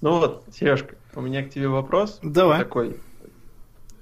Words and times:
Ну 0.00 0.18
вот, 0.18 0.44
Сережка, 0.52 0.96
у 1.14 1.20
меня 1.20 1.42
к 1.42 1.50
тебе 1.50 1.68
вопрос. 1.68 2.18
Давай. 2.22 2.58
Такой. 2.60 3.00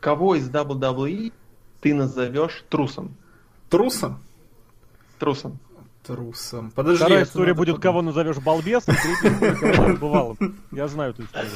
Кого 0.00 0.34
из 0.34 0.48
WWE 0.50 1.32
ты 1.80 1.94
назовешь 1.94 2.64
трусом? 2.68 3.16
Трусом? 3.70 4.22
Трусом. 5.18 5.58
Трусом. 6.06 6.70
Подожди. 6.70 7.02
Вторая 7.02 7.24
история 7.24 7.54
будет, 7.54 7.76
подумать. 7.76 7.82
кого 7.82 8.02
назовешь 8.02 8.38
балбесом, 8.38 8.94
третья 8.94 9.54
кого 9.74 9.96
бывалым. 9.96 10.60
Я 10.70 10.86
знаю 10.86 11.12
эту 11.12 11.24
историю. 11.24 11.50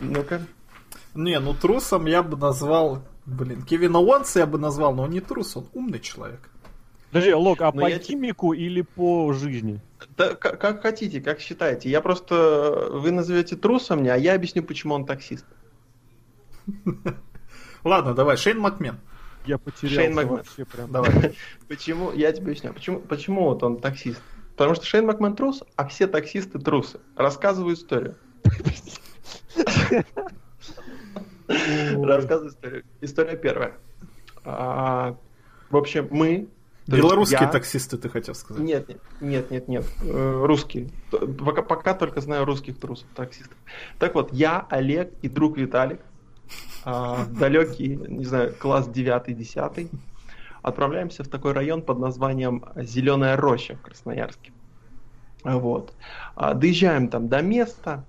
Ну-ка. 0.00 0.42
Не, 1.14 1.40
ну 1.40 1.54
трусом 1.54 2.06
я 2.06 2.22
бы 2.22 2.36
назвал... 2.36 3.02
Блин, 3.24 3.62
Кевина 3.62 3.98
Уонса 4.00 4.40
я 4.40 4.46
бы 4.46 4.58
назвал, 4.58 4.94
но 4.94 5.04
он 5.04 5.10
не 5.10 5.20
трус, 5.20 5.56
он 5.56 5.66
умный 5.72 6.00
человек. 6.00 6.50
Подожди, 7.12 7.34
Лок, 7.34 7.60
а 7.60 7.70
Ну, 7.72 7.82
по 7.82 7.90
я 7.90 7.98
гиммику 7.98 8.54
или 8.54 8.80
по 8.80 9.34
жизни? 9.34 9.80
Да, 10.16 10.34
как, 10.34 10.58
как 10.58 10.80
хотите, 10.80 11.20
как 11.20 11.40
считаете. 11.40 11.90
Я 11.90 12.00
просто... 12.00 12.88
Вы 12.90 13.10
назовете 13.10 13.54
трусом 13.54 13.98
мне, 14.00 14.14
а 14.14 14.16
я 14.16 14.34
объясню, 14.34 14.62
почему 14.62 14.94
он 14.94 15.04
таксист. 15.04 15.44
Ладно, 17.84 18.14
давай, 18.14 18.38
Шейн 18.38 18.58
Макмен. 18.58 18.98
Я 19.44 19.58
Шейн 19.58 19.60
потерялся 19.60 20.10
Макмен. 20.10 20.36
вообще 20.38 20.64
прям. 20.64 20.90
Давай. 20.90 21.36
Почему? 21.68 22.12
Я 22.12 22.32
тебе 22.32 22.52
объясню. 22.52 22.72
Почему, 22.72 23.00
почему 23.00 23.44
вот 23.44 23.62
он 23.62 23.78
таксист? 23.78 24.22
Потому 24.56 24.74
что 24.74 24.86
Шейн 24.86 25.04
Макмен 25.04 25.36
трус, 25.36 25.62
а 25.76 25.86
все 25.88 26.06
таксисты 26.06 26.60
трусы. 26.60 26.98
Рассказываю 27.16 27.74
историю. 27.74 28.16
Рассказываю 31.46 32.48
историю. 32.50 32.84
История 33.02 33.36
первая. 33.36 33.74
А, 34.44 35.14
В 35.68 35.76
общем, 35.76 36.08
мы... 36.10 36.48
то 36.86 36.96
Белорусские 36.96 37.42
я- 37.42 37.48
таксисты, 37.48 37.96
ты 37.96 38.08
хотел 38.08 38.34
сказать. 38.34 38.62
Нет, 38.62 38.88
нет, 39.20 39.50
нет, 39.50 39.68
нет. 39.68 39.84
Э, 40.02 40.42
Русские. 40.44 40.88
Пока, 41.10 41.62
пока 41.62 41.94
только 41.94 42.20
знаю 42.20 42.44
русских 42.44 42.78
трусов, 42.78 43.06
таксистов. 43.14 43.56
Так 43.98 44.14
вот, 44.14 44.32
я, 44.32 44.66
Олег 44.68 45.12
и 45.22 45.28
друг 45.28 45.56
Виталик, 45.56 46.00
а, 46.84 47.24
далекий, 47.26 47.96
не 47.96 48.24
знаю, 48.24 48.52
класс 48.58 48.88
9-10, 48.88 49.90
отправляемся 50.62 51.22
в 51.22 51.28
такой 51.28 51.52
район 51.52 51.82
под 51.82 51.98
названием 52.00 52.64
Зеленая 52.76 53.36
роща 53.36 53.76
в 53.76 53.82
Красноярске. 53.82 54.52
Вот. 55.44 55.94
А, 56.34 56.54
Доезжаем 56.54 57.08
там 57.08 57.28
до 57.28 57.42
места. 57.42 58.04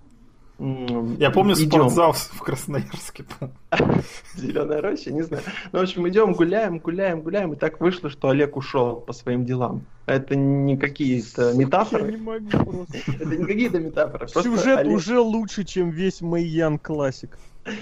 Я 0.59 1.31
помню 1.31 1.55
идем. 1.55 1.69
спортзал 1.71 2.13
в 2.13 2.39
Красноярске. 2.39 3.25
Зеленая 4.35 4.81
роща, 4.81 5.11
не 5.11 5.23
знаю. 5.23 5.43
Ну, 5.71 5.79
в 5.79 5.81
общем, 5.81 6.07
идем, 6.07 6.33
гуляем, 6.33 6.77
гуляем, 6.79 7.21
гуляем, 7.21 7.53
и 7.53 7.55
так 7.55 7.79
вышло, 7.81 8.09
что 8.09 8.29
Олег 8.29 8.55
ушел 8.55 8.97
по 8.97 9.13
своим 9.13 9.45
делам. 9.45 9.83
Это 10.05 10.35
не 10.35 10.77
какие-то 10.77 11.49
Я 11.51 11.53
метафоры. 11.57 12.11
не 12.11 12.17
могу 12.17 12.49
просто. 12.49 12.97
Это 13.19 13.35
не 13.35 13.45
какие-то 13.45 13.79
метафоры. 13.79 14.27
Сюжет 14.27 14.79
Олег- 14.79 14.95
уже 14.95 15.19
лучше, 15.19 15.63
чем 15.63 15.89
весь 15.89 16.21
Мэйян 16.21 16.77
классик. 16.77 17.37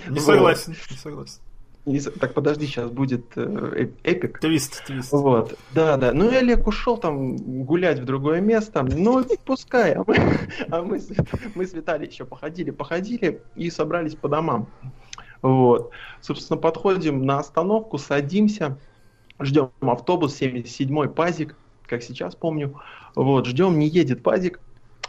Не 0.08 0.20
согласен, 0.20 0.76
не 0.90 0.98
согласен. 0.98 1.40
Так, 2.20 2.34
подожди, 2.36 2.68
сейчас 2.68 2.92
будет 2.92 3.26
э, 3.36 3.42
э- 3.76 4.10
эпик. 4.12 4.40
Твист, 4.40 4.86
твист. 4.86 5.12
Вот, 5.12 5.58
да, 5.74 5.98
да. 5.98 6.14
Ну 6.14 6.30
и 6.30 6.36
Олег 6.36 6.68
ушел 6.68 6.98
там 6.98 7.38
гулять 7.66 8.00
в 8.00 8.06
другое 8.06 8.40
место. 8.40 8.84
Ну, 8.84 9.26
пускай. 9.46 9.94
А 9.94 10.04
мы, 10.06 10.16
а 10.70 10.84
мы, 10.84 11.00
с, 11.00 11.10
мы 11.56 11.66
с 11.66 11.74
Виталием 11.74 12.12
еще 12.12 12.26
походили, 12.26 12.70
походили 12.70 13.42
и 13.56 13.72
собрались 13.72 14.14
по 14.14 14.30
домам. 14.30 14.68
Вот. 15.42 15.92
Собственно, 16.22 16.58
подходим 16.60 17.26
на 17.26 17.40
остановку, 17.40 17.98
садимся, 17.98 18.78
ждем 19.40 19.72
автобус 19.82 20.40
77-й 20.40 21.10
пазик, 21.10 21.56
как 21.88 22.04
сейчас 22.04 22.36
помню. 22.36 22.80
Вот, 23.16 23.48
ждем, 23.48 23.80
не 23.80 23.88
едет 23.88 24.22
пазик. 24.22 24.60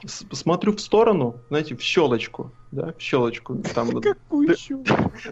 Смотрю 0.05 0.75
в 0.75 0.81
сторону, 0.81 1.36
знаете, 1.48 1.77
в 1.77 1.81
щелочку, 1.81 2.50
да, 2.72 2.92
в 2.97 3.00
щелочку. 3.00 3.56
Там, 3.75 3.89
Какую 4.00 4.50
еще? 4.50 4.78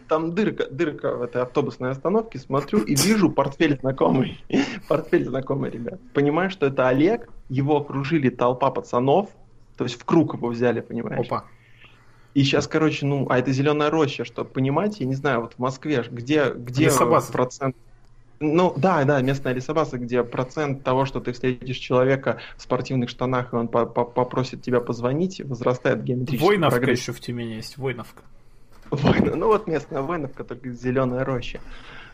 там 0.08 0.34
дырка, 0.34 0.66
дырка 0.70 1.16
в 1.16 1.22
этой 1.22 1.42
автобусной 1.42 1.90
остановке, 1.90 2.38
смотрю 2.38 2.80
и 2.80 2.94
вижу 2.94 3.30
портфель 3.30 3.78
знакомый. 3.80 4.42
Портфель 4.88 5.24
знакомый, 5.26 5.70
ребят. 5.70 6.00
Понимаю, 6.14 6.50
что 6.50 6.66
это 6.66 6.88
Олег, 6.88 7.28
его 7.48 7.78
окружили 7.78 8.28
толпа 8.30 8.70
пацанов, 8.70 9.30
то 9.76 9.84
есть 9.84 10.00
в 10.00 10.04
круг 10.04 10.34
его 10.34 10.48
взяли, 10.48 10.80
понимаешь? 10.80 11.26
Опа. 11.26 11.44
И 12.34 12.44
сейчас, 12.44 12.68
короче, 12.68 13.06
ну, 13.06 13.26
а 13.28 13.38
это 13.38 13.50
зеленая 13.52 13.90
роща, 13.90 14.24
чтобы 14.24 14.50
понимать, 14.50 15.00
я 15.00 15.06
не 15.06 15.14
знаю, 15.14 15.40
вот 15.40 15.54
в 15.54 15.58
Москве, 15.58 16.04
где, 16.08 16.52
где 16.54 16.90
процент... 17.32 17.76
Ну, 18.42 18.72
да, 18.74 19.04
да, 19.04 19.20
местная 19.20 19.52
лесобаза, 19.52 19.98
где 19.98 20.22
процент 20.24 20.82
того, 20.82 21.04
что 21.04 21.20
ты 21.20 21.32
встретишь 21.32 21.76
человека 21.76 22.38
в 22.56 22.62
спортивных 22.62 23.10
штанах, 23.10 23.52
и 23.52 23.56
он 23.56 23.68
по- 23.68 23.84
по- 23.84 24.06
попросит 24.06 24.62
тебя 24.62 24.80
позвонить, 24.80 25.42
возрастает 25.44 26.02
геометрически. 26.02 26.46
Войновка 26.46 26.90
еще 26.90 27.12
в 27.12 27.20
Тюмени 27.20 27.54
есть, 27.56 27.76
Войновка. 27.76 28.22
Война, 28.90 29.36
ну 29.36 29.46
вот 29.48 29.66
местная 29.66 30.00
Войновка, 30.00 30.44
только 30.44 30.70
зеленая 30.72 31.22
роща. 31.24 31.60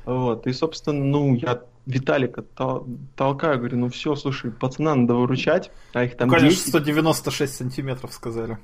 Вот, 0.04 0.46
и, 0.48 0.52
собственно, 0.52 1.04
ну, 1.04 1.34
я 1.36 1.62
Виталика 1.86 2.42
тол- 2.56 2.86
толкаю, 3.14 3.58
говорю, 3.58 3.76
ну 3.78 3.88
все, 3.88 4.16
слушай, 4.16 4.50
пацана 4.50 4.96
надо 4.96 5.14
выручать, 5.14 5.70
а 5.92 6.02
их 6.04 6.16
там 6.16 6.28
Ну, 6.28 6.34
конечно, 6.34 6.56
10. 6.56 6.68
196 6.68 7.54
сантиметров 7.54 8.12
сказали. 8.12 8.58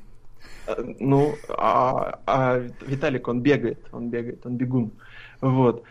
А, 0.66 0.76
Ну, 0.98 1.36
а, 1.48 2.18
а 2.26 2.58
Виталик, 2.84 3.28
он 3.28 3.40
бегает, 3.40 3.78
он 3.92 4.10
бегает, 4.10 4.44
он 4.46 4.56
бегун. 4.56 4.90
Вот. 5.40 5.84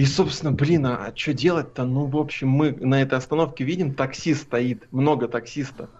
И, 0.00 0.06
собственно, 0.06 0.50
блин, 0.50 0.86
а 0.86 1.12
что 1.14 1.34
делать-то? 1.34 1.84
Ну, 1.84 2.06
в 2.06 2.16
общем, 2.16 2.48
мы 2.48 2.72
на 2.72 3.02
этой 3.02 3.18
остановке 3.18 3.64
видим, 3.64 3.92
таксист 3.92 4.44
стоит, 4.44 4.90
много 4.92 5.28
таксистов. 5.28 5.90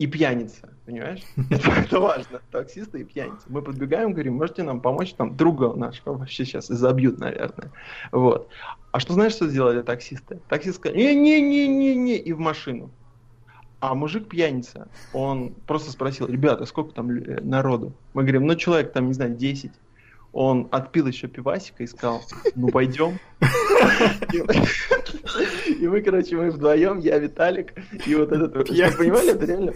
И 0.00 0.08
пьяница, 0.08 0.70
понимаешь? 0.84 1.22
Это, 1.50 1.70
это 1.84 2.00
важно. 2.00 2.40
Таксисты 2.50 3.02
и 3.02 3.04
пьяница. 3.04 3.42
Мы 3.46 3.62
подбегаем, 3.62 4.14
говорим, 4.14 4.34
можете 4.34 4.64
нам 4.64 4.80
помочь? 4.80 5.14
Там 5.14 5.36
друга 5.36 5.72
нашего 5.74 6.14
вообще 6.14 6.44
сейчас 6.44 6.66
забьют, 6.66 7.20
наверное. 7.20 7.70
Вот. 8.10 8.48
А 8.90 8.98
что 8.98 9.12
знаешь, 9.12 9.34
что 9.34 9.46
сделали 9.46 9.82
таксисты? 9.82 10.40
Таксист 10.48 10.78
сказал, 10.78 10.96
не-не-не-не-не, 10.96 12.16
и 12.16 12.32
в 12.32 12.40
машину. 12.40 12.90
А 13.78 13.94
мужик 13.94 14.28
пьяница, 14.28 14.88
он 15.12 15.54
просто 15.68 15.92
спросил, 15.92 16.26
ребята, 16.26 16.64
сколько 16.64 16.92
там 16.94 17.10
э, 17.10 17.40
народу? 17.42 17.92
Мы 18.12 18.22
говорим, 18.22 18.44
ну 18.48 18.56
человек 18.56 18.92
там, 18.92 19.06
не 19.06 19.12
знаю, 19.12 19.36
10. 19.36 19.70
Он 20.36 20.68
отпил 20.70 21.06
еще 21.06 21.28
пивасика 21.28 21.82
и 21.82 21.86
сказал, 21.86 22.20
ну 22.54 22.68
пойдем. 22.68 23.18
И 25.80 25.88
мы- 25.88 26.02
короче, 26.02 26.36
мы 26.36 26.50
вдвоем, 26.50 26.98
я, 26.98 27.18
Виталик, 27.18 27.72
и 28.06 28.14
вот 28.14 28.32
этот, 28.32 28.66
Пьяница. 28.66 28.98
понимали, 28.98 29.30
это 29.32 29.46
реально 29.46 29.72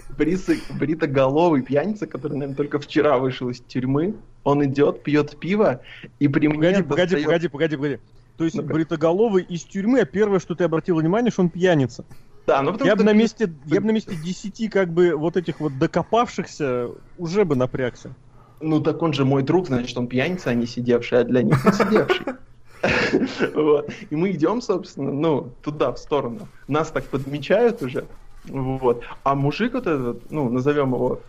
бритоголовый 0.78 1.62
пьяница, 1.62 2.06
который, 2.06 2.34
наверное, 2.34 2.56
только 2.56 2.78
вчера 2.78 3.16
вышел 3.16 3.48
из 3.48 3.60
тюрьмы. 3.60 4.16
Он 4.44 4.62
идет, 4.62 5.02
пьет 5.02 5.38
пиво, 5.40 5.80
и 6.18 6.28
при 6.28 6.48
мне 6.48 6.58
Погоди, 6.58 6.82
погоди, 6.82 7.24
погоди, 7.24 7.48
погоди, 7.48 7.76
погоди. 7.76 7.98
То 8.36 8.44
есть 8.44 8.60
бритоголовый 8.60 9.44
из 9.44 9.64
тюрьмы, 9.64 10.00
а 10.00 10.04
первое, 10.04 10.40
что 10.40 10.54
ты 10.54 10.64
обратил 10.64 10.96
внимание, 10.96 11.30
что 11.30 11.40
он 11.40 11.48
пьяница. 11.48 12.04
Да, 12.46 12.60
ну 12.60 12.72
потому 12.72 12.86
Я 12.86 12.96
бы 12.96 13.04
на 13.04 13.14
месте, 13.14 13.50
я 13.64 13.80
бы 13.80 13.86
на 13.86 13.92
месте 13.92 14.14
десяти 14.14 14.68
как 14.68 14.92
бы 14.92 15.14
вот 15.16 15.38
этих 15.38 15.58
вот 15.60 15.78
докопавшихся 15.78 16.90
уже 17.16 17.46
бы 17.46 17.56
напрягся. 17.56 18.14
Ну 18.60 18.80
так 18.80 19.02
он 19.02 19.12
же 19.12 19.24
мой 19.24 19.42
друг, 19.42 19.66
значит, 19.66 19.96
он 19.96 20.06
пьяница, 20.06 20.50
а 20.50 20.54
не 20.54 20.66
сидевший, 20.66 21.20
а 21.20 21.24
для 21.24 21.42
них 21.42 21.64
он 21.64 21.72
сидевший. 21.72 22.26
И 24.10 24.16
мы 24.16 24.30
идем, 24.30 24.60
собственно, 24.60 25.12
ну, 25.12 25.52
туда, 25.62 25.92
в 25.92 25.98
сторону. 25.98 26.48
Нас 26.68 26.90
так 26.90 27.04
подмечают 27.04 27.82
уже. 27.82 28.06
Вот. 28.44 29.02
А 29.22 29.34
мужик 29.34 29.74
вот 29.74 29.86
этот, 29.86 30.30
ну, 30.30 30.48
назовем 30.48 30.94
его 30.94 31.20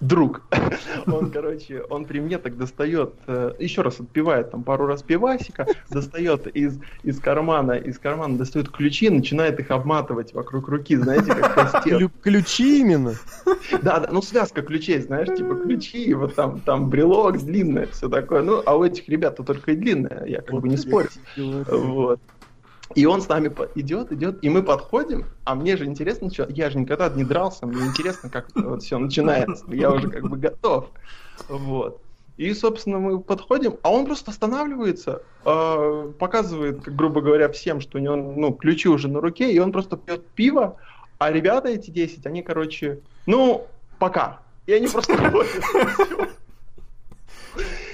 друг, 0.00 0.42
он, 1.06 1.30
короче, 1.30 1.82
он 1.88 2.04
при 2.04 2.20
мне 2.20 2.38
так 2.38 2.56
достает, 2.56 3.14
э, 3.26 3.54
еще 3.58 3.82
раз 3.82 4.00
отпивает 4.00 4.50
там 4.50 4.62
пару 4.62 4.86
раз 4.86 5.02
пивасика, 5.02 5.66
достает 5.90 6.46
из, 6.48 6.78
из 7.02 7.18
кармана, 7.18 7.72
из 7.72 7.98
кармана 7.98 8.36
достает 8.36 8.68
ключи, 8.68 9.08
начинает 9.08 9.58
их 9.58 9.70
обматывать 9.70 10.34
вокруг 10.34 10.68
руки, 10.68 10.96
знаете, 10.96 11.34
как 11.34 11.54
костер. 11.54 11.98
Клю- 11.98 12.10
ключи 12.22 12.80
именно. 12.80 13.14
Да, 13.82 14.00
да, 14.00 14.08
ну 14.10 14.20
связка 14.20 14.62
ключей, 14.62 15.00
знаешь, 15.00 15.28
типа 15.28 15.54
ключи, 15.54 16.04
и 16.04 16.14
вот 16.14 16.34
там, 16.34 16.60
там 16.60 16.90
брелок 16.90 17.38
длинное, 17.38 17.86
все 17.86 18.08
такое. 18.08 18.42
Ну, 18.42 18.62
а 18.66 18.76
у 18.76 18.84
этих 18.84 19.08
ребят-то 19.08 19.42
только 19.42 19.72
и 19.72 19.76
длинное, 19.76 20.24
я 20.26 20.40
как 20.40 20.60
бы 20.60 20.68
не 20.68 20.76
спорю. 20.76 21.08
Вот. 21.36 22.20
И 22.94 23.06
он 23.06 23.22
с 23.22 23.28
нами 23.28 23.52
идет, 23.76 24.10
идет, 24.12 24.42
и 24.42 24.48
мы 24.48 24.62
подходим, 24.62 25.26
а 25.44 25.54
мне 25.54 25.76
же 25.76 25.84
интересно, 25.84 26.30
что 26.30 26.46
я 26.48 26.70
же 26.70 26.78
никогда 26.78 27.08
не 27.08 27.24
дрался, 27.24 27.66
мне 27.66 27.86
интересно, 27.86 28.28
как 28.30 28.48
вот 28.54 28.82
все 28.82 28.98
начинается. 28.98 29.64
Я 29.68 29.92
уже 29.92 30.08
как 30.08 30.28
бы 30.28 30.36
готов. 30.36 30.90
Вот. 31.48 32.00
И, 32.36 32.52
собственно, 32.54 32.98
мы 32.98 33.20
подходим, 33.20 33.76
а 33.82 33.92
он 33.92 34.06
просто 34.06 34.30
останавливается, 34.30 35.22
э, 35.44 36.12
показывает, 36.18 36.82
как, 36.82 36.96
грубо 36.96 37.20
говоря, 37.20 37.50
всем, 37.50 37.80
что 37.80 37.98
у 37.98 38.00
него 38.00 38.16
ну, 38.16 38.52
ключи 38.52 38.88
уже 38.88 39.08
на 39.08 39.20
руке, 39.20 39.52
и 39.52 39.58
он 39.58 39.72
просто 39.72 39.96
пьет 39.96 40.26
пиво, 40.28 40.76
а 41.18 41.30
ребята 41.30 41.68
эти 41.68 41.90
10, 41.90 42.26
они, 42.26 42.42
короче, 42.42 43.00
ну, 43.26 43.66
пока. 43.98 44.40
И 44.66 44.72
они 44.72 44.88
просто 44.88 45.12
уходят. 45.14 45.62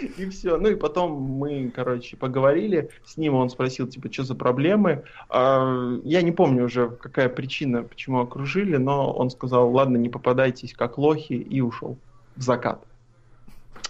И 0.01 0.29
все. 0.31 0.57
Ну 0.57 0.69
и 0.69 0.75
потом 0.75 1.13
мы, 1.13 1.71
короче, 1.75 2.17
поговорили 2.17 2.91
с 3.05 3.17
ним, 3.17 3.35
он 3.35 3.51
спросил, 3.51 3.87
типа, 3.87 4.13
что 4.13 4.25
за 4.25 4.35
проблемы. 4.35 5.05
А, 5.29 5.99
Я 6.05 6.23
не 6.23 6.33
помню 6.33 6.65
уже, 6.65 6.91
какая 6.91 7.29
причина, 7.29 7.83
почему 7.83 8.21
окружили, 8.21 8.77
но 8.77 9.13
он 9.13 9.31
сказал, 9.31 9.71
ладно, 9.73 9.97
не 9.97 10.09
попадайтесь 10.09 10.75
как 10.75 10.99
лохи, 10.99 11.35
и 11.35 11.61
ушел 11.61 11.99
в 12.37 12.43
закат. 12.43 12.87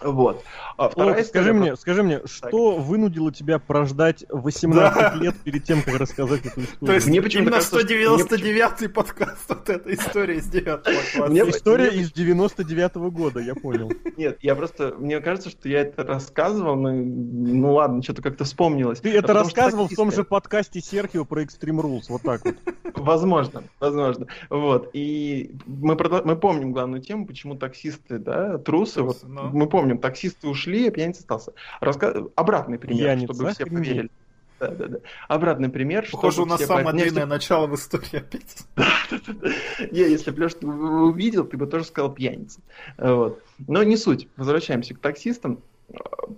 Вот. 0.02 0.42
А 0.76 0.88
вторая 0.90 1.16
Лок, 1.16 1.24
скажи 1.26 1.50
история- 1.50 1.58
мне, 1.58 1.76
скажи 1.76 2.02
мне, 2.02 2.20
что 2.26 2.76
вынудило 2.76 3.32
тебя 3.32 3.58
прождать 3.58 4.24
18 4.28 5.14
лет 5.16 5.34
перед 5.42 5.64
тем, 5.64 5.82
как 5.82 5.98
рассказать 5.98 6.40
эту 6.44 6.60
историю? 6.62 6.86
То 6.86 6.92
есть 6.92 7.06
Мне 7.06 7.22
почему-то 7.22 7.48
именно 7.50 7.56
кажется, 7.62 7.80
что- 7.80 7.94
199-й 7.94 8.88
подкаст 8.90 9.48
вот 9.48 9.68
эта 9.70 9.94
история 9.94 10.36
из 10.36 10.46
9 10.46 10.82
класса. 10.84 11.30
Мне- 11.30 11.40
История 11.48 11.90
мне- 11.90 12.00
из 12.02 12.12
99 12.12 12.96
года, 13.10 13.40
я 13.40 13.54
понял. 13.54 13.90
Нет, 14.16 14.38
я 14.42 14.54
просто... 14.54 14.94
Мне 14.98 15.20
кажется, 15.20 15.50
что 15.50 15.68
я 15.68 15.80
это 15.80 16.02
рассказывал, 16.04 16.76
но... 16.76 16.90
Ну 16.92 17.74
ладно, 17.74 18.02
что-то 18.02 18.22
как-то 18.22 18.44
вспомнилось. 18.44 19.00
Ты 19.00 19.12
А 19.12 19.18
это 19.18 19.32
рассказывал 19.32 19.88
в 19.88 19.94
том 19.94 20.12
же 20.12 20.24
подкасте 20.24 20.80
Серхио 20.80 21.24
про 21.24 21.42
Extreme 21.42 21.80
Rules, 21.80 22.04
вот 22.08 22.22
так 22.22 22.44
вот. 22.44 22.56
Возможно, 22.94 23.62
возможно. 23.80 24.26
Вот. 24.50 24.90
И 24.92 25.52
мы, 25.66 25.96
помним 25.96 26.72
главную 26.72 27.00
тему, 27.02 27.26
почему 27.26 27.54
таксисты, 27.56 28.18
да, 28.18 28.58
трусы. 28.58 29.02
Вот, 29.02 29.18
ну. 29.24 29.50
Мы 29.52 29.68
помним, 29.68 29.85
таксисты 29.94 30.48
ушли, 30.48 30.88
а 30.88 30.90
пьяница 30.90 31.20
остался. 31.20 31.52
Раска- 31.80 32.30
Обратный 32.34 32.78
пример, 32.78 33.04
Пьяница, 33.06 33.32
чтобы 33.34 33.50
все 33.52 33.64
охренеть. 33.64 33.86
поверили. 33.88 34.10
Да, 34.58 34.68
да, 34.68 34.86
да. 34.86 34.98
Обратный 35.28 35.68
пример, 35.68 36.08
Похоже, 36.10 36.42
у 36.42 36.46
нас 36.46 36.64
самое 36.64 36.86
по- 36.86 36.90
Не, 36.90 37.02
длинное 37.02 37.26
начало 37.26 37.66
в 37.66 37.74
истории 37.74 38.16
опять. 38.16 38.64
Не, 39.92 40.00
если 40.00 40.30
бы, 40.30 40.40
Леш, 40.44 40.54
ты 40.54 40.66
увидел, 40.66 41.44
ты 41.44 41.56
бы 41.58 41.66
тоже 41.66 41.84
сказал 41.84 42.12
пьяница. 42.12 42.60
Вот. 42.96 43.42
Но 43.68 43.82
не 43.82 43.96
суть. 43.98 44.28
Возвращаемся 44.36 44.94
к 44.94 44.98
таксистам. 44.98 45.60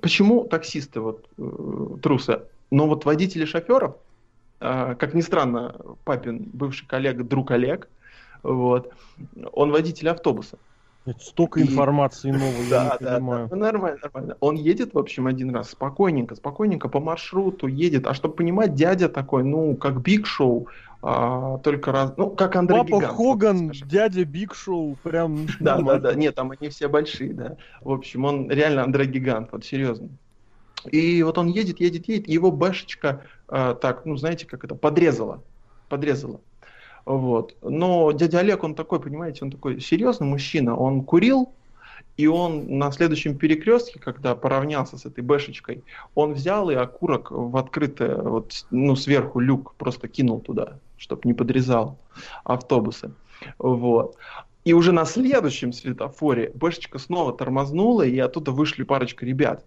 Почему 0.03 0.45
таксисты 0.45 1.01
вот 1.01 1.27
э, 1.39 1.97
трусы? 2.03 2.43
Ну 2.71 2.87
вот 2.89 3.05
водители 3.05 3.45
шоферов, 3.45 3.97
э, 4.61 4.95
как 4.99 5.15
ни 5.15 5.21
странно, 5.21 5.77
папин 6.05 6.39
бывший 6.53 6.87
коллега, 6.87 7.25
друг 7.25 7.51
Олег, 7.53 7.89
вот, 8.43 8.93
он 9.53 9.71
водитель 9.71 10.09
автобуса. 10.11 10.59
Это 11.09 11.21
Столько 11.25 11.61
И- 11.61 11.63
информации 11.63 12.31
новой, 12.31 12.65
я 12.67 12.71
Да, 12.71 12.97
не 13.01 13.05
да, 13.05 13.15
понимаю. 13.17 13.49
да. 13.49 13.57
Ну, 13.57 13.63
нормально, 13.63 13.99
нормально. 14.03 14.37
Он 14.41 14.57
едет, 14.57 14.93
в 14.93 14.99
общем, 14.99 15.27
один 15.27 15.55
раз 15.55 15.71
спокойненько, 15.71 16.35
спокойненько 16.35 16.89
по 16.89 17.01
маршруту 17.01 17.67
едет. 17.67 18.07
А 18.07 18.15
чтобы 18.15 18.35
понимать, 18.35 18.75
дядя 18.75 19.09
такой, 19.09 19.43
ну, 19.43 19.75
как 19.77 20.03
Big 20.03 20.27
Show, 20.27 20.69
а, 21.01 21.59
только 21.59 21.93
раз, 21.93 22.13
ну, 22.17 22.31
как 22.31 22.57
Андре 22.57 22.87
Гигант, 22.97 23.17
Хоган, 23.17 23.71
дядя 23.87 24.25
Big 24.25 24.55
Show, 24.55 24.97
прям... 25.03 25.47
Да, 25.61 25.81
да, 25.81 25.99
да. 25.99 26.15
Нет, 26.15 26.35
там 26.35 26.51
они 26.51 26.69
все 26.69 26.89
большие, 26.89 27.33
да. 27.33 27.57
В 27.81 27.91
общем, 27.93 28.25
он 28.25 28.51
реально 28.51 28.83
Андре 28.85 29.13
Гигант, 29.13 29.53
вот 29.53 29.65
серьезно. 29.65 30.11
И 30.91 31.23
вот 31.23 31.39
он 31.39 31.49
едет, 31.49 31.81
едет, 31.81 32.07
едет, 32.07 32.29
его 32.29 32.51
бэшечка 32.51 33.23
а, 33.49 33.75
так, 33.75 34.05
ну, 34.05 34.17
знаете, 34.17 34.47
как 34.47 34.65
это, 34.65 34.75
подрезала. 34.75 35.43
Подрезала. 35.89 36.41
Вот. 37.09 37.57
Но 37.63 38.13
дядя 38.13 38.41
Олег, 38.41 38.63
он 38.65 38.75
такой, 38.75 39.01
понимаете, 39.01 39.43
он 39.43 39.51
такой 39.51 39.81
серьезный 39.81 40.27
мужчина. 40.27 40.77
Он 40.77 41.03
курил, 41.03 41.51
и 42.19 42.27
он 42.27 42.77
на 42.77 42.93
следующем 42.93 43.39
перекрестке, 43.39 43.99
когда 43.99 44.35
поравнялся 44.35 44.99
с 44.99 45.07
этой 45.07 45.25
бэшечкой, 45.25 45.85
он 46.15 46.35
взял 46.35 46.69
и 46.69 46.75
окурок 46.75 47.31
в 47.31 47.57
открытое, 47.57 48.17
вот, 48.17 48.67
ну, 48.71 48.95
сверху 48.95 49.41
люк 49.41 49.75
просто 49.79 50.07
кинул 50.07 50.41
туда, 50.41 50.81
чтобы 50.99 51.23
не 51.25 51.33
подрезал 51.33 51.97
автобусы. 52.45 53.11
Вот. 53.59 54.17
И 54.67 54.75
уже 54.75 54.93
на 54.93 55.07
следующем 55.07 55.73
светофоре 55.73 56.53
бэшечка 56.55 56.99
снова 56.99 57.33
тормознула, 57.33 58.03
и 58.03 58.19
оттуда 58.19 58.51
вышли 58.51 58.83
парочка 58.83 59.25
ребят. 59.25 59.65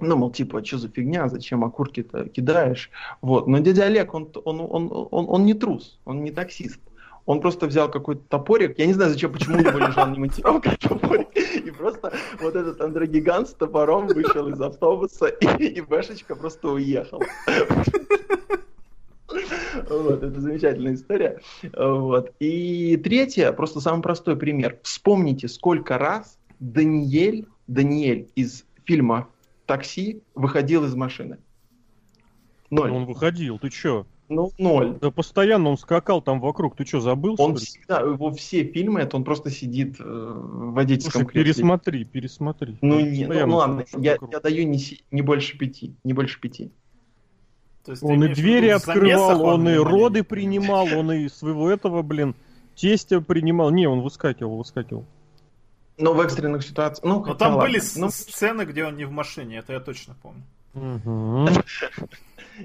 Ну, 0.00 0.16
мол, 0.16 0.30
типа, 0.30 0.64
что 0.64 0.78
за 0.78 0.88
фигня, 0.88 1.28
зачем 1.28 1.64
окурки-то 1.64 2.28
кидаешь? 2.28 2.90
Вот. 3.20 3.46
Но 3.46 3.58
дядя 3.58 3.84
Олег, 3.84 4.14
он, 4.14 4.30
он, 4.44 4.60
он, 4.60 5.08
он, 5.10 5.26
он 5.28 5.44
не 5.44 5.54
трус, 5.54 5.98
он 6.04 6.24
не 6.24 6.30
таксист. 6.30 6.80
Он 7.26 7.40
просто 7.40 7.66
взял 7.66 7.90
какой-то 7.90 8.22
топорик, 8.28 8.78
я 8.78 8.86
не 8.86 8.94
знаю, 8.94 9.10
зачем, 9.10 9.32
почему 9.32 9.58
у 9.58 9.60
него 9.60 9.78
лежал 9.78 10.08
не 10.08 10.18
монтировка, 10.18 10.70
а 10.72 10.88
топорик, 10.88 11.28
и 11.36 11.70
просто 11.70 12.12
вот 12.40 12.56
этот 12.56 12.80
андрогигант 12.80 13.48
с 13.48 13.52
топором 13.52 14.06
вышел 14.08 14.48
из 14.48 14.60
автобуса, 14.60 15.26
и, 15.26 15.64
и 15.64 15.80
Бэшечка 15.80 16.34
просто 16.34 16.68
уехала. 16.68 17.22
Вот, 19.88 20.22
это 20.22 20.40
замечательная 20.40 20.94
история. 20.94 21.40
Вот. 21.76 22.32
И 22.40 22.96
третье, 22.96 23.52
просто 23.52 23.80
самый 23.80 24.02
простой 24.02 24.36
пример. 24.36 24.78
Вспомните, 24.82 25.46
сколько 25.46 25.98
раз 25.98 26.38
Даниэль, 26.58 27.46
Даниэль 27.66 28.28
из 28.34 28.64
фильма 28.84 29.28
«Такси» 29.70 30.20
выходил 30.34 30.84
из 30.84 30.96
машины. 30.96 31.38
Ноль. 32.70 32.90
Он 32.90 33.04
выходил, 33.04 33.56
ты 33.60 33.70
чё? 33.70 34.04
Ну, 34.28 34.50
ноль. 34.58 34.98
Да 35.00 35.12
постоянно 35.12 35.70
он 35.70 35.78
скакал 35.78 36.20
там 36.22 36.40
вокруг, 36.40 36.74
ты 36.74 36.84
чё, 36.84 36.98
забыл, 36.98 37.36
Он 37.38 37.56
что 37.56 37.64
всегда, 37.66 38.00
его 38.00 38.32
все 38.32 38.64
фильмы, 38.64 38.98
это 38.98 39.16
он 39.16 39.22
просто 39.22 39.48
сидит 39.50 40.00
э, 40.00 40.02
в 40.02 40.72
водительском 40.72 41.22
Слушай, 41.22 41.32
кресле. 41.34 41.54
пересмотри, 41.54 42.04
пересмотри. 42.04 42.78
Ну, 42.80 42.98
не, 42.98 43.26
ну, 43.26 43.46
ну 43.46 43.56
ладно, 43.56 43.76
вокруг. 43.76 44.04
я, 44.04 44.18
я 44.32 44.40
даю 44.40 44.66
не, 44.66 44.80
не 45.12 45.22
больше 45.22 45.56
пяти, 45.56 45.94
не 46.02 46.14
больше 46.14 46.40
пяти. 46.40 46.72
То 47.84 47.92
есть 47.92 48.02
Он 48.02 48.24
и 48.24 48.34
двери 48.34 48.68
открывал, 48.68 49.42
он 49.42 49.68
и 49.68 49.76
роды 49.76 50.24
принимал, 50.24 50.86
он 50.96 51.12
и 51.12 51.28
своего 51.28 51.70
этого, 51.70 52.02
блин, 52.02 52.34
тестя 52.74 53.20
принимал. 53.20 53.70
Не, 53.70 53.86
он 53.86 54.00
выскакивал, 54.00 54.58
выскакивал. 54.58 55.06
Но 56.00 56.14
в 56.14 56.20
экстренных 56.20 56.62
ситуациях, 56.62 57.04
ну, 57.04 57.24
Но 57.24 57.34
там 57.34 57.54
ладно. 57.54 57.68
были 57.68 57.82
Ну, 57.96 58.10
сцены, 58.10 58.62
где 58.62 58.84
он 58.84 58.96
не 58.96 59.04
в 59.04 59.10
машине, 59.10 59.58
это 59.58 59.74
я 59.74 59.80
точно 59.80 60.16
помню. 60.22 60.42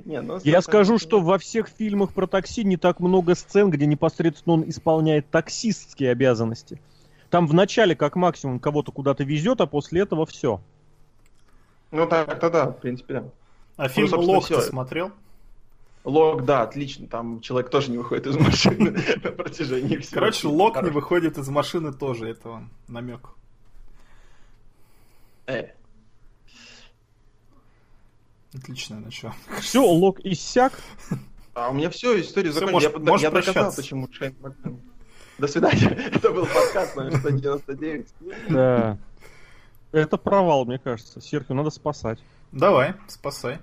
Не, 0.05 0.21
ну, 0.21 0.39
Я 0.43 0.61
скажу, 0.61 0.97
что 0.99 1.21
во 1.21 1.37
всех 1.37 1.67
фильмах 1.67 2.13
про 2.13 2.27
такси 2.27 2.63
не 2.63 2.77
так 2.77 2.99
много 2.99 3.35
сцен, 3.35 3.69
где 3.69 3.85
непосредственно 3.85 4.55
он 4.55 4.69
исполняет 4.69 5.29
таксистские 5.29 6.11
обязанности. 6.11 6.81
Там 7.29 7.47
в 7.47 7.53
начале, 7.53 7.95
как 7.95 8.15
максимум, 8.15 8.59
кого-то 8.59 8.91
куда-то 8.91 9.23
везет, 9.23 9.61
а 9.61 9.67
после 9.67 10.01
этого 10.01 10.25
все. 10.25 10.61
Ну, 11.91 12.07
так, 12.07 12.39
тогда, 12.39 12.67
в 12.67 12.79
принципе, 12.79 13.13
да. 13.15 13.23
А 13.77 13.87
фильм 13.89 14.07
собственно, 14.07 14.37
Лок 14.37 14.47
ты 14.47 14.61
смотрел? 14.61 15.11
Лог, 16.05 16.45
да, 16.45 16.61
отлично. 16.61 17.07
Там 17.07 17.41
человек 17.41 17.69
тоже 17.69 17.91
не 17.91 17.97
выходит 17.97 18.27
из 18.27 18.37
машины 18.37 18.91
на 19.23 19.31
протяжении 19.31 19.97
всего. 19.97 20.19
Короче. 20.19 20.47
Лок 20.47 20.81
не 20.83 20.91
выходит 20.91 21.37
из 21.37 21.49
машины 21.49 21.91
тоже, 21.91 22.29
это 22.29 22.49
вам 22.49 22.71
намек. 22.87 23.29
Э, 25.47 25.69
Отличное 28.55 28.99
начало. 28.99 29.35
Все, 29.59 29.83
лог 29.83 30.19
иссяк. 30.21 30.73
А 31.53 31.69
у 31.69 31.73
меня 31.73 31.89
все, 31.89 32.19
история 32.21 32.51
закончилась. 32.51 33.21
Я, 33.21 33.29
я 33.29 33.31
доказал, 33.31 33.73
почему 33.75 34.07
Шейн 34.11 34.35
Макмен. 34.41 34.79
До 35.37 35.47
свидания. 35.47 35.89
Это 36.13 36.31
был 36.31 36.45
подкаст 36.45 36.95
номер 36.95 37.17
199. 37.17 38.07
Да. 38.49 38.97
Это 39.91 40.17
провал, 40.17 40.65
мне 40.65 40.79
кажется. 40.79 41.19
Серхио 41.19 41.55
надо 41.55 41.69
спасать. 41.69 42.19
Давай, 42.51 42.93
спасай. 43.07 43.59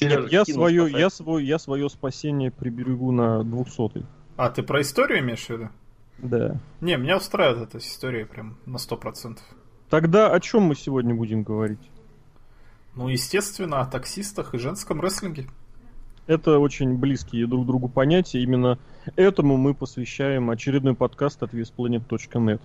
Нет, 0.00 0.32
я 0.32 0.44
свое, 0.44 0.90
я 0.90 1.10
свой, 1.10 1.44
я 1.44 1.58
свое 1.58 1.88
спасение 1.88 2.50
приберегу 2.50 3.12
на 3.12 3.42
200 3.44 4.04
А, 4.36 4.50
ты 4.50 4.62
про 4.62 4.80
историю 4.80 5.20
имеешь 5.20 5.46
в 5.46 5.50
виду? 5.50 5.68
Да. 6.18 6.60
Не, 6.80 6.96
меня 6.96 7.16
устраивает 7.16 7.68
эта 7.68 7.78
история 7.78 8.26
прям 8.26 8.56
на 8.66 8.76
100%. 8.76 9.38
Тогда 9.88 10.32
о 10.32 10.40
чем 10.40 10.64
мы 10.64 10.74
сегодня 10.74 11.14
будем 11.14 11.42
говорить? 11.42 11.78
Ну, 12.94 13.08
естественно, 13.08 13.80
о 13.80 13.86
таксистах 13.86 14.54
и 14.54 14.58
женском 14.58 15.00
рестлинге. 15.00 15.46
Это 16.26 16.58
очень 16.58 16.98
близкие 16.98 17.46
друг 17.46 17.66
другу 17.66 17.88
понятия. 17.88 18.42
Именно 18.42 18.78
этому 19.16 19.56
мы 19.56 19.72
посвящаем 19.72 20.50
очередной 20.50 20.94
подкаст 20.94 21.42
от 21.42 21.54
visplanet.net. 21.54 22.60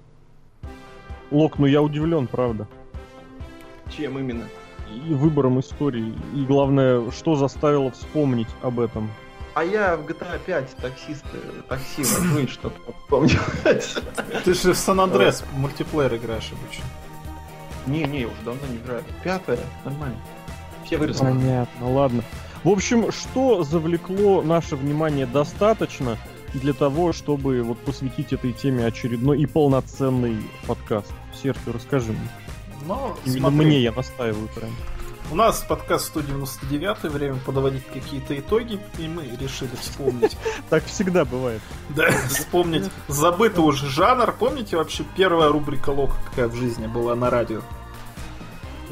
Лок, 1.32 1.60
ну 1.60 1.66
я 1.66 1.82
удивлен, 1.82 2.28
правда. 2.28 2.68
Чем 3.90 4.20
именно? 4.20 4.46
И 4.92 5.14
выбором 5.14 5.60
истории. 5.60 6.14
И 6.36 6.46
главное, 6.46 7.12
что 7.12 7.36
заставило 7.36 7.92
вспомнить 7.92 8.48
об 8.62 8.80
этом. 8.80 9.10
А 9.54 9.64
я 9.64 9.96
в 9.98 10.06
GTA 10.08 10.40
5 10.44 10.76
таксист, 10.78 11.26
э, 11.34 11.62
такси 11.70 12.02
и 12.42 12.48
что-то 12.48 12.80
помню. 13.08 13.40
Ты 14.44 14.54
же 14.54 14.74
в 14.74 14.78
Сан-Андрес 14.78 15.44
мультиплеер 15.54 16.16
играешь 16.16 16.52
обычно. 16.52 16.84
Не, 17.86 18.06
не, 18.06 18.22
я 18.22 18.28
уже 18.28 18.42
давно 18.44 18.62
не 18.68 18.78
играю. 18.78 19.04
Пятое, 19.24 19.60
нормально. 19.86 20.18
Все 20.86 20.98
выросли. 20.98 21.24
Понятно, 21.24 21.92
ладно. 21.92 22.24
В 22.64 22.70
общем, 22.70 23.12
что 23.12 23.64
завлекло 23.64 24.42
наше 24.42 24.76
внимание 24.76 25.26
достаточно 25.26 26.18
для 26.54 26.74
того, 26.74 27.14
чтобы 27.14 27.62
вот 27.62 27.78
посвятить 27.80 28.34
этой 28.34 28.54
теме 28.54 28.86
очередной 28.86 29.42
и 29.42 29.46
полноценный 29.46 30.38
подкаст? 30.66 31.12
Серхио, 31.34 31.74
расскажи 31.74 32.12
мне. 32.12 32.30
Но 32.86 33.18
Именно 33.26 33.40
смотри, 33.50 33.66
мне 33.66 33.80
я 33.82 33.92
настаиваю 33.92 34.48
прям. 34.50 34.72
у 35.32 35.36
нас 35.36 35.62
подкаст 35.68 36.08
199 36.08 37.04
время 37.12 37.38
подводить 37.46 37.86
какие-то 37.88 38.38
итоги, 38.38 38.80
и 38.98 39.08
мы 39.08 39.24
решили 39.40 39.72
вспомнить. 39.80 40.36
Так 40.70 40.86
всегда 40.86 41.24
бывает. 41.26 41.62
Да, 41.90 42.12
вспомнить 42.28 42.90
забытый 43.08 43.64
уже 43.64 43.88
жанр. 43.88 44.34
Помните 44.34 44.78
вообще 44.78 45.04
первая 45.16 45.50
рубрика 45.50 45.92
Лока, 45.92 46.16
какая 46.30 46.48
в 46.48 46.56
жизни 46.56 46.88
была 46.88 47.16
на 47.16 47.30
радио? 47.30 47.62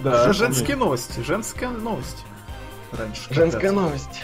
Да, 0.04 0.32
женские 0.34 0.78
новости, 0.78 1.20
женская 1.20 1.70
новость. 1.70 2.24
Раньше. 2.92 3.22
Женская 3.30 3.72
новость. 3.72 4.22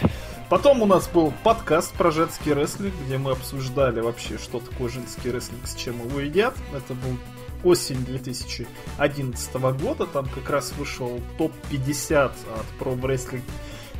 Потом 0.48 0.82
у 0.82 0.86
нас 0.86 1.08
был 1.08 1.32
подкаст 1.42 1.92
про 1.94 2.10
женский 2.10 2.54
рестлинг, 2.54 2.94
где 3.04 3.18
мы 3.18 3.32
обсуждали 3.32 4.00
вообще, 4.00 4.38
что 4.38 4.60
такое 4.60 4.88
женский 4.88 5.30
рестлинг, 5.30 5.66
с 5.66 5.74
чем 5.74 6.02
его 6.06 6.20
едят. 6.20 6.54
Это 6.74 6.94
был 6.94 7.18
осень 7.64 8.04
2011 8.04 9.54
года, 9.54 10.06
там 10.06 10.26
как 10.28 10.48
раз 10.50 10.72
вышел 10.76 11.20
топ-50 11.38 12.24
от 12.24 12.66
Pro 12.80 12.98
Wrestling 13.00 13.42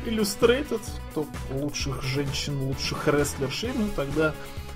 Illustrated, 0.05 0.81
топ 1.13 1.27
лучших 1.51 2.01
женщин, 2.01 2.59
лучших 2.61 3.07
рестлерш, 3.07 3.65
ну 3.75 3.89
тогда, 3.95 4.33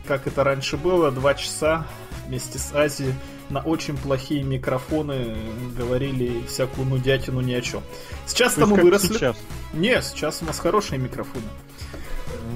как 0.08 0.28
это 0.28 0.44
раньше 0.44 0.78
было, 0.78 1.12
два 1.12 1.34
часа 1.34 1.88
вместе 2.28 2.60
с 2.60 2.74
Азией 2.74 3.14
на 3.50 3.60
очень 3.60 3.98
плохие 3.98 4.44
микрофоны 4.44 5.36
говорили 5.78 6.46
всякую 6.48 6.88
нудятину 6.88 7.42
ни 7.42 7.54
о 7.54 7.62
чем. 7.62 7.84
Сейчас-то 8.26 8.66
мы 8.66 8.78
выросли. 8.78 9.14
Сейчас? 9.14 9.38
Не, 9.74 10.02
сейчас 10.02 10.42
у 10.42 10.46
нас 10.46 10.60
хорошие 10.60 11.00
микрофоны. 11.00 11.46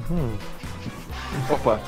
Угу. 0.10 0.20
Опа. 1.54 1.80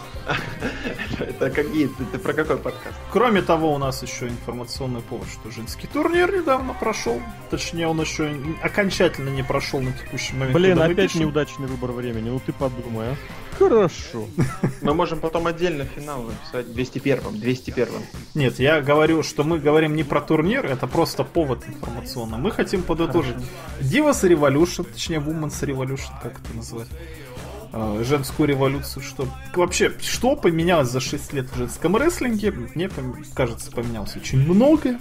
Это 1.19 1.49
какие? 1.49 1.87
Ты, 2.11 2.19
про 2.19 2.33
какой 2.33 2.57
подкаст? 2.57 2.95
Кроме 3.11 3.41
того, 3.41 3.73
у 3.73 3.77
нас 3.77 4.01
еще 4.03 4.27
информационный 4.27 5.01
повод, 5.01 5.27
что 5.27 5.51
женский 5.51 5.87
турнир 5.87 6.33
недавно 6.33 6.73
прошел. 6.73 7.21
Точнее, 7.49 7.87
он 7.87 7.99
еще 8.01 8.35
окончательно 8.61 9.29
не 9.29 9.43
прошел 9.43 9.81
на 9.81 9.91
текущий 9.91 10.33
момент. 10.33 10.53
Блин, 10.53 10.81
опять 10.81 11.15
неудачный 11.15 11.67
выбор 11.67 11.91
времени. 11.91 12.29
Ну 12.29 12.39
ты 12.45 12.53
подумай, 12.53 13.09
а. 13.09 13.15
Хорошо. 13.59 14.25
Мы 14.81 14.93
можем 14.93 15.19
потом 15.19 15.45
отдельно 15.45 15.83
финал 15.83 16.23
написать 16.23 16.67
201-м, 16.67 17.35
201-м. 17.35 18.03
Нет, 18.33 18.57
я 18.59 18.79
говорю, 18.79 19.21
что 19.21 19.43
мы 19.43 19.59
говорим 19.59 19.95
не 19.95 20.03
про 20.03 20.21
турнир, 20.21 20.65
это 20.65 20.87
просто 20.87 21.25
повод 21.25 21.67
информационный. 21.67 22.37
Мы 22.37 22.51
хотим 22.51 22.83
подытожить 22.83 23.35
Divas 23.81 24.23
Revolution, 24.23 24.85
точнее 24.85 25.17
Women's 25.17 25.59
Revolution, 25.61 26.11
как 26.23 26.39
это 26.39 26.53
называть 26.55 26.87
э, 26.91 27.28
женскую 27.71 28.47
революцию, 28.47 29.03
что 29.03 29.27
вообще, 29.55 29.93
что 30.01 30.35
поменялось 30.35 30.89
за 30.89 30.99
6 30.99 31.33
лет 31.33 31.49
в 31.49 31.57
женском 31.57 31.95
рестлинге, 31.95 32.51
мне 32.51 32.89
кажется, 33.35 33.71
поменялось 33.71 34.15
очень 34.15 34.39
много, 34.39 34.97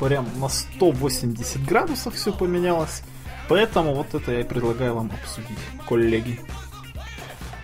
прям 0.00 0.26
на 0.36 0.48
180 0.48 1.64
градусов 1.64 2.14
все 2.14 2.32
поменялось, 2.32 3.02
поэтому 3.48 3.94
вот 3.94 4.14
это 4.14 4.32
я 4.32 4.40
и 4.40 4.44
предлагаю 4.44 4.94
вам 4.94 5.10
обсудить, 5.22 5.58
коллеги. 5.88 6.40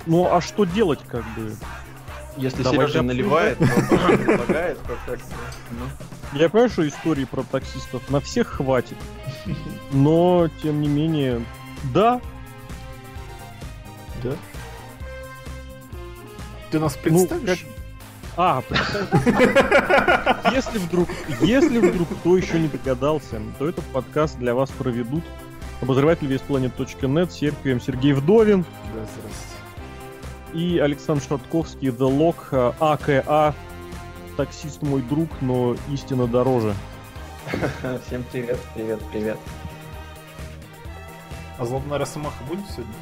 Ну, 0.07 0.27
а 0.33 0.41
что 0.41 0.65
делать, 0.65 1.01
как 1.07 1.25
бы? 1.35 1.55
Если 2.37 2.63
Давай 2.63 2.87
Сережа 2.87 3.03
наливает, 3.03 3.59
предлагает, 3.59 4.79
как 5.07 5.19
ну. 5.71 6.39
Я 6.39 6.49
понимаю, 6.49 6.71
что 6.71 6.87
истории 6.89 7.25
про 7.25 7.43
таксистов 7.43 8.09
на 8.09 8.21
всех 8.21 8.47
хватит, 8.47 8.97
но, 9.93 10.49
тем 10.63 10.81
не 10.81 10.89
менее, 10.89 11.45
да, 11.93 12.21
да? 14.23 14.33
Ты 16.71 16.79
нас 16.79 16.97
ну, 16.97 17.03
представишь? 17.03 17.67
Ну, 17.67 17.75
как... 17.75 17.81
А, 18.37 18.63
если 20.53 20.79
вдруг, 20.79 21.09
если 21.41 21.79
вдруг 21.79 22.09
кто 22.09 22.37
еще 22.37 22.59
не 22.59 22.69
догадался, 22.69 23.41
то 23.59 23.69
этот 23.69 23.85
подкаст 23.87 24.39
для 24.39 24.55
вас 24.55 24.71
проведут 24.71 25.25
обозреватель 25.81 26.29
весьplanet.net, 26.29 27.31
Серпием 27.31 27.81
Сергей 27.81 28.13
Вдовин. 28.13 28.65
Да, 28.95 30.59
И 30.59 30.79
Александр 30.79 31.23
Шатковский, 31.23 31.89
The 31.89 32.09
Lock, 32.09 32.75
АКА, 32.79 33.55
таксист 34.37 34.83
мой 34.83 35.03
друг, 35.03 35.29
но 35.41 35.77
истина 35.93 36.27
дороже. 36.27 36.75
Всем 38.07 38.25
привет, 38.31 38.59
привет, 38.75 39.01
привет. 39.11 39.39
А 41.59 41.67
злобная 41.67 41.99
росомаха 41.99 42.43
будет 42.45 42.65
сегодня? 42.71 42.95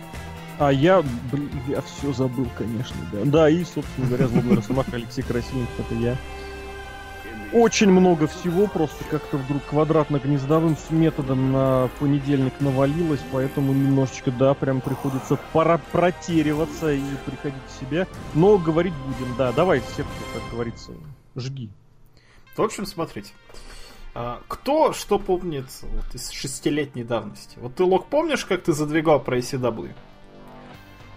А 0.58 0.72
я, 0.72 1.04
блин, 1.30 1.50
я 1.68 1.80
все 1.82 2.12
забыл, 2.12 2.48
конечно, 2.56 2.96
да. 3.12 3.18
Да, 3.24 3.50
и, 3.50 3.62
собственно 3.62 4.08
говоря, 4.08 4.26
злобный 4.26 4.56
росомаха 4.56 4.90
Алексей 4.94 5.22
Красильников, 5.22 5.78
это 5.78 5.94
я. 5.94 6.16
Очень 7.52 7.90
много 7.90 8.26
всего, 8.26 8.66
просто 8.66 9.04
как-то 9.04 9.38
вдруг 9.38 9.62
квадратно-гнездовым 9.70 10.76
методом 10.90 11.52
на 11.52 11.88
понедельник 11.98 12.52
навалилось, 12.60 13.20
поэтому 13.32 13.72
немножечко, 13.72 14.30
да, 14.30 14.52
прям 14.52 14.80
приходится 14.82 15.38
пора 15.52 15.78
протериваться 15.92 16.92
и 16.92 17.02
приходить 17.24 17.62
в 17.68 17.80
себя. 17.80 18.06
Но 18.34 18.58
говорить 18.58 18.92
будем, 18.94 19.34
да, 19.36 19.52
давай, 19.52 19.80
Серхио, 19.80 20.04
как 20.34 20.42
говорится, 20.50 20.92
жги. 21.36 21.70
В 22.54 22.60
общем, 22.62 22.84
смотрите. 22.84 23.32
А, 24.14 24.42
кто 24.48 24.92
что 24.92 25.18
помнит 25.18 25.66
вот, 25.82 26.14
из 26.14 26.30
шестилетней 26.30 27.04
давности? 27.04 27.56
Вот 27.60 27.76
ты, 27.76 27.84
Лок, 27.84 28.08
помнишь, 28.08 28.44
как 28.44 28.64
ты 28.64 28.72
задвигал 28.72 29.20
про 29.20 29.38
ECW? 29.38 29.94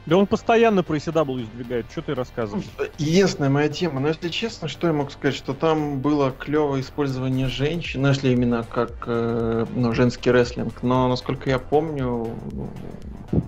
Да 0.06 0.18
он 0.18 0.26
постоянно 0.26 0.84
про 0.84 0.98
ECW 0.98 1.44
сдвигает, 1.46 1.92
что 1.92 2.02
ты 2.02 2.16
рассказываешь? 2.16 2.66
Единственная 2.98 3.50
моя 3.50 3.70
тема, 3.70 4.00
но 4.00 4.08
если 4.08 4.30
честно, 4.30 4.68
что 4.68 4.88
я 4.88 4.94
мог 4.94 5.12
сказать, 5.12 5.36
что 5.36 5.54
там 5.54 6.02
было 6.02 6.32
клевое 6.32 6.82
использование 6.82 7.48
женщин, 7.48 8.02
ну 8.02 8.08
если 8.08 8.30
именно 8.30 8.64
как 8.64 9.04
э, 9.06 9.66
ну, 9.70 9.94
женский 9.94 10.32
рестлинг, 10.32 10.82
но 10.82 11.08
насколько 11.08 11.50
я 11.50 11.60
помню, 11.60 12.42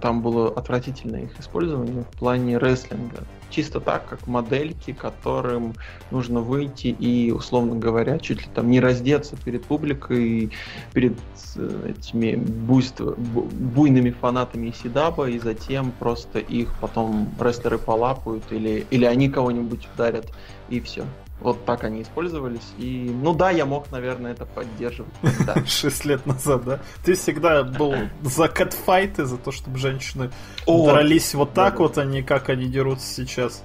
там 0.01 0.21
было 0.21 0.49
отвратительное 0.49 1.23
их 1.23 1.39
использование 1.39 2.03
в 2.03 2.17
плане 2.17 2.57
рестлинга 2.57 3.25
чисто 3.53 3.79
так, 3.79 4.07
как 4.07 4.27
модельки, 4.27 4.93
которым 4.93 5.75
нужно 6.11 6.41
выйти 6.41 6.87
и, 6.87 7.31
условно 7.31 7.75
говоря, 7.75 8.17
чуть 8.17 8.41
ли 8.41 8.47
там 8.53 8.69
не 8.69 8.79
раздеться 8.79 9.37
перед 9.37 9.63
публикой, 9.63 10.51
перед 10.93 11.17
э, 11.55 11.93
этими 11.95 12.35
буйств, 12.35 13.01
буйными 13.01 14.09
фанатами 14.09 14.71
Сидаба, 14.71 15.29
и 15.29 15.39
затем 15.39 15.91
просто 15.91 16.39
их 16.39 16.73
потом 16.81 17.29
рестлеры 17.39 17.77
полапают 17.77 18.43
или, 18.51 18.85
или 18.89 19.05
они 19.05 19.29
кого-нибудь 19.29 19.87
ударят, 19.93 20.25
и 20.69 20.79
все. 20.79 21.05
Вот 21.43 21.65
так 21.65 21.83
они 21.83 22.01
использовались. 22.01 22.73
И, 22.77 23.11
ну 23.21 23.33
да, 23.33 23.51
я 23.51 23.65
мог, 23.65 23.91
наверное, 23.91 24.31
это 24.31 24.45
поддерживать. 24.45 25.13
Шесть 25.67 26.05
лет 26.05 26.25
назад, 26.25 26.63
да? 26.63 26.79
Ты 27.03 27.15
всегда 27.15 27.63
был 27.63 27.93
за 28.21 28.47
катфайты, 28.47 29.25
за 29.25 29.37
то, 29.37 29.51
чтобы 29.51 29.77
женщины 29.77 30.31
дрались 30.65 31.33
вот 31.35 31.53
так 31.53 31.79
вот, 31.79 31.97
а 31.97 32.05
не 32.05 32.23
как 32.23 32.49
они 32.49 32.65
дерутся 32.65 33.13
сейчас. 33.13 33.63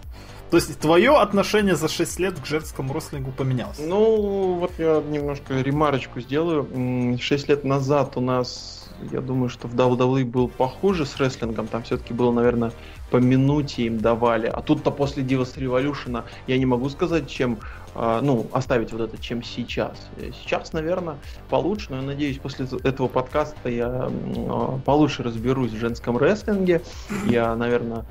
То 0.50 0.56
есть 0.56 0.78
твое 0.80 1.16
отношение 1.18 1.76
за 1.76 1.88
6 1.88 2.18
лет 2.20 2.40
к 2.40 2.46
женскому 2.46 2.94
рестлингу 2.94 3.32
поменялось? 3.32 3.78
Ну, 3.78 4.54
вот 4.54 4.72
я 4.78 5.02
немножко 5.06 5.60
ремарочку 5.60 6.20
сделаю. 6.20 7.18
6 7.20 7.48
лет 7.48 7.64
назад 7.64 8.16
у 8.16 8.20
нас, 8.20 8.88
я 9.12 9.20
думаю, 9.20 9.50
что 9.50 9.68
в 9.68 9.74
WWE 9.74 10.24
был 10.24 10.48
похуже 10.48 11.04
с 11.04 11.18
рестлингом. 11.18 11.66
Там 11.66 11.82
все-таки 11.82 12.14
было, 12.14 12.32
наверное, 12.32 12.72
по 13.10 13.16
минуте 13.16 13.84
им 13.84 13.98
давали. 13.98 14.46
А 14.46 14.60
тут-то 14.62 14.90
после 14.90 15.22
Divas 15.22 15.56
Revolution 15.56 16.24
я 16.46 16.58
не 16.58 16.66
могу 16.66 16.88
сказать, 16.88 17.28
чем, 17.28 17.58
э, 17.94 18.20
ну, 18.22 18.46
оставить 18.52 18.92
вот 18.92 19.00
это, 19.00 19.18
чем 19.18 19.42
сейчас. 19.42 20.08
Сейчас, 20.42 20.72
наверное, 20.72 21.16
получше, 21.48 21.86
но 21.90 21.96
я 21.96 22.02
надеюсь, 22.02 22.38
после 22.38 22.66
этого 22.84 23.08
подкаста 23.08 23.68
я 23.68 24.10
э, 24.10 24.78
получше 24.84 25.22
разберусь 25.22 25.72
в 25.72 25.78
женском 25.78 26.16
рестлинге. 26.18 26.82
Я, 27.26 27.54
наверное... 27.56 28.04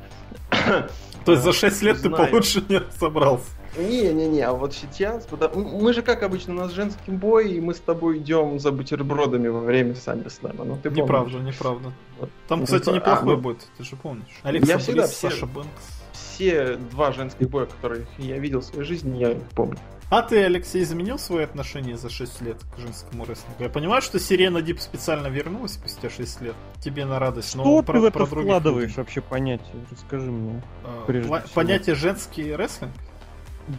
То 1.25 1.33
есть 1.33 1.43
за 1.43 1.51
6 1.51 1.81
лет 1.81 2.01
ты 2.01 2.09
получше 2.09 2.63
не 2.69 2.81
собрался? 2.97 3.56
Не-не-не, 3.77 4.41
а 4.41 4.53
вот 4.53 4.73
сейчас, 4.73 5.27
мы 5.53 5.93
же 5.93 6.01
как 6.01 6.23
обычно, 6.23 6.53
у 6.53 6.57
нас 6.57 6.71
женский 6.71 7.11
бой, 7.11 7.51
и 7.51 7.61
мы 7.61 7.73
с 7.73 7.79
тобой 7.79 8.17
идем 8.17 8.59
за 8.59 8.71
бутербродами 8.71 9.47
во 9.47 9.59
время 9.59 9.95
Саммерслэма. 9.95 10.63
Ну, 10.63 10.77
ты 10.81 10.89
неправда, 10.89 11.39
неправда. 11.39 11.93
Вот. 12.19 12.29
Там, 12.47 12.65
кстати, 12.65 12.89
неплохой 12.89 13.35
а, 13.35 13.37
будет, 13.37 13.67
ты 13.77 13.83
же 13.83 13.95
помнишь. 13.95 14.39
Алекса 14.43 14.71
я 14.71 14.77
всегда 14.77 15.07
все, 15.07 15.29
Саша 15.29 15.45
Бэнкс. 15.45 15.69
Все 16.13 16.75
два 16.91 17.11
женских 17.11 17.49
боя, 17.49 17.65
которые 17.65 18.07
я 18.17 18.37
видел 18.37 18.61
в 18.61 18.65
своей 18.65 18.85
жизни, 18.85 19.17
я 19.17 19.31
их 19.31 19.41
помню. 19.55 19.77
А 20.09 20.21
ты, 20.21 20.41
Алексей, 20.41 20.83
изменил 20.83 21.19
свои 21.19 21.43
отношения 21.43 21.97
за 21.97 22.09
6 22.09 22.41
лет 22.41 22.57
к 22.73 22.79
женскому 22.79 23.25
рестлингу? 23.25 23.61
Я 23.61 23.67
понимаю, 23.67 24.01
что 24.01 24.19
Сирена 24.19 24.61
Дип 24.61 24.79
специально 24.79 25.27
вернулась 25.27 25.73
спустя 25.73 26.09
6 26.09 26.41
лет. 26.41 26.55
Тебе 26.79 27.03
на 27.03 27.19
радость. 27.19 27.49
Что 27.49 27.57
но 27.57 27.81
ты 27.81 27.87
про, 27.87 27.99
в 27.99 28.03
это 28.05 28.19
про 28.19 28.25
вкладываешь 28.25 28.91
людей. 28.91 29.03
вообще 29.03 29.19
понятие? 29.19 29.85
Расскажи 29.91 30.31
мне. 30.31 30.63
А, 30.85 31.43
понятие 31.53 31.95
женский 31.95 32.55
рестлинг? 32.55 32.93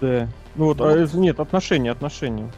Да. 0.00 0.28
Ну 0.54 0.66
вот, 0.66 0.80
а, 0.80 1.06
нет, 1.14 1.40
отношения, 1.40 1.90
отношения. 1.90 2.50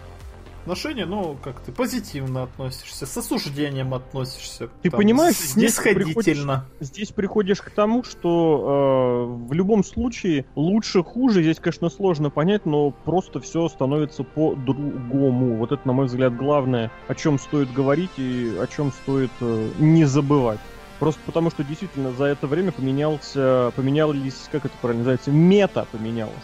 Отношения, 0.63 1.07
ну, 1.07 1.39
как 1.43 1.59
ты 1.61 1.73
позитивно 1.73 2.43
относишься, 2.43 3.07
с 3.07 3.17
осуждением 3.17 3.95
относишься. 3.95 4.69
Ты 4.83 4.91
там, 4.91 5.01
понимаешь, 5.01 5.37
здесь 5.37 5.77
приходишь, 5.77 6.45
здесь 6.81 7.13
приходишь 7.13 7.63
к 7.63 7.71
тому, 7.71 8.05
что 8.05 9.47
э, 9.47 9.49
в 9.49 9.53
любом 9.55 9.83
случае 9.83 10.45
лучше, 10.55 11.03
хуже, 11.03 11.43
здесь, 11.43 11.57
конечно, 11.57 11.89
сложно 11.89 12.29
понять, 12.29 12.67
но 12.67 12.91
просто 12.91 13.41
все 13.41 13.69
становится 13.69 14.23
по-другому. 14.23 15.57
Вот 15.57 15.73
это, 15.73 15.81
на 15.87 15.95
мой 15.95 16.07
взгляд, 16.07 16.37
главное, 16.37 16.93
о 17.09 17.15
чем 17.15 17.39
стоит 17.39 17.73
говорить 17.73 18.19
и 18.19 18.55
о 18.61 18.67
чем 18.67 18.93
стоит 18.93 19.33
э, 19.41 19.71
не 19.79 20.05
забывать. 20.05 20.61
Просто 20.99 21.21
потому, 21.25 21.51
что 21.51 21.65
действительно 21.65 22.13
за 22.13 22.25
это 22.25 22.47
время 22.47 22.71
поменялся, 22.73 23.73
поменялись, 23.75 24.49
как 24.53 24.67
это 24.67 24.75
правильно 24.83 25.05
называется, 25.05 25.31
мета 25.31 25.87
поменялась 25.91 26.35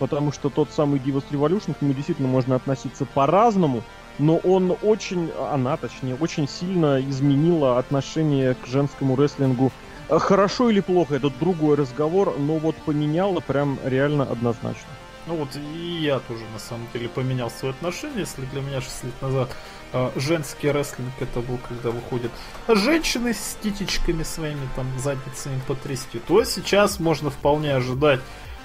потому 0.00 0.32
что 0.32 0.50
тот 0.50 0.72
самый 0.72 0.98
Divas 0.98 1.24
Revolution, 1.30 1.74
к 1.74 1.82
нему 1.82 1.94
действительно 1.94 2.26
можно 2.26 2.56
относиться 2.56 3.04
по-разному, 3.06 3.84
но 4.18 4.38
он 4.38 4.76
очень, 4.82 5.30
она 5.52 5.76
точнее, 5.76 6.16
очень 6.16 6.48
сильно 6.48 7.00
изменила 7.00 7.78
отношение 7.78 8.54
к 8.54 8.66
женскому 8.66 9.14
рестлингу 9.16 9.70
Хорошо 10.18 10.70
или 10.70 10.80
плохо, 10.80 11.14
это 11.14 11.30
другой 11.30 11.76
разговор, 11.76 12.34
но 12.36 12.56
вот 12.56 12.74
поменяло 12.76 13.38
прям 13.38 13.78
реально 13.84 14.24
однозначно. 14.24 14.88
Ну 15.26 15.36
вот 15.36 15.54
и 15.54 16.00
я 16.02 16.18
тоже 16.18 16.42
на 16.52 16.58
самом 16.58 16.88
деле 16.92 17.08
поменял 17.08 17.48
свои 17.48 17.70
отношения, 17.70 18.20
если 18.20 18.44
для 18.46 18.60
меня 18.60 18.80
6 18.80 19.04
лет 19.04 19.22
назад 19.22 19.50
э, 19.92 20.10
женский 20.16 20.72
рестлинг 20.72 21.12
это 21.20 21.40
был, 21.40 21.58
когда 21.58 21.90
выходят 21.90 22.32
женщины 22.66 23.32
с 23.32 23.56
титечками 23.62 24.24
своими 24.24 24.66
там 24.74 24.86
задницами 24.98 25.60
потрясти, 25.68 26.18
то 26.18 26.42
сейчас 26.42 26.98
можно 26.98 27.30
вполне 27.30 27.76
ожидать 27.76 28.20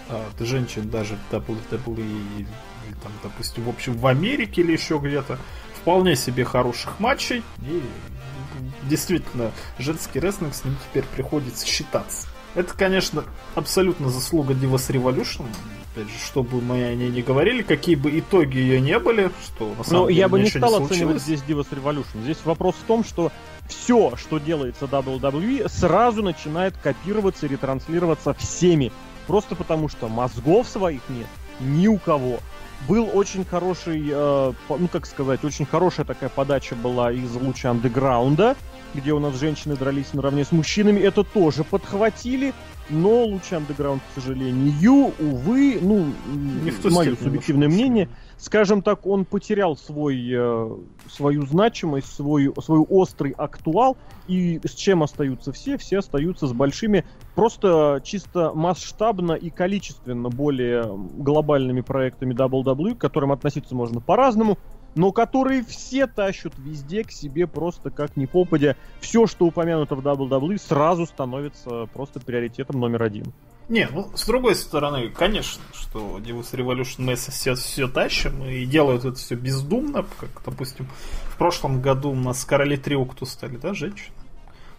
э, 0.09 0.23
женщин 0.39 0.89
даже 0.89 1.17
в 1.29 1.33
WWE 1.33 1.99
или 1.99 2.47
там, 3.03 3.11
допустим, 3.23 3.63
в 3.63 3.69
общем, 3.69 3.97
в 3.97 4.07
Америке 4.07 4.61
или 4.61 4.71
еще 4.71 4.99
где-то 5.01 5.37
вполне 5.75 6.15
себе 6.15 6.43
хороших 6.45 6.99
матчей 6.99 7.43
и 7.61 7.81
действительно 8.83 9.51
женский 9.77 10.19
рестлинг 10.19 10.55
с 10.55 10.63
ним 10.63 10.75
теперь 10.89 11.03
приходится 11.15 11.65
считаться. 11.65 12.27
Это, 12.55 12.73
конечно, 12.73 13.25
абсолютно 13.53 14.09
заслуга 14.09 14.53
Divas 14.53 14.89
Revolution. 14.89 15.45
Опять 15.91 16.07
же, 16.07 16.17
чтобы 16.25 16.61
мы 16.61 16.83
о 16.85 16.95
ней 16.95 17.09
не 17.09 17.21
говорили, 17.21 17.61
какие 17.61 17.95
бы 17.95 18.17
итоги 18.17 18.57
ее 18.57 18.81
не 18.81 18.97
были, 18.97 19.31
что 19.45 19.73
на 19.77 19.83
самом 19.83 20.03
Но 20.03 20.07
деле 20.07 20.19
я 20.19 20.29
бы 20.29 20.39
не 20.39 20.49
стал 20.49 20.79
не 20.79 20.85
оценивать 20.85 21.21
здесь 21.21 21.41
Divas 21.41 21.67
Revolution. 21.69 22.23
Здесь 22.23 22.37
вопрос 22.45 22.75
в 22.75 22.87
том, 22.87 23.03
что 23.03 23.31
все, 23.67 24.13
что 24.15 24.39
делается 24.39 24.85
WWE, 24.85 25.67
сразу 25.69 26.23
начинает 26.23 26.75
копироваться 26.77 27.45
и 27.45 27.49
ретранслироваться 27.49 28.33
всеми. 28.33 28.91
Просто 29.27 29.55
потому, 29.55 29.89
что 29.89 30.07
мозгов 30.07 30.67
своих 30.67 31.01
нет 31.09 31.27
ни 31.59 31.87
у 31.87 31.97
кого. 31.97 32.39
Был 32.87 33.09
очень 33.13 33.45
хороший, 33.45 34.03
э, 34.11 34.53
ну 34.69 34.87
как 34.87 35.05
сказать, 35.05 35.43
очень 35.43 35.65
хорошая 35.65 36.05
такая 36.05 36.29
подача 36.29 36.75
была 36.75 37.11
из 37.11 37.33
луча 37.35 37.71
андеграунда, 37.71 38.55
где 38.93 39.13
у 39.13 39.19
нас 39.19 39.35
женщины 39.35 39.75
дрались 39.75 40.13
наравне 40.13 40.45
с 40.45 40.51
мужчинами. 40.51 40.99
Это 40.99 41.23
тоже 41.23 41.63
подхватили, 41.63 42.53
но 42.89 43.25
луч 43.25 43.51
андеграунд, 43.51 44.01
к 44.01 44.21
сожалению, 44.21 45.13
увы, 45.19 45.79
ну, 45.81 46.05
Не 46.63 46.71
в 46.71 46.83
мое 46.91 47.15
субъективное 47.15 47.67
мнение, 47.67 48.09
скажем 48.37 48.81
так, 48.81 49.05
он 49.05 49.25
потерял 49.25 49.75
свой, 49.75 50.29
э, 50.31 50.77
свою 51.09 51.45
значимость, 51.45 52.13
свой, 52.13 52.53
свой 52.63 52.79
острый 52.79 53.31
актуал, 53.31 53.97
и 54.27 54.59
с 54.63 54.73
чем 54.73 55.03
остаются 55.03 55.51
все? 55.51 55.77
Все 55.77 55.99
остаются 55.99 56.47
с 56.47 56.53
большими, 56.53 57.05
просто 57.33 58.01
чисто 58.03 58.51
масштабно 58.53 59.33
и 59.33 59.49
количественно 59.49 60.29
более 60.29 60.85
глобальными 61.17 61.81
проектами 61.81 62.33
WWE, 62.33 62.95
к 62.95 62.99
которым 62.99 63.31
относиться 63.31 63.75
можно 63.75 63.99
по-разному, 63.99 64.57
но 64.95 65.11
которые 65.11 65.63
все 65.63 66.07
тащат 66.07 66.53
везде 66.57 67.03
к 67.03 67.11
себе 67.11 67.47
просто 67.47 67.91
как 67.91 68.17
ни 68.17 68.25
попадя. 68.25 68.75
Все, 68.99 69.27
что 69.27 69.45
упомянуто 69.45 69.95
в 69.95 70.05
WWE, 70.05 70.57
сразу 70.57 71.05
становится 71.05 71.85
просто 71.93 72.19
приоритетом 72.19 72.79
номер 72.79 73.03
один. 73.03 73.33
Не, 73.67 73.87
ну, 73.91 74.11
с 74.15 74.25
другой 74.25 74.55
стороны, 74.55 75.09
конечно, 75.09 75.63
что 75.73 76.19
Divas 76.19 76.53
Revolution 76.53 76.95
мы 76.99 77.15
все, 77.15 77.55
все 77.55 77.87
тащим 77.87 78.43
и 78.43 78.63
делают 78.65 79.05
это 79.05 79.15
все 79.15 79.35
бездумно, 79.35 80.05
как, 80.19 80.29
допустим, 80.45 80.87
в 81.29 81.37
прошлом 81.37 81.81
году 81.81 82.11
у 82.11 82.15
нас 82.15 82.45
короли 82.45 82.77
трио 82.77 83.05
кто 83.05 83.25
стали, 83.25 83.57
да, 83.57 83.73
женщины? 83.73 84.13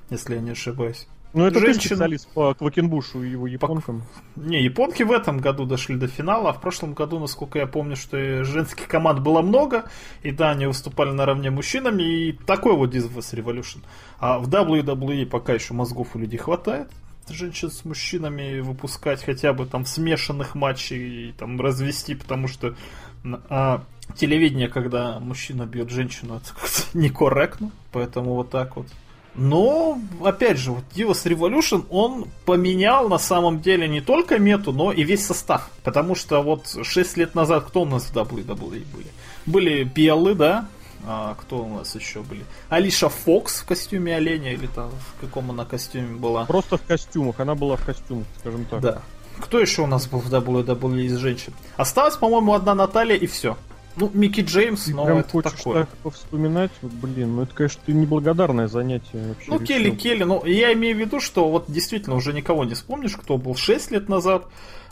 Если 0.09 0.37
я 0.37 0.41
не 0.41 0.51
ошибаюсь. 0.51 1.09
Ну, 1.33 1.45
это 1.45 1.61
ты 1.61 1.67
Женщина- 1.67 1.97
специалист 1.97 2.29
по 2.29 2.55
Квакенбушу 2.55 3.23
и 3.23 3.31
его 3.31 3.47
японкам. 3.47 4.05
Не, 4.37 4.63
японки 4.63 5.03
в 5.03 5.13
этом 5.13 5.39
году 5.39 5.67
дошли 5.67 5.97
до 5.97 6.09
финала, 6.09 6.51
а 6.51 6.53
в 6.53 6.61
прошлом 6.61 6.95
году, 6.95 7.19
насколько 7.19 7.59
я 7.59 7.67
помню, 7.67 7.97
что 7.97 8.43
женских 8.45 8.89
команд 8.89 9.21
было 9.21 9.43
много, 9.43 9.85
и 10.23 10.31
да, 10.31 10.51
они 10.51 10.67
выступали 10.67 11.11
наравне 11.11 11.51
мужчинами, 11.51 12.03
и 12.03 12.33
такой 12.33 12.75
вот 12.75 12.95
Divas 12.95 13.35
Revolution. 13.35 13.79
А 14.19 14.39
в 14.39 14.49
WWE 14.49 15.27
пока 15.27 15.53
еще 15.53 15.75
мозгов 15.75 16.15
у 16.15 16.19
людей 16.19 16.39
хватает, 16.39 16.91
женщин 17.29 17.71
с 17.71 17.85
мужчинами 17.85 18.61
выпускать 18.61 19.23
хотя 19.23 19.53
бы 19.53 19.67
там 19.67 19.85
смешанных 19.85 20.55
матчах 20.55 20.99
и 20.99 21.35
там 21.37 21.61
развести, 21.61 22.15
потому 22.15 22.49
что 22.49 22.75
а, 23.49 23.83
телевидение, 24.15 24.69
когда 24.69 25.19
мужчина 25.19 25.67
бьет 25.67 25.91
женщину, 25.91 26.37
это 26.37 26.55
как-то 26.55 26.83
некорректно, 26.99 27.71
поэтому 27.93 28.35
вот 28.35 28.51
так 28.51 28.77
вот. 28.77 28.87
Но, 29.37 29.99
опять 30.25 30.59
же, 30.59 30.73
вот 30.73 30.85
Divas 30.95 31.25
Revolution, 31.27 31.85
он 31.91 32.27
поменял 32.47 33.09
на 33.09 33.19
самом 33.19 33.61
деле 33.61 33.87
не 33.87 34.01
только 34.01 34.39
мету, 34.39 34.73
но 34.73 34.93
и 34.93 35.05
весь 35.05 35.27
состав. 35.27 35.69
Потому 35.85 36.15
что 36.15 36.43
вот 36.43 36.75
6 36.83 37.17
лет 37.19 37.35
назад 37.35 37.65
кто 37.67 37.83
у 37.83 37.85
нас 37.85 38.05
в 38.05 38.17
WWE 38.17 38.85
были? 38.93 39.07
Были 39.45 39.85
Беллы, 39.85 40.35
да? 40.35 40.69
А 41.05 41.37
кто 41.39 41.59
у 41.59 41.69
нас 41.69 41.95
еще 41.95 42.23
были? 42.23 42.45
Алиша 42.69 43.09
Фокс 43.09 43.61
в 43.61 43.67
костюме 43.67 44.17
оленя 44.17 44.53
или 44.55 44.67
там 44.67 44.91
в 44.91 45.21
каком 45.21 45.51
она 45.51 45.65
костюме 45.65 46.17
была? 46.17 46.47
Просто 46.47 46.79
в 46.79 46.83
костюмах, 46.83 47.39
она 47.39 47.55
была 47.55 47.77
в 47.77 47.85
костюмах, 47.85 48.27
скажем 48.41 48.65
так. 48.65 48.81
Да. 48.81 49.03
Кто 49.39 49.61
еще 49.61 49.83
у 49.83 49.87
нас 49.87 50.07
был 50.07 50.21
в 50.21 50.33
WWE 50.33 51.03
из 51.03 51.17
женщин? 51.19 51.53
Осталась, 51.77 52.17
по-моему, 52.17 52.55
одна 52.55 52.75
Наталья 52.75 53.17
и 53.17 53.27
все. 53.27 53.57
Ну, 53.97 54.11
Микки 54.13 54.43
Джеймс, 54.43 54.85
Ты 54.85 54.95
но 54.95 55.05
прям 55.07 55.19
это 55.19 55.31
хочешь 55.31 55.53
такое. 55.53 55.81
так 55.85 55.89
повспоминать, 56.03 56.71
вот, 56.83 56.93
блин, 56.93 57.37
ну 57.37 57.43
это, 57.43 57.55
конечно, 57.55 57.81
ты 57.87 57.93
неблагодарное 57.93 58.69
занятие 58.69 59.29
вообще. 59.29 59.51
Ну. 59.51 59.59
Келли, 59.59 59.91
Келли, 59.91 60.25
ну, 60.25 60.45
я 60.45 60.73
имею 60.75 60.97
в 60.97 61.01
виду, 61.01 61.19
что 61.21 61.49
вот 61.51 61.65
действительно 61.69 62.17
уже 62.17 62.33
никого 62.35 62.65
не 62.65 62.75
вспомнишь, 62.75 63.17
кто 63.17 63.39
был 63.39 63.55
6 63.55 63.91
лет 63.93 64.09
назад. 64.09 64.45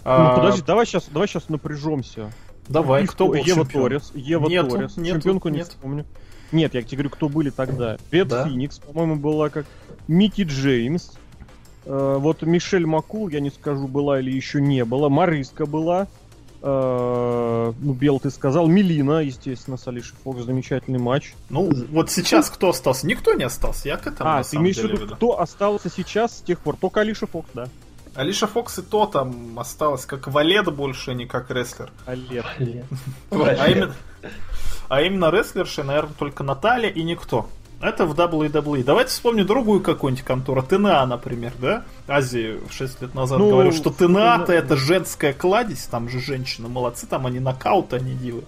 Ну, 0.05 0.11
А, 0.11 0.37
подожди, 0.37 0.62
давай 0.67 0.87
сейчас, 0.87 1.07
давай 1.11 1.29
сейчас 1.29 1.49
напряжемся. 1.49 2.33
Давай, 2.69 3.07
кто 3.07 3.27
был 3.27 3.35
Ева 3.35 3.64
чемпион? 3.64 3.83
Торрес, 3.83 4.11
Ева 4.14 4.49
Нету, 4.49 4.71
Торрес, 4.71 4.97
нету, 4.97 5.17
чемпионку 5.21 5.49
не 5.51 5.59
нет. 5.59 5.69
вспомню. 5.69 6.07
Нет, 6.53 6.75
я 6.75 6.83
тебе 6.83 6.97
говорю, 6.99 7.11
кто 7.11 7.29
были 7.29 7.51
тогда. 7.51 7.99
Бет 8.11 8.29
Да. 8.29 8.49
Феникс, 8.49 8.79
по-моему, 8.79 9.17
была 9.17 9.51
как 9.51 9.67
Микки 10.09 10.43
Джеймс. 10.43 11.11
Э, 11.85 12.17
вот 12.19 12.43
Мишель 12.43 12.87
Макул, 12.87 13.29
я 13.29 13.40
не 13.40 13.51
скажу, 13.51 13.87
была 13.87 14.21
или 14.21 14.31
еще 14.31 14.61
не 14.62 14.85
была. 14.85 15.09
Мариска 15.11 15.67
была. 15.67 16.07
Э, 16.66 17.72
ну, 17.79 17.92
Бел 17.92 18.18
ты 18.18 18.31
сказал. 18.31 18.66
Мелина, 18.68 19.20
естественно, 19.20 19.77
с 19.77 19.87
Алишей 19.87 20.16
Фокс. 20.24 20.44
Замечательный 20.44 20.98
матч. 20.98 21.35
Ну, 21.50 21.70
вот 21.90 22.11
сейчас 22.11 22.48
кто 22.48 22.70
остался? 22.70 23.07
Никто 23.07 23.35
не 23.35 23.44
остался, 23.44 23.88
я 23.88 23.98
к 23.98 24.07
этому 24.07 24.31
а, 24.31 24.37
на 24.37 24.42
ты 24.42 24.48
самом 24.48 24.62
имеешь 24.62 24.79
в 24.79 24.85
виду, 24.85 25.14
кто 25.14 25.40
остался 25.40 25.90
сейчас 25.90 26.38
с 26.38 26.40
тех 26.40 26.59
пор? 26.61 26.77
Только 26.77 27.03
Алиша 27.03 27.27
Фокс, 27.27 27.50
да. 27.53 27.68
Алиша 28.14 28.46
Фокс 28.46 28.79
и 28.79 28.83
то 28.83 29.05
там 29.05 29.59
осталась 29.59 30.07
как 30.07 30.27
валет 30.29 30.72
больше, 30.74 31.11
а 31.11 31.14
не 31.14 31.27
как 31.27 31.50
рестлер. 31.50 31.90
Олег. 32.07 32.46
А 33.31 33.68
именно, 33.68 33.94
а 34.88 35.03
именно 35.03 35.31
рестлерши, 35.31 35.83
наверное, 35.83 36.14
только 36.18 36.44
Наталья 36.44 36.88
и 36.88 37.03
никто. 37.03 37.46
Это 37.85 38.07
в 38.07 38.14
WWE. 38.18 38.83
Давайте 38.83 39.11
вспомним 39.11 39.44
другую 39.47 39.83
какую-нибудь 39.83 40.25
контору. 40.25 40.62
ТНА, 40.62 41.05
например, 41.05 41.53
да? 41.61 41.85
Азии 42.09 42.59
6 42.70 43.03
лет 43.03 43.14
назад 43.14 43.38
Ну, 43.38 43.51
говорил, 43.51 43.73
что 43.73 43.90
ТНА-то 43.90 44.53
TNA 44.55 44.57
это 44.57 44.77
женская 44.77 45.35
кладезь, 45.35 45.85
там 45.90 46.09
же 46.09 46.18
женщины 46.18 46.68
молодцы, 46.68 47.07
там 47.07 47.27
они 47.27 47.40
нокауты, 47.40 47.97
они 47.97 48.14
дивы. 48.14 48.42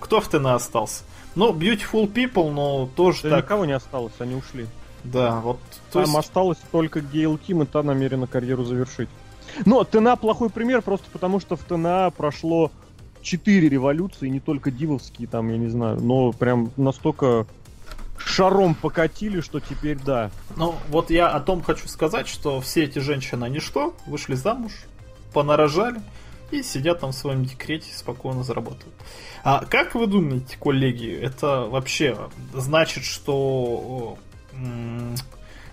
Кто 0.00 0.20
в 0.20 0.28
ТНА 0.28 0.56
остался? 0.56 1.04
Ну, 1.34 1.54
Beautiful 1.54 2.12
People, 2.12 2.50
но 2.50 2.86
тоже 2.94 3.22
Да 3.22 3.30
так. 3.30 3.44
никого 3.46 3.64
не 3.64 3.72
осталось, 3.72 4.12
они 4.18 4.34
ушли. 4.34 4.66
Да, 5.02 5.40
вот. 5.40 5.58
То 5.90 6.00
Там 6.00 6.02
есть- 6.02 6.18
осталось 6.18 6.58
только 6.70 7.00
Гейл 7.00 7.38
Ким, 7.38 7.62
и 7.62 7.66
та 7.66 7.82
намерена 7.82 8.26
карьеру 8.26 8.64
завершить. 8.64 9.08
Но 9.64 9.82
ТНА 9.84 10.16
плохой 10.16 10.50
пример, 10.50 10.82
просто 10.82 11.06
потому 11.10 11.40
что 11.40 11.56
в 11.56 11.60
ТНА 11.60 12.10
прошло 12.14 12.70
четыре 13.22 13.70
революции, 13.70 14.28
не 14.28 14.40
только 14.40 14.70
дивовские, 14.70 15.26
там, 15.26 15.48
я 15.48 15.56
не 15.56 15.68
знаю, 15.68 15.98
но 16.02 16.32
прям 16.32 16.70
настолько 16.76 17.46
шаром 18.34 18.74
покатили, 18.74 19.40
что 19.40 19.60
теперь 19.60 19.96
да. 19.96 20.30
Ну, 20.56 20.74
вот 20.88 21.10
я 21.10 21.28
о 21.28 21.40
том 21.40 21.62
хочу 21.62 21.86
сказать, 21.88 22.26
что 22.26 22.60
все 22.60 22.84
эти 22.84 22.98
женщины, 22.98 23.44
они 23.44 23.60
что? 23.60 23.94
Вышли 24.06 24.34
замуж, 24.34 24.72
понарожали 25.32 26.00
и 26.50 26.62
сидят 26.62 27.00
там 27.00 27.12
в 27.12 27.14
своем 27.14 27.44
декрете, 27.44 27.86
спокойно 27.94 28.42
зарабатывают. 28.42 28.94
А 29.44 29.64
как 29.64 29.94
вы 29.94 30.06
думаете, 30.06 30.56
коллеги, 30.58 31.12
это 31.12 31.60
вообще 31.60 32.16
значит, 32.52 33.04
что 33.04 34.18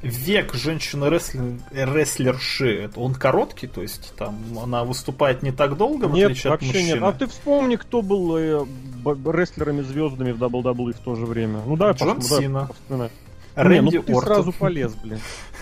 век 0.01 0.53
женщины-рестлерши, 0.53 2.83
это 2.83 2.99
он 2.99 3.13
короткий, 3.13 3.67
то 3.67 3.81
есть 3.81 4.13
там 4.17 4.35
она 4.61 4.83
выступает 4.83 5.43
не 5.43 5.51
так 5.51 5.77
долго, 5.77 6.05
в 6.05 6.13
нет, 6.13 6.31
отличие 6.31 6.53
от 6.53 6.61
вообще 6.61 6.79
мужчины? 6.79 6.93
нет. 6.95 7.03
А 7.03 7.11
ты 7.11 7.27
вспомни, 7.27 7.75
кто 7.75 8.01
был 8.01 8.37
э, 8.37 8.65
рестлерами-звездами 9.05 10.31
в 10.31 10.41
WWE 10.41 10.93
в 10.93 10.99
то 10.99 11.15
же 11.15 11.25
время. 11.25 11.61
Ну 11.65 11.75
да, 11.77 11.91
Джон 11.91 12.19
давай 12.19 12.41
Сина. 12.41 12.65
повспоминай. 12.67 13.09
Рэнди 13.55 13.91
не, 13.91 13.97
ну 13.97 14.03
ты 14.03 14.13
Ортон. 14.13 14.23
сразу 14.23 14.53
полез, 14.53 14.93
блин. 14.95 15.19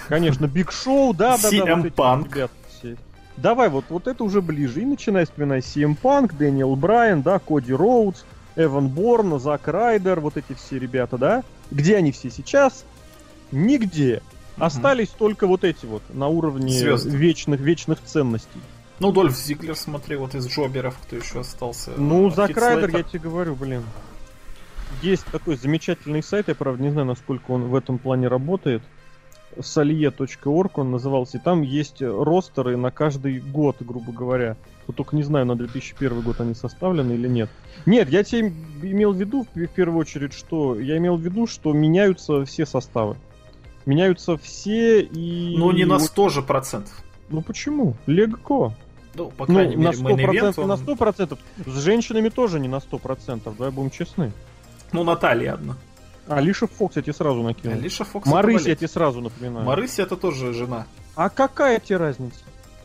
Конечно, 0.08 0.48
Big 0.48 0.72
Show, 0.72 1.14
да, 1.14 1.38
да, 1.38 1.50
да. 1.50 1.58
CM 1.58 1.92
вот 1.98 2.52
все. 2.70 2.98
Давай, 3.38 3.70
вот, 3.70 3.86
вот 3.90 4.08
это 4.08 4.24
уже 4.24 4.42
ближе. 4.42 4.82
И 4.82 4.86
начинай 4.86 5.26
вспоминать 5.26 5.66
CM 5.66 5.98
Punk, 6.02 6.36
Дэниел 6.38 6.76
Брайан, 6.76 7.22
да, 7.22 7.40
Коди 7.40 7.74
Роудс, 7.74 8.24
Эван 8.56 8.90
Борн, 8.90 9.40
Зак 9.40 9.68
Райдер, 9.68 10.20
вот 10.20 10.38
эти 10.38 10.54
все 10.54 10.78
ребята, 10.78 11.18
да? 11.18 11.44
Где 11.72 11.98
они 11.98 12.12
все 12.12 12.30
сейчас? 12.30 12.84
Нигде. 13.52 14.22
Мгм. 14.56 14.66
Остались 14.66 15.10
только 15.10 15.48
вот 15.48 15.64
эти 15.64 15.86
вот 15.86 16.04
на 16.14 16.28
уровне 16.28 16.70
Звезды. 16.70 17.16
вечных, 17.16 17.60
вечных 17.60 18.04
ценностей. 18.04 18.60
Ну, 19.00 19.14
Дольф 19.14 19.36
Зиглер, 19.38 19.76
смотри, 19.76 20.18
вот 20.18 20.36
из 20.36 20.48
Джоберов, 20.48 20.98
кто 20.98 21.16
еще 21.16 21.40
остался. 21.40 21.92
Ну, 21.96 22.30
Зак 22.30 22.50
Хит 22.50 22.58
Райдер, 22.58 22.98
я 22.98 23.04
тебе 23.04 23.20
говорю, 23.20 23.56
блин. 23.56 23.84
Есть 25.02 25.26
такой 25.26 25.56
замечательный 25.56 26.22
сайт, 26.22 26.50
я 26.50 26.56
правда 26.56 26.84
не 26.84 26.90
знаю, 26.90 27.08
насколько 27.08 27.52
он 27.52 27.66
в 27.66 27.76
этом 27.76 27.98
плане 27.98 28.28
работает. 28.28 28.82
salie.org 29.56 30.72
он 30.76 30.92
назывался, 30.92 31.38
и 31.38 31.40
там 31.40 31.62
есть 31.62 32.02
ростеры 32.02 32.76
на 32.76 32.92
каждый 32.92 33.40
год, 33.40 33.78
грубо 33.80 34.12
говоря. 34.12 34.58
Вот 34.88 34.98
только 34.98 35.16
не 35.16 35.24
знаю, 35.24 35.46
на 35.46 35.56
2001 35.56 36.22
год 36.22 36.42
они 36.42 36.54
составлены 36.54 37.14
или 37.14 37.28
нет. 37.28 37.50
Нет, 37.86 38.10
я 38.10 38.24
тебе 38.24 38.52
имел 38.82 39.14
в 39.14 39.18
виду, 39.18 39.46
в 39.54 39.68
первую 39.68 40.00
очередь, 40.00 40.34
что... 40.34 40.78
Я 40.78 40.98
имел 40.98 41.16
в 41.16 41.22
виду, 41.22 41.48
что 41.48 41.72
меняются 41.72 42.44
все 42.44 42.66
составы. 42.66 43.16
Меняются 43.90 44.38
все 44.38 45.02
и... 45.02 45.56
Ну, 45.58 45.72
не 45.72 45.84
на 45.84 45.98
100 45.98 46.30
же 46.30 46.42
процентов. 46.44 46.94
Ну 47.30 47.42
почему? 47.42 47.96
Легко. 48.06 48.76
Ну, 49.16 49.32
по 49.32 49.48
крайней 49.48 49.78
ну, 49.78 49.92
мере, 49.92 49.98
на 49.98 50.10
100%, 50.10 50.30
event, 50.30 50.62
он... 50.62 50.68
на 50.68 50.74
100%. 50.74 51.40
С 51.66 51.80
женщинами 51.80 52.30
тоже 52.30 52.60
не 52.60 52.68
на 52.68 52.76
100%, 52.76 53.42
давай 53.46 53.72
будем 53.72 53.90
честны. 53.90 54.32
Ну, 54.92 55.04
Наталья 55.04 55.54
одна. 55.54 55.76
Алиша 56.28 56.68
Фокс 56.68 56.98
я 56.98 57.02
тебе 57.02 57.14
сразу 57.14 57.42
накинул. 57.42 57.80
Алиша 57.80 58.04
Фокс 58.04 58.30
Марысь 58.30 58.68
я 58.68 58.76
тебе 58.76 58.88
сразу 58.88 59.22
напоминаю. 59.22 59.66
Марысь 59.66 59.98
это 59.98 60.16
тоже 60.16 60.54
жена. 60.54 60.86
А 61.16 61.32
какая 61.32 61.80
тебе 61.80 61.98
разница? 61.98 62.42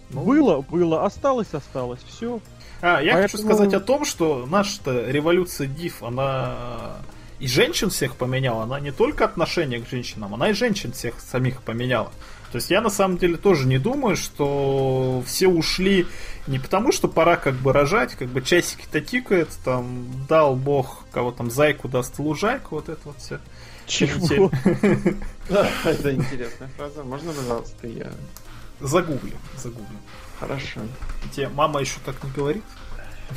Ну... 0.09 0.23
Было, 0.23 0.63
было, 0.63 1.05
осталось, 1.05 1.53
осталось, 1.53 2.01
все. 2.09 2.41
А, 2.81 3.03
я 3.03 3.13
Поэтому... 3.13 3.23
хочу 3.25 3.39
сказать 3.39 3.75
о 3.75 3.81
том, 3.81 4.07
что 4.07 4.47
наша 4.47 4.81
революция 5.11 5.67
Див, 5.67 6.03
она 6.03 6.97
и 7.45 7.47
женщин 7.47 7.91
всех 7.91 8.17
поменяла, 8.17 8.63
она 8.63 8.81
не 8.81 8.91
только 8.91 9.27
отношение 9.27 9.79
к 9.79 9.87
женщинам, 9.87 10.33
она 10.33 10.49
и 10.49 10.55
женщин 10.55 10.93
всех 10.93 11.21
самих 11.21 11.61
поменяла. 11.61 12.11
То 12.51 12.57
есть 12.57 12.71
я 12.71 12.81
на 12.81 12.89
самом 12.89 13.19
деле 13.19 13.37
тоже 13.37 13.67
не 13.67 13.77
думаю, 13.77 14.17
что 14.17 15.23
все 15.27 15.47
ушли 15.49 16.07
не 16.47 16.59
потому, 16.59 16.91
что 16.91 17.07
пора 17.07 17.37
как 17.37 17.57
бы 17.57 17.75
рожать, 17.75 18.15
как 18.15 18.29
бы 18.29 18.41
часики-то 18.41 19.03
тикают, 19.03 19.51
там 19.63 20.07
дал 20.27 20.57
бог 20.57 21.05
кого 21.13 21.33
там 21.33 21.51
зайку 21.51 21.87
даст 21.87 22.19
лужайку, 22.19 22.77
вот 22.77 22.89
это 22.89 23.01
вот 23.05 23.19
все. 23.19 23.39
Чего? 23.87 24.51
Это 25.85 26.15
интересная 26.15 26.69
фраза. 26.79 27.05
Можно, 27.05 27.35
пожалуйста, 27.35 27.87
я... 27.87 28.11
Загуглю, 28.81 29.37
загуглю. 29.59 29.99
Хорошо. 30.41 30.81
Тебе 31.37 31.51
мама 31.51 31.81
еще 31.81 31.99
так 32.07 32.25
не 32.25 32.31
говорит? 32.31 32.65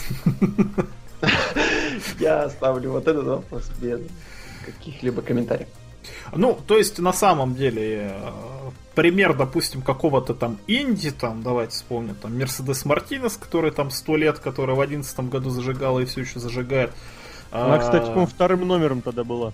Я 2.19 2.43
оставлю 2.43 2.91
вот 2.91 3.07
этот 3.07 3.25
вопрос 3.25 3.69
без 3.79 4.01
каких-либо 4.65 5.21
комментариев. 5.21 5.67
Ну, 6.33 6.57
то 6.67 6.77
есть, 6.77 6.99
на 6.99 7.13
самом 7.13 7.55
деле, 7.55 8.11
э, 8.11 8.31
пример, 8.95 9.35
допустим, 9.35 9.81
какого-то 9.81 10.33
там 10.33 10.57
Инди, 10.67 11.11
там, 11.11 11.43
давайте 11.43 11.73
вспомним, 11.73 12.15
там, 12.15 12.37
Мерседес 12.37 12.85
Мартинес, 12.85 13.37
который 13.37 13.71
там 13.71 13.91
сто 13.91 14.15
лет, 14.15 14.39
который 14.39 14.75
в 14.75 14.81
одиннадцатом 14.81 15.29
году 15.29 15.49
зажигала 15.49 15.99
и 15.99 16.05
все 16.05 16.21
еще 16.21 16.39
зажигает. 16.39 16.91
Она, 17.51 17.75
а... 17.75 17.79
кстати, 17.79 18.13
по 18.13 18.25
вторым 18.25 18.67
номером 18.67 19.01
тогда 19.01 19.23
была. 19.23 19.53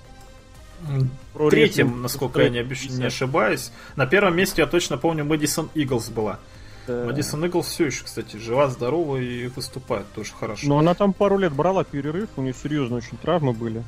Про 1.33 1.49
Третьим, 1.49 2.01
насколько 2.01 2.41
я 2.41 2.49
не, 2.49 2.97
не 2.97 3.05
ошибаюсь. 3.05 3.71
На 3.95 4.05
первом 4.05 4.35
месте 4.35 4.61
я 4.61 4.67
точно 4.67 4.97
помню 4.97 5.23
Мэдисон 5.23 5.69
Иглс 5.73 6.09
была. 6.09 6.39
Да. 6.87 7.05
Мэдисон 7.05 7.45
Иглс 7.45 7.67
все 7.67 7.85
еще, 7.85 8.03
кстати, 8.03 8.37
жива, 8.37 8.69
здорова 8.69 9.17
и 9.17 9.47
выступает 9.47 10.11
тоже 10.13 10.33
хорошо. 10.33 10.67
Но 10.67 10.79
она 10.79 10.93
там 10.93 11.13
пару 11.13 11.37
лет 11.37 11.53
брала 11.53 11.83
перерыв, 11.83 12.29
у 12.35 12.41
нее 12.41 12.53
серьезно 12.53 12.97
очень 12.97 13.17
травмы 13.17 13.53
были. 13.53 13.83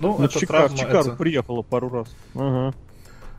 Ну, 0.00 0.18
ну 0.18 0.24
это 0.24 0.40
Чикар, 0.40 0.68
травма, 0.68 0.76
Чикар 0.76 1.00
это... 1.00 1.10
приехала 1.12 1.62
пару 1.62 1.88
раз. 1.88 2.08
Ага. 2.34 2.74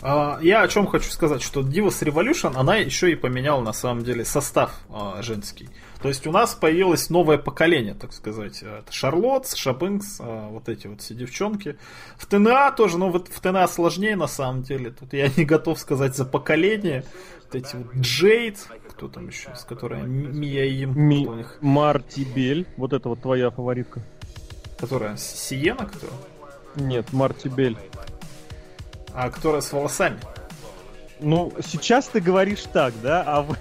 А, 0.01 0.39
я 0.41 0.61
о 0.61 0.67
чем 0.67 0.87
хочу 0.87 1.09
сказать, 1.09 1.41
что 1.41 1.61
Divas 1.61 2.03
Revolution, 2.03 2.53
она 2.55 2.77
еще 2.77 3.11
и 3.11 3.15
поменяла 3.15 3.61
на 3.61 3.73
самом 3.73 4.03
деле 4.03 4.25
состав 4.25 4.71
а, 4.89 5.21
женский. 5.21 5.69
То 6.01 6.09
есть 6.09 6.27
у 6.27 6.31
нас 6.31 6.53
появилось 6.53 7.09
новое 7.09 7.37
поколение, 7.37 7.93
так 7.93 8.13
сказать. 8.13 8.61
Это 8.61 8.91
Шарлот, 8.91 9.47
Шабинкс, 9.47 10.17
а, 10.19 10.49
вот 10.49 10.69
эти 10.69 10.87
вот 10.87 11.01
все 11.01 11.15
девчонки. 11.15 11.77
В 12.17 12.25
ТНА 12.25 12.71
тоже, 12.73 12.97
но 12.97 13.09
вот 13.09 13.29
в 13.29 13.39
ТНА 13.39 13.67
сложнее 13.67 14.15
на 14.15 14.27
самом 14.27 14.63
деле. 14.63 14.91
Тут 14.91 15.13
я 15.13 15.29
не 15.37 15.45
готов 15.45 15.79
сказать 15.79 16.15
за 16.15 16.25
поколение. 16.25 17.03
Вот 17.45 17.55
эти 17.55 17.75
вот 17.75 17.95
Джейд, 17.95 18.59
кто 18.89 19.07
там 19.07 19.27
еще, 19.27 19.55
с 19.55 19.63
которой 19.63 20.03
Мия 20.03 20.65
им. 20.65 20.93
Ми... 20.95 21.27
Марти 21.61 22.27
Бель, 22.35 22.67
вот 22.77 22.93
это 22.93 23.09
вот 23.09 23.21
твоя 23.21 23.49
фаворитка. 23.49 24.03
Которая? 24.77 25.15
Сиена, 25.15 25.85
кто? 25.85 26.07
Нет, 26.75 27.13
Марти 27.13 27.47
Бель. 27.47 27.77
А 29.15 29.29
которая 29.29 29.61
с 29.61 29.71
волосами? 29.71 30.19
Ну, 31.21 31.53
сейчас 31.65 32.07
ты 32.07 32.19
говоришь 32.19 32.63
так, 32.73 32.93
да? 33.01 33.23
А 33.25 33.41
в, 33.43 33.55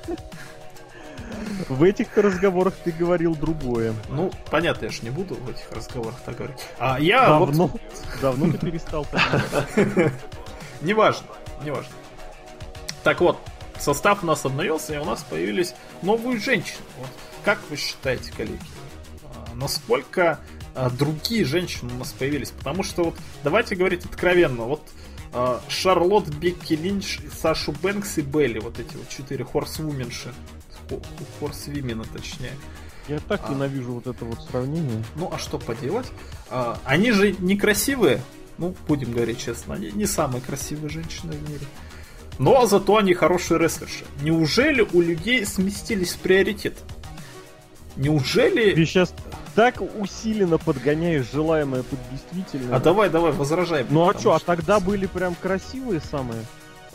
в 1.68 1.82
этих 1.84 2.16
разговорах 2.16 2.74
ты 2.82 2.90
говорил 2.90 3.36
другое. 3.36 3.94
Ну, 4.08 4.32
понятно, 4.50 4.86
я 4.86 4.90
же 4.90 5.02
не 5.02 5.10
буду 5.10 5.36
в 5.36 5.48
этих 5.48 5.70
разговорах 5.70 6.20
так 6.26 6.36
говорить. 6.36 6.58
А 6.78 6.98
я 6.98 7.28
давно, 7.28 7.68
вот... 7.68 7.80
Давно 8.20 8.50
ты 8.50 8.58
перестал 8.58 9.06
Неважно, 10.80 11.28
неважно. 11.62 11.92
Так 13.04 13.20
вот, 13.20 13.38
состав 13.78 14.24
у 14.24 14.26
нас 14.26 14.44
обновился, 14.44 14.94
и 14.94 14.98
у 14.98 15.04
нас 15.04 15.22
появились 15.22 15.74
новые 16.02 16.40
женщины. 16.40 16.82
Вот. 16.98 17.08
Как 17.44 17.60
вы 17.70 17.76
считаете, 17.76 18.32
коллеги, 18.32 18.58
а, 19.24 19.54
насколько 19.54 20.40
а, 20.74 20.90
другие 20.90 21.44
женщины 21.44 21.92
у 21.94 21.98
нас 21.98 22.12
появились? 22.12 22.50
Потому 22.50 22.82
что 22.82 23.04
вот, 23.04 23.14
давайте 23.44 23.76
говорить 23.76 24.04
откровенно, 24.04 24.64
вот 24.64 24.82
а, 25.34 25.60
Шарлотт, 25.68 26.28
Бекки 26.28 26.74
Линч, 26.74 27.18
Сашу 27.32 27.72
Бэнкс 27.72 28.18
и 28.18 28.22
Белли. 28.22 28.60
Вот 28.60 28.78
эти 28.78 28.96
вот 28.96 29.08
четыре 29.08 29.44
хорсвуменши. 29.44 30.32
Хорсвимена, 31.40 32.04
точнее. 32.04 32.52
Я 33.08 33.18
так 33.18 33.42
а, 33.44 33.52
ненавижу 33.52 33.94
вот 33.94 34.06
это 34.06 34.24
вот 34.24 34.40
сравнение. 34.48 35.04
Ну, 35.16 35.30
а 35.32 35.38
что 35.38 35.58
поделать? 35.58 36.06
А, 36.50 36.78
они 36.84 37.10
же 37.10 37.32
некрасивые. 37.38 38.22
Ну, 38.58 38.74
будем 38.86 39.12
говорить 39.12 39.40
честно, 39.44 39.74
они 39.74 39.90
не 39.90 40.06
самые 40.06 40.40
красивые 40.40 40.88
женщины 40.88 41.32
в 41.32 41.50
мире. 41.50 41.66
Но 42.38 42.66
зато 42.66 42.96
они 42.96 43.14
хорошие 43.14 43.58
рестлерши. 43.58 44.04
Неужели 44.22 44.86
у 44.92 45.00
людей 45.00 45.44
сместились 45.44 46.14
приоритеты? 46.14 46.78
Неужели... 47.96 48.74
Ты 48.74 48.84
сейчас 48.86 49.14
так 49.54 49.76
усиленно 49.98 50.58
подгоняешь 50.58 51.30
желаемое 51.32 51.82
под 51.82 51.98
действительное. 52.10 52.76
А 52.76 52.80
давай, 52.80 53.08
давай, 53.08 53.32
возражай. 53.32 53.86
Ну 53.88 54.08
а 54.08 54.18
что, 54.18 54.32
а 54.32 54.40
тогда 54.40 54.80
были 54.80 55.06
прям 55.06 55.34
красивые 55.34 56.00
самые? 56.00 56.44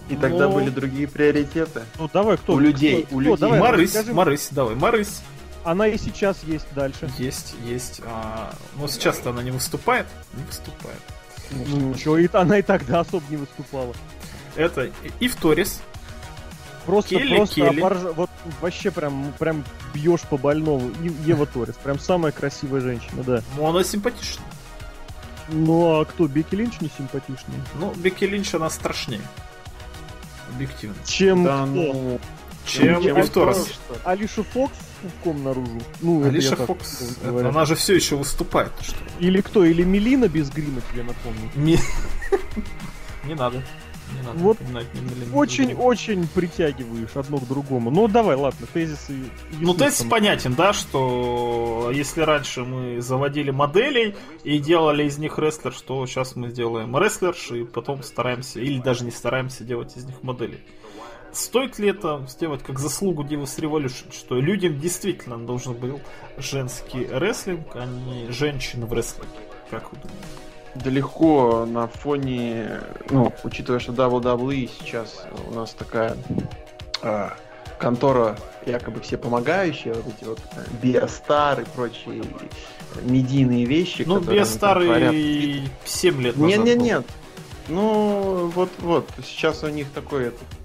И 0.10 0.16
Но... 0.16 0.22
тогда 0.22 0.50
были 0.50 0.70
другие 0.70 1.08
приоритеты. 1.08 1.84
Ну 1.98 2.10
давай, 2.12 2.38
кто? 2.38 2.54
У 2.54 2.60
людей, 2.60 3.04
кто, 3.04 3.16
у 3.16 3.20
людей. 3.20 3.38
Давай, 3.38 3.60
Марысь, 3.60 3.96
расскажи. 3.96 4.14
Марысь, 4.14 4.48
давай, 4.52 4.76
Марысь. 4.76 5.22
Она 5.64 5.88
и 5.88 5.98
сейчас 5.98 6.44
есть 6.44 6.68
дальше. 6.74 7.10
Есть, 7.18 7.56
есть. 7.64 8.02
А, 8.06 8.54
но 8.76 8.88
сейчас-то 8.88 9.30
она 9.30 9.44
не 9.44 9.52
выступает. 9.52 10.08
Не 10.34 10.44
выступает. 10.44 11.00
Ну, 11.52 11.96
что, 11.96 12.18
и 12.18 12.28
она 12.34 12.60
и 12.60 12.62
тогда 12.62 13.02
особо 13.02 13.24
не 13.30 13.38
выступала. 13.38 13.94
Это 14.56 14.90
и 15.20 15.28
в 15.28 15.36
Торис, 15.36 15.82
Просто, 16.86 17.10
Келли, 17.10 17.36
просто 17.36 17.56
Келли. 17.56 17.80
Оборж... 17.80 17.98
вот 18.16 18.30
вообще 18.62 18.92
прям, 18.92 19.34
прям 19.38 19.64
бьешь 19.94 20.22
по 20.22 20.38
больному. 20.38 20.92
Ева 21.26 21.46
Торис, 21.46 21.76
прям 21.76 22.00
самая 22.00 22.32
красивая 22.32 22.82
женщина, 22.82 23.24
да. 23.24 23.44
Ну, 23.56 23.68
она 23.68 23.84
симпатичная. 23.84 24.48
Ну, 25.50 26.00
а 26.00 26.06
кто, 26.06 26.28
Бекки 26.28 26.56
Линч 26.56 26.80
не 26.80 26.90
симпатичный? 26.96 27.56
Ну, 27.76 27.94
Бекки 27.96 28.26
Линч, 28.26 28.54
она 28.54 28.70
страшнее. 28.70 29.22
Объективно. 30.54 30.96
Чем 31.06 31.44
да, 31.44 31.66
Ну... 31.66 32.20
Чем, 32.66 33.02
чем 33.02 33.28
Торис. 33.30 33.80
Алиша 34.04 34.44
Фокс 34.44 34.78
в 35.02 35.24
ком 35.24 35.44
наружу. 35.44 35.82
Ну, 36.02 36.24
Алиша 36.24 36.56
Фокс, 36.56 37.18
это, 37.24 37.50
она 37.50 37.66
же 37.66 37.76
все 37.76 37.96
еще 37.96 38.16
выступает. 38.16 38.72
Что? 38.82 38.98
Или 39.20 39.42
кто? 39.42 39.66
Или 39.66 39.84
Мелина 39.84 40.28
без 40.28 40.50
грима, 40.50 40.82
тебе 40.92 41.04
напомню. 41.04 41.50
Не, 41.56 41.80
не 43.24 43.34
надо. 43.34 43.64
Вот 44.36 44.58
очень-очень 45.34 46.28
притягиваешь 46.28 47.16
одно 47.16 47.38
к 47.38 47.48
другому. 47.48 47.92
Ну 47.92 48.08
давай, 48.08 48.36
ладно, 48.36 48.68
тезисы. 48.72 49.14
Ну 49.60 49.74
тезис 49.74 50.04
понятен, 50.04 50.54
да, 50.56 50.74
что 50.74 51.92
если 51.94 52.22
раньше 52.22 52.64
мы 52.64 53.02
заводили 53.02 53.52
моделей 53.52 54.16
и 54.44 54.60
делали 54.60 55.06
из 55.06 55.18
них 55.18 55.40
рестлер, 55.40 55.74
что 55.74 56.06
сейчас 56.06 56.36
мы 56.36 56.50
сделаем 56.50 56.96
рестлерш 56.98 57.52
и 57.52 57.64
потом 57.64 58.04
стараемся, 58.04 58.60
или 58.60 58.80
даже 58.80 59.04
не 59.04 59.12
стараемся 59.12 59.64
делать 59.64 59.96
из 59.98 60.06
них 60.06 60.22
моделей. 60.24 60.60
Стоит 61.32 61.78
ли 61.78 61.90
это 61.90 62.26
сделать 62.28 62.64
как 62.64 62.80
заслугу 62.80 63.24
Divas 63.24 63.60
Revolution, 63.60 64.12
что 64.12 64.40
людям 64.40 64.80
действительно 64.80 65.38
должен 65.38 65.74
был 65.74 66.02
женский 66.38 67.06
рестлинг, 67.06 67.68
а 67.76 67.86
не 67.86 68.32
женщины 68.32 68.86
в 68.86 68.94
рестлинге? 68.94 69.30
Как 69.70 69.92
вы 69.92 70.00
думаете? 70.00 70.39
Далеко 70.76 71.66
на 71.66 71.88
фоне, 71.88 72.82
ну, 73.10 73.34
учитывая, 73.44 73.80
что 73.80 73.92
WWE 73.92 74.70
сейчас 74.80 75.26
у 75.50 75.54
нас 75.54 75.74
такая 75.74 76.16
а, 77.02 77.34
контора, 77.78 78.38
якобы 78.66 79.00
все 79.00 79.18
помогающие, 79.18 79.94
вот 79.94 80.06
эти 80.08 80.26
вот 80.26 80.40
Биостар 80.82 81.62
и 81.62 81.66
прочие 81.66 82.24
медийные 83.04 83.66
вещи. 83.66 84.04
Ну, 84.06 84.20
Биостар 84.20 84.82
и 84.82 85.64
7 85.86 86.22
лет 86.22 86.38
назад 86.38 86.58
Нет, 86.58 86.66
нет, 86.66 86.78
нет. 86.78 87.06
Ну, 87.68 88.52
вот, 88.56 88.70
вот, 88.80 89.08
сейчас 89.24 89.64
у 89.64 89.70
них 89.70 89.92
такой 89.92 90.28
этот 90.28 90.59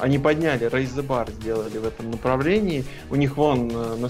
они 0.00 0.18
подняли, 0.18 0.66
Raise 0.66 0.94
the 0.94 1.06
Bar 1.06 1.30
сделали 1.32 1.78
в 1.78 1.86
этом 1.86 2.10
направлении. 2.10 2.84
У 3.10 3.16
них 3.16 3.36
вон 3.36 3.68
на, 3.68 4.08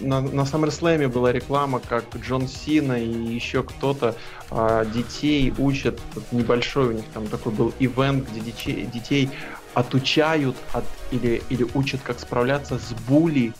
на, 0.00 0.20
на, 0.20 0.40
SummerSlam 0.42 1.08
была 1.08 1.32
реклама, 1.32 1.80
как 1.80 2.04
Джон 2.16 2.48
Сина 2.48 2.94
и 2.94 3.08
еще 3.08 3.62
кто-то 3.62 4.16
uh, 4.50 4.90
детей 4.90 5.54
учат, 5.58 6.00
небольшой 6.32 6.88
у 6.88 6.92
них 6.92 7.04
там 7.14 7.26
такой 7.28 7.52
был 7.52 7.72
ивент, 7.78 8.28
где 8.28 8.40
детей, 8.40 8.86
детей 8.92 9.30
отучают 9.74 10.56
от, 10.72 10.84
или, 11.10 11.42
или 11.48 11.66
учат, 11.74 12.00
как 12.02 12.18
справляться 12.18 12.78
с 12.78 12.92
були 13.08 13.52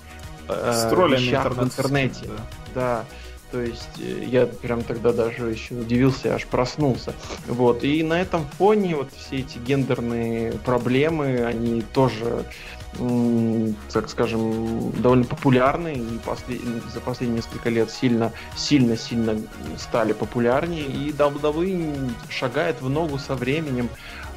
uh, 0.48 1.50
в 1.50 1.62
интернете. 1.62 2.26
Да. 2.26 2.34
да. 2.74 3.04
То 3.50 3.60
есть 3.60 3.98
э, 3.98 4.24
я 4.26 4.46
прям 4.46 4.82
тогда 4.82 5.12
даже 5.12 5.50
еще 5.50 5.74
удивился, 5.74 6.34
аж 6.34 6.46
проснулся. 6.46 7.14
Вот. 7.46 7.84
И 7.84 8.02
на 8.02 8.20
этом 8.20 8.46
фоне 8.58 8.96
вот 8.96 9.08
все 9.16 9.38
эти 9.38 9.58
гендерные 9.58 10.52
проблемы, 10.52 11.44
они 11.44 11.82
тоже 11.82 12.44
так 13.92 14.08
скажем, 14.08 14.90
довольно 14.92 15.24
популярны 15.24 15.92
и 15.92 16.18
послед... 16.24 16.60
за 16.92 17.00
последние 17.00 17.36
несколько 17.36 17.68
лет 17.68 17.90
сильно, 17.90 18.32
сильно, 18.56 18.96
сильно 18.96 19.36
стали 19.76 20.12
популярнее. 20.12 20.84
И 20.84 21.12
WWE 21.12 22.10
шагает 22.30 22.80
в 22.80 22.88
ногу 22.88 23.18
со 23.18 23.34
временем, 23.34 23.88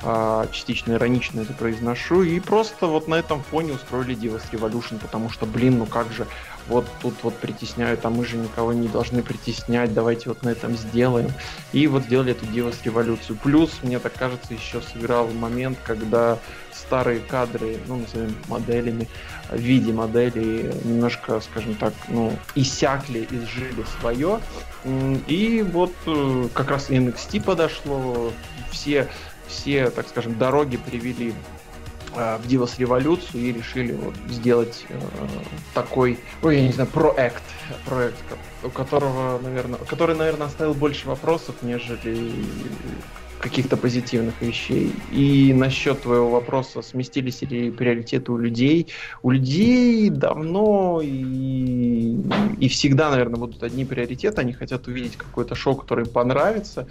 а, 0.04 0.48
частично 0.52 0.94
иронично 0.94 1.42
это 1.42 1.54
произношу, 1.54 2.24
и 2.24 2.40
просто 2.40 2.88
вот 2.88 3.08
на 3.08 3.16
этом 3.16 3.44
фоне 3.44 3.74
устроили 3.74 4.16
Divas 4.16 4.44
Revolution, 4.52 5.00
потому 5.00 5.30
что, 5.30 5.46
блин, 5.46 5.78
ну 5.78 5.86
как 5.86 6.12
же, 6.12 6.26
вот 6.68 6.86
тут 7.02 7.16
вот 7.24 7.38
притесняют, 7.38 8.06
а 8.06 8.10
мы 8.10 8.26
же 8.26 8.38
никого 8.38 8.74
не 8.74 8.88
должны 8.88 9.24
притеснять, 9.24 9.94
давайте 9.94 10.30
вот 10.30 10.44
на 10.44 10.50
этом 10.50 10.76
сделаем. 10.76 11.32
И 11.74 11.88
вот 11.88 12.04
сделали 12.04 12.32
эту 12.32 12.46
Divas 12.46 12.78
революцию. 12.84 13.38
Плюс, 13.42 13.72
мне 13.84 14.00
так 14.00 14.14
кажется, 14.14 14.54
еще 14.54 14.82
сыграл 14.82 15.28
момент, 15.30 15.78
когда 15.84 16.40
старые 16.74 17.20
кадры, 17.20 17.78
ну, 17.88 17.98
назовем 17.98 18.36
моделями, 18.48 19.08
в 19.50 19.60
виде 19.60 19.94
моделей 19.94 20.72
немножко, 20.84 21.40
скажем 21.42 21.76
так, 21.76 21.94
ну, 22.08 22.34
иссякли, 22.56 23.28
изжили 23.30 23.86
свое. 24.00 24.40
И 25.28 25.66
вот 25.72 25.94
э, 26.08 26.48
как 26.54 26.70
раз 26.70 26.90
NXT 26.90 27.44
подошло, 27.44 28.34
все, 28.72 29.08
все, 29.48 29.90
так 29.90 30.08
скажем, 30.08 30.38
дороги 30.38 30.78
привели 30.78 31.34
Э, 31.34 31.61
в 32.14 32.48
Divas 32.48 32.74
революцию 32.78 33.44
и 33.44 33.54
решили 33.54 33.94
вот 33.94 34.16
сделать 34.30 34.86
э, 34.90 35.00
такой, 35.74 36.20
ой, 36.42 36.58
я 36.58 36.68
не 36.68 36.72
знаю, 36.74 36.90
проект, 36.90 37.44
проект, 37.86 38.24
у 38.64 38.70
которого, 38.70 39.40
наверное, 39.40 39.80
который, 39.80 40.16
наверное, 40.16 40.48
оставил 40.48 40.74
больше 40.74 41.08
вопросов, 41.08 41.56
нежели 41.62 42.32
каких-то 43.42 43.76
позитивных 43.76 44.40
вещей. 44.42 44.94
И 45.12 45.54
насчет 45.54 46.02
твоего 46.02 46.30
вопроса, 46.30 46.82
сместились 46.82 47.42
ли 47.42 47.72
приоритеты 47.72 48.32
у 48.32 48.38
людей? 48.38 48.88
У 49.24 49.32
людей 49.32 50.10
давно 50.10 51.02
и, 51.04 52.16
и 52.60 52.68
всегда, 52.70 53.10
наверное, 53.10 53.40
будут 53.40 53.64
одни 53.64 53.84
приоритеты. 53.84 54.42
Они 54.42 54.54
хотят 54.54 54.88
увидеть 54.88 55.18
какое-то 55.18 55.56
шоу, 55.56 55.76
которое 55.76 56.06
им 56.06 56.12
понравится. 56.12 56.88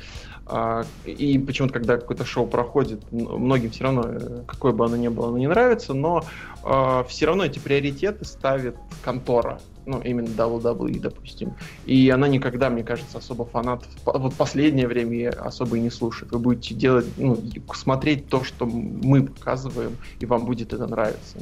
А, 0.52 0.84
и 1.04 1.38
почему-то, 1.38 1.74
когда 1.74 1.96
какое-то 1.96 2.24
шоу 2.24 2.46
проходит, 2.46 3.00
многим 3.12 3.70
все 3.70 3.84
равно, 3.84 4.02
э, 4.06 4.42
какое 4.48 4.72
бы 4.72 4.84
оно 4.84 4.96
ни 4.96 5.06
было, 5.06 5.28
оно 5.28 5.38
не 5.38 5.46
нравится, 5.46 5.94
но 5.94 6.24
а, 6.64 7.04
все 7.04 7.26
равно 7.26 7.44
эти 7.44 7.60
приоритеты 7.60 8.24
ставит 8.24 8.76
контора 9.04 9.60
ну, 9.86 10.00
именно 10.00 10.26
WWE, 10.26 10.98
допустим. 10.98 11.54
И 11.86 12.10
она 12.10 12.26
никогда, 12.26 12.68
мне 12.68 12.82
кажется, 12.82 13.18
особо 13.18 13.44
фанатов, 13.44 13.88
вот 14.04 14.34
последнее 14.34 14.88
время 14.88 15.30
особо 15.30 15.76
и 15.76 15.80
не 15.80 15.90
слушает. 15.90 16.32
Вы 16.32 16.38
будете 16.38 16.74
делать, 16.74 17.06
ну, 17.16 17.38
смотреть 17.74 18.28
то, 18.28 18.42
что 18.42 18.66
мы 18.66 19.24
показываем, 19.24 19.96
и 20.18 20.26
вам 20.26 20.46
будет 20.46 20.72
это 20.72 20.86
нравиться. 20.86 21.38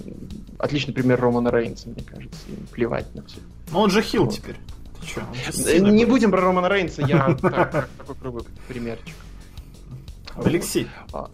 Отличный 0.58 0.92
пример 0.92 1.20
Романа 1.20 1.50
Рейнса, 1.50 1.88
мне 1.88 2.02
кажется, 2.02 2.40
им 2.48 2.66
плевать 2.70 3.14
на 3.14 3.22
все. 3.24 3.38
Но 3.72 3.80
он 3.80 3.90
же 3.90 4.02
хил 4.02 4.24
вот. 4.24 4.34
теперь. 4.34 4.56
Не 5.80 6.04
будем 6.04 6.30
про 6.30 6.40
Романа 6.40 6.68
Рейнса, 6.68 7.02
я 7.02 7.34
такой 7.40 8.14
привык, 8.20 8.46
примерчик. 8.66 9.14
Алексей. 10.36 10.86
А, 11.12 11.30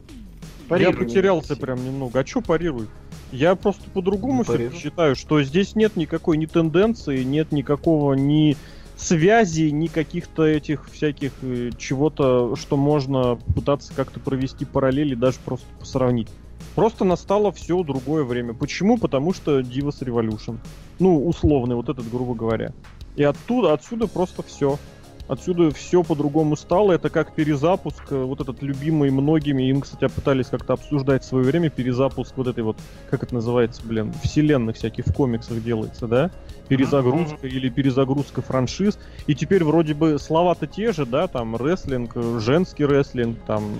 я 0.70 0.92
потерялся 0.92 1.56
прям 1.56 1.84
немного. 1.84 2.20
А 2.20 2.26
что 2.26 2.40
парируй? 2.40 2.88
Я 3.32 3.54
просто 3.56 3.90
по-другому 3.90 4.44
считаю, 4.44 5.16
что 5.16 5.42
здесь 5.42 5.74
нет 5.74 5.96
никакой 5.96 6.36
ни 6.36 6.46
тенденции, 6.46 7.22
нет 7.22 7.52
никакого 7.52 8.14
ни 8.14 8.56
связи, 8.96 9.70
ни 9.70 9.88
каких-то 9.88 10.44
этих 10.44 10.88
всяких 10.88 11.32
э, 11.42 11.70
чего-то, 11.76 12.54
что 12.54 12.76
можно 12.76 13.36
пытаться 13.54 13.92
как-то 13.94 14.20
провести 14.20 14.64
параллели, 14.64 15.16
даже 15.16 15.38
просто 15.44 15.66
сравнить. 15.82 16.28
Просто 16.74 17.04
настало 17.04 17.52
все 17.52 17.82
другое 17.82 18.24
время. 18.24 18.54
Почему? 18.54 18.98
Потому 18.98 19.32
что 19.34 19.60
Divas 19.60 20.00
Revolution. 20.00 20.58
Ну, 20.98 21.26
условный, 21.26 21.74
вот 21.74 21.88
этот, 21.88 22.08
грубо 22.08 22.34
говоря. 22.34 22.72
И 23.16 23.22
оттуда, 23.22 23.72
отсюда 23.72 24.06
просто 24.06 24.42
все. 24.42 24.78
Отсюда 25.26 25.70
все 25.70 26.02
по-другому 26.02 26.54
стало. 26.54 26.92
Это 26.92 27.08
как 27.08 27.34
перезапуск, 27.34 28.04
э, 28.10 28.22
вот 28.22 28.42
этот 28.42 28.60
любимый 28.62 29.10
многими. 29.10 29.62
Им, 29.70 29.80
кстати, 29.80 30.12
пытались 30.12 30.48
как-то 30.48 30.74
обсуждать 30.74 31.22
в 31.22 31.26
свое 31.26 31.46
время 31.46 31.70
перезапуск 31.70 32.36
вот 32.36 32.46
этой 32.46 32.62
вот, 32.62 32.76
как 33.10 33.22
это 33.22 33.34
называется, 33.34 33.80
блин, 33.84 34.12
вселенных 34.22 34.76
всяких 34.76 35.06
в 35.06 35.14
комиксах 35.14 35.62
делается, 35.62 36.06
да? 36.06 36.30
Перезагрузка 36.68 37.46
mm-hmm. 37.46 37.50
или 37.50 37.68
перезагрузка 37.70 38.42
франшиз. 38.42 38.98
И 39.26 39.34
теперь 39.34 39.64
вроде 39.64 39.94
бы 39.94 40.18
слова-то 40.18 40.66
те 40.66 40.92
же, 40.92 41.06
да, 41.06 41.26
там 41.26 41.56
рестлинг, 41.56 42.14
женский 42.40 42.84
рестлинг, 42.84 43.38
там 43.46 43.76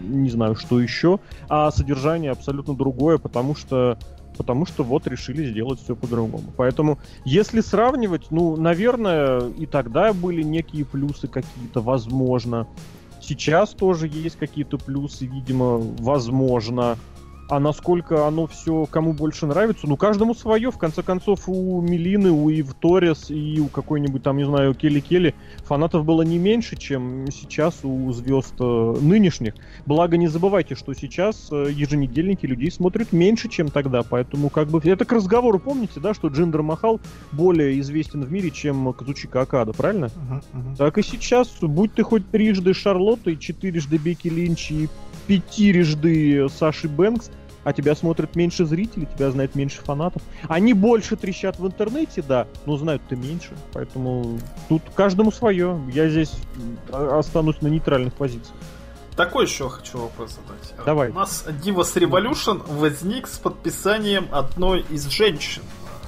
не 0.00 0.30
знаю, 0.30 0.54
что 0.54 0.80
еще, 0.80 1.18
а 1.48 1.70
содержание 1.72 2.30
абсолютно 2.30 2.74
другое, 2.74 3.18
потому 3.18 3.54
что 3.54 3.98
потому 4.36 4.66
что 4.66 4.84
вот 4.84 5.06
решили 5.06 5.50
сделать 5.50 5.80
все 5.80 5.96
по-другому. 5.96 6.52
Поэтому, 6.56 6.98
если 7.24 7.60
сравнивать, 7.60 8.26
ну, 8.30 8.56
наверное, 8.56 9.48
и 9.48 9.66
тогда 9.66 10.12
были 10.12 10.42
некие 10.42 10.84
плюсы 10.84 11.28
какие-то, 11.28 11.80
возможно. 11.80 12.66
Сейчас 13.20 13.70
тоже 13.70 14.08
есть 14.08 14.36
какие-то 14.36 14.78
плюсы, 14.78 15.26
видимо, 15.26 15.78
возможно. 15.78 16.96
А 17.48 17.60
насколько 17.60 18.26
оно 18.26 18.46
все 18.46 18.86
кому 18.86 19.12
больше 19.12 19.46
нравится, 19.46 19.86
ну, 19.86 19.96
каждому 19.96 20.34
свое. 20.34 20.70
В 20.70 20.78
конце 20.78 21.02
концов, 21.02 21.48
у 21.48 21.80
Милины, 21.80 22.32
у 22.32 22.50
Ив 22.50 22.74
Торрес 22.74 23.30
и 23.30 23.60
у 23.60 23.68
какой-нибудь 23.68 24.22
там, 24.22 24.36
не 24.36 24.44
знаю, 24.44 24.74
Келли 24.74 25.00
Келли 25.00 25.34
фанатов 25.64 26.04
было 26.04 26.22
не 26.22 26.38
меньше, 26.38 26.76
чем 26.76 27.26
сейчас 27.30 27.80
у 27.84 28.12
звезд 28.12 28.54
э, 28.58 28.96
нынешних. 29.00 29.54
Благо, 29.86 30.16
не 30.16 30.26
забывайте, 30.26 30.74
что 30.74 30.92
сейчас 30.94 31.48
э, 31.52 31.68
еженедельники 31.70 32.46
людей 32.46 32.70
смотрят 32.70 33.12
меньше, 33.12 33.48
чем 33.48 33.68
тогда. 33.70 34.02
Поэтому, 34.02 34.50
как 34.50 34.68
бы, 34.68 34.80
это 34.82 35.04
к 35.04 35.12
разговору, 35.12 35.60
помните, 35.60 36.00
да, 36.00 36.14
что 36.14 36.28
Джиндер 36.28 36.62
Махал 36.62 37.00
более 37.30 37.78
известен 37.80 38.24
в 38.24 38.32
мире, 38.32 38.50
чем 38.50 38.92
Казучика 38.92 39.42
Акада, 39.42 39.72
правильно? 39.72 40.06
Uh-huh, 40.06 40.42
uh-huh. 40.52 40.76
Так 40.78 40.98
и 40.98 41.02
сейчас, 41.02 41.48
будь 41.60 41.94
ты 41.94 42.02
хоть 42.02 42.28
трижды 42.30 42.74
Шарлоттой, 42.74 43.36
четырежды 43.36 43.98
Бекки 43.98 44.28
Линч 44.28 44.72
и 44.72 44.88
пятирежды 45.26 46.48
Саши 46.48 46.88
Бэнкс, 46.88 47.30
а 47.66 47.72
тебя 47.72 47.96
смотрят 47.96 48.36
меньше 48.36 48.64
зрителей, 48.64 49.08
тебя 49.12 49.28
знает 49.32 49.56
меньше 49.56 49.82
фанатов. 49.82 50.22
Они 50.46 50.72
больше 50.72 51.16
трещат 51.16 51.58
в 51.58 51.66
интернете, 51.66 52.22
да, 52.22 52.46
но 52.64 52.76
знают-то 52.76 53.16
меньше. 53.16 53.56
Поэтому 53.72 54.38
тут 54.68 54.82
каждому 54.94 55.32
свое. 55.32 55.76
Я 55.92 56.08
здесь 56.08 56.32
останусь 56.92 57.60
на 57.62 57.66
нейтральных 57.66 58.14
позициях. 58.14 58.54
Такой 59.16 59.46
еще 59.46 59.68
хочу 59.68 59.98
вопрос 59.98 60.36
задать. 60.36 60.86
Давай. 60.86 61.10
У 61.10 61.14
нас 61.14 61.44
Divas 61.48 61.92
Revolution 61.96 62.62
возник 62.72 63.26
с 63.26 63.36
подписанием 63.36 64.28
одной 64.30 64.82
из 64.88 65.08
женщин, 65.08 65.62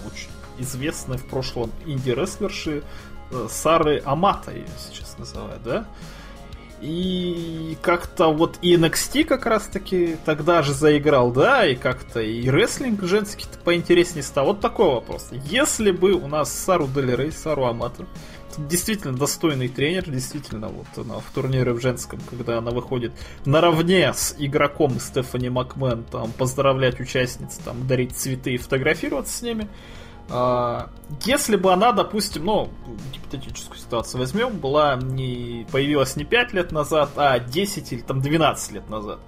очень 0.06 0.30
известной 0.60 1.18
в 1.18 1.26
прошлом 1.26 1.72
инди-рестлерши 1.86 2.84
э, 3.32 3.48
Сары 3.50 4.00
Амата, 4.04 4.52
ее 4.52 4.68
сейчас 4.78 5.18
называют, 5.18 5.64
да? 5.64 5.88
И 6.80 7.76
как-то 7.82 8.28
вот 8.28 8.58
и 8.62 8.74
NXT 8.76 9.24
как 9.24 9.46
раз 9.46 9.64
таки 9.64 10.16
тогда 10.24 10.62
же 10.62 10.72
заиграл, 10.72 11.32
да, 11.32 11.66
и 11.66 11.74
как-то 11.74 12.20
и 12.20 12.48
рестлинг 12.48 13.02
женский 13.02 13.46
поинтереснее 13.64 14.22
стал. 14.22 14.46
Вот 14.46 14.60
такой 14.60 14.86
вопрос. 14.86 15.30
Если 15.46 15.90
бы 15.90 16.12
у 16.12 16.28
нас 16.28 16.52
Сару 16.52 16.86
Дель 16.86 17.16
Рей, 17.16 17.32
Сару 17.32 17.64
Аматор, 17.64 18.06
действительно 18.56 19.16
достойный 19.16 19.68
тренер, 19.68 20.10
действительно, 20.10 20.68
вот 20.68 20.86
она 20.96 21.20
в 21.20 21.30
турнире 21.32 21.72
в 21.72 21.80
женском, 21.80 22.20
когда 22.28 22.58
она 22.58 22.70
выходит 22.70 23.12
наравне 23.44 24.12
с 24.12 24.34
игроком 24.38 24.98
Стефани 24.98 25.48
Макмен, 25.48 26.04
там, 26.04 26.32
поздравлять 26.32 27.00
участниц, 27.00 27.58
там, 27.64 27.86
дарить 27.86 28.16
цветы 28.16 28.54
и 28.54 28.58
фотографироваться 28.58 29.36
с 29.36 29.42
ними, 29.42 29.68
если 31.24 31.56
бы 31.56 31.72
она, 31.72 31.92
допустим, 31.92 32.44
ну, 32.44 32.68
гипотетическую 33.12 33.78
ситуацию 33.78 34.20
возьмем, 34.20 34.58
была 34.58 34.96
не 34.96 35.66
появилась 35.72 36.16
не 36.16 36.24
5 36.24 36.52
лет 36.52 36.72
назад, 36.72 37.10
а 37.16 37.38
10 37.38 37.92
или 37.92 38.00
там 38.00 38.20
12 38.20 38.72
лет 38.72 38.90
назад, 38.90 39.20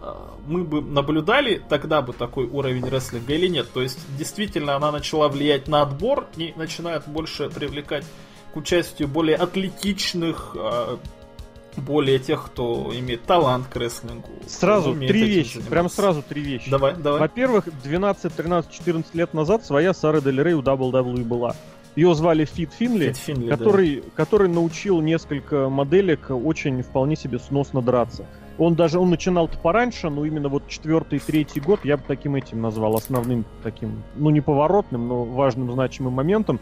а, 0.00 0.34
мы 0.46 0.64
бы 0.64 0.80
наблюдали 0.80 1.62
тогда 1.68 2.02
бы 2.02 2.12
такой 2.12 2.46
уровень 2.46 2.88
рестлинга 2.88 3.34
или 3.34 3.48
нет. 3.48 3.70
То 3.72 3.82
есть, 3.82 3.98
действительно, 4.16 4.76
она 4.76 4.92
начала 4.92 5.28
влиять 5.28 5.68
на 5.68 5.82
отбор 5.82 6.26
и 6.36 6.54
начинает 6.56 7.06
больше 7.06 7.50
привлекать 7.50 8.06
к 8.54 8.56
участию 8.56 9.08
более 9.08 9.36
атлетичных, 9.36 10.56
а, 10.56 10.98
более 11.80 12.18
тех, 12.18 12.44
кто 12.46 12.90
имеет 12.94 13.24
талант 13.24 13.66
к 13.68 13.76
рестлингу. 13.76 14.28
Сразу 14.46 14.94
три 14.94 15.24
вещи, 15.24 15.60
прям 15.60 15.88
сразу 15.88 16.22
три 16.22 16.42
вещи. 16.42 16.70
Давай, 16.70 16.94
давай. 16.94 17.20
Во-первых, 17.20 17.68
12, 17.82 18.34
13, 18.34 18.70
14 18.70 19.14
лет 19.14 19.34
назад 19.34 19.64
своя 19.64 19.94
Сара 19.94 20.20
Дель 20.20 20.42
Рей 20.42 20.54
у 20.54 20.62
WWE 20.62 21.24
была. 21.24 21.54
Ее 21.96 22.14
звали 22.14 22.44
Фит 22.44 22.72
Финли, 22.72 23.08
Фит 23.08 23.16
Финли 23.16 23.48
который, 23.48 23.96
да. 23.96 24.02
который 24.14 24.48
научил 24.48 25.00
несколько 25.00 25.68
моделек 25.68 26.30
очень 26.30 26.82
вполне 26.82 27.16
себе 27.16 27.38
сносно 27.40 27.82
драться. 27.82 28.24
Он 28.58 28.74
даже, 28.74 28.98
он 28.98 29.10
начинал-то 29.10 29.56
пораньше, 29.58 30.10
но 30.10 30.24
именно 30.24 30.48
вот 30.48 30.66
четвертый, 30.68 31.20
третий 31.20 31.60
год 31.60 31.80
я 31.84 31.96
бы 31.96 32.02
таким 32.06 32.34
этим 32.34 32.60
назвал, 32.60 32.96
основным 32.96 33.44
таким, 33.62 34.02
ну 34.16 34.30
не 34.30 34.40
поворотным, 34.40 35.06
но 35.08 35.24
важным, 35.24 35.72
значимым 35.72 36.12
моментом. 36.12 36.58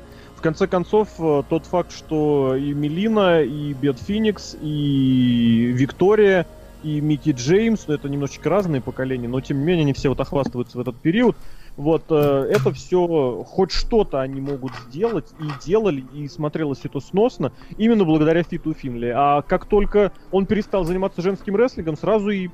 Конце 0.46 0.68
концов, 0.68 1.08
э, 1.18 1.42
тот 1.48 1.66
факт, 1.66 1.90
что 1.90 2.54
и 2.54 2.72
Мелина, 2.72 3.42
и 3.42 3.72
Бет 3.72 3.98
Феникс, 3.98 4.56
и 4.62 5.72
Виктория, 5.74 6.46
и 6.84 7.00
Микки 7.00 7.30
Джеймс, 7.32 7.88
ну, 7.88 7.94
это 7.94 8.08
немножечко 8.08 8.48
разные 8.48 8.80
поколения, 8.80 9.26
но 9.26 9.40
тем 9.40 9.58
не 9.58 9.64
менее 9.64 9.82
они 9.82 9.92
все 9.92 10.08
вот 10.08 10.20
охвастываются 10.20 10.78
в 10.78 10.80
этот 10.80 10.94
период. 10.98 11.36
Вот 11.76 12.04
э, 12.10 12.48
это 12.48 12.72
все, 12.72 13.44
хоть 13.44 13.72
что-то 13.72 14.20
они 14.20 14.40
могут 14.40 14.70
сделать, 14.88 15.26
и 15.40 15.66
делали, 15.66 16.04
и 16.14 16.28
смотрелось 16.28 16.78
это 16.84 17.00
сносно, 17.00 17.50
именно 17.76 18.04
благодаря 18.04 18.44
Фиту 18.44 18.72
Финли. 18.72 19.12
А 19.16 19.42
как 19.42 19.66
только 19.66 20.12
он 20.30 20.46
перестал 20.46 20.84
заниматься 20.84 21.22
женским 21.22 21.56
рестлингом, 21.56 21.96
сразу 21.96 22.30
и 22.30 22.48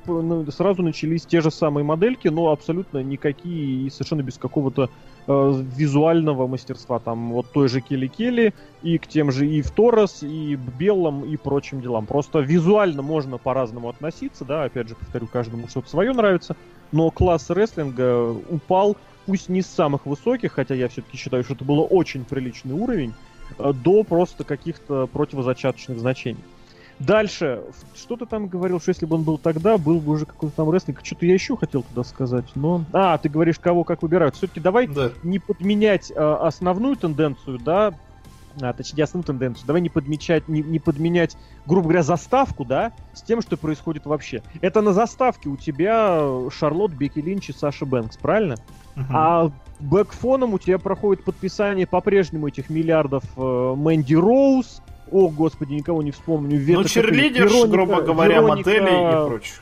сразу 0.49 0.81
начались 0.81 1.27
те 1.27 1.41
же 1.41 1.51
самые 1.51 1.85
модельки, 1.85 2.27
но 2.27 2.49
абсолютно 2.49 3.03
никакие 3.03 3.85
и 3.85 3.89
совершенно 3.91 4.23
без 4.23 4.39
какого-то 4.39 4.89
э, 5.27 5.63
визуального 5.75 6.47
мастерства. 6.47 6.99
Там 6.99 7.31
вот 7.31 7.51
той 7.51 7.67
же 7.67 7.81
Келли 7.81 8.07
Келли, 8.07 8.53
и 8.81 8.97
к 8.97 9.07
тем 9.07 9.31
же 9.31 9.47
и 9.47 9.61
в 9.61 9.71
Торос, 9.71 10.23
и 10.23 10.55
Белым, 10.55 11.23
и 11.23 11.37
прочим 11.37 11.81
делам. 11.81 12.05
Просто 12.05 12.39
визуально 12.39 13.01
можно 13.01 13.37
по-разному 13.37 13.89
относиться, 13.89 14.45
да, 14.45 14.63
опять 14.63 14.89
же, 14.89 14.95
повторю, 14.95 15.27
каждому 15.27 15.67
что-то 15.67 15.89
свое 15.89 16.13
нравится, 16.13 16.55
но 16.91 17.09
класс 17.11 17.49
рестлинга 17.49 18.31
упал 18.49 18.97
пусть 19.25 19.49
не 19.49 19.61
с 19.61 19.67
самых 19.67 20.05
высоких, 20.05 20.53
хотя 20.53 20.75
я 20.75 20.89
все-таки 20.89 21.17
считаю, 21.17 21.43
что 21.43 21.53
это 21.53 21.65
было 21.65 21.81
очень 21.81 22.25
приличный 22.25 22.73
уровень, 22.73 23.13
э, 23.57 23.73
до 23.73 24.03
просто 24.03 24.43
каких-то 24.43 25.07
противозачаточных 25.07 25.99
значений. 25.99 26.43
Дальше, 26.99 27.63
что 27.95 28.15
ты 28.15 28.25
там 28.25 28.47
говорил, 28.47 28.79
что 28.79 28.89
если 28.89 29.05
бы 29.05 29.15
он 29.15 29.23
был 29.23 29.37
тогда, 29.37 29.77
был 29.77 29.99
бы 29.99 30.13
уже 30.13 30.25
какой-то 30.25 30.55
там 30.55 30.69
рестлинг. 30.69 30.99
Что-то 31.03 31.25
я 31.25 31.33
еще 31.33 31.57
хотел 31.57 31.83
туда 31.83 32.03
сказать, 32.03 32.45
но... 32.55 32.85
А, 32.93 33.17
ты 33.17 33.29
говоришь, 33.29 33.59
кого 33.59 33.83
как 33.83 34.01
выбирают. 34.03 34.35
Все-таки 34.35 34.59
давай 34.59 34.87
да. 34.87 35.11
не 35.23 35.39
подменять 35.39 36.11
э, 36.11 36.15
основную 36.15 36.95
тенденцию, 36.95 37.59
да, 37.59 37.93
а, 38.61 38.73
точнее, 38.73 39.03
основную 39.03 39.25
тенденцию. 39.25 39.65
Давай 39.65 39.81
не 39.81 39.89
подмечать, 39.89 40.47
не, 40.47 40.61
не 40.61 40.79
подменять, 40.79 41.35
грубо 41.65 41.83
говоря, 41.83 42.03
заставку, 42.03 42.65
да, 42.65 42.91
с 43.13 43.21
тем, 43.21 43.41
что 43.41 43.57
происходит 43.57 44.05
вообще. 44.05 44.43
Это 44.61 44.81
на 44.81 44.93
заставке 44.93 45.49
у 45.49 45.57
тебя 45.57 46.21
Шарлот, 46.51 46.91
Бекки 46.91 47.19
Линч 47.19 47.49
и 47.49 47.53
Саша 47.53 47.85
Бэнкс, 47.85 48.17
правильно? 48.17 48.55
Uh-huh. 48.95 49.05
А 49.09 49.51
бэкфоном 49.79 50.53
у 50.53 50.59
тебя 50.59 50.77
проходит 50.77 51.23
подписание 51.23 51.87
по-прежнему 51.87 52.47
этих 52.47 52.69
миллиардов 52.69 53.23
э, 53.35 53.73
Мэнди 53.75 54.13
Роуз, 54.13 54.82
о, 55.13 55.29
господи, 55.29 55.73
никого 55.73 56.01
не 56.01 56.11
вспомню. 56.11 56.57
Вета, 56.57 56.81
ну, 56.81 56.87
черлидер, 56.87 57.47
грубо 57.67 58.01
говоря, 58.01 58.35
Вероника, 58.35 58.69
модели 58.69 59.23
и 59.23 59.27
прочее. 59.27 59.55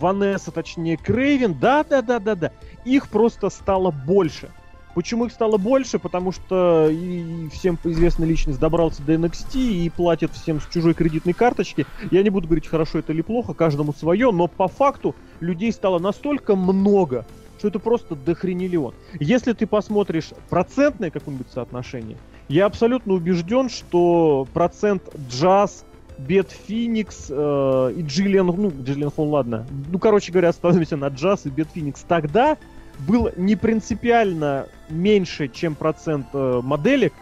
Ванесса, 0.00 0.50
точнее, 0.50 0.96
Крейвен, 0.96 1.54
да-да-да-да-да. 1.54 2.52
Их 2.84 3.08
просто 3.08 3.50
стало 3.50 3.90
больше. 3.90 4.50
Почему 4.94 5.26
их 5.26 5.32
стало 5.32 5.58
больше? 5.58 5.98
Потому 5.98 6.32
что 6.32 6.88
и 6.88 7.48
всем 7.52 7.78
известная 7.84 8.28
личность 8.28 8.60
добрался 8.60 9.02
до 9.02 9.14
NXT 9.14 9.58
и 9.58 9.90
платит 9.90 10.30
всем 10.32 10.60
с 10.60 10.68
чужой 10.68 10.94
кредитной 10.94 11.32
карточки. 11.32 11.86
Я 12.10 12.22
не 12.22 12.30
буду 12.30 12.46
говорить, 12.46 12.68
хорошо 12.68 13.00
это 13.00 13.12
или 13.12 13.22
плохо, 13.22 13.54
каждому 13.54 13.92
свое, 13.92 14.30
но 14.30 14.46
по 14.46 14.68
факту 14.68 15.14
людей 15.40 15.72
стало 15.72 15.98
настолько 15.98 16.54
много, 16.54 17.26
что 17.58 17.68
это 17.68 17.80
просто 17.80 18.14
дохренелион. 18.14 18.94
Если 19.18 19.52
ты 19.52 19.66
посмотришь 19.66 20.30
процентное 20.48 21.10
какое-нибудь 21.10 21.48
соотношение, 21.52 22.16
я 22.48 22.66
абсолютно 22.66 23.14
убежден, 23.14 23.68
что 23.68 24.46
процент 24.52 25.02
джаз, 25.30 25.84
Бет 26.18 26.50
Феникс 26.50 27.26
э, 27.28 27.92
и 27.96 28.02
Джиллиан, 28.02 28.46
ну, 28.46 28.72
Джиллиан 28.82 29.10
Холл, 29.10 29.30
ладно. 29.30 29.66
Ну, 29.90 29.98
короче 29.98 30.30
говоря, 30.30 30.50
остановимся 30.50 30.96
на 30.96 31.08
джаз 31.08 31.46
и 31.46 31.50
Бет 31.50 31.68
Феникс 31.74 32.04
тогда 32.06 32.56
был 33.00 33.30
не 33.36 33.56
принципиально 33.56 34.66
меньше, 34.88 35.48
чем 35.48 35.74
процент 35.74 36.26
э, 36.32 36.60
моделек, 36.62 37.12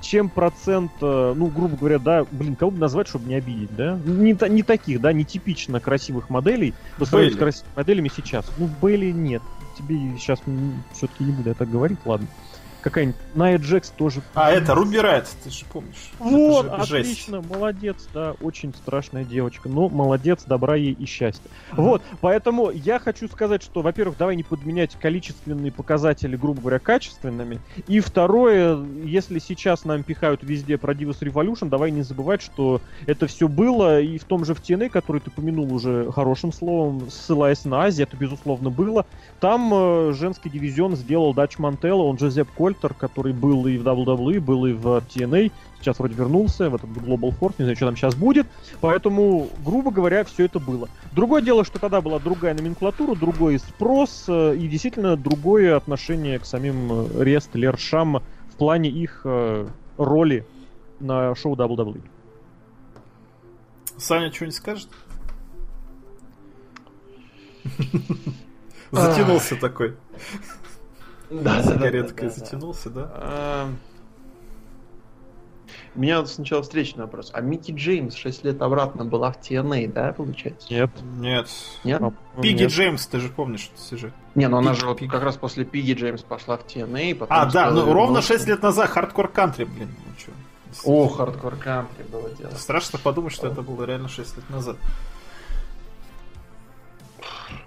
чем 0.00 0.28
процент, 0.28 0.92
э, 1.00 1.34
ну, 1.36 1.46
грубо 1.46 1.76
говоря, 1.76 1.98
да, 1.98 2.24
блин, 2.30 2.54
кого 2.54 2.70
бы 2.70 2.78
назвать, 2.78 3.08
чтобы 3.08 3.28
не 3.28 3.34
обидеть, 3.34 3.74
да? 3.74 3.98
Не, 4.04 4.36
не 4.48 4.62
таких, 4.62 5.00
да, 5.00 5.12
не 5.12 5.24
типично 5.24 5.80
красивых 5.80 6.30
моделей, 6.30 6.74
по 6.98 7.04
сравнению 7.04 7.36
с 7.36 7.40
красивыми 7.40 7.72
моделями 7.74 8.10
сейчас. 8.14 8.46
Ну, 8.58 8.68
Бейли 8.80 9.10
нет. 9.10 9.42
Тебе 9.76 9.96
сейчас 10.18 10.38
все-таки 10.92 11.24
не 11.24 11.32
буду 11.32 11.48
я 11.48 11.54
так 11.54 11.70
говорить, 11.70 11.98
ладно 12.04 12.28
какая-нибудь 12.86 13.16
Найя 13.34 13.58
Джекс 13.58 13.90
тоже. 13.90 14.22
А, 14.34 14.52
это 14.52 14.72
Руби 14.72 14.98
Райт, 14.98 15.26
ты 15.42 15.50
же 15.50 15.64
помнишь. 15.72 16.12
Вот, 16.20 16.68
отлично, 16.68 17.42
молодец, 17.42 18.08
да, 18.14 18.36
очень 18.40 18.72
страшная 18.74 19.24
девочка. 19.24 19.68
Ну, 19.68 19.88
молодец, 19.88 20.44
добра 20.44 20.76
ей 20.76 20.92
и 20.92 21.04
счастья. 21.04 21.42
Mm-hmm. 21.42 21.82
Вот, 21.82 22.02
поэтому 22.20 22.70
я 22.70 23.00
хочу 23.00 23.26
сказать, 23.26 23.64
что, 23.64 23.82
во-первых, 23.82 24.16
давай 24.18 24.36
не 24.36 24.44
подменять 24.44 24.94
количественные 25.00 25.72
показатели, 25.72 26.36
грубо 26.36 26.60
говоря, 26.60 26.78
качественными. 26.78 27.58
И 27.88 27.98
второе, 27.98 28.78
если 29.02 29.40
сейчас 29.40 29.84
нам 29.84 30.04
пихают 30.04 30.44
везде 30.44 30.78
про 30.78 30.94
Divas 30.94 31.18
Revolution, 31.18 31.68
давай 31.68 31.90
не 31.90 32.02
забывать, 32.02 32.40
что 32.40 32.80
это 33.06 33.26
все 33.26 33.48
было 33.48 34.00
и 34.00 34.16
в 34.16 34.24
том 34.24 34.44
же 34.44 34.54
в 34.54 34.60
TNA, 34.60 34.90
который 34.90 35.20
ты 35.20 35.32
помянул 35.32 35.74
уже 35.74 36.12
хорошим 36.12 36.52
словом, 36.52 37.10
ссылаясь 37.10 37.64
на 37.64 37.82
Азию, 37.82 38.06
это 38.06 38.16
безусловно 38.16 38.70
было. 38.70 39.06
Там 39.40 39.72
э, 39.74 40.12
женский 40.12 40.50
дивизион 40.50 40.94
сделал 40.94 41.34
Дач 41.34 41.58
Мантелло, 41.58 42.02
он 42.02 42.14
Джозеп 42.14 42.48
Коль, 42.52 42.75
Вольтер, 42.76 42.94
который 42.94 43.32
был 43.32 43.66
и 43.66 43.78
в 43.78 43.86
WWE, 43.86 44.40
был 44.40 44.66
и 44.66 44.72
в 44.72 44.86
TNA, 44.98 45.50
сейчас 45.80 45.98
вроде 45.98 46.14
вернулся 46.14 46.68
в 46.70 46.74
этот 46.74 46.90
Global 46.90 47.32
Force, 47.38 47.54
не 47.58 47.64
знаю, 47.64 47.76
что 47.76 47.86
там 47.86 47.96
сейчас 47.96 48.14
будет. 48.14 48.46
Поэтому, 48.80 49.48
грубо 49.64 49.90
говоря, 49.90 50.24
все 50.24 50.44
это 50.44 50.58
было. 50.58 50.88
Другое 51.12 51.42
дело, 51.42 51.64
что 51.64 51.78
тогда 51.78 52.00
была 52.00 52.18
другая 52.18 52.54
номенклатура, 52.54 53.14
другой 53.14 53.58
спрос 53.58 54.26
э, 54.28 54.56
и 54.56 54.68
действительно 54.68 55.16
другое 55.16 55.76
отношение 55.76 56.38
к 56.38 56.44
самим 56.44 56.92
э, 56.92 57.24
рестлершам 57.24 58.22
в 58.52 58.56
плане 58.56 58.90
их 58.90 59.22
э, 59.24 59.66
роли 59.96 60.46
на 61.00 61.34
шоу 61.34 61.56
WWE. 61.56 62.02
Саня 63.98 64.30
что-нибудь 64.32 64.56
скажет? 64.56 64.88
Затянулся 68.90 69.56
такой. 69.56 69.96
Да, 71.30 71.62
Сигареткой 71.62 72.30
затянулся, 72.30 72.90
да? 72.90 73.10
А... 73.14 73.68
У 75.94 76.00
меня 76.00 76.20
вот 76.20 76.28
сначала 76.28 76.62
встречный 76.62 77.04
вопрос. 77.04 77.30
А 77.32 77.40
Микки 77.40 77.72
Джеймс 77.72 78.14
6 78.14 78.44
лет 78.44 78.60
обратно 78.60 79.06
была 79.06 79.32
в 79.32 79.40
TNA, 79.40 79.90
да, 79.92 80.12
получается? 80.12 80.72
Нет. 80.72 80.90
Нет. 81.18 81.48
Нет? 81.84 82.02
Пиги 82.40 82.62
Нет. 82.62 82.70
Джеймс, 82.70 83.06
ты 83.06 83.18
же 83.18 83.30
помнишь 83.30 83.70
этот 83.72 83.84
сюжет. 83.84 84.12
Не, 84.34 84.46
ну 84.48 84.58
она 84.58 84.74
же 84.74 84.86
вот 84.86 85.00
как 85.00 85.22
раз 85.22 85.36
после 85.36 85.64
Пиги 85.64 85.94
Джеймс 85.94 86.22
пошла 86.22 86.58
в 86.58 86.66
TNA. 86.66 87.14
Потом 87.14 87.36
а, 87.36 87.46
да, 87.46 87.70
ну 87.70 87.92
ровно 87.92 88.20
6 88.20 88.46
лет 88.46 88.62
назад 88.62 88.90
Хардкор 88.90 89.28
Кантри, 89.28 89.64
блин. 89.64 89.88
Ну, 90.06 90.12
что? 90.18 90.32
О, 90.84 91.08
Хардкор 91.08 91.56
Кантри 91.56 92.04
было 92.04 92.28
дело. 92.30 92.50
Страшно 92.50 92.98
подумать, 92.98 93.32
что 93.32 93.46
это 93.46 93.62
было 93.62 93.84
реально 93.84 94.08
6 94.08 94.36
лет 94.36 94.50
назад. 94.50 94.76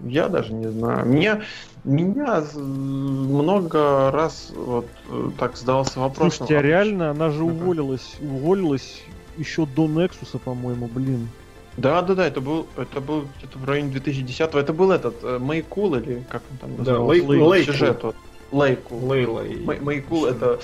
Я 0.02 0.30
даже 0.30 0.54
не 0.54 0.68
знаю. 0.68 1.06
Меня, 1.06 1.42
меня 1.84 2.44
много 2.56 4.12
раз 4.12 4.52
вот 4.56 4.88
э, 5.10 5.30
так 5.38 5.58
задался 5.58 6.00
вопрос. 6.00 6.36
Слушайте, 6.36 6.58
а 6.58 6.62
реально, 6.62 7.12
она 7.12 7.30
же 7.30 7.44
уволилась, 7.44 8.16
уволилась 8.22 9.02
еще 9.38 9.66
до 9.66 9.88
Нексуса, 9.88 10.38
по-моему, 10.38 10.88
блин. 10.88 11.30
Да, 11.78 12.02
да, 12.02 12.16
да, 12.16 12.28
это 12.28 12.42
был, 12.42 12.68
это 12.78 13.00
был 13.00 13.26
где-то 13.38 13.58
в 13.58 13.66
районе 13.66 13.92
2010 13.92 14.54
Это 14.54 14.74
был 14.74 14.92
этот 14.92 15.16
э, 15.24 15.40
Майкул 15.40 15.96
или 15.96 16.26
как 16.30 16.42
он 16.52 16.58
там 16.58 16.78
назывался? 16.78 17.22
Да, 17.22 17.34
Лей, 17.34 17.64
сюжет. 17.64 18.04
Вот. 18.04 18.16
Лейку. 18.52 18.96
Лейла. 18.96 19.44
Майкул 19.82 20.26
это 20.26 20.60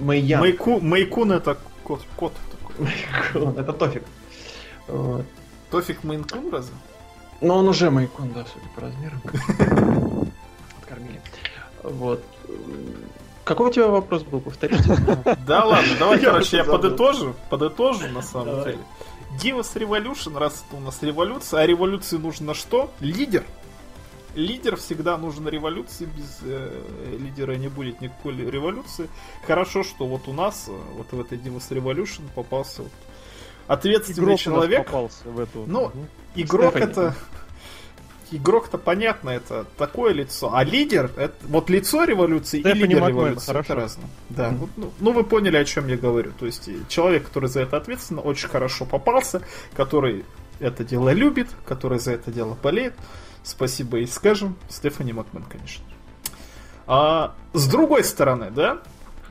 Майян. 0.00 0.40
Майку, 0.40 0.80
Майкун 0.80 1.32
это 1.32 1.56
кот, 1.84 2.00
кот 2.16 2.32
такой. 2.50 3.52
это 3.56 3.72
Тофик. 3.72 4.02
Тофик 5.70 6.04
Майнкун 6.04 6.50
разве? 6.50 6.74
Но 7.44 7.58
он 7.58 7.68
уже 7.68 7.90
майкон, 7.90 8.32
да, 8.32 8.46
судя 8.46 8.68
по 8.74 8.80
размерам. 8.80 9.20
Откормили. 10.80 11.20
Вот. 11.82 12.24
Какой 13.44 13.68
у 13.68 13.72
тебя 13.72 13.88
вопрос 13.88 14.22
был, 14.22 14.40
повторите? 14.40 14.82
Да 15.46 15.66
ладно, 15.66 15.90
давай, 15.98 16.18
короче, 16.20 16.56
я 16.56 16.64
подытожу, 16.64 17.34
подытожу 17.50 18.08
на 18.08 18.22
самом 18.22 18.64
деле. 18.64 18.78
Divas 19.42 19.74
Revolution, 19.74 20.38
раз 20.38 20.64
это 20.66 20.76
у 20.76 20.80
нас 20.80 21.02
революция, 21.02 21.60
а 21.60 21.66
революции 21.66 22.16
нужно 22.16 22.54
что? 22.54 22.90
Лидер. 23.00 23.44
Лидер 24.34 24.76
всегда 24.76 25.18
нужен 25.18 25.46
революции, 25.46 26.06
без 26.06 26.38
э, 26.42 27.16
лидера 27.20 27.56
не 27.56 27.68
будет 27.68 28.00
никакой 28.00 28.36
революции. 28.36 29.08
Хорошо, 29.46 29.82
что 29.84 30.06
вот 30.06 30.28
у 30.28 30.32
нас, 30.32 30.64
э, 30.68 30.72
вот 30.96 31.12
в 31.12 31.20
этой 31.20 31.36
Divas 31.36 31.68
Revolution 31.68 32.22
попался 32.34 32.84
вот 32.84 32.92
ответственный 33.66 34.24
Игрок 34.28 34.40
человек. 34.40 34.86
попался 34.86 35.28
в 35.28 35.38
эту. 35.38 35.64
Ну, 35.66 35.92
игрок 36.34 36.70
Стефани. 36.70 36.92
это... 36.92 37.14
Игрок-то 38.30 38.78
понятно, 38.78 39.30
это 39.30 39.66
такое 39.76 40.12
лицо. 40.12 40.54
А 40.54 40.64
лидер, 40.64 41.10
это 41.16 41.34
вот 41.42 41.70
лицо 41.70 42.04
революции 42.04 42.60
Стефани 42.60 42.80
и 42.80 42.82
лидер 42.84 43.00
Макмен, 43.00 43.18
революции 43.18 43.46
хорошо. 43.46 43.72
это 43.72 43.80
разное. 43.80 44.06
Да, 44.30 44.50
вот, 44.50 44.70
ну, 44.76 44.92
ну 45.00 45.12
вы 45.12 45.24
поняли, 45.24 45.56
о 45.56 45.64
чем 45.64 45.88
я 45.88 45.96
говорю. 45.96 46.32
То 46.38 46.46
есть 46.46 46.68
и 46.68 46.78
человек, 46.88 47.26
который 47.26 47.48
за 47.48 47.62
это 47.62 47.76
ответственен, 47.76 48.20
очень 48.24 48.48
хорошо 48.48 48.84
попался, 48.84 49.42
который 49.74 50.24
это 50.60 50.84
дело 50.84 51.10
любит, 51.10 51.48
который 51.66 51.98
за 51.98 52.12
это 52.12 52.30
дело 52.30 52.56
болеет. 52.60 52.94
Спасибо 53.42 53.98
и 53.98 54.06
скажем. 54.06 54.56
Стефани 54.68 55.12
Макмен, 55.12 55.44
конечно. 55.44 55.84
А 56.86 57.34
с 57.52 57.66
другой 57.66 58.04
стороны, 58.04 58.50
да, 58.50 58.80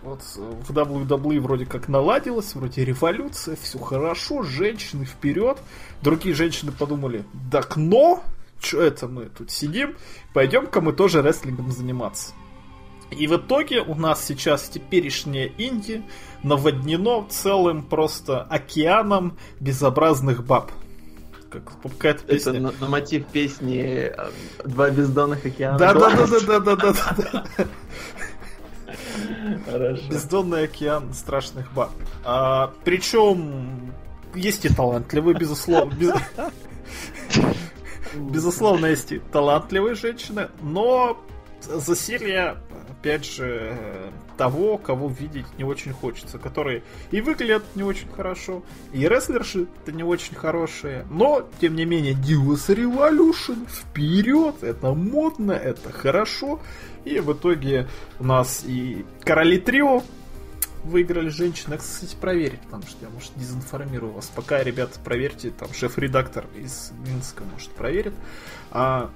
вот 0.04 0.22
в 0.36 0.72
WWE 0.72 1.39
вроде 1.39 1.66
как 1.66 1.88
наладилось, 1.88 2.56
вроде 2.56 2.84
революция, 2.84 3.56
все 3.56 3.80
хорошо, 3.80 4.44
женщины 4.44 5.06
вперед. 5.06 5.58
Другие 6.02 6.36
женщины 6.36 6.72
подумали, 6.72 7.24
так 7.52 7.78
но, 7.78 8.24
что 8.64 8.82
это 8.82 9.07
мы 9.07 9.26
тут 9.26 9.51
сидим, 9.51 9.95
пойдем-ка 10.34 10.82
мы 10.82 10.93
тоже 10.93 11.22
рестлингом 11.22 11.72
заниматься. 11.72 12.34
И 13.11 13.28
в 13.28 13.36
итоге 13.38 13.82
у 13.82 13.93
нас 13.95 14.24
сейчас 14.26 14.70
теперешнее 14.70 15.51
Инди 15.57 16.03
наводнено 16.41 17.28
целым 17.30 17.84
просто 17.84 18.41
океаном 18.41 19.38
безобразных 19.59 20.43
баб. 20.45 20.72
Как 21.51 21.64
какая-то 21.84 22.24
Это 22.24 22.34
песня. 22.34 22.59
на, 22.59 22.72
на 22.80 22.88
мотив 22.88 23.28
песни 23.28 23.78
э, 23.84 24.30
«Два 24.66 24.89
бездонных 24.89 25.45
океана». 25.45 25.78
Да, 25.78 25.93
да, 25.93 26.09
да, 26.09 26.26
да, 26.26 26.59
да, 26.59 26.76
да, 26.76 26.76
да, 26.76 27.45
да. 27.57 27.68
Хорошо. 29.70 30.03
Бездонный 30.09 30.64
океан 30.64 31.14
страшных 31.14 31.72
баб. 31.74 31.91
А, 32.24 32.74
причем 32.84 33.93
есть 34.34 34.66
и 34.66 34.70
талантливые, 34.70 35.38
безусловно. 35.38 35.93
без- 35.93 36.14
Безусловно, 38.16 38.88
есть 38.88 39.11
и 39.11 39.20
талантливые 39.32 39.95
женщины, 39.95 40.49
но 40.61 41.18
засилье, 41.61 42.57
опять 42.89 43.26
же, 43.26 43.76
э, 43.80 44.09
того, 44.38 44.78
кого 44.78 45.07
видеть 45.07 45.45
не 45.57 45.64
очень 45.64 45.93
хочется, 45.93 46.38
которые 46.38 46.84
и 47.11 47.22
выглядят 47.22 47.64
не 47.76 47.84
очень 47.84 48.09
хорошо, 48.09 48.64
и 48.91 49.07
рестлерши 49.07 49.68
это 49.82 49.91
не 49.91 50.03
очень 50.03 50.36
хорошие, 50.36 51.05
но, 51.09 51.47
тем 51.61 51.76
не 51.76 51.86
менее, 51.86 52.14
Divas 52.14 52.68
Revolution 52.76 53.68
вперед, 53.70 54.64
это 54.64 54.93
модно, 54.93 55.51
это 55.51 55.91
хорошо, 55.91 56.59
и 57.05 57.20
в 57.20 57.34
итоге 57.34 57.88
у 58.20 58.26
нас 58.26 58.64
и 58.66 59.05
Короли 59.24 59.59
Трио 59.59 60.03
выиграли 60.84 61.30
женщины. 61.30 61.78
Кстати, 61.78 62.16
проверить, 62.16 62.62
потому 62.62 62.84
что 62.84 62.98
я, 63.06 63.10
может, 63.10 63.32
дезинформирую 63.36 64.14
вас. 64.14 64.32
Пока, 64.36 64.64
ребята, 64.64 65.00
проверьте, 65.04 65.50
там 65.52 65.74
шеф-редактор 65.74 66.46
из 66.56 66.92
Минска, 67.08 67.44
может, 67.52 67.72
проверит. 67.72 68.14
А 68.72 69.12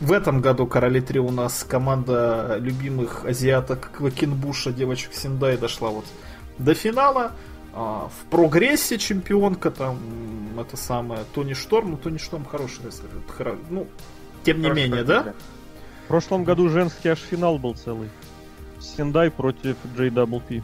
в 0.00 0.12
этом 0.12 0.40
году 0.40 0.66
Короли 0.66 1.00
3 1.00 1.20
у 1.20 1.30
нас 1.30 1.64
команда 1.64 2.56
любимых 2.58 3.24
азиаток 3.24 3.92
Квакенбуша, 3.92 4.72
девочек 4.72 5.14
Синдай, 5.14 5.56
дошла 5.56 5.90
вот 5.90 6.04
до 6.58 6.74
финала. 6.74 7.32
А, 7.74 8.08
в 8.08 8.30
прогрессе 8.30 8.98
чемпионка 8.98 9.70
там 9.70 9.98
это 10.58 10.76
самое 10.76 11.22
Тони 11.34 11.54
Шторм. 11.54 11.92
Ну, 11.92 11.96
Тони 11.96 12.18
Шторм 12.18 12.44
хороший 12.44 12.84
рестлер. 12.84 13.10
Ну, 13.70 13.86
тем 14.44 14.58
не 14.58 14.64
Хорошо, 14.64 14.80
менее, 14.80 15.04
да? 15.04 15.34
В 16.04 16.08
прошлом 16.08 16.44
году 16.44 16.68
женский 16.68 17.08
аж 17.08 17.18
финал 17.18 17.58
был 17.58 17.74
целый. 17.74 18.10
Сендай 18.82 19.30
против 19.30 19.76
JWP. 19.96 20.62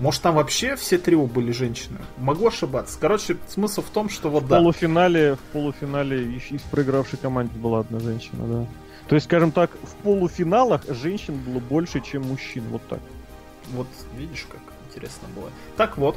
Может, 0.00 0.22
там 0.22 0.36
вообще 0.36 0.76
все 0.76 0.96
трио 0.96 1.26
были 1.26 1.52
женщины? 1.52 1.98
Могу 2.16 2.48
ошибаться. 2.48 2.98
Короче, 2.98 3.36
смысл 3.48 3.82
в 3.82 3.90
том, 3.90 4.08
что 4.08 4.30
вот 4.30 4.44
В 4.44 4.48
да. 4.48 4.56
полуфинале, 4.58 5.34
в 5.34 5.40
полуфинале 5.52 6.24
из, 6.24 6.62
проигравшей 6.62 7.18
команде 7.18 7.58
была 7.58 7.80
одна 7.80 8.00
женщина, 8.00 8.46
да. 8.46 8.66
То 9.08 9.14
есть, 9.14 9.26
скажем 9.26 9.52
так, 9.52 9.70
в 9.82 9.94
полуфиналах 10.02 10.82
женщин 10.88 11.36
было 11.36 11.58
больше, 11.58 12.00
чем 12.00 12.22
мужчин. 12.22 12.64
Вот 12.70 12.80
так. 12.88 13.00
Вот 13.72 13.88
видишь, 14.16 14.46
как 14.50 14.60
интересно 14.88 15.28
было. 15.36 15.50
Так 15.76 15.98
вот, 15.98 16.16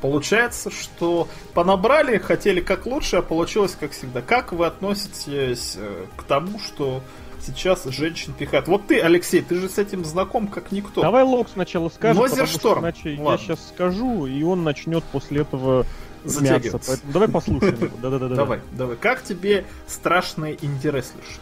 получается, 0.00 0.70
что 0.70 1.26
понабрали, 1.52 2.18
хотели 2.18 2.60
как 2.60 2.86
лучше, 2.86 3.16
а 3.16 3.22
получилось 3.22 3.76
как 3.78 3.90
всегда. 3.90 4.22
Как 4.22 4.52
вы 4.52 4.66
относитесь 4.66 5.74
э, 5.76 6.06
к 6.16 6.22
тому, 6.22 6.60
что 6.60 7.02
сейчас 7.46 7.84
женщин 7.84 8.32
пихают? 8.32 8.68
Вот 8.68 8.86
ты, 8.86 9.00
Алексей, 9.00 9.42
ты 9.42 9.56
же 9.56 9.68
с 9.68 9.78
этим 9.78 10.04
знаком 10.04 10.48
как 10.48 10.72
никто. 10.72 11.02
Давай 11.02 11.22
Лок 11.22 11.48
сначала 11.52 11.88
скажет, 11.88 12.22
потому 12.22 12.46
что 12.46 12.78
иначе 12.78 13.14
я 13.14 13.22
Ладно. 13.22 13.38
сейчас 13.44 13.68
скажу, 13.68 14.26
и 14.26 14.42
он 14.42 14.64
начнет 14.64 15.04
после 15.04 15.42
этого 15.42 15.86
мяться. 16.24 16.40
Затягиваться. 16.40 16.90
Поэтому 16.92 17.12
давай 17.12 17.28
послушаем 17.28 17.74
его. 17.74 17.96
Да-да-да. 18.00 18.34
Давай, 18.34 18.60
давай. 18.72 18.96
Как 18.96 19.22
тебе 19.22 19.64
страшные 19.86 20.56
инди-рестлерши? 20.64 21.38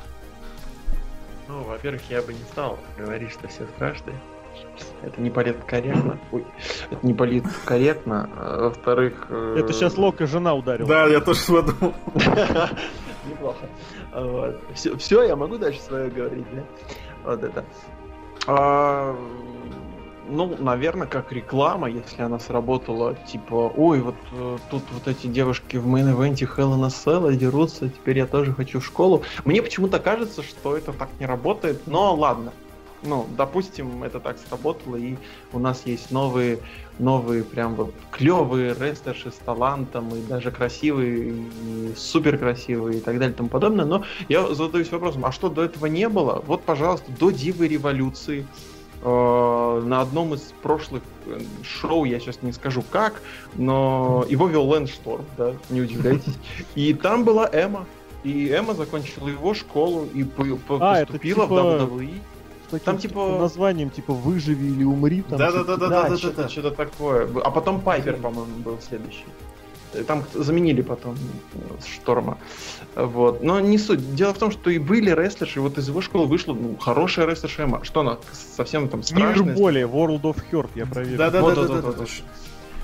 Ну, 1.49 1.63
во-первых, 1.65 2.03
я 2.11 2.23
бы 2.23 2.33
не 2.33 2.43
стал 2.53 2.79
говорить, 2.99 3.31
что 3.31 3.47
все 3.49 3.67
страшные. 3.77 4.17
Это 5.03 5.21
не 5.21 5.31
политкорректно. 5.31 6.19
Ой, 6.31 6.45
это 6.91 7.07
не 7.07 7.15
политкорректно. 7.15 8.29
А, 8.37 8.61
Во-вторых... 8.69 9.27
э, 9.29 9.57
Это 9.59 9.73
сейчас 9.73 9.97
Лок 9.99 10.21
и 10.21 10.27
жена 10.27 10.55
ударил. 10.55 10.87
Да, 10.87 11.07
я 11.07 11.21
тоже 11.21 11.41
подумал. 11.47 11.95
Неплохо. 13.29 13.67
Вот. 14.13 14.61
Все, 14.75 15.23
я 15.23 15.37
могу 15.37 15.59
дальше 15.59 15.81
свое 15.81 16.11
говорить, 16.11 16.47
да? 16.55 16.63
Вот 17.25 17.43
это. 17.43 17.65
А, 18.47 19.17
ну, 20.29 20.57
наверное, 20.59 21.07
как 21.07 21.33
реклама, 21.33 21.89
если 21.89 22.23
она 22.23 22.39
сработала, 22.39 23.15
типа, 23.15 23.73
ой, 23.77 24.01
вот 24.01 24.15
э, 24.33 24.59
тут 24.71 24.83
вот 24.93 25.09
эти 25.09 25.27
девушки 25.27 25.77
в 25.77 25.87
мейн-эвенте 25.87 26.47
Hell 26.47 26.75
in 26.75 27.37
дерутся, 27.37 27.89
теперь 27.89 28.19
я 28.19 28.27
тоже 28.27 28.53
хочу 28.53 28.81
в 28.81 28.85
школу. 28.85 29.23
Мне 29.45 29.63
почему-то 29.63 29.99
кажется, 29.99 30.43
что 30.43 30.77
это 30.77 30.93
так 30.93 31.09
не 31.19 31.27
работает, 31.27 31.87
но 31.87 32.15
ладно. 32.15 32.53
Ну, 33.05 33.27
допустим, 33.37 34.05
это 34.05 34.21
так 34.21 34.37
сработало, 34.39 34.97
и 34.97 35.17
у 35.53 35.59
нас 35.59 35.83
есть 35.87 36.11
новые, 36.13 36.59
новые 36.99 37.43
прям 37.43 37.75
вот 37.75 37.93
клевые 38.13 38.75
рестлерши 38.79 39.31
с 39.33 39.35
талантом, 39.45 40.09
и 40.15 40.23
даже 40.23 40.51
красивые, 40.53 41.31
и 41.31 41.95
супер 41.97 42.39
красивые, 42.39 42.99
и 42.99 43.01
так 43.01 43.19
далее 43.19 43.33
и 43.35 43.37
тому 43.37 43.49
подобное. 43.49 43.85
Но 43.85 44.05
я 44.29 44.55
задаюсь 44.55 44.91
вопросом, 44.93 45.25
а 45.25 45.33
что 45.33 45.49
до 45.49 45.65
этого 45.65 45.87
не 45.87 46.09
было? 46.09 46.43
Вот, 46.47 46.63
пожалуйста, 46.63 47.11
до 47.19 47.31
Дивы 47.31 47.67
Революции, 47.67 48.47
э, 49.03 49.83
на 49.85 50.01
одном 50.01 50.35
из 50.35 50.53
прошлых 50.63 51.03
э, 51.27 51.41
шоу, 51.65 52.05
я 52.05 52.21
сейчас 52.21 52.41
не 52.43 52.53
скажу 52.53 52.85
как, 52.91 53.21
но 53.57 54.25
его 54.29 54.47
вел 54.47 54.69
Лэнс 54.69 54.91
Шторм, 54.91 55.25
да, 55.37 55.55
не 55.71 55.81
удивляйтесь. 55.81 56.35
И 56.77 56.95
там 56.95 57.25
была 57.25 57.49
Эмма. 57.53 57.87
И 58.25 58.49
Эмма 58.51 58.75
закончила 58.75 59.27
его 59.27 59.53
школу 59.53 60.07
и 60.15 60.23
по- 60.23 60.45
по- 60.45 60.79
А, 60.81 60.99
это 60.99 61.07
поступила 61.15 61.43
типа 61.43 61.55
в 61.57 61.93
WWE. 61.99 62.21
Таким, 62.79 62.85
Там, 62.85 62.99
типа- 62.99 63.39
названием, 63.39 63.91
типа 63.91 64.13
«Выживи 64.13 64.67
или 64.67 64.85
умри». 64.85 65.23
там, 65.23 65.39
типа, 65.39 65.53
Да-да-да-да-да. 65.53 66.17
что-то, 66.17 66.49
что-то 66.49 66.71
такое. 66.71 67.29
А 67.45 67.51
потом 67.51 67.81
Пайпер, 67.81 68.17
по-моему, 68.17 68.57
был 68.65 68.79
следующий. 68.81 69.25
Э, 69.95 70.05
Там 70.05 70.25
заменили 70.35 70.83
потом 70.83 71.15
э, 71.55 71.59
Шторма. 71.95 72.39
Вот. 72.97 73.43
Но 73.43 73.61
не 73.61 73.79
суть. 73.79 74.15
Дело 74.15 74.33
в 74.33 74.39
том, 74.39 74.51
что 74.51 74.71
и 74.71 74.79
были 74.79 75.11
рестлерши, 75.11 75.61
вот 75.61 75.79
из 75.79 75.89
его 75.89 76.01
школы 76.01 76.27
вышла 76.27 76.55
ну, 76.55 76.77
хорошая 76.79 77.27
рестлерша 77.27 77.65
Эмма. 77.65 77.85
Что 77.85 78.01
она 78.01 78.19
совсем 78.33 78.89
там 78.89 79.01
Мир 79.01 79.07
страшная? 79.35 79.55
боли, 79.55 79.83
World 79.83 80.23
of 80.23 80.37
Hurt, 80.51 80.71
я 80.75 80.87
проверил. 80.87 81.41
Вот, 81.41 81.57
вот, 81.57 81.97
вот. 81.99 82.09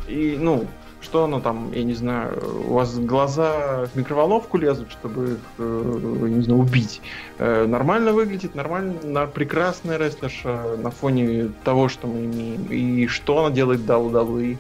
И, 0.07 0.36
ну, 0.39 0.66
что 1.01 1.24
оно 1.24 1.40
там, 1.40 1.72
я 1.72 1.84
не 1.84 1.94
знаю, 1.94 2.42
у 2.66 2.74
вас 2.74 2.99
глаза 2.99 3.86
в 3.86 3.96
микроволновку 3.96 4.59
лезут, 4.59 4.90
чтобы 4.90 5.32
их, 5.32 5.38
э, 5.59 6.26
не 6.28 6.42
знаю, 6.42 6.61
убить. 6.61 7.01
Э, 7.38 7.66
нормально 7.66 8.12
выглядит, 8.12 8.55
нормально, 8.55 8.94
на, 9.05 9.26
прекрасная 9.26 9.99
рестлерша 9.99 10.76
на 10.76 10.90
фоне 10.90 11.51
того, 11.64 11.88
что 11.88 12.07
мы 12.07 12.24
имеем. 12.24 12.66
И 12.70 13.07
что 13.07 13.44
она 13.44 13.55
делает 13.55 13.80
WWE? 13.80 14.59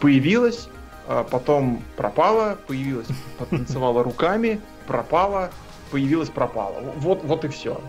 Появилась, 0.00 0.68
а 1.06 1.24
потом 1.24 1.82
пропала, 1.96 2.58
появилась, 2.66 3.08
потанцевала 3.38 4.02
руками, 4.02 4.60
пропала, 4.86 5.50
появилась, 5.90 6.28
пропала. 6.28 6.80
Вот, 6.96 7.24
вот 7.24 7.44
и 7.44 7.48
все. 7.48 7.80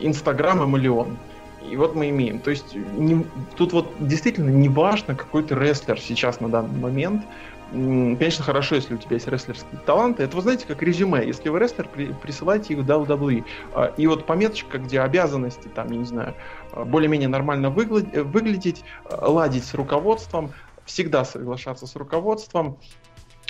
Инстаграм 0.00 0.62
и 0.62 0.66
миллион. 0.66 1.16
И 1.68 1.76
вот 1.76 1.94
мы 1.94 2.08
имеем. 2.10 2.38
То 2.40 2.50
есть 2.50 2.74
не- 2.74 3.26
тут 3.56 3.72
вот 3.72 3.92
действительно 4.00 4.50
не 4.50 4.68
важно, 4.68 5.14
какой 5.14 5.42
ты 5.42 5.54
рестлер 5.54 6.00
сейчас 6.00 6.40
на 6.40 6.48
данный 6.48 6.78
момент. 6.78 7.22
Конечно, 7.70 8.42
хорошо, 8.42 8.74
если 8.74 8.94
у 8.94 8.98
тебя 8.98 9.14
есть 9.14 9.28
рестлерские 9.28 9.78
таланты. 9.86 10.24
Это, 10.24 10.34
вы 10.34 10.42
знаете, 10.42 10.66
как 10.66 10.82
резюме. 10.82 11.24
Если 11.24 11.48
вы 11.50 11.60
рестлер, 11.60 11.86
при- 11.86 12.12
присылайте 12.12 12.74
их 12.74 12.80
в 12.80 12.86
WWE. 12.86 13.44
А, 13.72 13.92
И 13.96 14.08
вот 14.08 14.26
пометочка, 14.26 14.78
где 14.78 15.00
обязанности, 15.00 15.68
там, 15.68 15.88
я 15.92 15.98
не 15.98 16.04
знаю, 16.04 16.34
а, 16.72 16.84
более-менее 16.84 17.28
нормально 17.28 17.66
э, 17.66 18.22
выглядеть, 18.24 18.82
а, 19.04 19.30
ладить 19.30 19.64
с 19.64 19.74
руководством, 19.74 20.52
всегда 20.84 21.24
соглашаться 21.24 21.86
с 21.86 21.94
руководством, 21.94 22.78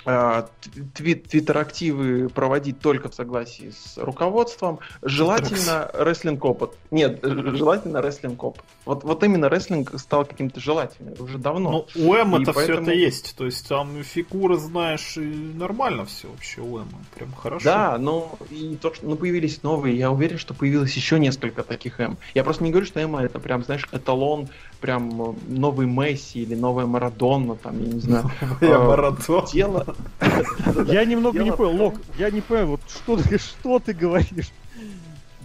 твит, 0.03 1.27
твиттер-активы 1.27 2.29
проводить 2.29 2.79
только 2.79 3.09
в 3.09 3.15
согласии 3.15 3.71
с 3.71 3.97
руководством. 3.97 4.79
Желательно 5.01 5.89
рестлинг 5.93 6.43
опыт. 6.43 6.71
Нет, 6.89 7.19
желательно 7.23 8.01
рестлинг 8.01 8.43
опыт. 8.43 8.63
Вот, 8.85 9.03
вот 9.03 9.23
именно 9.23 9.49
рестлинг 9.49 9.97
стал 9.99 10.25
каким-то 10.25 10.59
желательным 10.59 11.13
уже 11.19 11.37
давно. 11.37 11.71
Ну, 11.95 12.03
у 12.07 12.15
Эм 12.15 12.35
это 12.35 12.53
поэтому... 12.53 12.83
все 12.83 12.91
это 12.91 12.99
есть. 12.99 13.35
То 13.35 13.45
есть 13.45 13.67
там 13.67 14.03
фигуры 14.03 14.57
знаешь, 14.57 15.17
и 15.17 15.19
нормально 15.21 16.05
все 16.05 16.29
вообще 16.29 16.61
у 16.61 16.79
Эм. 16.79 16.89
Прям 17.15 17.31
хорошо. 17.33 17.63
Да, 17.63 17.97
но 17.97 18.37
и 18.49 18.75
то, 18.81 18.93
что 18.93 19.05
ну, 19.05 19.15
появились 19.15 19.61
новые, 19.63 19.97
я 19.97 20.11
уверен, 20.11 20.37
что 20.37 20.53
появилось 20.53 20.93
еще 20.93 21.19
несколько 21.19 21.63
таких 21.63 21.99
М. 21.99 22.17
Я 22.33 22.43
просто 22.43 22.63
не 22.63 22.71
говорю, 22.71 22.85
что 22.85 22.99
Эм 22.99 23.15
это 23.15 23.39
прям, 23.39 23.63
знаешь, 23.63 23.87
эталон, 23.91 24.49
прям 24.81 25.35
новый 25.47 25.85
Месси 25.87 26.41
или 26.41 26.55
новая 26.55 26.85
Марадонна, 26.85 27.55
там, 27.55 27.79
я 27.81 27.93
не 27.93 27.99
знаю. 27.99 28.31
Я 28.61 28.77
а, 28.77 28.87
Марадонна. 28.87 29.47
Дело, 29.53 29.95
я 30.87 31.05
немного 31.05 31.41
не 31.43 31.51
понял, 31.51 31.83
Лок, 31.83 31.95
я 32.17 32.31
не 32.31 32.41
понял, 32.41 32.67
вот 32.67 32.81
что 32.89 33.17
ты, 33.17 33.37
что 33.37 33.79
ты 33.79 33.93
говоришь? 33.93 34.51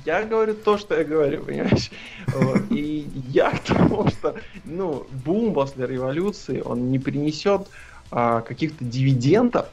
Я 0.05 0.23
говорю 0.23 0.55
то, 0.55 0.79
что 0.79 0.97
я 0.97 1.05
говорю, 1.05 1.43
понимаешь? 1.43 1.91
И 2.71 3.09
я 3.29 3.51
к 3.51 3.61
тому, 3.65 4.09
что, 4.09 4.37
ну, 4.65 5.07
бум 5.25 5.53
после 5.53 5.87
революции, 5.87 6.63
он 6.65 6.91
не 6.93 7.01
принесет 7.01 7.67
а, 8.11 8.41
каких-то 8.41 8.85
дивидендов, 8.85 9.67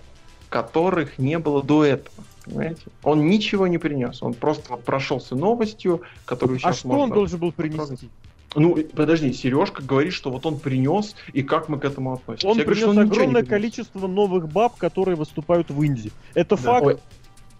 которых 0.49 1.19
не 1.19 1.37
было 1.37 1.61
до 1.63 1.85
этого. 1.85 2.15
Понимаете? 2.45 2.81
Он 3.03 3.27
ничего 3.27 3.67
не 3.67 3.77
принес. 3.77 4.23
Он 4.23 4.33
просто 4.33 4.75
прошелся 4.75 5.35
новостью, 5.35 6.01
которую 6.25 6.59
сейчас 6.59 6.77
А 6.77 6.79
что 6.79 6.89
он 6.89 7.11
должен 7.11 7.39
был 7.39 7.51
принести? 7.51 8.09
Ну, 8.55 8.77
подожди, 8.95 9.33
Сережка 9.33 9.81
говорит, 9.81 10.13
что 10.13 10.31
вот 10.31 10.45
он 10.45 10.59
принес, 10.59 11.15
и 11.33 11.43
как 11.43 11.69
мы 11.69 11.79
к 11.79 11.85
этому 11.85 12.13
относимся. 12.13 12.47
Он 12.47 12.57
Я 12.57 12.65
принес 12.65 12.83
говорю, 12.83 12.99
он 12.99 13.07
огромное 13.07 13.43
количество 13.43 14.07
новых 14.07 14.49
баб, 14.49 14.77
которые 14.77 15.15
выступают 15.15 15.69
в 15.69 15.81
Индии. 15.81 16.11
Это 16.33 16.55
да. 16.55 16.61
факт. 16.61 16.85
Ой. 16.85 16.99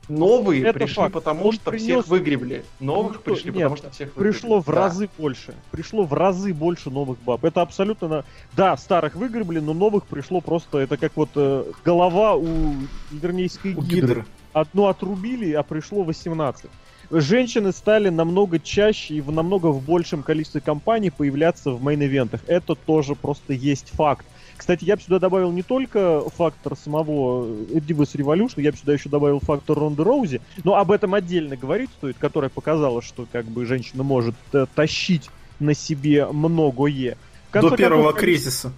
Новые 0.10 0.64
это 0.64 0.80
пришли, 0.80 0.96
факт. 0.96 1.14
потому 1.14 1.46
он 1.46 1.54
что 1.54 1.72
принес... 1.72 1.84
всех 1.86 2.08
выгребли. 2.08 2.66
Новых 2.82 3.14
ну, 3.14 3.20
пришли, 3.22 3.52
нет, 3.52 3.56
потому 3.56 3.78
что 3.78 3.90
всех 3.90 4.16
выгребли. 4.16 4.32
Пришло 4.32 4.60
в 4.62 4.66
да. 4.66 4.72
разы 4.74 5.10
больше. 5.18 5.56
Пришло 5.72 6.04
в 6.04 6.14
разы 6.14 6.54
больше 6.54 6.90
новых 6.90 7.20
баб. 7.20 7.46
Это 7.46 7.62
абсолютно... 7.62 8.08
На... 8.10 8.26
Да, 8.54 8.76
старых 8.76 9.16
выгребли, 9.16 9.60
но 9.60 9.74
новых 9.74 10.06
пришло 10.06 10.42
просто... 10.42 10.80
Это 10.80 10.98
как 10.98 11.14
вот 11.16 11.30
э, 11.36 11.72
голова 11.86 12.36
у 12.36 12.76
вернейской 13.12 13.74
гидры. 13.74 13.86
гидры. 13.86 14.26
Одну 14.52 14.88
отрубили, 14.88 15.54
а 15.54 15.64
пришло 15.64 16.04
18 16.04 16.70
женщины 17.12 17.72
стали 17.72 18.10
намного 18.10 18.60
чаще 18.60 19.16
и 19.16 19.22
в 19.22 19.32
намного 19.32 19.68
в 19.68 19.84
большем 19.84 20.24
количестве 20.24 20.62
компаний 20.62 21.10
появляться 21.10 21.72
в 21.72 21.84
мейн-ивентах. 21.84 22.42
Это 22.48 22.76
тоже 22.76 23.16
просто 23.16 23.54
есть 23.54 23.90
факт. 23.90 24.26
Кстати, 24.56 24.86
я 24.86 24.96
бы 24.96 25.02
сюда 25.02 25.20
добавил 25.20 25.52
не 25.52 25.64
только 25.64 26.24
фактор 26.36 26.78
самого 26.78 27.46
Divas 27.46 28.16
Revolution, 28.16 28.62
я 28.62 28.72
бы 28.72 28.78
сюда 28.78 28.94
еще 28.94 29.10
добавил 29.10 29.40
фактор 29.40 29.78
Ронды 29.78 30.04
Роузи, 30.04 30.42
но 30.64 30.76
об 30.76 30.92
этом 30.92 31.14
отдельно 31.16 31.58
говорить 31.58 31.90
стоит, 31.98 32.18
которая 32.20 32.50
показала, 32.50 33.02
что 33.02 33.28
как 33.32 33.46
бы 33.46 33.66
женщина 33.66 34.04
может 34.04 34.36
э, 34.54 34.66
тащить 34.74 35.30
на 35.60 35.74
себе 35.74 36.28
многое. 36.28 37.18
До 37.52 37.76
первого 37.76 38.04
концов, 38.04 38.20
кризиса. 38.20 38.72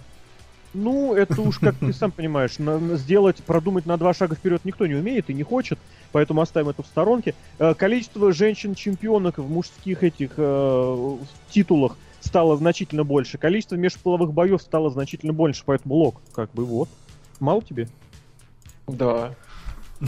Ну, 0.76 1.14
это 1.14 1.40
уж, 1.40 1.58
как 1.58 1.74
ты 1.76 1.90
сам 1.94 2.10
понимаешь, 2.10 2.58
на, 2.58 2.96
сделать, 2.98 3.36
продумать 3.38 3.86
на 3.86 3.96
два 3.96 4.12
шага 4.12 4.34
вперед 4.36 4.60
никто 4.64 4.86
не 4.86 4.94
умеет 4.94 5.30
и 5.30 5.34
не 5.34 5.42
хочет, 5.42 5.78
поэтому 6.12 6.42
оставим 6.42 6.68
это 6.68 6.82
в 6.82 6.86
сторонке. 6.86 7.34
Э, 7.58 7.72
количество 7.72 8.30
женщин-чемпионок 8.30 9.38
в 9.38 9.50
мужских 9.50 10.04
этих 10.04 10.32
э, 10.36 11.16
титулах 11.48 11.96
стало 12.20 12.58
значительно 12.58 13.04
больше, 13.04 13.38
количество 13.38 13.76
межполовых 13.76 14.34
боев 14.34 14.60
стало 14.60 14.90
значительно 14.90 15.32
больше, 15.32 15.62
поэтому 15.64 15.94
лог, 15.94 16.20
как 16.34 16.52
бы 16.52 16.66
вот. 16.66 16.90
Мало 17.40 17.62
тебе? 17.62 17.88
Да. 18.86 19.34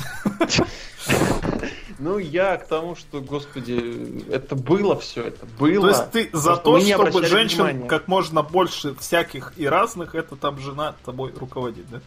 Ну, 1.99 2.19
я 2.19 2.57
к 2.57 2.69
тому, 2.69 2.95
что, 2.95 3.21
господи, 3.21 4.25
это 4.31 4.55
было 4.55 4.99
все, 4.99 5.25
это 5.25 5.47
было. 5.59 5.83
То 5.83 5.89
есть 5.89 6.11
ты 6.13 6.31
за 6.33 6.57
то, 6.57 6.79
чтобы 6.79 7.27
женщин 7.27 7.65
внимания. 7.65 7.89
как 7.89 8.07
можно 8.07 8.43
больше 8.43 8.95
всяких 8.95 9.53
и 9.57 9.67
разных, 9.67 10.15
это 10.15 10.37
там 10.37 10.59
жена 10.61 10.95
тобой 11.05 11.33
руководит, 11.37 11.87
да? 11.91 12.01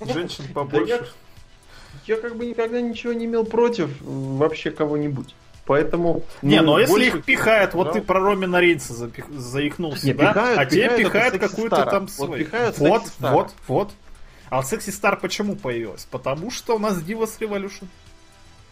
Женщин 0.12 0.44
побольше. 0.52 1.08
Я 2.06 2.16
как 2.16 2.36
бы 2.36 2.46
никогда 2.46 2.80
ничего 2.80 3.12
не 3.12 3.24
имел 3.24 3.44
против 3.44 3.90
вообще 4.00 4.70
кого-нибудь. 4.70 5.34
Поэтому... 5.66 6.24
Не, 6.42 6.60
ну, 6.60 6.72
ну 6.72 6.78
если 6.78 7.06
их 7.06 7.24
пихают, 7.24 7.74
вот 7.74 7.92
ты 7.92 8.02
про 8.02 8.20
Ромина 8.20 8.60
Рейнса 8.60 8.92
запих... 8.92 9.26
заикнулся, 9.30 10.06
не, 10.06 10.14
да? 10.14 10.32
Пихают, 10.32 10.58
а 10.58 10.66
тебе 10.66 10.98
пихают 10.98 11.38
какую-то 11.38 11.86
там 11.86 12.08
свою. 12.08 12.46
Вот, 12.50 12.76
вот, 12.78 13.02
вот, 13.20 13.54
вот. 13.68 13.90
А 14.48 14.62
Секси 14.64 14.90
Стар 14.90 15.18
почему 15.18 15.54
появилась? 15.54 16.06
Потому 16.10 16.50
что 16.50 16.74
у 16.74 16.78
нас 16.78 16.98
Divas 16.98 17.38
Revolution. 17.38 17.86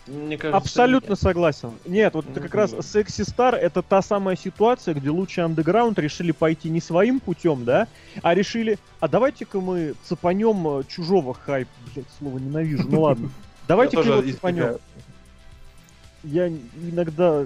Мне 0.08 0.38
кажется, 0.38 0.56
Абсолютно 0.56 1.10
нет. 1.10 1.20
согласен. 1.20 1.72
Нет, 1.84 2.14
вот 2.14 2.24
mm-hmm. 2.24 2.40
как 2.40 2.54
раз 2.54 2.74
Секси 2.80 3.22
Стар 3.22 3.54
это 3.54 3.82
та 3.82 4.00
самая 4.00 4.36
ситуация, 4.36 4.94
где 4.94 5.10
лучший 5.10 5.44
андеграунд 5.44 5.98
решили 5.98 6.32
пойти 6.32 6.70
не 6.70 6.80
своим 6.80 7.20
путем, 7.20 7.64
да, 7.64 7.88
а 8.22 8.34
решили, 8.34 8.78
а 9.00 9.08
давайте-ка 9.08 9.60
мы 9.60 9.94
цепанем 10.04 10.78
э, 10.78 10.82
чужого 10.88 11.34
хайпа. 11.34 11.70
Блять, 11.94 12.06
слово 12.18 12.38
ненавижу, 12.38 12.88
ну 12.88 13.02
ладно. 13.02 13.30
Давайте-ка 13.68 14.02
его 14.02 14.22
цепанем. 14.22 14.78
Я 16.24 16.48
иногда 16.48 17.44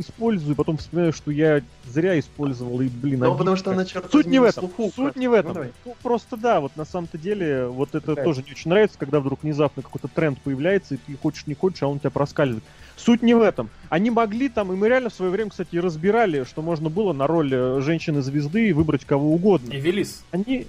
использую, 0.00 0.56
потом 0.56 0.76
вспоминаю, 0.76 1.12
что 1.12 1.30
я 1.30 1.62
зря 1.86 2.18
использовал, 2.18 2.80
и, 2.80 2.88
блин, 2.88 3.20
Ну, 3.20 3.36
потому 3.36 3.56
что 3.56 3.72
она 3.72 3.84
черт 3.84 4.10
Суть 4.10 4.26
не 4.26 4.38
в 4.38 4.44
этом, 4.44 4.70
слуху, 4.70 4.92
суть 4.94 5.16
не 5.16 5.28
в 5.28 5.32
этом. 5.32 5.54
Ну, 5.54 5.64
ну, 5.84 5.96
просто 6.02 6.36
да, 6.36 6.60
вот 6.60 6.76
на 6.76 6.84
самом-то 6.84 7.18
деле, 7.18 7.66
вот 7.66 7.94
это 7.94 8.08
Какая? 8.08 8.24
тоже 8.24 8.42
не 8.42 8.52
очень 8.52 8.70
нравится, 8.70 8.98
когда 8.98 9.20
вдруг 9.20 9.42
внезапно 9.42 9.82
какой-то 9.82 10.08
тренд 10.08 10.40
появляется, 10.40 10.94
и 10.94 10.98
ты 10.98 11.16
хочешь 11.16 11.46
не 11.46 11.54
хочешь, 11.54 11.82
а 11.82 11.88
он 11.88 11.98
тебя 11.98 12.10
проскальзывает. 12.10 12.64
Суть 12.96 13.22
не 13.22 13.34
в 13.34 13.40
этом. 13.40 13.70
Они 13.88 14.10
могли 14.10 14.48
там, 14.48 14.72
и 14.72 14.76
мы 14.76 14.88
реально 14.88 15.08
в 15.08 15.14
свое 15.14 15.30
время, 15.30 15.50
кстати, 15.50 15.76
разбирали, 15.76 16.44
что 16.44 16.60
можно 16.60 16.90
было 16.90 17.12
на 17.12 17.26
роль 17.26 17.50
э, 17.52 17.80
женщины-звезды 17.80 18.74
выбрать 18.74 19.04
кого 19.04 19.32
угодно. 19.32 19.72
И 19.72 19.80
Велис. 19.80 20.22
Они, 20.32 20.66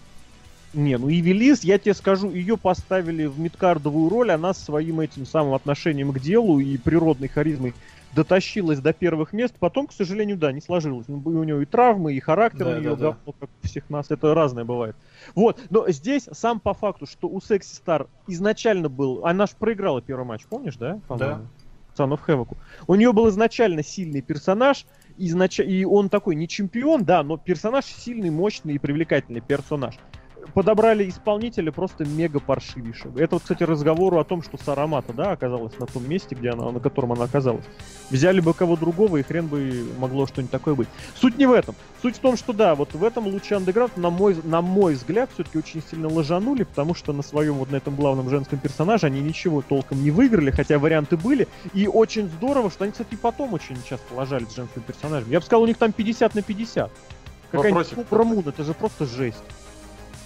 не, 0.73 0.97
ну 0.97 1.09
и 1.09 1.19
Велис, 1.19 1.63
я 1.63 1.77
тебе 1.77 1.93
скажу, 1.93 2.31
ее 2.31 2.57
поставили 2.57 3.25
в 3.25 3.39
мидкардовую 3.39 4.09
роль, 4.09 4.31
она 4.31 4.53
своим 4.53 5.01
этим 5.01 5.25
самым 5.25 5.53
отношением 5.53 6.13
к 6.13 6.19
делу 6.19 6.59
и 6.59 6.77
природной 6.77 7.27
харизмой 7.27 7.73
дотащилась 8.13 8.79
до 8.79 8.93
первых 8.93 9.33
мест, 9.33 9.55
потом, 9.57 9.87
к 9.87 9.93
сожалению, 9.93 10.37
да, 10.37 10.51
не 10.51 10.61
сложилось. 10.61 11.07
Ну, 11.07 11.21
у 11.23 11.43
него 11.43 11.61
и 11.61 11.65
травмы, 11.65 12.13
и 12.13 12.19
характер 12.19 12.65
да, 12.65 12.71
у 12.71 12.79
нее, 12.79 12.95
да, 12.95 13.17
да. 13.25 13.33
как 13.39 13.49
у 13.63 13.67
всех 13.67 13.89
нас, 13.89 14.07
это 14.11 14.33
разное 14.33 14.65
бывает. 14.65 14.95
Вот, 15.33 15.59
но 15.69 15.89
здесь 15.89 16.27
сам 16.31 16.59
по 16.59 16.73
факту, 16.73 17.05
что 17.05 17.27
у 17.27 17.39
Секси 17.39 17.75
Стар 17.75 18.07
изначально 18.27 18.89
был, 18.89 19.25
она 19.25 19.45
же 19.45 19.53
проиграла 19.57 20.01
первый 20.01 20.25
матч, 20.25 20.45
помнишь, 20.45 20.75
да? 20.75 20.99
Да. 21.09 21.41
Son 21.97 22.11
of 22.11 22.19
Havoc. 22.25 22.55
У 22.87 22.95
нее 22.95 23.11
был 23.13 23.29
изначально 23.29 23.83
сильный 23.83 24.21
персонаж, 24.21 24.85
изнач... 25.17 25.59
и 25.59 25.85
он 25.85 26.09
такой 26.09 26.35
не 26.35 26.47
чемпион, 26.47 27.03
да, 27.03 27.23
но 27.23 27.37
персонаж 27.37 27.85
сильный, 27.85 28.29
мощный 28.29 28.75
и 28.75 28.77
привлекательный 28.77 29.41
персонаж 29.41 29.95
подобрали 30.53 31.07
исполнителя 31.09 31.71
просто 31.71 32.05
мега 32.05 32.39
паршивейшего. 32.39 33.19
Это 33.19 33.35
вот, 33.35 33.43
кстати, 33.43 33.63
разговору 33.63 34.19
о 34.19 34.23
том, 34.23 34.41
что 34.41 34.57
Сарамата, 34.57 35.13
да, 35.13 35.31
оказалась 35.31 35.77
на 35.79 35.85
том 35.85 36.07
месте, 36.07 36.35
где 36.35 36.49
она, 36.49 36.71
на 36.71 36.79
котором 36.79 37.13
она 37.13 37.25
оказалась. 37.25 37.65
Взяли 38.09 38.39
бы 38.39 38.53
кого 38.53 38.75
другого, 38.75 39.17
и 39.17 39.23
хрен 39.23 39.47
бы 39.47 39.85
могло 39.99 40.27
что-нибудь 40.27 40.51
такое 40.51 40.75
быть. 40.75 40.87
Суть 41.15 41.37
не 41.37 41.45
в 41.45 41.51
этом. 41.51 41.75
Суть 42.01 42.17
в 42.17 42.19
том, 42.19 42.37
что 42.37 42.53
да, 42.53 42.75
вот 42.75 42.93
в 42.93 43.03
этом 43.03 43.27
луче 43.27 43.55
андеграунд, 43.55 43.97
на 43.97 44.09
мой, 44.09 44.35
на 44.43 44.61
мой 44.61 44.95
взгляд, 44.95 45.29
все-таки 45.33 45.57
очень 45.57 45.81
сильно 45.89 46.07
ложанули, 46.07 46.63
потому 46.63 46.95
что 46.95 47.13
на 47.13 47.21
своем 47.21 47.55
вот 47.55 47.71
на 47.71 47.77
этом 47.77 47.95
главном 47.95 48.29
женском 48.29 48.59
персонаже 48.59 49.07
они 49.07 49.21
ничего 49.21 49.61
толком 49.61 50.03
не 50.03 50.11
выиграли, 50.11 50.51
хотя 50.51 50.79
варианты 50.79 51.17
были. 51.17 51.47
И 51.73 51.87
очень 51.87 52.27
здорово, 52.27 52.69
что 52.71 52.83
они, 52.83 52.91
кстати, 52.91 53.15
потом 53.15 53.53
очень 53.53 53.77
часто 53.87 54.13
лажали 54.13 54.45
с 54.45 54.55
женским 54.55 54.81
персонажем. 54.81 55.29
Я 55.29 55.39
бы 55.39 55.45
сказал, 55.45 55.63
у 55.63 55.67
них 55.67 55.77
там 55.77 55.91
50 55.91 56.35
на 56.35 56.41
50. 56.41 56.91
Какая-нибудь 57.51 57.89
Кобра 57.89 58.25
это 58.47 58.63
же 58.63 58.73
просто 58.73 59.05
жесть. 59.05 59.43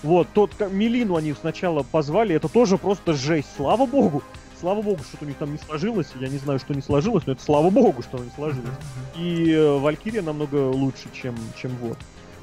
Вот, 0.06 0.28
тот 0.36 0.51
Мелину 0.72 1.16
они 1.16 1.34
сначала 1.34 1.82
позвали, 1.82 2.36
это 2.36 2.47
тоже 2.47 2.78
просто 2.78 3.16
жесть. 3.16 3.47
Слава 3.58 3.88
богу, 3.88 4.22
слава 4.60 4.84
богу, 4.84 4.99
что-то 5.03 5.26
у 5.26 5.28
них 5.28 5.36
там 5.38 5.51
не 5.51 5.58
сложилось. 5.58 6.10
Я 6.20 6.28
не 6.28 6.38
знаю, 6.38 6.60
что 6.60 6.76
не 6.76 6.84
сложилось, 6.84 7.26
но 7.26 7.34
это 7.34 7.41
слава 7.41 7.72
богу, 7.72 8.03
что 8.03 8.20
не 8.20 8.30
сложилось. 8.36 8.70
И 9.18 9.51
э, 9.51 9.80
Валькирия 9.80 10.22
намного 10.22 10.70
лучше, 10.70 11.10
чем, 11.12 11.36
чем 11.60 11.72
вот. 11.82 11.97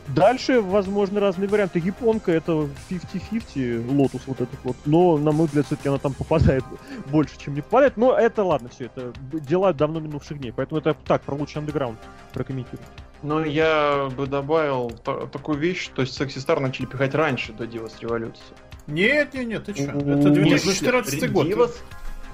Дальше, 0.09 0.61
возможно, 0.61 1.21
разные 1.21 1.49
варианты. 1.49 1.79
Японка 1.79 2.33
это 2.33 2.69
50-50, 2.91 3.95
лотус 3.95 4.23
вот 4.27 4.41
этот 4.41 4.59
вот. 4.65 4.77
Но, 4.85 5.17
на 5.17 5.31
мой 5.31 5.47
взгляд, 5.47 5.67
все-таки 5.67 5.89
она 5.89 5.99
там 5.99 6.15
попадает 6.15 6.65
больше, 7.13 7.39
чем 7.39 7.55
не 7.55 7.61
попадает. 7.61 7.97
Но 7.97 8.13
это 8.13 8.43
ладно, 8.43 8.71
все, 8.71 8.87
это 8.87 9.13
дела 9.33 9.73
давно 9.73 10.01
минувших 10.01 10.41
дней. 10.41 10.53
Поэтому 10.53 10.81
это 10.81 10.97
так, 11.07 11.23
про 11.23 11.37
Lucha 11.37 11.59
Underground 11.61 12.01
прокомментирую. 12.33 12.85
Ну, 13.23 13.45
я 13.45 14.09
бы 14.17 14.27
добавил 14.27 14.91
такую 14.91 15.59
вещь, 15.59 15.83
что 15.83 16.05
Секси 16.05 16.39
Стар 16.39 16.61
начали 16.61 16.87
пихать 16.87 17.15
раньше 17.15 17.53
до 17.53 17.67
Дивас 17.67 18.01
Революции. 18.01 18.43
Нет, 18.89 19.33
нет, 19.35 19.47
нет, 19.47 19.65
ты 19.65 19.75
что? 19.75 19.93
Это 19.93 20.31
2014 20.31 21.33
год. 21.33 21.47
Дивас, 21.47 21.83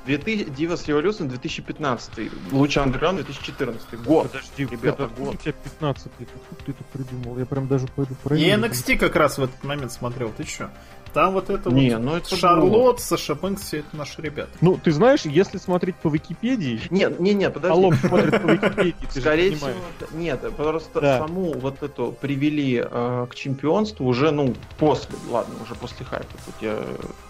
2000, 0.09 0.49
Divas 0.51 0.86
Revolution 0.86 1.28
2015, 1.28 2.53
Луча 2.53 2.82
Underground 2.82 3.16
2014 3.16 4.01
год. 4.03 4.32
Подожди, 4.32 4.64
ребята, 4.64 5.05
это, 5.05 5.14
год. 5.14 5.34
У 5.34 5.36
тебя 5.36 5.53
15 5.53 6.12
ты, 6.18 6.24
ты 6.24 6.72
это 6.72 6.84
придумал, 6.93 7.39
я 7.39 7.45
прям 7.45 7.68
даже 7.68 7.86
пойду 7.89 8.14
проверю. 8.24 8.47
Я 8.47 8.57
NXT 8.57 8.97
как 8.97 9.16
раз 9.16 9.36
в 9.36 9.43
этот 9.43 9.62
момент 9.62 9.93
смотрел, 9.93 10.32
ты 10.34 10.45
что? 10.45 10.70
Там 11.15 11.33
вот 11.35 11.51
это 11.51 11.71
Не, 11.71 11.91
вот 11.97 12.03
ну 12.03 12.17
это 12.17 12.37
Шарлот, 12.37 13.01
Саша 13.01 13.35
Бэнкс, 13.35 13.63
все 13.63 13.79
это 13.79 13.97
наши 13.97 14.21
ребята. 14.23 14.51
Ну, 14.61 14.79
ты 14.83 14.93
знаешь, 14.93 15.23
если 15.25 15.59
смотреть 15.59 15.97
по 15.97 16.09
Википедии... 16.09 16.81
Нет, 16.91 17.19
не, 17.21 17.35
не, 17.35 17.51
подожди. 17.51 17.73
Алло, 17.77 17.93
смотрит 17.93 18.43
по 18.43 18.47
Википедии, 18.47 19.21
Скорее 19.21 19.57
всего, 19.57 19.71
нет, 20.15 20.41
просто 20.57 21.01
Да. 21.01 21.19
саму 21.19 21.55
вот 21.59 21.83
эту 21.83 22.13
привели 22.13 22.83
э, 22.85 23.27
к 23.31 23.35
чемпионству 23.35 24.07
уже, 24.07 24.31
ну, 24.31 24.55
после, 24.79 25.15
ладно, 25.31 25.55
уже 25.63 25.75
после 25.75 26.05
хайпа. 26.05 26.27
Тут 26.45 26.55
я 26.61 26.79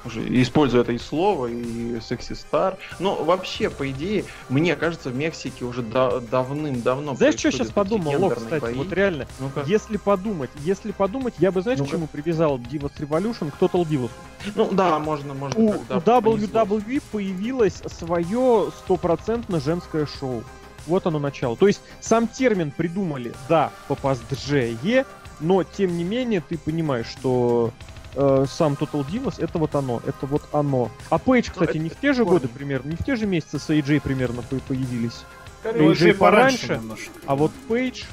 уже 0.05 0.21
использую 0.43 0.83
это 0.83 0.93
и 0.93 0.99
слово, 0.99 1.47
и 1.47 2.01
секси 2.01 2.33
стар. 2.35 2.77
Но 2.99 3.15
вообще, 3.23 3.71
по 3.71 3.89
идее, 3.91 4.25
мне 4.49 4.75
кажется, 4.77 5.11
в 5.11 5.17
Мексике 5.17 5.65
уже 5.65 5.83
да- 5.83 6.21
давным-давно 6.21 7.15
Знаешь, 7.15 7.37
что 7.39 7.49
я 7.49 7.53
сейчас 7.53 7.71
подумал, 7.71 8.15
Лох, 8.21 8.37
кстати, 8.37 8.63
бои. 8.63 8.75
вот 8.75 8.93
реально, 8.93 9.27
Ну-ка. 9.41 9.63
если 9.67 9.97
подумать, 9.97 10.51
если 10.65 10.93
подумать, 10.93 11.35
я 11.39 11.53
бы, 11.53 11.63
знаешь, 11.63 11.79
к 11.79 11.83
Ну-ка. 11.83 11.93
чему 11.93 12.07
привязал 12.07 12.59
Divas 12.59 12.93
Revolution 12.99 13.51
к 13.51 13.57
Total 13.69 13.85
Divas? 13.89 14.11
Ну 14.55 14.71
да, 14.73 14.99
можно, 14.99 15.35
можно. 15.35 15.61
У. 15.61 15.73
WWE 15.73 17.03
появилось 17.11 17.83
свое 17.87 18.71
стопроцентно 18.79 19.61
женское 19.61 20.07
шоу. 20.07 20.43
Вот 20.87 21.07
оно 21.07 21.19
начало. 21.19 21.57
То 21.57 21.67
есть 21.67 21.81
сам 22.01 22.29
термин 22.29 22.71
придумали, 22.71 23.35
да, 23.49 23.71
попаздже, 23.89 25.05
но 25.41 25.63
тем 25.63 25.97
не 25.97 26.05
менее 26.05 26.41
ты 26.41 26.57
понимаешь, 26.57 27.07
что 27.07 27.73
э, 28.15 28.47
сам 28.49 28.75
Total 28.75 29.07
Divas 29.07 29.35
это 29.43 29.59
вот 29.59 29.75
оно, 29.75 30.03
это 30.07 30.27
вот 30.27 30.43
оно. 30.53 30.91
А 31.11 31.19
Пейдж, 31.19 31.51
кстати, 31.51 31.71
это 31.71 31.79
не 31.79 31.91
в 31.91 31.97
те 31.97 32.13
же 32.13 32.25
годы 32.25 32.49
примерно, 32.49 32.91
не 32.91 32.97
в 32.97 33.05
те 33.05 33.17
же 33.17 33.27
месяцы 33.27 33.59
с 33.59 33.69
AJ 33.69 34.01
примерно 34.01 34.43
по- 34.43 34.57
появились. 34.57 35.25
Ну, 35.65 35.91
AJ 35.93 36.15
пораньше 36.15 36.67
пораньше. 36.69 37.11
А 37.27 37.37
вот 37.37 37.53
Пейдж, 37.69 38.05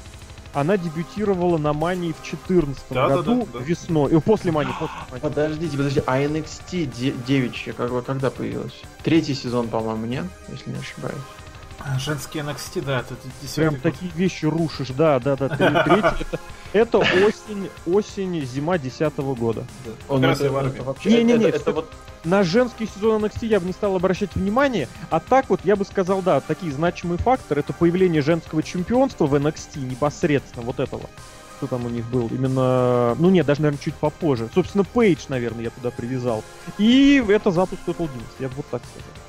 она 0.56 0.78
дебютировала 0.78 1.58
на 1.58 1.74
Мании 1.74 2.12
в 2.12 2.16
2014 2.22 2.82
Да-да-да, 2.88 3.16
году 3.16 3.46
да. 3.52 3.58
весной. 3.58 4.10
И 4.10 4.20
после 4.20 4.50
Мании, 4.52 4.72
после 4.72 4.94
Мании. 5.10 5.20
Подождите, 5.20 5.76
подождите, 5.76 6.04
а 6.06 6.18
NXT 6.18 6.86
де- 6.86 7.14
девичья 7.26 7.74
как- 7.74 8.04
когда 8.06 8.30
появилась? 8.30 8.72
Третий 9.02 9.34
сезон, 9.34 9.68
по-моему, 9.68 10.06
нет? 10.06 10.24
Если 10.48 10.70
не 10.70 10.78
ошибаюсь. 10.78 11.18
Женский 11.98 12.40
NXT, 12.40 12.84
да, 12.84 13.00
это 13.00 13.14
Прям 13.54 13.74
10 13.74 13.82
такие 13.82 14.10
вещи 14.12 14.44
рушишь, 14.44 14.88
да, 14.88 15.18
да, 15.20 15.36
да. 15.36 15.46
Это, 15.46 16.16
это 16.72 16.98
осень, 16.98 17.70
осень, 17.86 18.44
зима 18.44 18.78
десятого 18.78 19.34
года. 19.34 19.64
Он 20.08 20.24
это, 20.24 20.44
это 20.46 20.82
вообще, 20.82 21.10
Не-не-не, 21.10 21.46
это, 21.46 21.56
это 21.56 21.60
всё- 21.60 21.72
вот 21.72 21.92
На 22.24 22.42
женский 22.42 22.86
сезон 22.86 23.24
NXT 23.24 23.46
я 23.46 23.60
бы 23.60 23.66
не 23.66 23.72
стал 23.72 23.94
обращать 23.96 24.34
внимание, 24.34 24.88
а 25.10 25.20
так 25.20 25.48
вот 25.48 25.60
я 25.64 25.76
бы 25.76 25.84
сказал, 25.84 26.22
да, 26.22 26.40
такие 26.40 26.72
значимые 26.72 27.18
факторы, 27.18 27.60
это 27.60 27.72
появление 27.72 28.20
женского 28.20 28.62
чемпионства 28.62 29.26
в 29.26 29.34
NXT 29.34 29.78
непосредственно, 29.78 30.64
вот 30.64 30.80
этого. 30.80 31.08
Кто 31.56 31.68
там 31.68 31.86
у 31.86 31.88
них 31.88 32.04
был? 32.10 32.26
Именно, 32.28 33.14
ну 33.14 33.30
нет, 33.30 33.46
даже, 33.46 33.62
наверное, 33.62 33.82
чуть 33.82 33.94
попозже. 33.94 34.50
Собственно, 34.54 34.84
Пейдж, 34.84 35.20
наверное, 35.28 35.64
я 35.64 35.70
туда 35.70 35.90
привязал. 35.90 36.44
И 36.76 37.24
это 37.28 37.50
запуск 37.50 37.80
Total 37.86 38.04
Divas, 38.04 38.34
я 38.40 38.48
бы 38.48 38.56
вот 38.56 38.66
так 38.70 38.82
сказал. 38.84 39.25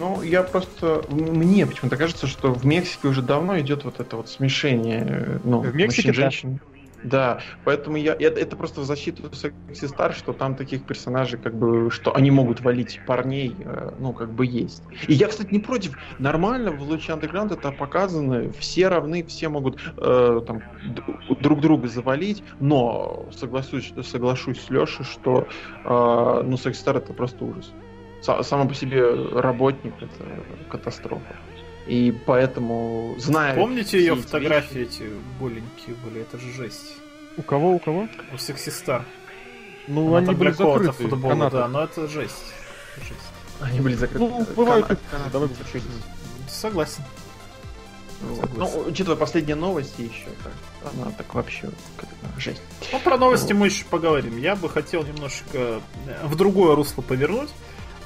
Ну, 0.00 0.22
я 0.22 0.42
просто... 0.42 1.04
Мне 1.10 1.66
почему-то 1.66 1.98
кажется, 1.98 2.26
что 2.26 2.54
в 2.54 2.64
Мексике 2.64 3.08
уже 3.08 3.20
давно 3.20 3.60
идет 3.60 3.84
вот 3.84 4.00
это 4.00 4.16
вот 4.16 4.30
смешение, 4.30 5.06
э, 5.06 5.38
ну, 5.44 5.60
В 5.60 5.74
Мексике, 5.74 6.08
мужчин, 6.08 6.22
да. 6.24 6.30
женщин. 6.30 6.60
Да, 7.02 7.40
поэтому 7.64 7.96
я 7.96 8.12
это, 8.12 8.40
это 8.40 8.56
просто 8.56 8.80
в 8.80 8.84
защиту 8.84 9.34
секси 9.34 9.86
стар, 9.86 10.14
что 10.14 10.32
там 10.32 10.54
таких 10.54 10.84
персонажей, 10.84 11.38
как 11.38 11.54
бы, 11.54 11.90
что 11.90 12.14
они 12.14 12.30
могут 12.30 12.60
валить 12.60 13.00
парней, 13.06 13.54
э, 13.58 13.92
ну, 13.98 14.12
как 14.12 14.30
бы 14.30 14.46
есть. 14.46 14.82
И 15.06 15.14
я, 15.14 15.28
кстати, 15.28 15.52
не 15.52 15.60
против. 15.60 15.98
Нормально 16.18 16.72
в 16.72 16.82
луче 16.82 17.12
андеграунд 17.12 17.52
это 17.52 17.70
показано, 17.70 18.52
все 18.58 18.88
равны, 18.88 19.22
все 19.24 19.48
могут 19.48 19.78
э, 19.96 20.40
там 20.46 20.62
друг 21.40 21.60
друга 21.60 21.88
завалить, 21.88 22.42
но 22.58 23.28
соглашусь, 23.32 23.92
соглашусь 24.02 24.60
с 24.62 24.70
Лешей, 24.70 25.04
что 25.04 25.46
э, 25.84 26.42
ну, 26.44 26.56
секси 26.56 26.80
стар 26.80 26.96
это 26.96 27.12
просто 27.12 27.44
ужас. 27.44 27.72
Са- 28.22 28.42
Сам 28.44 28.68
по 28.68 28.74
себе 28.74 29.02
работник 29.32 29.94
это 30.00 30.42
катастрофа. 30.70 31.36
И 31.86 32.12
поэтому, 32.26 33.14
зная... 33.18 33.54
Помните 33.54 33.98
ее 33.98 34.14
фотографии 34.14 34.78
вещи- 34.80 35.02
эти 35.02 35.10
голенькие 35.40 35.96
были? 36.04 36.20
Это 36.22 36.38
же 36.38 36.52
жесть. 36.52 36.96
У 37.36 37.42
кого, 37.42 37.72
у 37.74 37.78
кого? 37.78 38.08
У 38.32 38.38
Секси 38.38 38.70
Стар. 38.70 39.04
Ну, 39.88 40.08
Она 40.14 40.18
они 40.18 40.34
были 40.34 40.50
закрыты. 40.52 40.92
футбола, 40.92 41.30
канаты. 41.32 41.56
да, 41.56 41.68
но 41.68 41.82
это 41.84 42.06
жесть. 42.06 42.52
Жесть. 42.98 43.30
Они 43.60 43.80
были 43.80 43.94
закрыты. 43.94 44.24
Ну, 44.24 44.46
бывают 44.54 44.86
Кана- 44.86 45.26
и- 45.28 45.32
давай. 45.32 45.48
Согласен. 46.48 47.02
Вот. 48.22 48.50
Ну, 48.56 48.84
учитывая 48.86 49.16
последние 49.16 49.56
новости 49.56 50.02
еще, 50.02 50.26
так, 50.44 50.92
она 50.92 51.10
так 51.12 51.34
вообще 51.34 51.70
как-то 51.96 52.40
жесть. 52.40 52.60
Ну, 52.92 53.00
про 53.00 53.16
новости 53.16 53.54
мы 53.54 53.66
еще 53.66 53.84
поговорим. 53.86 54.36
Я 54.36 54.56
бы 54.56 54.68
хотел 54.68 55.02
немножечко 55.04 55.46
э, 55.54 55.80
в 56.24 56.36
другое 56.36 56.76
русло 56.76 57.00
повернуть. 57.02 57.48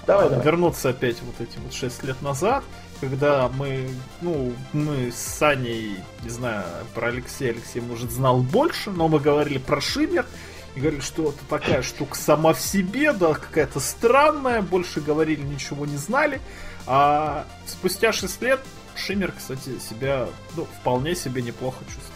Давай, 0.06 0.26
А, 0.26 0.28
давай. 0.30 0.44
Вернуться 0.44 0.90
опять 0.90 1.16
вот 1.22 1.40
эти 1.40 1.58
вот 1.58 1.72
6 1.72 2.02
лет 2.04 2.20
назад, 2.22 2.64
когда 3.00 3.48
мы, 3.48 3.88
ну, 4.20 4.52
мы 4.72 5.10
с 5.10 5.16
Саней, 5.16 5.96
не 6.22 6.30
знаю, 6.30 6.64
про 6.94 7.08
Алексея, 7.08 7.52
Алексей, 7.52 7.80
может, 7.80 8.10
знал 8.10 8.38
больше, 8.40 8.90
но 8.90 9.08
мы 9.08 9.18
говорили 9.20 9.58
про 9.58 9.80
Шиммер, 9.80 10.26
и 10.74 10.80
говорили, 10.80 11.00
что 11.00 11.30
это 11.30 11.38
такая 11.48 11.82
штука 11.82 12.16
сама 12.16 12.52
в 12.52 12.60
себе, 12.60 13.12
да, 13.12 13.34
какая-то 13.34 13.78
странная, 13.80 14.60
больше 14.62 15.00
говорили, 15.00 15.42
ничего 15.42 15.86
не 15.86 15.96
знали. 15.96 16.40
А 16.86 17.46
спустя 17.66 18.12
6 18.12 18.42
лет 18.42 18.60
Шиммер, 18.96 19.32
кстати, 19.32 19.78
себя, 19.78 20.28
ну, 20.56 20.66
вполне 20.80 21.14
себе 21.14 21.42
неплохо 21.42 21.78
чувствует. 21.84 22.10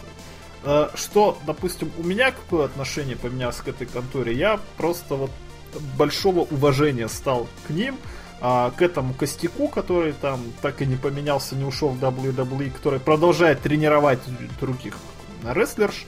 Э, 0.63 0.89
Что, 0.95 1.37
допустим, 1.45 1.91
у 1.97 2.03
меня 2.03 2.31
какое 2.31 2.65
отношение 2.65 3.15
поменялось 3.15 3.57
к 3.57 3.67
этой 3.67 3.87
конторе? 3.87 4.33
Я 4.33 4.59
просто 4.77 5.15
вот 5.15 5.31
большого 5.97 6.41
уважения 6.41 7.07
стал 7.07 7.47
к 7.67 7.69
ним, 7.71 7.97
а, 8.41 8.71
к 8.71 8.81
этому 8.81 9.13
костяку, 9.13 9.67
который 9.67 10.13
там 10.13 10.39
так 10.61 10.81
и 10.81 10.85
не 10.85 10.95
поменялся, 10.95 11.55
не 11.55 11.65
ушел 11.65 11.89
в 11.89 12.03
WWE, 12.03 12.71
который 12.71 12.99
продолжает 12.99 13.61
тренировать 13.61 14.19
других 14.59 14.95
рестлерш. 15.43 16.05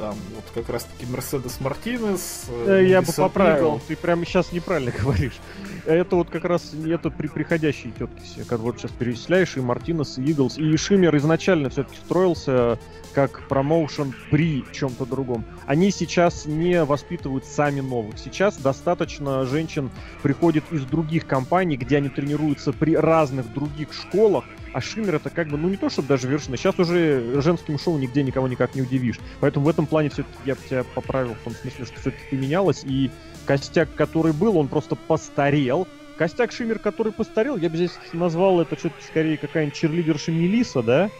Там 0.00 0.14
вот 0.34 0.44
как 0.54 0.70
раз 0.72 0.84
таки 0.84 1.04
Мерседес 1.12 1.60
Мартинес. 1.60 2.46
Э, 2.48 2.82
Я 2.88 3.02
бы 3.02 3.12
поправил, 3.12 3.66
Игл. 3.76 3.80
ты 3.86 3.96
прямо 3.96 4.24
сейчас 4.24 4.50
неправильно 4.50 4.92
говоришь. 4.98 5.38
Это 5.84 6.16
вот 6.16 6.30
как 6.30 6.44
раз 6.46 6.72
это 6.72 7.10
при 7.10 7.26
приходящие 7.26 7.92
тетки 7.92 8.22
все, 8.22 8.44
как 8.46 8.60
вот 8.60 8.78
сейчас 8.78 8.92
перечисляешь, 8.92 9.58
и 9.58 9.60
Мартинес, 9.60 10.16
и 10.16 10.22
Иглс, 10.22 10.56
и 10.56 10.74
Шиммер 10.78 11.14
изначально 11.18 11.68
все-таки 11.68 11.98
строился 11.98 12.78
как 13.12 13.46
промоушен 13.48 14.14
при 14.30 14.64
чем-то 14.72 15.04
другом. 15.04 15.44
Они 15.66 15.90
сейчас 15.90 16.46
не 16.46 16.82
воспитывают 16.84 17.44
сами 17.44 17.80
новых. 17.80 18.18
Сейчас 18.18 18.56
достаточно 18.56 19.44
женщин 19.44 19.90
приходит 20.22 20.64
из 20.70 20.86
других 20.86 21.26
компаний, 21.26 21.76
где 21.76 21.98
они 21.98 22.08
тренируются 22.08 22.72
при 22.72 22.96
разных 22.96 23.52
других 23.52 23.92
школах, 23.92 24.44
а 24.72 24.80
Шиммер 24.80 25.16
это 25.16 25.30
как 25.30 25.48
бы, 25.48 25.56
ну 25.56 25.68
не 25.68 25.76
то 25.76 25.90
чтобы 25.90 26.08
даже 26.08 26.28
вершина, 26.28 26.56
сейчас 26.56 26.78
уже 26.78 27.40
женским 27.40 27.78
шоу 27.78 27.98
нигде 27.98 28.22
никого 28.22 28.48
никак 28.48 28.74
не 28.74 28.82
удивишь. 28.82 29.18
Поэтому 29.40 29.66
в 29.66 29.68
этом 29.68 29.86
плане 29.86 30.10
все-таки 30.10 30.36
я 30.44 30.54
бы 30.54 30.60
тебя 30.68 30.84
поправил, 30.94 31.34
в 31.34 31.44
том 31.44 31.54
смысле, 31.54 31.84
что 31.84 32.00
все-таки 32.00 32.22
поменялось, 32.30 32.84
и 32.84 33.10
костяк, 33.46 33.88
который 33.94 34.32
был, 34.32 34.56
он 34.56 34.68
просто 34.68 34.96
постарел. 34.96 35.86
Костяк 36.16 36.52
Шиммер, 36.52 36.78
который 36.78 37.12
постарел, 37.12 37.56
я 37.56 37.70
бы 37.70 37.76
здесь 37.76 37.92
назвал 38.12 38.60
это 38.60 38.76
что-то 38.78 38.96
скорее 39.06 39.38
какая-нибудь 39.38 39.76
черлидерша 39.76 40.30
Мелиса, 40.30 40.82
да? 40.82 41.10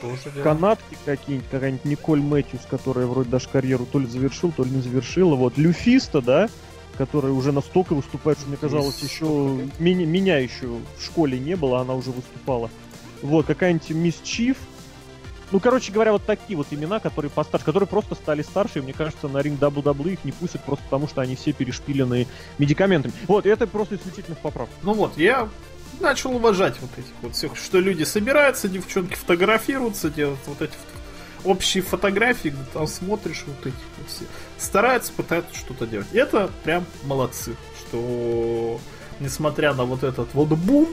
Тоже 0.00 0.16
верно. 0.26 0.42
Канатки 0.42 0.96
какие-нибудь, 1.04 1.48
какая-нибудь 1.50 1.84
Николь 1.84 2.20
Мэтьюс, 2.20 2.62
которая 2.68 3.06
вроде 3.06 3.30
даже 3.30 3.48
карьеру 3.48 3.86
то 3.90 3.98
ли 3.98 4.06
завершил, 4.06 4.52
то 4.52 4.64
ли 4.64 4.70
не 4.70 4.80
завершила. 4.80 5.34
Вот 5.34 5.56
Люфиста, 5.56 6.20
да, 6.20 6.48
которая 6.96 7.32
уже 7.32 7.52
настолько 7.52 7.94
выступает, 7.94 8.38
что 8.38 8.48
мне 8.48 8.56
казалось, 8.56 8.98
еще 9.02 9.58
меня, 9.78 10.06
меня 10.06 10.38
еще 10.38 10.78
в 10.98 11.04
школе 11.04 11.38
не 11.38 11.56
было, 11.56 11.80
она 11.80 11.94
уже 11.94 12.10
выступала. 12.10 12.70
Вот, 13.22 13.46
какая-нибудь 13.46 13.90
Мисс 13.90 14.20
Чиф. 14.22 14.56
Ну, 15.52 15.60
короче 15.60 15.92
говоря, 15.92 16.12
вот 16.12 16.26
такие 16.26 16.56
вот 16.56 16.66
имена, 16.70 16.98
которые 16.98 17.30
постарше, 17.30 17.64
которые 17.64 17.86
просто 17.86 18.16
стали 18.16 18.42
старше, 18.42 18.80
и 18.80 18.82
мне 18.82 18.92
кажется, 18.92 19.28
на 19.28 19.38
ринг 19.38 19.60
WWE 19.60 20.14
их 20.14 20.24
не 20.24 20.32
пустят 20.32 20.64
просто 20.64 20.84
потому, 20.84 21.06
что 21.06 21.20
они 21.20 21.36
все 21.36 21.52
перешпилены 21.52 22.26
медикаментами. 22.58 23.14
Вот, 23.28 23.46
и 23.46 23.48
это 23.48 23.66
просто 23.68 23.94
исключительно 23.94 24.34
в 24.34 24.40
поправку. 24.40 24.74
Ну 24.82 24.94
вот, 24.94 25.16
я 25.16 25.48
начал 26.00 26.34
уважать 26.34 26.74
вот 26.80 26.90
этих 26.96 27.12
вот 27.22 27.34
всех, 27.34 27.56
что 27.56 27.78
люди 27.78 28.02
собираются, 28.02 28.68
девчонки 28.68 29.14
фотографируются, 29.14 30.10
делают 30.10 30.40
вот 30.46 30.62
эти 30.62 30.74
общие 31.44 31.82
фотографии, 31.82 32.48
где 32.48 32.64
там 32.72 32.86
смотришь 32.88 33.44
вот 33.46 33.66
эти 33.66 33.76
вот 33.98 34.08
все. 34.08 34.24
Стараются, 34.58 35.12
пытаются 35.12 35.54
что-то 35.54 35.86
делать. 35.86 36.08
Это 36.12 36.50
прям 36.64 36.84
молодцы, 37.04 37.54
что 37.80 38.80
несмотря 39.20 39.74
на 39.74 39.84
вот 39.84 40.02
этот 40.02 40.28
вот 40.34 40.48
бум, 40.48 40.88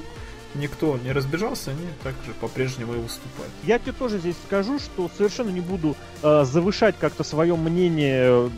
никто 0.55 0.97
не 0.97 1.11
разбежался, 1.11 1.71
они 1.71 1.87
также 2.03 2.33
по-прежнему 2.39 2.93
и 2.93 2.97
выступают. 2.97 3.51
Я 3.63 3.79
тебе 3.79 3.93
тоже 3.93 4.19
здесь 4.19 4.35
скажу, 4.45 4.79
что 4.79 5.09
совершенно 5.15 5.49
не 5.49 5.61
буду 5.61 5.95
э, 6.21 6.43
завышать 6.45 6.95
как-то 6.99 7.23
свое 7.23 7.55
мнение 7.55 8.49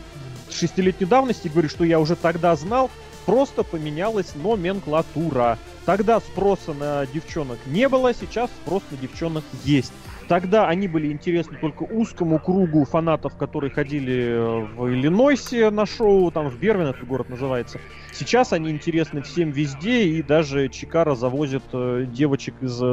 шестилетней 0.50 1.06
давности, 1.06 1.48
говорю, 1.48 1.68
что 1.68 1.84
я 1.84 2.00
уже 2.00 2.16
тогда 2.16 2.54
знал, 2.56 2.90
просто 3.24 3.62
поменялась 3.62 4.34
номенклатура. 4.34 5.58
Тогда 5.84 6.20
спроса 6.20 6.72
на 6.72 7.06
девчонок 7.06 7.58
не 7.66 7.88
было, 7.88 8.14
сейчас 8.14 8.50
спрос 8.62 8.82
на 8.90 8.96
девчонок 8.96 9.44
есть. 9.64 9.92
Тогда 10.28 10.68
они 10.68 10.88
были 10.88 11.12
интересны 11.12 11.56
только 11.60 11.84
узкому 11.84 12.40
кругу 12.40 12.84
фанатов, 12.84 13.36
которые 13.36 13.70
ходили 13.70 14.14
э, 14.14 14.64
в 14.74 14.88
Иллинойсе 14.88 15.70
на 15.70 15.86
шоу, 15.86 16.32
там 16.32 16.48
в 16.48 16.58
Бервин 16.58 16.86
этот 16.86 17.06
город 17.06 17.28
называется. 17.28 17.80
Сейчас 18.12 18.52
они 18.52 18.70
интересны 18.70 19.22
всем 19.22 19.50
везде, 19.50 20.04
и 20.04 20.22
даже 20.22 20.68
Чикара 20.68 21.14
завозит 21.14 21.62
э, 21.72 22.06
девочек 22.10 22.54
из, 22.60 22.80
э, 22.82 22.86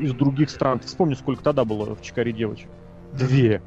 из 0.00 0.14
других 0.14 0.50
стран. 0.50 0.78
Ты 0.78 0.86
вспомни, 0.86 1.14
сколько 1.14 1.42
тогда 1.42 1.64
было 1.64 1.96
в 1.96 2.02
Чикаре 2.02 2.32
девочек? 2.32 2.68
Две. 3.12 3.60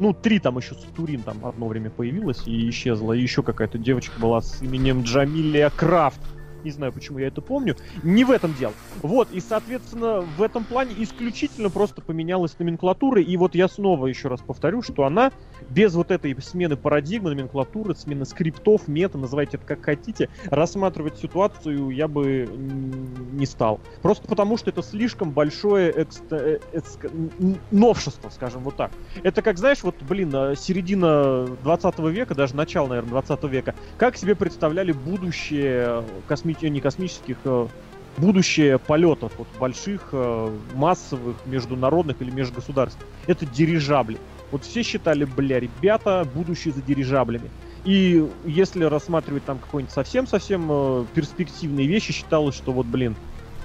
Ну, 0.00 0.12
три 0.12 0.40
там 0.40 0.58
еще 0.58 0.74
Турин 0.96 1.22
там 1.22 1.44
одно 1.44 1.68
время 1.68 1.90
появилась 1.90 2.46
и 2.46 2.68
исчезла. 2.70 3.12
И 3.12 3.20
еще 3.20 3.42
какая-то 3.42 3.78
девочка 3.78 4.18
была 4.20 4.40
с 4.40 4.62
именем 4.62 5.02
Джамилия 5.02 5.70
Крафт. 5.70 6.20
Не 6.68 6.72
знаю, 6.72 6.92
почему 6.92 7.18
я 7.18 7.28
это 7.28 7.40
помню. 7.40 7.76
Не 8.02 8.24
в 8.24 8.30
этом 8.30 8.52
дело. 8.52 8.74
Вот, 9.00 9.28
и, 9.32 9.40
соответственно, 9.40 10.20
в 10.20 10.42
этом 10.42 10.64
плане 10.64 10.94
исключительно 10.98 11.70
просто 11.70 12.02
поменялась 12.02 12.58
номенклатура. 12.58 13.22
И 13.22 13.38
вот 13.38 13.54
я 13.54 13.68
снова 13.68 14.06
еще 14.06 14.28
раз 14.28 14.42
повторю, 14.42 14.82
что 14.82 15.04
она 15.04 15.32
без 15.70 15.94
вот 15.94 16.10
этой 16.10 16.36
смены 16.42 16.76
парадигмы, 16.76 17.30
номенклатуры, 17.30 17.94
смены 17.94 18.26
скриптов, 18.26 18.86
мета, 18.86 19.16
называйте 19.16 19.56
это 19.56 19.64
как 19.64 19.82
хотите, 19.82 20.28
рассматривать 20.44 21.16
ситуацию 21.16 21.88
я 21.88 22.06
бы 22.06 22.46
не 23.32 23.46
стал. 23.46 23.80
Просто 24.02 24.28
потому, 24.28 24.58
что 24.58 24.68
это 24.68 24.82
слишком 24.82 25.30
большое 25.30 25.90
экст... 25.90 26.30
Э, 26.32 26.58
экст... 26.74 27.00
новшество, 27.70 28.28
скажем 28.28 28.62
вот 28.62 28.76
так. 28.76 28.90
Это 29.22 29.40
как, 29.40 29.56
знаешь, 29.56 29.82
вот, 29.82 29.94
блин, 30.02 30.30
э, 30.34 30.54
середина 30.54 31.46
20 31.62 31.98
века, 32.10 32.34
даже 32.34 32.54
начало, 32.54 32.88
наверное, 32.88 33.22
20 33.22 33.44
века, 33.44 33.74
как 33.96 34.18
себе 34.18 34.34
представляли 34.34 34.92
будущее 34.92 36.04
космическое 36.26 36.57
не 36.66 36.80
космических, 36.80 37.36
э, 37.44 37.66
будущее 38.16 38.78
полетов 38.78 39.32
вот, 39.38 39.48
больших, 39.58 40.08
э, 40.12 40.58
массовых, 40.74 41.36
международных 41.46 42.20
или 42.20 42.30
межгосударств. 42.30 42.98
Это 43.26 43.46
дирижабли. 43.46 44.18
Вот 44.50 44.64
все 44.64 44.82
считали, 44.82 45.24
бля, 45.24 45.60
ребята, 45.60 46.26
будущее 46.34 46.72
за 46.74 46.82
дирижаблями. 46.82 47.50
И 47.84 48.26
если 48.44 48.84
рассматривать 48.84 49.44
там 49.44 49.58
какой-нибудь 49.58 49.94
совсем-совсем 49.94 50.68
э, 50.70 51.04
перспективные 51.14 51.86
вещи, 51.86 52.12
считалось, 52.12 52.56
что 52.56 52.72
вот, 52.72 52.86
блин, 52.86 53.14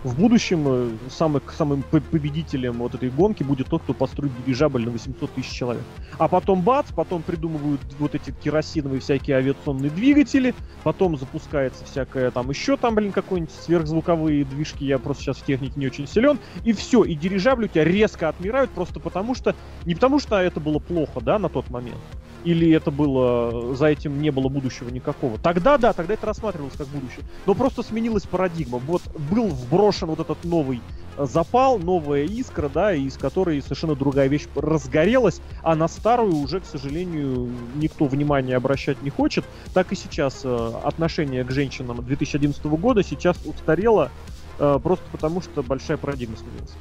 в 0.04 0.16
будущем 0.18 0.64
э, 0.68 0.90
самый, 1.10 1.42
самым 1.58 1.84
победителем 1.84 2.74
вот 2.74 2.96
этой 2.96 3.10
гонки 3.10 3.44
будет 3.44 3.68
тот, 3.68 3.84
кто 3.84 3.94
построит 3.94 4.32
дирижабль 4.46 4.84
на 4.86 4.92
800 4.92 5.32
тысяч 5.32 5.52
человек. 5.52 5.84
А 6.18 6.28
потом 6.28 6.62
бац, 6.62 6.88
потом 6.94 7.22
придумывают 7.22 7.82
вот 8.00 8.14
эти 8.16 8.32
керосиновые 8.32 9.00
всякие 9.00 9.38
авиационные 9.38 9.90
двигатели, 9.90 10.54
потом 10.84 11.18
запускается 11.18 11.86
всякое 11.86 12.32
там 12.32 12.50
еще 12.50 12.78
там, 12.78 12.96
блин, 12.96 13.12
какой-нибудь 13.12 13.54
сверхзвуковые 13.54 14.44
движки, 14.46 14.86
я 14.86 15.00
просто 15.00 15.24
сейчас 15.24 15.38
в 15.38 15.46
технике 15.46 15.74
не 15.78 15.88
очень 15.88 16.08
силен, 16.08 16.40
и 16.64 16.74
все, 16.74 17.04
и 17.04 17.16
дирижабли 17.16 17.66
у 17.66 17.70
тебя 17.70 17.86
резко 17.86 18.30
отмирают 18.30 18.72
просто 18.72 19.00
потому 19.00 19.36
что, 19.36 19.56
не 19.86 19.96
потому 19.96 20.20
что 20.20 20.40
это 20.40 20.60
было 20.60 20.80
плохо, 20.80 21.22
да, 21.22 21.40
на 21.40 21.50
тот 21.50 21.70
момент, 21.70 21.98
или 22.44 22.72
это 22.72 22.92
было, 22.92 23.76
за 23.76 23.88
этим 23.88 24.22
не 24.22 24.32
было 24.32 24.50
будущего 24.50 24.90
никакого. 24.90 25.38
Тогда, 25.38 25.78
да, 25.78 25.94
тогда 25.94 26.14
это 26.14 26.26
рассматривалось 26.26 26.76
как 26.78 26.88
будущее. 26.88 27.24
Но 27.46 27.54
просто 27.54 27.84
сменилась 27.84 28.24
парадигма. 28.24 28.80
Вот 28.80 29.02
был 29.32 29.48
вброшен 29.48 30.10
вот 30.10 30.20
этот 30.20 30.44
новый 30.44 30.82
э, 31.18 31.26
запал, 31.26 31.80
новая 31.80 32.24
искра, 32.24 32.70
да, 32.70 32.94
из 32.94 33.18
которой 33.18 33.62
совершенно 33.62 33.96
другая 33.96 34.28
вещь 34.28 34.48
разгорелась, 34.56 35.42
а 35.62 35.76
на 35.76 35.88
старую 35.88 36.36
уже, 36.36 36.60
к 36.60 36.66
сожалению, 36.66 37.50
никто 37.76 38.06
внимания 38.06 38.56
обращать 38.56 39.02
не 39.02 39.10
хочет. 39.10 39.46
Так 39.74 39.92
и 39.92 39.96
сейчас 39.96 40.42
э, 40.44 40.72
отношение 40.84 41.44
к 41.44 41.52
женщинам 41.52 42.04
2011 42.04 42.64
года 42.66 43.04
сейчас 43.04 43.38
устарело 43.46 44.12
э, 44.60 44.80
просто 44.84 45.06
потому, 45.12 45.42
что 45.42 45.64
большая 45.64 45.98
парадигма 45.98 46.36
сменилась 46.38 46.72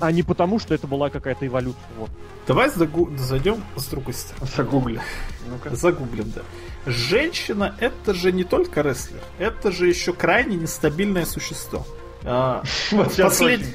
а 0.00 0.10
не 0.12 0.22
потому, 0.22 0.58
что 0.58 0.74
это 0.74 0.86
была 0.86 1.10
какая-то 1.10 1.46
эволюция. 1.46 1.82
Вот. 1.98 2.10
Давай 2.46 2.68
загу... 2.70 3.10
зайдем 3.16 3.64
с 3.76 3.86
другой 3.86 4.14
стороны. 4.14 4.50
Загуглим. 4.56 5.00
Ну-ка. 5.48 5.74
Загуглим, 5.74 6.32
да. 6.34 6.42
Женщина 6.86 7.74
это 7.80 8.12
же 8.12 8.32
не 8.32 8.44
только 8.44 8.82
рестлер, 8.82 9.20
это 9.38 9.72
же 9.72 9.88
еще 9.88 10.12
крайне 10.12 10.56
нестабильное 10.56 11.24
существо. 11.24 11.86
А, 12.24 12.62
в, 12.90 13.16
послед... 13.16 13.60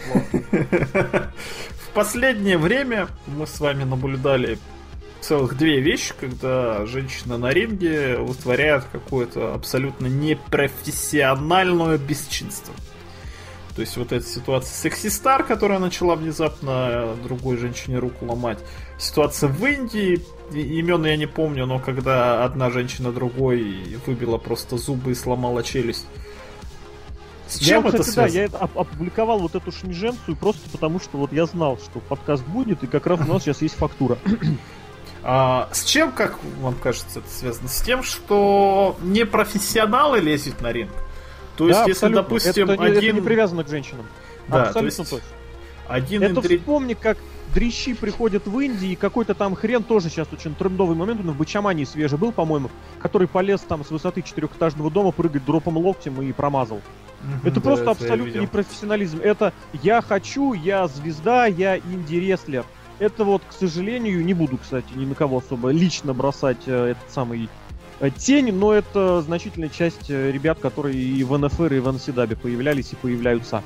в 0.52 1.90
последнее 1.94 2.58
время 2.58 3.08
мы 3.28 3.48
с 3.48 3.60
вами 3.60 3.84
наблюдали 3.84 4.60
целых 5.22 5.58
две 5.58 5.80
вещи, 5.82 6.14
когда 6.20 6.86
женщина 6.86 7.38
на 7.38 7.50
ринге 7.50 8.18
вытворяет 8.18 8.86
какое-то 8.92 9.54
абсолютно 9.54 10.08
непрофессиональное 10.08 11.98
бесчинство. 11.98 12.74
То 13.80 13.84
есть 13.84 13.96
вот 13.96 14.12
эта 14.12 14.26
ситуация 14.26 14.74
Секси 14.74 15.08
Стар, 15.08 15.46
которая 15.46 15.80
начала 15.80 16.18
внезапно 16.18 17.16
другой 17.24 17.56
женщине 17.56 17.98
руку 17.98 18.26
ломать. 18.26 18.60
Ситуация 18.98 19.48
в 19.48 19.66
Индии, 19.66 20.22
имен 20.52 21.06
я 21.06 21.16
не 21.16 21.28
помню, 21.28 21.66
но 21.66 21.80
когда 21.80 22.44
одна 22.44 22.72
женщина 22.72 23.14
другой 23.14 23.98
выбила 24.06 24.38
просто 24.38 24.76
зубы 24.78 25.12
и 25.12 25.16
сломала 25.16 25.64
челюсть. 25.64 26.08
С 27.48 27.60
чем 27.60 27.84
я, 27.84 27.90
это 27.92 28.00
кстати, 28.00 28.32
связано? 28.32 28.50
Да, 28.50 28.58
я 28.60 28.82
опубликовал 28.82 29.40
вот 29.40 29.56
эту 29.56 29.72
шмиженцию 29.72 30.36
просто 30.36 30.70
потому, 30.72 31.00
что 31.00 31.18
вот 31.18 31.32
я 31.32 31.46
знал, 31.46 31.78
что 31.78 32.02
подкаст 32.02 32.44
будет, 32.44 32.84
и 32.84 32.88
как 32.88 33.08
раз 33.08 33.22
у 33.22 33.32
нас 33.32 33.44
сейчас 33.44 33.62
есть 33.62 33.76
фактура. 33.76 34.18
А, 35.22 35.68
с 35.74 35.84
чем, 35.84 36.14
как 36.14 36.40
вам 36.62 36.76
кажется, 36.76 37.20
это 37.20 37.30
связано? 37.30 37.68
С 37.68 37.82
тем, 37.82 38.04
что 38.04 38.98
не 39.02 39.26
профессионалы 39.26 40.22
лезут 40.22 40.62
на 40.62 40.72
ринг, 40.72 40.94
то 41.60 41.68
есть, 41.68 41.78
да, 41.78 41.86
если, 41.86 41.92
абсолютно. 41.92 42.22
допустим, 42.22 42.70
это, 42.70 42.84
один... 42.84 42.98
это 42.98 43.12
не 43.12 43.22
привязано 43.22 43.64
к 43.66 43.68
женщинам. 43.68 44.06
Да, 44.48 44.64
абсолютно 44.64 44.96
то 44.96 45.02
есть... 45.02 45.10
точно. 45.10 45.28
Один 45.90 46.24
это 46.24 46.40
интри... 46.40 46.58
вспомни, 46.58 46.94
как 46.94 47.18
дрищи 47.54 47.96
приходят 47.96 48.48
в 48.48 48.58
Индии, 48.60 48.92
и 48.92 48.96
какой-то 48.96 49.34
там 49.34 49.56
хрен 49.56 49.84
тоже 49.84 50.10
сейчас 50.10 50.30
очень 50.32 50.56
трендовый 50.56 50.96
момент, 50.96 51.20
он 51.20 51.32
в 51.32 51.38
Бачамане 51.38 51.86
свежий 51.86 52.18
был, 52.18 52.32
по-моему, 52.32 52.72
который 53.02 53.28
полез 53.28 53.60
там 53.60 53.84
с 53.84 53.92
высоты 53.92 54.22
четырехэтажного 54.22 54.90
дома 54.90 55.12
прыгать 55.12 55.44
дропом 55.44 55.78
локтем 55.78 56.22
и 56.22 56.32
промазал. 56.32 56.80
Это 57.44 57.56
да, 57.56 57.62
просто 57.62 57.92
абсолютно 57.92 58.40
непрофессионализм. 58.40 59.20
Это 59.22 59.52
я 59.84 60.02
хочу, 60.02 60.54
я 60.54 60.88
звезда, 60.88 61.46
я 61.48 61.78
инди-рестлер. 61.78 62.64
Это 63.00 63.26
вот, 63.26 63.42
к 63.50 63.52
сожалению, 63.52 64.24
не 64.24 64.34
буду, 64.34 64.58
кстати, 64.58 64.88
ни 64.96 65.06
на 65.06 65.16
кого 65.16 65.40
особо 65.40 65.72
лично 65.72 66.14
бросать 66.14 66.68
э, 66.68 66.92
этот 66.92 67.12
самый 67.12 67.50
тень, 68.18 68.54
но 68.54 68.74
это 68.74 69.22
значительная 69.22 69.70
часть 69.70 70.10
э, 70.10 70.32
ребят, 70.32 70.60
которые 70.60 70.96
и 70.96 71.24
в 71.24 71.38
НФР, 71.38 71.74
и 71.74 71.80
в 71.80 71.88
NCW 71.88 72.38
появлялись 72.38 72.94
и 72.94 72.96
появляются. 72.96 73.64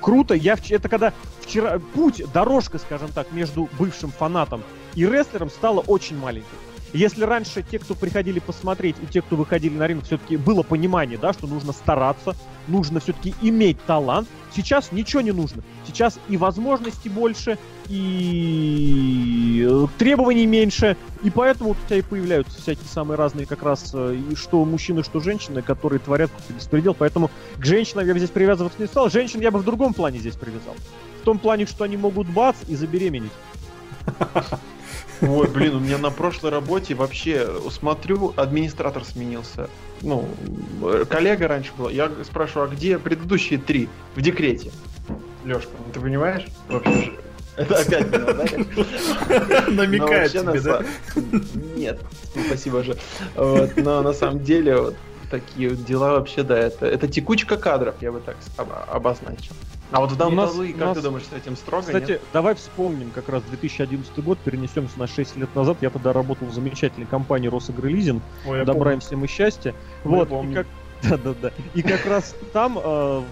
Круто, 0.00 0.34
я 0.34 0.56
в... 0.56 0.70
это 0.70 0.88
когда 0.88 1.12
вчера 1.40 1.78
путь, 1.94 2.22
дорожка, 2.32 2.78
скажем 2.78 3.10
так, 3.12 3.32
между 3.32 3.68
бывшим 3.78 4.10
фанатом 4.10 4.62
и 4.94 5.06
рестлером 5.06 5.50
стала 5.50 5.80
очень 5.80 6.16
маленькой. 6.18 6.56
Если 6.92 7.22
раньше 7.24 7.62
те, 7.62 7.78
кто 7.78 7.94
приходили 7.94 8.38
посмотреть, 8.38 8.96
и 9.02 9.06
те, 9.06 9.20
кто 9.20 9.36
выходили 9.36 9.76
на 9.76 9.86
ринг, 9.86 10.04
все-таки 10.04 10.36
было 10.36 10.62
понимание, 10.62 11.18
да, 11.18 11.32
что 11.32 11.46
нужно 11.46 11.72
стараться, 11.72 12.34
нужно 12.66 13.00
все-таки 13.00 13.34
иметь 13.42 13.82
талант, 13.84 14.26
сейчас 14.54 14.90
ничего 14.90 15.20
не 15.20 15.32
нужно. 15.32 15.62
Сейчас 15.86 16.18
и 16.28 16.38
возможностей 16.38 17.10
больше, 17.10 17.58
и 17.88 19.68
требований 19.98 20.46
меньше, 20.46 20.96
и 21.22 21.30
поэтому 21.30 21.70
у 21.70 21.76
тебя 21.86 21.98
и 21.98 22.02
появляются 22.02 22.60
всякие 22.60 22.86
самые 22.86 23.18
разные 23.18 23.46
как 23.46 23.62
раз, 23.62 23.90
э, 23.92 24.16
и 24.30 24.34
что 24.34 24.64
мужчины, 24.64 25.02
что 25.02 25.20
женщины, 25.20 25.60
которые 25.60 26.00
творят 26.00 26.30
беспредел. 26.48 26.94
Поэтому 26.94 27.30
к 27.58 27.64
женщинам 27.64 28.06
я 28.06 28.14
бы 28.14 28.18
здесь 28.18 28.30
привязываться 28.30 28.80
не 28.80 28.86
стал. 28.86 29.10
Женщин 29.10 29.40
я 29.40 29.50
бы 29.50 29.58
в 29.58 29.64
другом 29.64 29.92
плане 29.92 30.18
здесь 30.18 30.36
привязал. 30.36 30.74
В 31.20 31.24
том 31.24 31.38
плане, 31.38 31.66
что 31.66 31.84
они 31.84 31.96
могут 31.96 32.28
бац 32.28 32.56
и 32.66 32.74
забеременеть. 32.74 33.32
Ой, 35.20 35.48
блин, 35.48 35.76
у 35.76 35.80
меня 35.80 35.98
на 35.98 36.10
прошлой 36.10 36.50
работе 36.50 36.94
вообще, 36.94 37.48
смотрю, 37.70 38.32
администратор 38.36 39.04
сменился. 39.04 39.68
Ну, 40.02 40.28
коллега 41.08 41.48
раньше 41.48 41.72
был. 41.76 41.88
Я 41.88 42.10
спрашиваю, 42.24 42.68
а 42.70 42.74
где 42.74 42.98
предыдущие 42.98 43.58
три 43.58 43.88
в 44.14 44.22
декрете? 44.22 44.70
Лешка, 45.44 45.70
ну 45.84 45.92
ты 45.92 46.00
понимаешь? 46.00 46.46
Вообще 46.68 47.12
это 47.58 47.78
опять 47.78 48.06
меня, 48.06 48.32
да? 48.32 49.64
Намекает 49.70 50.30
тебе, 50.30 50.60
да? 50.60 50.84
Нет, 51.76 52.00
спасибо 52.46 52.84
же. 52.84 52.96
Вот, 53.34 53.76
но 53.76 54.02
на 54.02 54.12
самом 54.12 54.44
деле 54.44 54.76
вот 54.80 54.96
такие 55.30 55.70
дела 55.70 56.12
вообще, 56.12 56.42
да, 56.42 56.58
это, 56.58 56.86
это 56.86 57.08
текучка 57.08 57.56
кадров, 57.56 57.94
я 58.00 58.12
бы 58.12 58.20
так 58.20 58.36
обозначил. 58.88 59.54
А 59.90 60.00
вот 60.00 60.12
в 60.12 60.18
WWE, 60.18 60.34
нас, 60.34 60.54
как 60.54 60.78
нас... 60.78 60.96
ты 60.96 61.02
думаешь, 61.02 61.24
с 61.24 61.32
этим 61.32 61.56
строго? 61.56 61.86
Кстати, 61.86 62.12
нет? 62.12 62.20
давай 62.32 62.54
вспомним 62.54 63.10
как 63.10 63.28
раз 63.28 63.42
2011 63.44 64.18
год, 64.22 64.38
перенесемся 64.38 64.98
на 64.98 65.06
6 65.06 65.36
лет 65.36 65.54
назад. 65.54 65.78
Я 65.80 65.88
тогда 65.90 66.12
работал 66.12 66.46
в 66.48 66.52
замечательной 66.52 67.06
компании 67.06 67.48
Росагролизинг. 67.48 68.22
Добра 68.66 68.92
им 68.92 69.00
всем 69.00 69.24
и 69.24 69.28
счастья. 69.28 69.74
Вот, 70.04 70.30
и 70.30 70.54
как... 70.54 70.66
Да, 71.08 71.16
да, 71.16 71.32
да. 71.40 71.52
И 71.74 71.82
как 71.82 72.04
раз 72.06 72.34
там 72.52 72.76
э, 72.82 73.22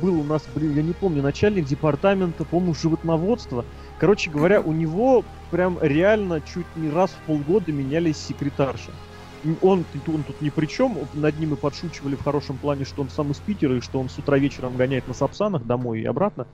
был 0.00 0.20
у 0.20 0.24
нас, 0.24 0.42
блин, 0.54 0.74
я 0.74 0.82
не 0.82 0.94
помню, 0.94 1.22
начальник 1.22 1.66
департамента, 1.66 2.46
помню, 2.46 2.74
животноводства. 2.74 3.66
Короче 3.98 4.30
говоря, 4.30 4.62
у 4.62 4.72
него 4.72 5.22
прям 5.50 5.78
реально 5.82 6.40
чуть 6.40 6.64
не 6.76 6.90
раз 6.90 7.10
в 7.10 7.26
полгода 7.26 7.72
менялись 7.72 8.16
секретарши 8.16 8.90
он, 9.60 9.86
он 10.06 10.24
тут 10.24 10.40
ни 10.40 10.50
при 10.50 10.66
чем, 10.66 11.08
над 11.12 11.38
ним 11.38 11.54
и 11.54 11.56
подшучивали 11.56 12.16
в 12.16 12.22
хорошем 12.22 12.58
плане, 12.58 12.84
что 12.84 13.02
он 13.02 13.08
сам 13.08 13.30
из 13.30 13.38
Питера, 13.38 13.76
и 13.76 13.80
что 13.80 14.00
он 14.00 14.08
с 14.08 14.18
утра 14.18 14.38
вечером 14.38 14.76
гоняет 14.76 15.06
на 15.06 15.14
Сапсанах 15.14 15.64
домой 15.64 16.00
и 16.00 16.04
обратно. 16.04 16.46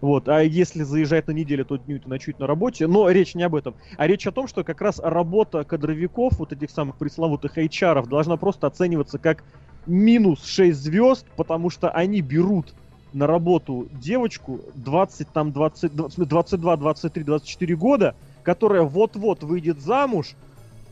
Вот, 0.00 0.28
а 0.28 0.42
если 0.42 0.82
заезжать 0.82 1.26
на 1.26 1.32
неделю, 1.32 1.66
то 1.66 1.76
дню 1.76 2.00
ты 2.00 2.08
ночует 2.08 2.38
на 2.38 2.46
работе. 2.46 2.86
Но 2.86 3.10
речь 3.10 3.34
не 3.34 3.42
об 3.42 3.54
этом. 3.54 3.74
А 3.98 4.06
речь 4.06 4.26
о 4.26 4.32
том, 4.32 4.48
что 4.48 4.64
как 4.64 4.80
раз 4.80 4.98
работа 4.98 5.64
кадровиков, 5.64 6.38
вот 6.38 6.52
этих 6.52 6.70
самых 6.70 6.96
пресловутых 6.96 7.58
HR, 7.58 8.08
должна 8.08 8.36
просто 8.36 8.66
оцениваться 8.66 9.18
как 9.18 9.44
минус 9.86 10.44
6 10.46 10.78
звезд, 10.78 11.26
потому 11.36 11.68
что 11.68 11.90
они 11.90 12.22
берут 12.22 12.74
на 13.12 13.26
работу 13.26 13.88
девочку 13.92 14.60
20, 14.74 15.28
там, 15.28 15.52
20, 15.52 15.92
22, 15.94 16.76
23, 16.76 17.24
24 17.24 17.76
года, 17.76 18.14
которая 18.42 18.82
вот-вот 18.82 19.42
выйдет 19.42 19.80
замуж, 19.80 20.34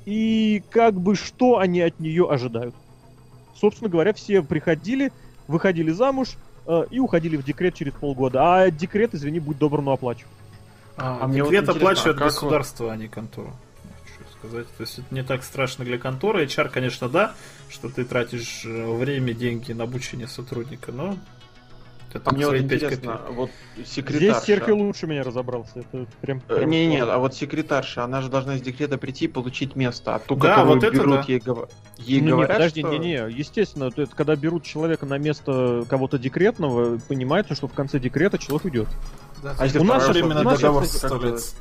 и 0.04 0.62
как 0.70 0.94
бы 0.94 1.14
что 1.14 1.58
они 1.58 1.80
от 1.80 2.00
нее 2.00 2.28
ожидают. 2.28 2.74
Собственно 3.54 3.90
говоря, 3.90 4.12
все 4.12 4.42
приходили, 4.42 5.12
выходили 5.46 5.90
замуж 5.90 6.36
э, 6.66 6.84
и 6.90 7.00
уходили 7.00 7.36
в 7.36 7.44
декрет 7.44 7.74
через 7.74 7.92
полгода. 7.92 8.62
А 8.62 8.70
декрет, 8.70 9.14
извини, 9.14 9.40
будь 9.40 9.58
добр, 9.58 9.82
но 9.82 9.92
оплачу. 9.92 10.26
А, 10.96 11.20
а 11.22 11.28
декрет 11.28 11.66
вот 11.66 11.76
оплачивает 11.76 12.16
а 12.20 12.24
государство, 12.24 12.84
вот... 12.84 12.92
а 12.92 12.96
не 12.96 13.08
контора 13.08 13.52
сказать. 14.38 14.66
То 14.76 14.82
есть 14.82 14.98
это 14.98 15.14
не 15.14 15.22
так 15.22 15.44
страшно 15.44 15.84
для 15.84 15.98
конторы. 15.98 16.44
HR, 16.44 16.70
конечно, 16.70 17.08
да, 17.08 17.34
что 17.68 17.88
ты 17.88 18.04
тратишь 18.04 18.62
э, 18.64 18.92
время, 18.92 19.34
деньги 19.34 19.72
на 19.72 19.84
обучение 19.84 20.28
сотрудника, 20.28 20.92
но 20.92 21.16
это 22.14 22.30
а 22.30 22.34
мне 22.34 22.46
вот 22.46 22.56
интересно, 22.56 23.20
вот 23.30 23.50
секретарша... 23.84 24.40
Здесь 24.40 24.44
Серхио 24.44 24.76
лучше 24.76 25.06
меня 25.06 25.22
разобрался. 25.22 25.80
Это 25.80 26.06
прям, 26.20 26.40
прям... 26.40 26.70
Не, 26.70 26.86
не, 26.86 27.02
а 27.02 27.18
вот 27.18 27.34
секретарша, 27.34 28.04
она 28.04 28.22
же 28.22 28.28
должна 28.28 28.56
из 28.56 28.62
декрета 28.62 28.98
прийти 28.98 29.26
и 29.26 29.28
получить 29.28 29.76
место. 29.76 30.14
А 30.14 30.18
ту, 30.18 30.36
да, 30.36 30.56
которую 30.56 30.80
вот 30.80 30.92
берут, 30.92 31.14
да. 31.16 31.24
ей, 31.28 31.38
гов... 31.40 31.68
ей 31.98 32.20
ну, 32.20 32.30
говорят, 32.30 32.48
нет, 32.48 32.58
подожди, 32.58 32.80
что... 32.80 32.90
не, 32.90 32.98
не, 32.98 33.30
естественно, 33.30 33.84
это, 33.84 34.06
когда 34.06 34.36
берут 34.36 34.64
человека 34.64 35.06
на 35.06 35.18
место 35.18 35.84
кого-то 35.88 36.18
декретного, 36.18 36.98
понимается, 36.98 37.54
что 37.54 37.68
в 37.68 37.72
конце 37.72 37.98
декрета 37.98 38.38
человек 38.38 38.64
уйдет. 38.64 38.88
Да, 39.42 39.54
а 39.58 39.64
если 39.64 39.78
у 39.78 39.84
нас 39.84 40.08
временно 40.08 40.42
договор 40.42 40.84
составляется? 40.86 41.56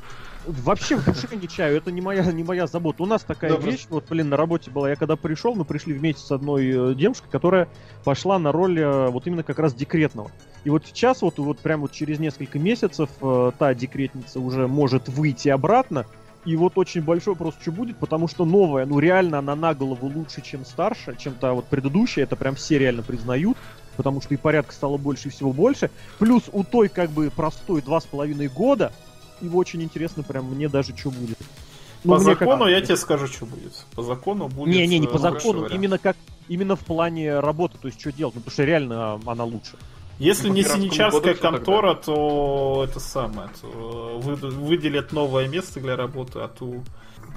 Вообще 0.48 0.96
в 0.96 1.04
душе 1.04 1.28
не 1.36 1.46
чаю, 1.46 1.76
это 1.76 1.92
не 1.92 2.00
моя, 2.00 2.24
не 2.32 2.42
моя 2.42 2.66
забота. 2.66 3.02
У 3.02 3.06
нас 3.06 3.22
такая 3.22 3.50
да, 3.50 3.56
вещь, 3.58 3.86
просто... 3.86 3.94
вот, 3.94 4.08
блин, 4.08 4.30
на 4.30 4.36
работе 4.38 4.70
была. 4.70 4.88
Я 4.88 4.96
когда 4.96 5.14
пришел, 5.14 5.54
мы 5.54 5.66
пришли 5.66 5.92
вместе 5.92 6.22
с 6.22 6.30
одной 6.32 6.92
э, 6.92 6.94
девушкой, 6.94 7.28
которая 7.30 7.68
пошла 8.02 8.38
на 8.38 8.50
роль 8.50 8.80
э, 8.80 9.08
вот 9.10 9.26
именно 9.26 9.42
как 9.42 9.58
раз 9.58 9.74
декретного. 9.74 10.30
И 10.64 10.70
вот 10.70 10.86
сейчас, 10.86 11.20
вот, 11.20 11.38
вот 11.38 11.58
прямо 11.58 11.82
вот 11.82 11.92
через 11.92 12.18
несколько 12.18 12.58
месяцев, 12.58 13.10
э, 13.20 13.52
та 13.58 13.74
декретница 13.74 14.40
уже 14.40 14.66
может 14.68 15.08
выйти 15.08 15.50
обратно. 15.50 16.06
И 16.46 16.56
вот 16.56 16.78
очень 16.78 17.02
большой 17.02 17.34
вопрос, 17.34 17.54
что 17.60 17.70
будет, 17.70 17.98
потому 17.98 18.26
что 18.26 18.46
новая, 18.46 18.86
ну 18.86 19.00
реально 19.00 19.40
она 19.40 19.54
на 19.54 19.74
голову 19.74 20.06
лучше, 20.06 20.40
чем 20.40 20.64
старше, 20.64 21.14
чем 21.18 21.34
та 21.34 21.52
вот 21.52 21.66
предыдущая, 21.66 22.24
это 22.24 22.36
прям 22.36 22.54
все 22.54 22.78
реально 22.78 23.02
признают 23.02 23.58
потому 23.98 24.20
что 24.22 24.32
и 24.32 24.36
порядка 24.36 24.72
стало 24.72 24.96
больше 24.96 25.26
и 25.26 25.30
всего 25.32 25.52
больше. 25.52 25.90
Плюс 26.20 26.44
у 26.52 26.62
той 26.62 26.88
как 26.88 27.10
бы 27.10 27.32
простой 27.34 27.82
два 27.82 28.00
с 28.00 28.06
половиной 28.06 28.46
года, 28.46 28.92
и 29.40 29.48
очень 29.48 29.82
интересно 29.82 30.22
прям 30.22 30.46
мне 30.46 30.68
даже, 30.68 30.96
что 30.96 31.10
будет. 31.10 31.38
Ну, 32.04 32.14
по 32.14 32.18
закону 32.20 32.64
как... 32.64 32.70
я 32.70 32.80
тебе 32.80 32.96
скажу, 32.96 33.26
что 33.26 33.46
будет. 33.46 33.84
По 33.94 34.02
закону 34.02 34.48
будет... 34.48 34.74
Не, 34.74 34.86
не, 34.86 34.98
не 34.98 35.06
по 35.06 35.18
закону, 35.18 35.66
именно 35.66 35.98
как 35.98 36.16
именно 36.48 36.76
в 36.76 36.80
плане 36.80 37.40
работы, 37.40 37.76
то 37.78 37.88
есть 37.88 38.00
что 38.00 38.10
делать, 38.10 38.34
ну, 38.34 38.40
потому 38.40 38.52
что 38.52 38.64
реально 38.64 39.20
она 39.26 39.44
лучше. 39.44 39.72
Если 40.18 40.48
не 40.48 40.64
синичарская 40.64 41.34
контора, 41.34 41.94
то 41.94 42.84
это 42.88 42.98
самое, 42.98 43.50
то 43.60 44.20
выделят 44.20 45.12
новое 45.12 45.46
место 45.46 45.80
для 45.80 45.96
работы, 45.96 46.40
а 46.40 46.48
ту 46.48 46.82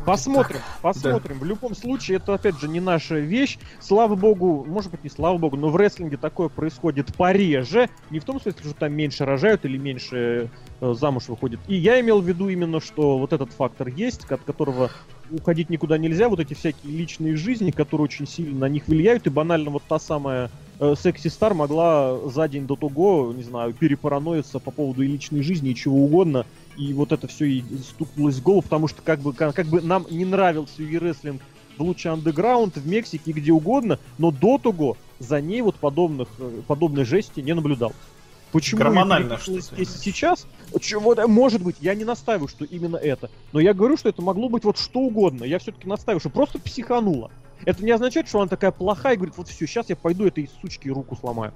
Посмотрим, 0.05 0.59
так, 0.59 0.81
посмотрим. 0.81 1.39
Да. 1.39 1.45
В 1.45 1.47
любом 1.47 1.75
случае, 1.75 2.17
это 2.17 2.33
опять 2.33 2.59
же 2.59 2.67
не 2.67 2.79
наша 2.79 3.19
вещь. 3.19 3.57
Слава 3.79 4.15
богу, 4.15 4.65
может 4.67 4.91
быть 4.91 5.03
не 5.03 5.09
слава 5.09 5.37
богу, 5.37 5.57
но 5.57 5.69
в 5.69 5.75
рестлинге 5.75 6.17
такое 6.17 6.49
происходит 6.49 7.15
пореже. 7.15 7.89
Не 8.09 8.19
в 8.19 8.25
том 8.25 8.41
смысле, 8.41 8.61
что 8.63 8.73
там 8.73 8.93
меньше 8.93 9.25
рожают 9.25 9.65
или 9.65 9.77
меньше 9.77 10.49
э, 10.79 10.93
замуж 10.93 11.27
выходит. 11.27 11.59
И 11.67 11.75
я 11.75 11.99
имел 11.99 12.21
в 12.21 12.27
виду 12.27 12.49
именно, 12.49 12.79
что 12.79 13.17
вот 13.17 13.33
этот 13.33 13.51
фактор 13.53 13.87
есть, 13.87 14.29
от 14.31 14.41
которого 14.41 14.91
уходить 15.29 15.69
никуда 15.69 15.97
нельзя. 15.97 16.29
Вот 16.29 16.39
эти 16.39 16.53
всякие 16.53 16.93
личные 16.93 17.35
жизни, 17.35 17.71
которые 17.71 18.05
очень 18.05 18.27
сильно 18.27 18.59
на 18.59 18.69
них 18.69 18.87
влияют. 18.87 19.27
И 19.27 19.29
банально 19.29 19.69
вот 19.69 19.83
та 19.87 19.99
самая 19.99 20.49
Секси 20.95 21.27
Стар 21.27 21.53
могла 21.53 22.17
за 22.29 22.47
день 22.47 22.65
до 22.65 22.75
того, 22.75 23.33
не 23.35 23.43
знаю, 23.43 23.73
перепараноиться 23.73 24.59
по 24.59 24.71
поводу 24.71 25.03
и 25.03 25.07
личной 25.07 25.43
жизни, 25.43 25.71
и 25.71 25.75
чего 25.75 25.97
угодно 25.97 26.45
и 26.77 26.93
вот 26.93 27.11
это 27.11 27.27
все 27.27 27.45
и 27.45 27.63
стукнулось 27.87 28.37
в 28.37 28.43
голову, 28.43 28.61
потому 28.63 28.87
что 28.87 29.01
как 29.01 29.19
бы, 29.19 29.33
как, 29.33 29.55
как 29.55 29.67
бы 29.67 29.81
нам 29.81 30.05
не 30.09 30.25
нравился 30.25 30.73
рестлинг 30.79 31.41
в 31.77 31.81
лучше 31.81 32.09
андеграунд, 32.09 32.77
в 32.77 32.87
Мексике, 32.87 33.31
где 33.31 33.51
угодно, 33.51 33.99
но 34.17 34.31
до 34.31 34.57
того 34.57 34.97
за 35.19 35.41
ней 35.41 35.61
вот 35.61 35.75
подобных, 35.75 36.27
э, 36.39 36.61
подобной 36.67 37.05
жести 37.05 37.39
не 37.39 37.53
наблюдал. 37.53 37.93
Почему 38.51 38.81
Гормонально 38.81 39.37
что 39.37 39.61
сейчас? 39.61 40.45
Чего, 40.81 41.15
может 41.27 41.61
быть, 41.61 41.77
я 41.79 41.95
не 41.95 42.03
настаиваю, 42.03 42.49
что 42.49 42.65
именно 42.65 42.97
это. 42.97 43.29
Но 43.53 43.61
я 43.61 43.73
говорю, 43.73 43.95
что 43.95 44.09
это 44.09 44.21
могло 44.21 44.49
быть 44.49 44.65
вот 44.65 44.77
что 44.77 44.99
угодно. 44.99 45.45
Я 45.45 45.59
все-таки 45.59 45.87
настаиваю, 45.87 46.19
что 46.19 46.29
просто 46.29 46.59
психанула. 46.59 47.31
Это 47.65 47.83
не 47.83 47.91
означает, 47.91 48.27
что 48.27 48.39
она 48.39 48.47
такая 48.47 48.71
плохая 48.71 49.13
и 49.13 49.17
говорит, 49.17 49.37
вот 49.37 49.47
все, 49.47 49.67
сейчас 49.67 49.89
я 49.89 49.95
пойду 49.95 50.25
этой 50.25 50.49
сучки 50.61 50.89
руку 50.89 51.15
сломаю. 51.15 51.53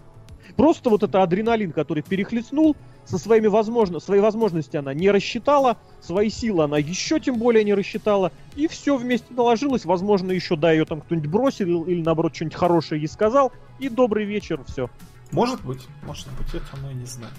Просто 0.56 0.89
вот 0.89 1.03
это 1.03 1.24
адреналин, 1.24 1.72
который 1.72 2.03
перехлестнул, 2.03 2.76
со 3.03 3.18
своими 3.18 3.47
возможно, 3.47 3.99
свои 3.99 4.20
возможности 4.20 4.78
она 4.78 4.93
не 4.93 5.12
рассчитала, 5.12 5.78
свои 6.01 6.30
силы 6.30 6.64
она 6.64 6.78
еще 6.78 7.20
тем 7.20 7.38
более 7.38 7.64
не 7.64 7.74
рассчитала, 7.74 8.32
и 8.56 8.68
все 8.68 8.97
вместе 8.97 9.34
наложилось, 9.34 9.86
возможно, 9.86 10.32
еще, 10.32 10.56
да, 10.56 10.72
ее 10.72 10.86
там 10.86 11.01
кто-нибудь 11.01 11.30
бросил 11.30 11.84
или, 11.86 12.01
наоборот, 12.01 12.36
что-нибудь 12.36 12.58
хорошее 12.58 13.01
ей 13.01 13.08
сказал, 13.08 13.51
и 13.80 13.89
добрый 13.89 14.26
вечер, 14.26 14.64
все. 14.68 14.89
Может 15.32 15.64
быть, 15.64 15.88
может 16.03 16.28
быть, 16.38 16.53
это 16.53 16.66
мы 16.82 16.93
не 16.93 17.06
знаем. 17.06 17.34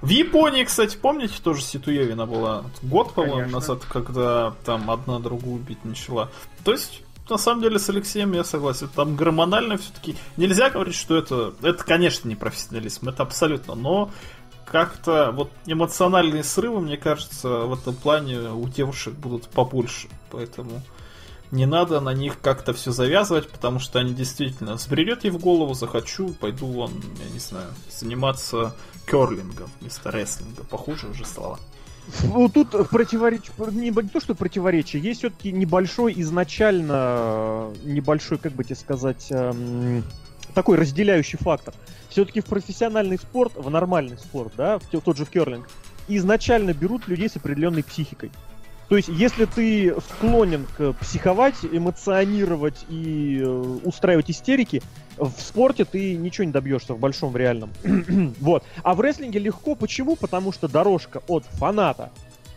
В 0.00 0.08
Японии, 0.08 0.64
кстати, 0.64 0.96
помните, 0.96 1.34
тоже 1.42 1.62
Ситуевина 1.62 2.26
была 2.26 2.64
год, 2.82 3.14
по-моему, 3.14 3.50
назад, 3.50 3.84
когда 3.84 4.52
там 4.64 4.90
одна 4.90 5.20
другую 5.20 5.56
убить 5.56 5.84
начала. 5.84 6.30
То 6.64 6.72
есть 6.72 7.02
на 7.32 7.38
самом 7.38 7.62
деле 7.62 7.78
с 7.78 7.88
Алексеем 7.88 8.32
я 8.32 8.44
согласен. 8.44 8.88
Там 8.94 9.16
гормонально 9.16 9.78
все-таки 9.78 10.16
нельзя 10.36 10.70
говорить, 10.70 10.94
что 10.94 11.16
это, 11.16 11.54
это, 11.62 11.82
конечно, 11.82 12.28
не 12.28 12.36
профессионализм, 12.36 13.08
это 13.08 13.22
абсолютно, 13.22 13.74
но 13.74 14.10
как-то 14.66 15.32
вот 15.32 15.50
эмоциональные 15.66 16.44
срывы, 16.44 16.80
мне 16.80 16.96
кажется, 16.96 17.48
в 17.48 17.74
этом 17.74 17.94
плане 17.94 18.50
у 18.50 18.68
девушек 18.68 19.14
будут 19.14 19.48
побольше, 19.48 20.08
поэтому 20.30 20.82
не 21.50 21.66
надо 21.66 22.00
на 22.00 22.14
них 22.14 22.40
как-то 22.40 22.72
все 22.72 22.92
завязывать, 22.92 23.48
потому 23.50 23.78
что 23.78 23.98
они 23.98 24.14
действительно 24.14 24.76
сбредет 24.78 25.24
ей 25.24 25.30
в 25.30 25.38
голову, 25.38 25.74
захочу, 25.74 26.34
пойду 26.34 26.66
вон, 26.66 26.92
я 27.22 27.30
не 27.30 27.38
знаю, 27.38 27.68
заниматься 27.90 28.74
керлингом 29.06 29.70
вместо 29.80 30.10
рестлинга. 30.10 30.64
Похуже 30.64 31.08
уже 31.08 31.26
слова. 31.26 31.58
Ну, 32.24 32.48
тут 32.48 32.70
противоречие, 32.88 33.52
не, 33.70 33.90
не 33.90 34.08
то, 34.08 34.20
что 34.20 34.34
противоречие, 34.34 35.02
есть 35.02 35.20
все-таки 35.20 35.52
небольшой 35.52 36.14
изначально, 36.20 37.72
небольшой, 37.84 38.38
как 38.38 38.52
бы 38.52 38.64
тебе 38.64 38.76
сказать, 38.76 39.28
эм, 39.30 40.02
такой 40.54 40.76
разделяющий 40.78 41.38
фактор. 41.38 41.74
Все-таки 42.08 42.40
в 42.40 42.46
профессиональный 42.46 43.18
спорт, 43.18 43.52
в 43.56 43.70
нормальный 43.70 44.18
спорт, 44.18 44.52
да, 44.56 44.78
в 44.78 44.86
тот 44.86 45.16
же 45.16 45.24
в 45.24 45.30
керлинг, 45.30 45.68
изначально 46.08 46.74
берут 46.74 47.08
людей 47.08 47.28
с 47.28 47.36
определенной 47.36 47.84
психикой. 47.84 48.30
То 48.92 48.98
есть, 48.98 49.08
если 49.08 49.46
ты 49.46 49.96
склонен 50.00 50.66
к 50.76 50.92
психовать, 51.00 51.54
эмоционировать 51.62 52.84
и 52.90 53.40
э, 53.42 53.46
устраивать 53.84 54.30
истерики, 54.30 54.82
в 55.16 55.32
спорте 55.40 55.86
ты 55.86 56.14
ничего 56.14 56.44
не 56.44 56.52
добьешься 56.52 56.92
в 56.92 56.98
большом, 56.98 57.32
в 57.32 57.36
реальном. 57.38 57.70
вот. 58.38 58.64
А 58.82 58.92
в 58.92 59.00
рестлинге 59.00 59.38
легко. 59.38 59.76
Почему? 59.76 60.14
Потому 60.14 60.52
что 60.52 60.68
дорожка 60.68 61.22
от 61.26 61.42
фаната 61.52 62.10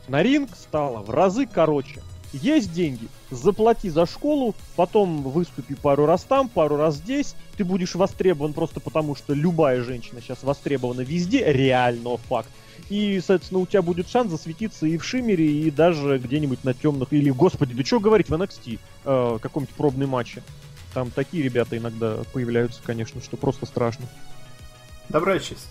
на 0.10 0.22
ринг 0.22 0.50
стала 0.58 1.00
в 1.00 1.10
разы 1.10 1.48
короче. 1.50 2.02
Есть 2.34 2.74
деньги, 2.74 3.08
заплати 3.32 3.90
за 3.90 4.06
школу, 4.06 4.56
потом 4.76 5.22
выступи 5.24 5.74
пару 5.74 6.06
раз 6.06 6.24
там, 6.24 6.50
пару 6.50 6.76
раз 6.76 6.96
здесь. 6.96 7.34
Ты 7.56 7.64
будешь 7.64 7.96
востребован 7.96 8.52
просто 8.52 8.82
потому, 8.82 9.16
что 9.16 9.34
любая 9.34 9.82
женщина 9.84 10.20
сейчас 10.20 10.44
востребована 10.44 11.00
везде, 11.00 11.46
реально 11.50 12.18
факт. 12.18 12.50
И, 12.90 13.20
соответственно, 13.20 13.62
у 13.62 13.66
тебя 13.66 13.82
будет 13.82 14.10
шанс 14.10 14.30
засветиться 14.30 14.86
и 14.86 14.98
в 14.98 15.04
Шиммере, 15.04 15.46
и 15.46 15.72
даже 15.72 16.20
где-нибудь 16.20 16.64
на 16.64 16.74
темных, 16.74 17.12
или, 17.14 17.32
господи, 17.32 17.74
да 17.74 17.84
что 17.84 18.00
говорить, 18.00 18.30
в 18.30 18.34
NXT, 18.34 18.80
э, 19.06 19.40
каком-нибудь 19.42 19.76
пробном 19.76 20.10
матче. 20.10 20.44
Там 20.94 21.10
такие 21.12 21.44
ребята 21.44 21.78
иногда 21.78 22.20
появляются, 22.32 22.82
конечно, 22.84 23.22
что 23.22 23.38
просто 23.38 23.66
страшно. 23.66 24.06
Добрая 25.10 25.40
честь. 25.40 25.68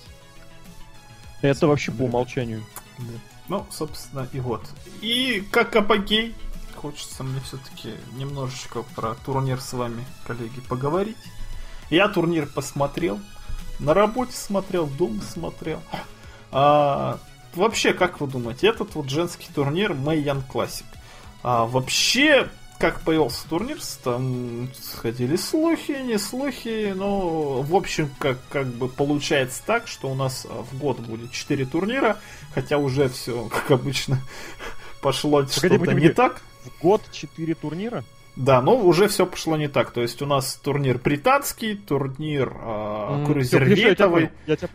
Это 1.40 1.66
вообще 1.66 1.92
по 1.92 2.02
умолчанию. 2.02 2.64
Да. 2.98 3.04
Ну, 3.48 3.66
собственно, 3.70 4.28
и 4.32 4.40
вот. 4.40 4.66
И 5.00 5.44
как 5.50 5.76
апогей, 5.76 6.34
хочется 6.74 7.22
мне 7.22 7.40
все-таки 7.40 7.94
немножечко 8.16 8.82
про 8.94 9.14
турнир 9.14 9.60
с 9.60 9.72
вами, 9.72 10.04
коллеги, 10.26 10.60
поговорить. 10.68 11.16
Я 11.90 12.08
турнир 12.08 12.46
посмотрел, 12.46 13.20
на 13.78 13.94
работе 13.94 14.32
смотрел, 14.32 14.86
дома 14.86 15.22
смотрел. 15.22 15.80
А, 16.56 17.18
вообще, 17.54 17.92
как 17.92 18.20
вы 18.20 18.28
думаете, 18.28 18.68
этот 18.68 18.94
вот 18.94 19.10
женский 19.10 19.48
турнир 19.52 19.92
Мэйян 19.92 20.40
Классик, 20.42 20.86
а, 21.42 21.66
вообще 21.66 22.48
как 22.78 23.00
появился 23.00 23.48
турнир, 23.48 23.78
там 24.04 24.68
сходили 24.80 25.34
слухи, 25.36 25.92
не 25.92 26.16
слухи, 26.18 26.92
но 26.94 27.62
в 27.62 27.74
общем, 27.74 28.08
как, 28.20 28.38
как 28.50 28.66
бы 28.68 28.88
получается 28.88 29.62
так, 29.66 29.88
что 29.88 30.08
у 30.08 30.14
нас 30.14 30.44
в 30.44 30.78
год 30.78 31.00
будет 31.00 31.32
4 31.32 31.66
турнира, 31.66 32.18
хотя 32.54 32.78
уже 32.78 33.08
все, 33.08 33.48
как 33.48 33.72
обычно, 33.72 34.20
пошло 35.02 35.44
что-то 35.46 35.92
не 35.92 36.10
так. 36.10 36.40
В 36.64 36.82
год 36.82 37.02
4 37.10 37.54
турнира? 37.54 38.04
Да, 38.36 38.60
но 38.60 38.76
уже 38.76 39.06
все 39.06 39.26
пошло 39.26 39.56
не 39.56 39.68
так. 39.68 39.92
То 39.92 40.02
есть 40.02 40.20
у 40.20 40.26
нас 40.26 40.56
турнир 40.56 40.98
британский, 40.98 41.76
турнир 41.76 42.52
э, 42.52 43.24
крузервейтовый, 43.26 44.30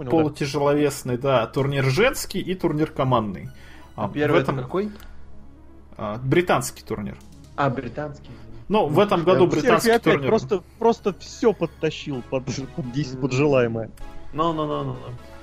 полутяжеловесный, 0.10 1.18
да. 1.18 1.42
да, 1.42 1.48
турнир 1.48 1.86
женский 1.86 2.40
и 2.40 2.56
турнир 2.56 2.92
командный. 2.92 3.50
А 3.96 4.08
первый 4.08 4.42
этом... 4.42 4.56
это 4.56 4.64
какой? 4.64 4.92
А, 5.98 6.18
британский 6.24 6.84
турнир. 6.84 7.18
А, 7.58 7.70
британский. 7.70 8.32
Ну, 8.70 8.86
в 8.88 9.00
этом 9.00 9.24
году 9.24 9.48
британский 9.48 9.90
опять 9.90 10.04
турнир. 10.04 10.30
Просто, 10.30 10.64
просто 10.78 11.14
все 11.20 11.52
подтащил 11.52 12.22
под, 12.30 12.46
под, 12.46 12.92
10, 12.94 13.20
под 13.20 13.34
желаемое. 13.34 13.92
Ну, 14.32 14.54
ну, 14.54 14.68
ну, 14.68 14.84
ну. 14.84 14.96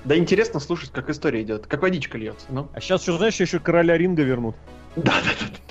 Да 0.04 0.16
интересно 0.16 0.60
слушать, 0.60 0.90
как 0.92 1.10
история 1.10 1.42
идет, 1.42 1.66
как 1.66 1.82
водичка 1.82 2.16
льется. 2.16 2.46
Ну. 2.48 2.68
А 2.72 2.80
сейчас, 2.80 3.02
что 3.02 3.18
знаешь, 3.18 3.38
еще 3.38 3.58
короля 3.58 3.98
ринга 3.98 4.22
вернут. 4.22 4.56
Да, 4.94 5.12
да, 5.12 5.30
да. 5.40 5.65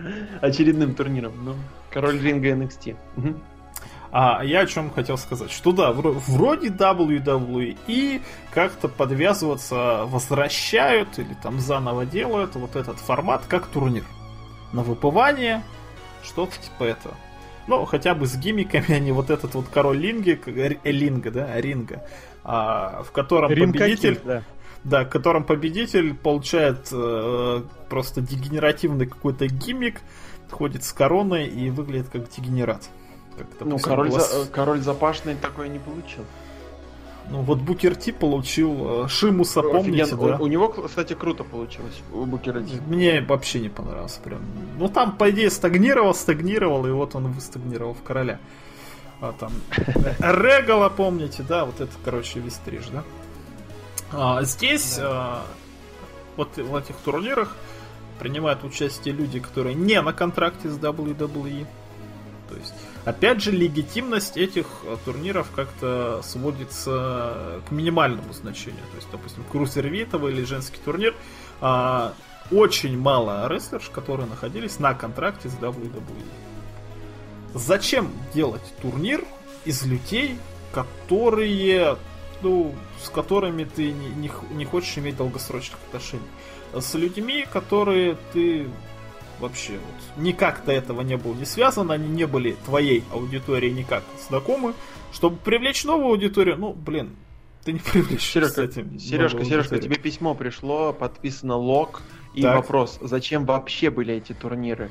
Очередным 0.40 0.94
турниром. 0.94 1.32
Ну, 1.44 1.54
король 1.90 2.20
ринга 2.20 2.50
NXT. 2.50 2.96
Угу. 3.16 3.34
А 4.10 4.42
я 4.42 4.60
о 4.60 4.66
чем 4.66 4.90
хотел 4.90 5.18
сказать, 5.18 5.50
что 5.50 5.72
да, 5.72 5.92
вроде 5.92 6.68
WWE 6.68 8.22
как-то 8.52 8.88
подвязываться 8.88 10.04
возвращают 10.06 11.18
или 11.18 11.36
там 11.42 11.60
заново 11.60 12.06
делают 12.06 12.54
вот 12.54 12.74
этот 12.76 12.98
формат 12.98 13.42
как 13.46 13.66
турнир. 13.66 14.04
На 14.72 14.82
выпывание, 14.82 15.62
что-то 16.22 16.52
типа 16.58 16.84
этого. 16.84 17.14
Ну, 17.66 17.84
хотя 17.84 18.14
бы 18.14 18.26
с 18.26 18.34
гимиками, 18.36 18.92
они 18.92 19.12
вот 19.12 19.28
этот 19.28 19.54
вот 19.54 19.66
король 19.68 19.98
Линги, 19.98 20.40
э, 20.46 20.90
Линга, 20.90 21.30
да, 21.30 21.60
Ринга, 21.60 22.02
а, 22.44 23.02
в 23.02 23.12
котором 23.12 23.50
Ринг 23.50 23.76
победитель... 23.76 24.18
Да. 24.24 24.42
Да, 24.84 25.04
в 25.04 25.08
котором 25.08 25.44
победитель 25.44 26.14
получает 26.14 26.88
э, 26.92 27.62
просто 27.88 28.20
дегенеративный 28.20 29.06
какой-то 29.06 29.46
гиммик, 29.46 30.00
ходит 30.50 30.84
с 30.84 30.92
короной 30.92 31.46
и 31.46 31.70
выглядит 31.70 32.08
как 32.08 32.28
дегенерат. 32.30 32.88
Как 33.36 33.46
ну, 33.60 33.78
король, 33.78 34.10
за, 34.10 34.46
король 34.50 34.80
запашный 34.80 35.34
такое 35.34 35.68
не 35.68 35.78
получил. 35.78 36.24
Ну 37.30 37.42
вот 37.42 37.58
Букер 37.58 37.94
Ти 37.94 38.12
получил 38.12 39.04
э, 39.04 39.08
Шимуса, 39.08 39.60
помните, 39.60 40.04
Офиген. 40.04 40.26
да? 40.26 40.36
У, 40.38 40.44
у 40.44 40.46
него, 40.46 40.68
кстати, 40.68 41.12
круто 41.14 41.44
получилось, 41.44 42.00
у 42.12 42.24
Букера 42.24 42.62
Ти. 42.62 42.80
Мне 42.86 43.20
вообще 43.20 43.60
не 43.60 43.68
понравился 43.68 44.20
прям. 44.20 44.40
Ну 44.78 44.88
там, 44.88 45.16
по 45.16 45.30
идее, 45.30 45.50
стагнировал, 45.50 46.14
стагнировал, 46.14 46.86
и 46.86 46.90
вот 46.90 47.14
он 47.14 47.30
выстагнировал 47.32 47.94
в 47.94 48.02
короля. 48.02 48.38
А 49.20 49.32
там 49.32 49.52
Регала, 50.20 50.88
помните, 50.88 51.44
да? 51.46 51.64
Вот 51.64 51.80
это, 51.80 51.92
короче, 52.04 52.40
вестриж, 52.40 52.86
да? 52.92 53.04
А, 54.12 54.42
здесь, 54.42 54.96
да. 54.96 55.04
а, 55.06 55.46
вот 56.36 56.56
в 56.56 56.76
этих 56.76 56.96
турнирах, 56.96 57.56
принимают 58.18 58.64
участие 58.64 59.14
люди, 59.14 59.38
которые 59.38 59.74
не 59.74 60.00
на 60.00 60.12
контракте 60.12 60.68
с 60.68 60.76
WWE. 60.78 61.66
То 62.48 62.56
есть 62.56 62.74
Опять 63.08 63.42
же, 63.42 63.52
легитимность 63.52 64.36
этих 64.36 64.66
э, 64.84 64.98
турниров 65.06 65.50
как-то 65.56 66.20
сводится 66.22 67.62
к 67.66 67.70
минимальному 67.70 68.34
значению. 68.34 68.82
То 68.90 68.96
есть, 68.96 69.08
допустим, 69.10 69.44
крузервитовый 69.50 70.34
или 70.34 70.44
женский 70.44 70.78
турнир 70.84 71.14
а, 71.62 72.12
очень 72.50 72.98
мало 72.98 73.48
рестлерш, 73.48 73.88
которые 73.88 74.28
находились 74.28 74.78
на 74.78 74.92
контракте 74.92 75.48
с 75.48 75.54
WWE. 75.54 76.02
Зачем 77.54 78.12
делать 78.34 78.74
турнир 78.82 79.24
из 79.64 79.86
людей, 79.86 80.36
которые, 80.72 81.96
ну, 82.42 82.74
с 83.02 83.08
которыми 83.08 83.64
ты 83.64 83.92
не, 83.92 84.08
не, 84.08 84.30
не 84.52 84.64
хочешь 84.64 84.96
иметь 84.98 85.16
долгосрочных 85.16 85.78
отношений? 85.88 86.22
С 86.74 86.94
людьми, 86.94 87.46
которые 87.50 88.16
ты 88.32 88.68
вообще 89.40 89.72
вот 89.72 90.22
никак 90.22 90.64
до 90.64 90.72
этого 90.72 91.02
не 91.02 91.16
был 91.16 91.34
не 91.34 91.44
связан, 91.44 91.90
они 91.90 92.08
не 92.08 92.26
были 92.26 92.56
твоей 92.64 93.04
аудиторией 93.12 93.72
никак 93.72 94.02
знакомы. 94.28 94.74
Чтобы 95.12 95.36
привлечь 95.36 95.84
новую 95.84 96.10
аудиторию, 96.10 96.58
ну, 96.58 96.72
блин, 96.74 97.16
ты 97.64 97.72
не 97.72 97.78
привлечешь 97.78 98.30
Сережка, 98.30 98.54
с 98.54 98.58
этим. 98.58 98.98
Сережка, 98.98 99.44
Сережка, 99.44 99.78
тебе 99.78 99.96
письмо 99.96 100.34
пришло, 100.34 100.92
подписано 100.92 101.56
лог 101.56 102.02
и 102.34 102.42
так. 102.42 102.56
вопрос, 102.56 102.98
зачем 103.00 103.46
вообще 103.46 103.90
были 103.90 104.14
эти 104.14 104.32
турниры? 104.32 104.90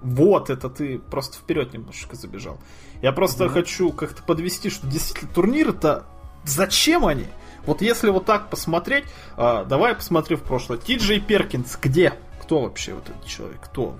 Вот, 0.00 0.48
это 0.48 0.68
ты 0.68 0.98
просто 0.98 1.38
вперед 1.38 1.72
немножечко 1.72 2.14
забежал. 2.14 2.58
Я 3.02 3.12
просто 3.12 3.44
mm-hmm. 3.44 3.48
хочу 3.48 3.92
как-то 3.92 4.22
подвести, 4.22 4.70
что 4.70 4.86
действительно 4.86 5.32
турниры-то 5.32 6.06
зачем 6.48 7.06
они? 7.06 7.26
Вот 7.66 7.82
если 7.82 8.10
вот 8.10 8.24
так 8.24 8.50
посмотреть, 8.50 9.04
а, 9.36 9.64
давай 9.64 9.94
посмотри 9.94 10.36
в 10.36 10.42
прошлое. 10.42 10.78
Ти 10.78 10.96
Джей 10.96 11.20
Перкинс 11.20 11.76
где? 11.80 12.14
кто 12.48 12.62
вообще 12.62 12.94
вот 12.94 13.06
этот 13.10 13.26
человек? 13.26 13.60
Кто? 13.60 13.94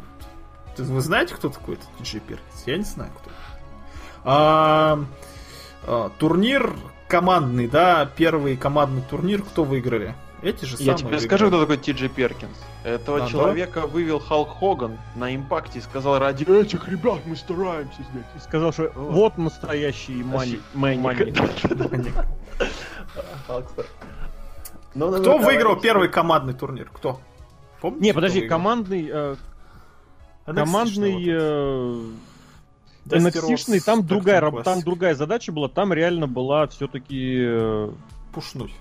Вы 0.78 1.00
знаете, 1.02 1.34
кто 1.34 1.50
такой 1.50 1.74
этот 1.74 1.88
Джей 2.02 2.20
Перкинс? 2.20 2.62
Я 2.64 2.78
не 2.78 2.84
знаю, 2.84 3.10
кто. 3.20 3.30
А, 4.24 5.04
а, 5.86 6.10
турнир 6.18 6.74
командный, 7.08 7.68
да, 7.68 8.06
первый 8.06 8.56
командный 8.56 9.02
турнир, 9.02 9.42
кто 9.42 9.64
выиграли? 9.64 10.14
Эти 10.42 10.64
же 10.64 10.76
Я 10.78 10.94
тебе 10.94 11.08
выиграли. 11.08 11.26
скажу, 11.26 11.48
кто 11.48 11.60
такой 11.60 11.78
Ти 11.78 11.92
Джей 11.92 12.08
Перкинс. 12.08 12.56
Этого 12.84 13.24
а, 13.24 13.28
человека 13.28 13.80
да? 13.82 13.86
вывел 13.86 14.20
Халк 14.20 14.58
Хоган 14.58 14.98
на 15.16 15.34
импакте 15.34 15.80
и 15.80 15.82
сказал, 15.82 16.18
ради 16.18 16.44
этих 16.44 16.86
ребят 16.88 17.20
мы 17.26 17.34
стараемся 17.34 18.02
здесь. 18.10 18.24
И 18.36 18.38
сказал, 18.38 18.72
что 18.72 18.92
вот 18.94 19.36
настоящий 19.36 20.22
мани... 20.22 20.60
Маник. 20.74 21.36
Кто 24.92 25.38
выиграл 25.38 25.76
первый 25.80 26.08
командный 26.08 26.54
турнир? 26.54 26.88
Кто? 26.92 27.20
Помните, 27.80 28.04
не, 28.04 28.12
подожди, 28.12 28.48
командный... 28.48 29.10
Э, 29.12 29.36
командный... 30.46 31.26
Э, 31.28 32.00
NXT-шный, 33.06 33.80
там 33.80 34.06
другая, 34.06 34.50
там 34.62 34.82
другая 34.82 35.14
задача 35.14 35.50
была, 35.50 35.68
там 35.68 35.92
реально 35.92 36.26
была 36.26 36.66
все-таки... 36.68 37.38
Э, 37.40 37.90
Пушнуть. 38.32 38.72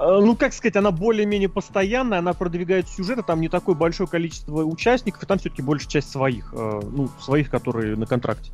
Э, 0.00 0.18
ну, 0.22 0.34
как 0.34 0.54
сказать, 0.54 0.76
она 0.76 0.90
более-менее 0.92 1.50
постоянная, 1.50 2.20
она 2.20 2.32
продвигает 2.32 2.88
сюжеты, 2.88 3.22
там 3.22 3.40
не 3.40 3.48
такое 3.50 3.74
большое 3.74 4.08
количество 4.08 4.64
участников, 4.64 5.22
и 5.22 5.26
там 5.26 5.38
все-таки 5.38 5.60
большая 5.60 5.90
часть 5.90 6.10
своих, 6.10 6.54
э, 6.54 6.80
ну, 6.90 7.10
своих, 7.20 7.50
которые 7.50 7.96
на 7.96 8.06
контракте. 8.06 8.50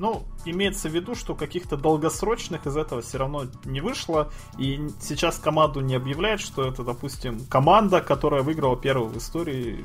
Ну, 0.00 0.24
имеется 0.44 0.88
в 0.88 0.92
виду, 0.92 1.14
что 1.14 1.36
каких-то 1.36 1.76
долгосрочных 1.76 2.66
из 2.66 2.76
этого 2.76 3.02
все 3.02 3.18
равно 3.18 3.44
не 3.64 3.80
вышло. 3.80 4.32
И 4.58 4.88
сейчас 5.00 5.38
команду 5.38 5.80
не 5.80 5.94
объявляют, 5.94 6.40
что 6.40 6.66
это, 6.66 6.82
допустим, 6.82 7.38
команда, 7.48 8.00
которая 8.00 8.42
выиграла 8.42 8.76
первую 8.76 9.10
в 9.10 9.18
истории 9.18 9.84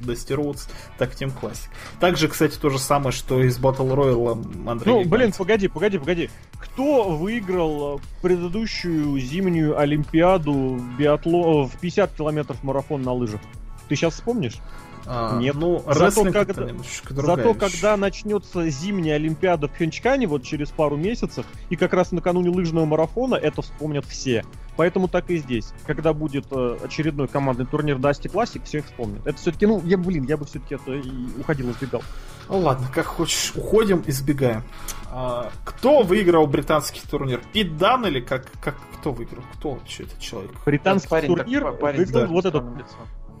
Dusty 0.00 0.36
Rhodes 0.36 0.68
так 0.98 1.12
Team 1.12 1.32
Classic. 1.40 1.68
Также, 2.00 2.28
кстати, 2.28 2.56
то 2.58 2.70
же 2.70 2.78
самое, 2.78 3.12
что 3.12 3.42
и 3.42 3.48
с 3.48 3.58
Battle 3.58 3.94
Royale 3.94 4.68
Андрей. 4.68 4.92
Ну, 4.92 5.04
блин, 5.04 5.32
погоди, 5.32 5.68
погоди, 5.68 5.98
погоди. 5.98 6.30
Кто 6.58 7.10
выиграл 7.10 8.00
предыдущую 8.20 9.18
зимнюю 9.18 9.78
Олимпиаду 9.78 10.80
биатло... 10.98 11.66
в 11.66 11.76
50 11.80 12.14
километров 12.14 12.62
марафон 12.62 13.02
на 13.02 13.12
лыжах? 13.12 13.40
Ты 13.88 13.96
сейчас 13.96 14.14
вспомнишь? 14.14 14.58
А, 15.06 15.38
Нет. 15.38 15.54
Ну, 15.54 15.82
зато, 15.86 16.24
когда, 16.24 16.68
зато 17.08 17.54
когда 17.54 17.96
начнется 17.96 18.68
зимняя 18.68 19.16
Олимпиада 19.16 19.68
в 19.68 19.72
Пхенчкане 19.72 20.26
вот 20.26 20.44
через 20.44 20.70
пару 20.70 20.96
месяцев, 20.96 21.46
и 21.70 21.76
как 21.76 21.92
раз 21.92 22.12
накануне 22.12 22.50
лыжного 22.50 22.84
марафона 22.84 23.34
это 23.34 23.62
вспомнят 23.62 24.04
все. 24.06 24.44
Поэтому 24.76 25.08
так 25.08 25.28
и 25.30 25.36
здесь. 25.36 25.72
Когда 25.86 26.14
будет 26.14 26.46
э, 26.50 26.78
очередной 26.82 27.28
командный 27.28 27.66
турнир 27.66 27.96
Dusty 27.96 28.32
Classic, 28.32 28.64
всех 28.64 28.86
вспомнят. 28.86 29.26
Это 29.26 29.36
все-таки, 29.38 29.66
ну, 29.66 29.82
я, 29.84 29.98
блин, 29.98 30.24
я 30.24 30.36
бы 30.36 30.46
все-таки 30.46 30.76
это 30.76 30.92
и 30.92 31.40
уходил, 31.40 31.70
избегал. 31.70 32.02
Ну 32.48 32.58
ладно, 32.58 32.86
как 32.92 33.06
хочешь, 33.06 33.52
уходим, 33.54 34.02
избегаем. 34.06 34.62
А, 35.10 35.50
кто 35.64 36.02
выиграл 36.02 36.46
британский 36.46 37.02
турнир? 37.08 37.42
Пит 37.52 37.76
Дан 37.76 38.06
или 38.06 38.20
как, 38.20 38.50
как 38.60 38.76
кто 38.98 39.12
выиграл? 39.12 39.42
Кто 39.54 39.72
вообще 39.72 40.04
этот 40.04 40.18
человек? 40.18 40.52
Британский 40.64 41.08
парень, 41.08 41.28
турнир 41.28 41.62
так, 41.62 41.80
парень, 41.80 41.98
выиграл 41.98 42.22
да, 42.22 42.26
вот 42.28 42.44
этот 42.46 42.64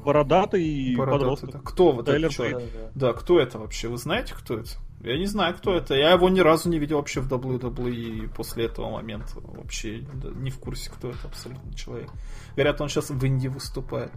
бородатый, 0.04 0.96
бородатый 0.96 1.20
подросток. 1.20 1.50
Да. 1.52 1.58
Кто 1.64 1.92
вот 1.92 2.06
Тейлер 2.06 2.26
этот 2.26 2.36
человек? 2.36 2.58
Да, 2.58 2.64
да. 2.80 2.90
да, 2.94 3.12
кто 3.12 3.40
это 3.40 3.58
вообще? 3.58 3.88
Вы 3.88 3.96
знаете, 3.96 4.34
кто 4.34 4.58
это? 4.58 4.70
Я 5.00 5.18
не 5.18 5.26
знаю, 5.26 5.54
кто 5.54 5.74
это. 5.74 5.94
Я 5.94 6.12
его 6.12 6.28
ни 6.28 6.40
разу 6.40 6.68
не 6.68 6.78
видел 6.78 6.98
вообще 6.98 7.20
в 7.20 7.32
WWE 7.32 8.32
после 8.34 8.66
этого 8.66 8.90
момента. 8.90 9.32
Вообще 9.34 10.04
не 10.36 10.50
в 10.50 10.58
курсе, 10.58 10.90
кто 10.90 11.10
это 11.10 11.26
абсолютно 11.26 11.74
человек. 11.74 12.10
Говорят, 12.54 12.80
он 12.80 12.88
сейчас 12.88 13.10
в 13.10 13.24
Индии 13.24 13.48
выступает. 13.48 14.12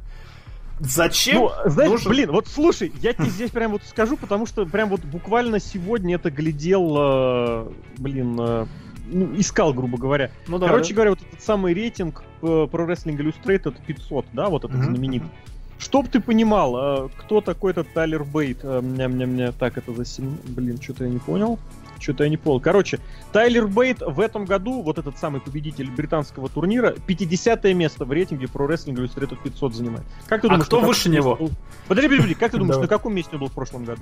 Зачем? 0.79 1.37
Ну, 1.37 1.51
знаешь, 1.65 1.91
нужен... 1.91 2.11
блин, 2.11 2.31
вот 2.31 2.47
слушай, 2.47 2.91
я 3.01 3.13
тебе 3.13 3.29
здесь 3.29 3.49
прям 3.49 3.71
вот 3.71 3.81
скажу, 3.83 4.17
потому 4.17 4.45
что 4.45 4.65
прям 4.65 4.89
вот 4.89 5.01
буквально 5.01 5.59
сегодня 5.59 6.15
это 6.15 6.29
глядел, 6.29 6.95
э, 6.97 7.71
блин, 7.97 8.37
э, 8.39 8.65
ну, 9.07 9.39
искал, 9.39 9.73
грубо 9.73 9.97
говоря. 9.97 10.31
Ну, 10.47 10.59
да, 10.59 10.67
Короче 10.67 10.89
да. 10.89 10.95
говоря, 10.95 11.09
вот 11.11 11.19
этот 11.21 11.41
самый 11.41 11.73
рейтинг 11.73 12.23
э, 12.41 12.67
про 12.69 12.85
Wrestling 12.85 13.17
Illustrated 13.17 13.75
500, 13.85 14.25
да, 14.33 14.49
вот 14.49 14.65
этот 14.65 14.77
mm-hmm. 14.77 14.83
знаменитый. 14.83 15.29
Чтоб 15.77 16.07
ты 16.07 16.19
понимал, 16.19 17.05
э, 17.05 17.09
кто 17.17 17.41
такой 17.41 17.71
этот 17.71 17.91
Тайлер 17.93 18.23
Бейт? 18.23 18.59
Э, 18.63 18.81
Мня-мня-мня. 18.81 19.51
Так, 19.51 19.77
это 19.77 19.93
за 19.93 20.05
7... 20.05 20.37
Блин, 20.47 20.79
что-то 20.81 21.03
я 21.03 21.09
не 21.09 21.19
понял. 21.19 21.59
Что-то 21.99 22.23
я 22.23 22.29
не 22.29 22.37
понял. 22.37 22.59
Короче, 22.59 22.99
Тайлер 23.31 23.67
Бейт 23.67 24.01
в 24.01 24.19
этом 24.19 24.45
году, 24.45 24.81
вот 24.81 24.97
этот 24.97 25.17
самый 25.17 25.41
победитель 25.41 25.89
британского 25.91 26.49
турнира, 26.49 26.91
50 26.91 27.63
место 27.75 28.05
в 28.05 28.11
рейтинге 28.11 28.47
про 28.47 28.67
рестлинг 28.67 28.99
Illustrated 28.99 29.37
500 29.43 29.75
занимает. 29.75 30.05
Как 30.27 30.41
ты 30.41 30.47
а 30.47 30.51
думаешь, 30.51 30.67
кто 30.67 30.79
выше 30.79 31.09
него? 31.09 31.35
Был... 31.35 31.51
Подожди, 31.87 32.09
подожди, 32.09 32.33
как 32.35 32.51
ты 32.51 32.57
думаешь, 32.57 32.81
на 32.81 32.87
каком 32.87 33.13
месте 33.13 33.31
он 33.33 33.39
был 33.39 33.47
в 33.47 33.53
прошлом 33.53 33.85
году? 33.85 34.01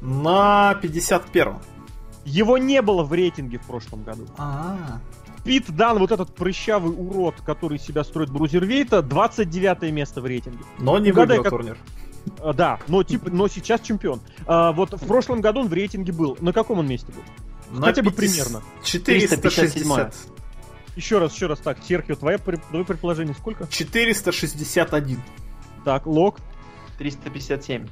На 0.00 0.78
51-м. 0.82 1.60
Его 2.24 2.58
не 2.58 2.82
было 2.82 3.04
в 3.04 3.12
рейтинге 3.12 3.58
в 3.58 3.66
прошлом 3.66 4.02
году. 4.02 4.26
А-а-а. 4.36 5.00
Пит 5.46 5.70
Дан, 5.70 5.98
вот 5.98 6.10
этот 6.10 6.34
прыщавый 6.34 6.92
урод, 6.92 7.40
который 7.42 7.78
себя 7.78 8.02
строит 8.02 8.30
Брузервейта, 8.30 9.00
29 9.00 9.92
место 9.92 10.20
в 10.20 10.26
рейтинге. 10.26 10.58
Но 10.78 10.98
не 10.98 11.12
Угадай, 11.12 11.38
выиграл 11.38 11.42
как... 11.44 11.50
турнир. 11.50 11.78
А, 12.40 12.52
да, 12.52 12.80
но 12.88 13.04
типа, 13.04 13.30
но 13.30 13.46
сейчас 13.46 13.80
чемпион. 13.80 14.20
А, 14.46 14.72
вот 14.72 14.92
в 14.92 15.06
прошлом 15.06 15.40
году 15.40 15.60
он 15.60 15.68
в 15.68 15.72
рейтинге 15.72 16.12
был. 16.12 16.36
На 16.40 16.52
каком 16.52 16.80
он 16.80 16.88
месте 16.88 17.12
был? 17.12 17.22
На 17.78 17.86
Хотя 17.86 18.02
50... 18.02 18.04
бы 18.04 18.10
примерно. 18.16 18.62
460. 18.82 20.14
Еще 20.96 21.18
раз, 21.18 21.34
еще 21.34 21.46
раз 21.46 21.60
так, 21.60 21.78
Серхио, 21.82 22.16
твое, 22.16 22.38
твое 22.38 22.84
предположение 22.84 23.34
сколько? 23.34 23.68
461. 23.68 25.20
Так, 25.84 26.06
Лок. 26.06 26.40
357. 26.98 27.86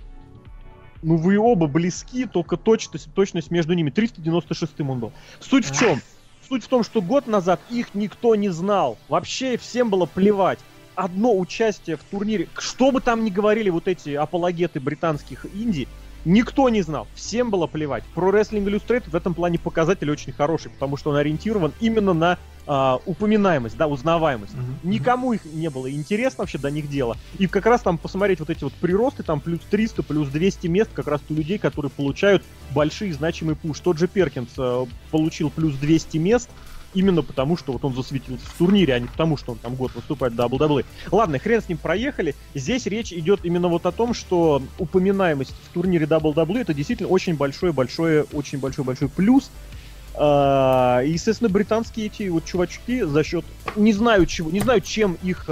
Ну 1.03 1.17
вы 1.17 1.39
оба 1.39 1.67
близки, 1.67 2.25
только 2.25 2.57
точность, 2.57 3.13
точность 3.15 3.51
между 3.51 3.75
ними. 3.75 3.91
396 3.91 4.81
он 4.81 4.99
был. 4.99 5.13
Суть 5.39 5.67
в 5.67 5.79
чем? 5.79 6.01
Суть 6.49 6.65
в 6.65 6.69
том, 6.69 6.83
что 6.83 7.01
год 7.01 7.27
назад 7.27 7.61
их 7.71 7.95
никто 7.95 8.35
не 8.35 8.51
знал. 8.51 8.99
Вообще 9.09 9.57
всем 9.57 9.91
было 9.91 10.07
плевать. 10.07 10.59
Одно 10.95 11.37
участие 11.37 11.97
в 11.97 12.05
турнире, 12.05 12.49
что 12.59 12.91
бы 12.91 13.01
там 13.01 13.25
ни 13.25 13.31
говорили 13.31 13.71
вот 13.71 13.89
эти 13.89 14.11
апологеты 14.11 14.79
британских 14.79 15.47
инди, 15.47 15.89
никто 16.25 16.69
не 16.69 16.83
знал. 16.83 17.07
Всем 17.15 17.51
было 17.51 17.67
плевать. 17.67 18.05
Про 18.15 18.31
Wrestling 18.31 18.65
Illustrated 18.65 19.11
в 19.11 19.17
этом 19.17 19.35
плане 19.35 19.59
показатель 19.59 20.11
очень 20.11 20.33
хороший, 20.33 20.71
потому 20.71 20.97
что 20.97 21.11
он 21.11 21.17
ориентирован 21.17 21.73
именно 21.81 22.13
на 22.13 22.39
а, 22.67 22.99
упоминаемость, 23.05 23.77
да, 23.77 23.87
узнаваемость. 23.87 24.55
Mm-hmm. 24.55 24.89
Никому 24.89 25.33
их 25.35 25.45
не 25.45 25.69
было 25.69 25.91
интересно 25.91 26.43
вообще 26.43 26.59
до 26.59 26.71
них 26.71 26.89
дело. 26.89 27.17
И 27.39 27.47
как 27.47 27.67
раз 27.67 27.83
там 27.83 27.99
посмотреть 27.99 28.41
вот 28.41 28.49
эти 28.49 28.65
вот 28.65 28.73
приросты, 28.73 29.23
там 29.23 29.41
плюс 29.41 29.61
300, 29.71 30.03
плюс 30.03 30.29
200 30.29 30.67
мест 30.69 30.91
как 30.95 31.07
раз 31.07 31.21
у 31.29 31.35
людей, 31.35 31.59
которые 31.59 31.91
получают 31.91 32.43
большие 32.71 33.13
значимые 33.13 33.57
пуш. 33.57 33.81
Тот 33.81 33.99
же 33.99 34.09
Перкинс 34.09 34.51
э, 34.57 34.87
получил 35.11 35.51
плюс 35.51 35.75
200 35.75 36.17
мест, 36.17 36.49
именно 36.95 37.23
потому, 37.23 37.57
что 37.57 37.73
вот 37.73 37.85
он 37.85 37.95
засветился 37.95 38.45
в 38.47 38.59
турнире, 38.59 38.95
а 38.95 38.99
не 38.99 39.07
потому, 39.07 39.37
что 39.37 39.53
он 39.53 39.59
там 39.59 39.75
год 39.75 39.95
выступает 39.95 40.35
в 40.35 40.37
WWE. 40.39 40.85
Ладно, 41.11 41.39
хрен 41.39 41.63
с 41.63 41.69
ним 41.69 41.79
проехали. 41.79 42.35
Здесь 42.55 42.87
речь 42.87 43.13
идет 43.13 43.45
именно 43.45 43.69
вот 43.69 43.87
о 43.87 43.93
том, 43.93 44.15
что 44.15 44.63
упоминаемость 44.79 45.55
в 45.65 45.73
турнире 45.75 46.07
WWE 46.07 46.61
это 46.61 46.75
действительно 46.75 47.09
очень 47.09 47.35
большой-большой, 47.35 48.23
очень 48.33 48.59
большой-большой 48.59 49.09
плюс. 49.09 49.51
А, 50.17 51.01
и, 51.03 51.11
естественно, 51.11 51.51
британские 51.51 52.07
эти 52.07 52.29
вот 52.29 52.45
чувачки 52.45 53.03
за 53.03 53.25
счет... 53.25 53.45
Не 53.77 53.93
знаю 53.93 54.27
чего, 54.27 54.51
не 54.51 54.61
знаю, 54.61 54.81
чем 54.81 55.19
их... 55.23 55.49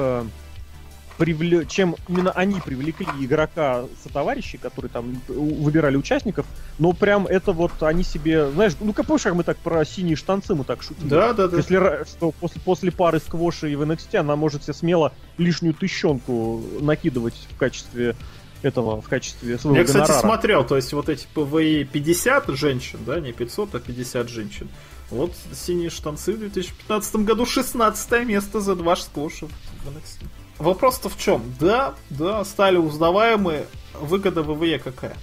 Привле... 1.22 1.66
чем 1.66 1.96
именно 2.08 2.30
они 2.32 2.60
привлекли 2.60 3.06
игрока 3.20 3.84
со 4.02 4.08
товарищей, 4.08 4.58
которые 4.58 4.90
там 4.90 5.20
выбирали 5.28 5.96
участников, 5.96 6.46
но 6.78 6.92
прям 6.92 7.26
это 7.26 7.52
вот 7.52 7.82
они 7.82 8.02
себе, 8.02 8.50
знаешь, 8.50 8.72
ну 8.80 8.92
как 8.92 9.06
помнишь, 9.06 9.22
как 9.22 9.34
мы 9.34 9.44
так 9.44 9.56
про 9.58 9.84
синие 9.84 10.16
штанцы 10.16 10.54
мы 10.54 10.64
так 10.64 10.82
шутили? 10.82 11.08
Да, 11.08 11.32
да, 11.32 11.48
да. 11.48 11.56
Если 11.56 12.04
что 12.06 12.32
после, 12.32 12.60
после 12.60 12.90
пары 12.90 13.20
сквоши 13.20 13.70
и 13.70 13.76
в 13.76 13.82
NXT 13.82 14.16
она 14.16 14.36
может 14.36 14.64
себе 14.64 14.74
смело 14.74 15.12
лишнюю 15.38 15.74
тыщенку 15.74 16.62
накидывать 16.80 17.34
в 17.54 17.56
качестве 17.56 18.16
этого 18.62 19.00
в 19.00 19.08
качестве 19.08 19.58
своего 19.58 19.78
Я, 19.78 19.84
кстати, 19.84 20.02
гонорара. 20.06 20.20
смотрел, 20.20 20.64
то 20.64 20.76
есть 20.76 20.92
вот 20.92 21.08
эти 21.08 21.26
ПВИ 21.34 21.84
50 21.84 22.48
женщин, 22.50 22.98
да, 23.04 23.20
не 23.20 23.32
500, 23.32 23.74
а 23.74 23.80
50 23.80 24.28
женщин. 24.28 24.68
Вот 25.10 25.34
синие 25.52 25.90
штанцы 25.90 26.32
в 26.32 26.38
2015 26.38 27.16
году 27.16 27.44
16 27.44 28.26
место 28.26 28.60
за 28.60 28.74
два 28.74 28.96
сквоша 28.96 29.46
в 29.46 29.88
NXT. 29.88 30.26
Вопрос-то 30.62 31.08
в 31.08 31.18
чем? 31.18 31.42
Да, 31.58 31.94
да, 32.08 32.44
стали 32.44 32.76
узнаваемые. 32.76 33.66
Выгода 33.94 34.42
ВВЕ 34.42 34.78
какая? 34.78 35.16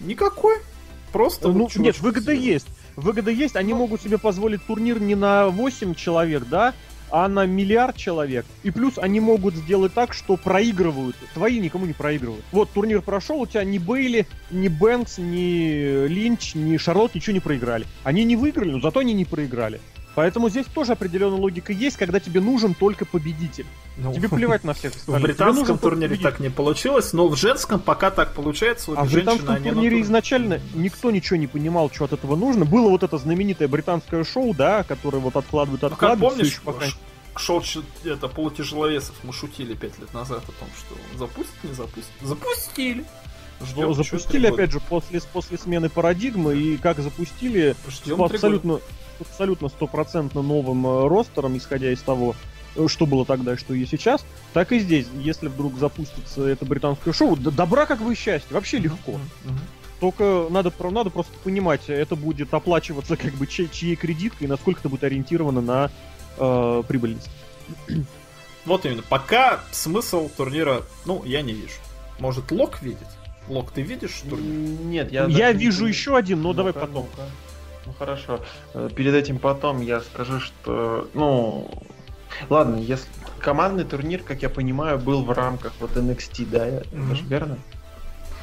Никакой. 0.00 0.56
Просто 1.12 1.48
ну, 1.48 1.64
вот 1.64 1.76
нет, 1.76 2.00
выгода 2.00 2.32
есть. 2.32 2.66
Выгода 2.96 3.30
есть, 3.30 3.56
они 3.56 3.74
ну, 3.74 3.80
могут 3.80 4.00
себе 4.00 4.16
позволить 4.16 4.66
турнир 4.66 4.98
не 4.98 5.14
на 5.14 5.48
8 5.48 5.94
человек, 5.94 6.46
да, 6.48 6.72
а 7.10 7.28
на 7.28 7.44
миллиард 7.44 7.96
человек. 7.96 8.46
И 8.62 8.70
плюс 8.70 8.96
они 8.96 9.20
могут 9.20 9.54
сделать 9.54 9.92
так, 9.92 10.14
что 10.14 10.38
проигрывают. 10.38 11.14
Твои 11.34 11.58
никому 11.58 11.84
не 11.84 11.92
проигрывают. 11.92 12.44
Вот 12.50 12.70
турнир 12.70 13.02
прошел, 13.02 13.42
у 13.42 13.46
тебя 13.46 13.64
ни 13.64 13.76
Бейли, 13.76 14.26
ни 14.50 14.68
Бэнкс, 14.68 15.18
ни 15.18 16.06
Линч, 16.06 16.54
ни 16.54 16.78
Шарлот 16.78 17.14
ничего 17.14 17.34
не 17.34 17.40
проиграли. 17.40 17.86
Они 18.02 18.24
не 18.24 18.34
выиграли, 18.34 18.70
но 18.70 18.80
зато 18.80 19.00
они 19.00 19.12
не 19.12 19.26
проиграли. 19.26 19.78
Поэтому 20.16 20.48
здесь 20.48 20.64
тоже 20.64 20.92
определенная 20.92 21.38
логика 21.38 21.74
есть, 21.74 21.98
когда 21.98 22.20
тебе 22.20 22.40
нужен 22.40 22.72
только 22.72 23.04
победитель. 23.04 23.66
Ну, 23.98 24.14
тебе 24.14 24.30
плевать 24.30 24.64
на 24.64 24.72
всех 24.72 24.96
остальных. 24.96 25.20
В 25.20 25.24
британском 25.24 25.78
турнире 25.78 26.16
так 26.16 26.40
не 26.40 26.48
получилось, 26.48 27.12
но 27.12 27.28
в 27.28 27.36
женском 27.36 27.78
пока 27.78 28.10
так 28.10 28.32
получается. 28.32 28.92
А 28.96 29.04
в 29.04 29.12
британском 29.12 29.62
турнире 29.62 30.00
изначально 30.00 30.58
никто 30.74 31.10
ничего 31.10 31.36
не 31.36 31.46
понимал, 31.46 31.90
что 31.90 32.06
от 32.06 32.14
этого 32.14 32.34
нужно. 32.34 32.64
Было 32.64 32.88
вот 32.88 33.02
это 33.02 33.18
знаменитое 33.18 33.68
британское 33.68 34.24
шоу, 34.24 34.54
да, 34.54 34.84
которое 34.84 35.18
вот 35.18 35.36
откладывают, 35.36 35.84
откладывают. 35.84 36.20
Ну, 36.20 36.28
как 36.28 36.36
помнишь, 36.38 36.60
пока... 36.62 36.86
шоу 37.38 37.62
это 38.04 38.28
полутяжеловесов 38.28 39.16
мы 39.22 39.34
шутили 39.34 39.74
пять 39.74 39.98
лет 39.98 40.14
назад 40.14 40.42
о 40.44 40.52
том, 40.52 40.68
что 40.78 41.18
запустят, 41.18 41.62
не 41.62 41.74
запустят. 41.74 42.12
Запустили. 42.22 43.04
Ждем 43.64 43.94
запустили, 43.94 44.48
опять 44.48 44.70
же, 44.70 44.80
после, 44.80 45.20
после 45.32 45.58
смены 45.58 45.88
парадигмы, 45.88 46.56
и 46.56 46.76
как 46.76 46.98
запустили, 46.98 47.74
Ждем 47.88 48.22
абсолютно 48.22 48.80
абсолютно 49.20 49.68
стопроцентно 49.68 50.42
новым 50.42 50.86
э, 50.86 51.08
ростером, 51.08 51.56
исходя 51.56 51.92
из 51.92 52.00
того, 52.00 52.34
э, 52.74 52.86
что 52.88 53.06
было 53.06 53.24
тогда 53.24 53.54
и 53.54 53.56
что 53.56 53.74
есть 53.74 53.90
сейчас, 53.90 54.24
так 54.52 54.72
и 54.72 54.78
здесь. 54.78 55.06
Если 55.20 55.48
вдруг 55.48 55.78
запустится 55.78 56.46
это 56.46 56.64
британское 56.64 57.12
шоу, 57.12 57.36
добра 57.36 57.86
как 57.86 58.00
вы 58.00 58.14
счастье, 58.14 58.54
вообще 58.54 58.78
легко. 58.78 59.18
Только 60.00 60.48
надо, 60.50 60.72
надо 60.90 61.08
просто 61.08 61.32
понимать, 61.42 61.88
это 61.88 62.16
будет 62.16 62.52
оплачиваться 62.52 63.16
как 63.16 63.32
бы 63.34 63.46
чьей, 63.46 63.70
чьей 63.70 63.96
кредиткой 63.96 64.46
и 64.46 64.50
насколько 64.50 64.80
это 64.80 64.90
будет 64.90 65.04
ориентировано 65.04 65.62
на 65.62 65.90
э, 66.38 66.82
прибыльность. 66.86 67.30
Вот 68.66 68.84
именно. 68.84 69.02
Пока 69.08 69.60
смысл 69.70 70.28
турнира, 70.36 70.82
ну, 71.06 71.22
я 71.24 71.40
не 71.40 71.52
вижу. 71.52 71.76
Может, 72.18 72.50
Лок 72.50 72.82
видит? 72.82 73.06
Лок, 73.48 73.70
ты 73.70 73.82
видишь 73.82 74.22
турнир? 74.28 74.80
Нет, 74.84 75.12
я... 75.12 75.26
Я 75.26 75.52
вижу 75.52 75.86
еще 75.86 76.16
один, 76.16 76.42
но 76.42 76.48
ну 76.48 76.54
давай 76.54 76.72
потом. 76.72 77.06
ну 77.16 77.24
ну 77.86 77.92
хорошо. 77.98 78.40
Э, 78.74 78.90
перед 78.94 79.14
этим 79.14 79.38
потом 79.38 79.80
я 79.80 80.00
скажу, 80.00 80.40
что, 80.40 81.08
ну, 81.14 81.70
ладно, 82.50 82.76
если 82.76 83.08
командный 83.38 83.84
турнир, 83.84 84.22
как 84.22 84.42
я 84.42 84.50
понимаю, 84.50 84.98
был 84.98 85.22
в 85.22 85.30
рамках 85.30 85.72
вот 85.80 85.96
NXT, 85.96 86.46
да, 86.46 86.68
mm-hmm. 86.68 87.06
это 87.06 87.14
же 87.14 87.24
верно? 87.24 87.58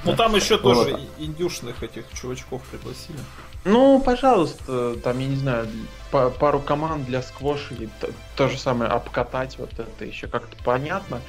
Ну 0.05 0.11
да. 0.11 0.17
там 0.17 0.35
еще 0.35 0.55
вот. 0.57 0.63
тоже 0.63 0.99
индюшных 1.17 1.81
этих 1.83 2.05
чувачков 2.13 2.61
пригласили. 2.63 3.19
Ну, 3.65 4.01
пожалуйста, 4.01 4.95
там, 4.95 5.19
я 5.19 5.27
не 5.27 5.37
знаю, 5.37 5.67
пару 6.11 6.59
команд 6.59 7.05
для 7.05 7.21
сквоша 7.21 7.73
или 7.73 7.89
то, 8.01 8.09
то 8.35 8.49
же 8.49 8.57
самое 8.57 8.91
обкатать, 8.91 9.57
вот 9.57 9.71
это 9.77 10.05
еще 10.05 10.27
как-то 10.27 10.57
понятно. 10.63 11.21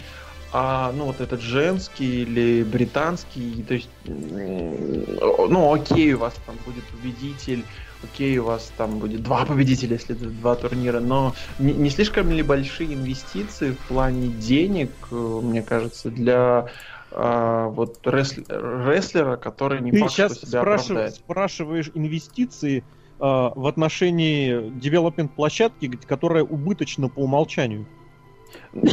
А, 0.57 0.93
ну, 0.93 1.07
вот 1.07 1.21
этот 1.21 1.41
женский 1.41 2.23
или 2.23 2.63
британский, 2.63 3.65
то 3.67 3.75
есть, 3.75 3.89
ну, 4.07 5.75
окей, 5.75 6.13
у 6.13 6.21
вас 6.21 6.35
там 6.47 6.55
будет 6.65 6.85
победитель, 6.85 7.65
окей, 8.05 8.39
у 8.39 8.45
вас 8.45 8.73
там 8.77 9.01
будет 9.01 9.25
два 9.25 9.45
победителя, 9.47 9.95
если 9.95 10.15
это 10.15 10.27
два 10.27 10.55
турнира, 10.55 11.01
но 11.01 11.35
не, 11.59 11.73
не 11.73 11.91
слишком 11.91 12.31
ли 12.31 12.45
большие 12.45 12.95
инвестиции 12.95 13.73
в 13.73 13.79
плане 13.89 14.29
денег, 14.29 14.93
э, 15.11 15.41
мне 15.43 15.61
кажется, 15.63 16.09
для 16.09 16.69
а, 17.11 17.67
вот 17.71 17.99
ресл, 18.07 18.43
рестлера, 18.49 19.37
который 19.37 19.81
не 19.81 19.91
Ты 19.91 19.99
факт, 19.99 20.13
сейчас 20.13 20.37
что 20.37 20.47
себя 20.47 20.61
спрашив, 20.61 20.91
оправдает. 20.91 21.15
спрашиваешь 21.17 21.91
инвестиции 21.95 22.85
а, 23.19 23.53
в 23.57 23.67
отношении 23.67 24.71
девелопмент 24.71 25.35
площадки, 25.35 25.89
которая 26.07 26.45
убыточна 26.45 27.09
по 27.09 27.19
умолчанию. 27.19 27.89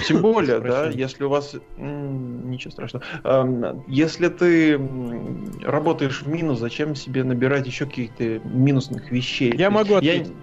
Тем 0.08 0.22
более, 0.22 0.60
да, 0.60 0.88
если 0.90 1.24
у 1.24 1.30
вас... 1.30 1.56
Ничего 1.78 2.72
страшного. 2.72 3.84
Если 3.88 4.28
ты 4.28 4.80
работаешь 5.64 6.22
в 6.22 6.28
минус, 6.28 6.60
зачем 6.60 6.96
себе 6.96 7.24
набирать 7.24 7.66
еще 7.68 7.86
каких-то 7.86 8.40
минусных 8.48 9.12
вещей? 9.12 9.56
Я 9.56 9.70
могу 9.70 9.96
ответить. 9.96 10.28
Я... 10.28 10.34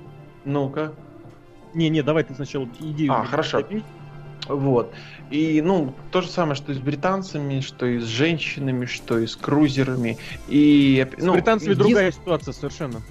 Ну-ка. 0.44 0.92
Не-не, 1.74 2.02
давай 2.02 2.24
ты 2.24 2.34
сначала 2.34 2.68
идею. 2.80 3.12
А, 3.12 3.24
хорошо. 3.24 3.62
Вот. 4.48 4.92
И, 5.30 5.60
ну, 5.60 5.94
то 6.10 6.22
же 6.22 6.28
самое, 6.28 6.54
что 6.54 6.72
и 6.72 6.74
с 6.74 6.78
британцами, 6.78 7.60
что 7.60 7.86
и 7.86 7.98
с 7.98 8.04
женщинами, 8.04 8.86
что 8.86 9.18
и 9.18 9.26
с 9.26 9.36
крузерами. 9.36 10.16
И, 10.48 11.06
с 11.18 11.22
ну, 11.22 11.34
британцами 11.34 11.70
единствен... 11.70 11.92
другая 11.92 12.12
ситуация 12.12 12.52
совершенно. 12.52 13.02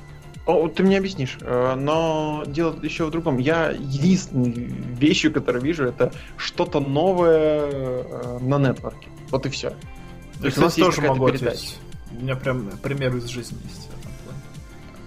О, 0.48 0.70
ты 0.70 0.82
мне 0.82 0.98
объяснишь, 0.98 1.38
э, 1.42 1.76
но 1.76 2.44
дело 2.48 2.74
еще 2.82 3.06
в 3.06 3.12
другом. 3.12 3.38
Я 3.38 3.72
единственной 3.72 4.54
вещью, 4.54 5.34
которую 5.34 5.62
вижу, 5.62 5.84
это 5.84 6.14
что-то 6.38 6.80
новое 6.80 7.70
э, 7.70 8.40
на 8.40 8.58
нетворке. 8.58 9.10
Вот 9.30 9.46
и 9.46 9.50
все. 9.50 9.72
То 10.40 10.46
есть 10.46 10.58
у 10.58 10.62
нас 10.62 10.76
тоже 10.76 11.02
могу 11.02 11.28
ответить. 11.28 11.78
У 12.18 12.24
меня 12.24 12.38
прям 12.38 12.70
пример 12.82 13.14
из 13.18 13.26
жизни 13.26 13.58
есть. 13.66 13.90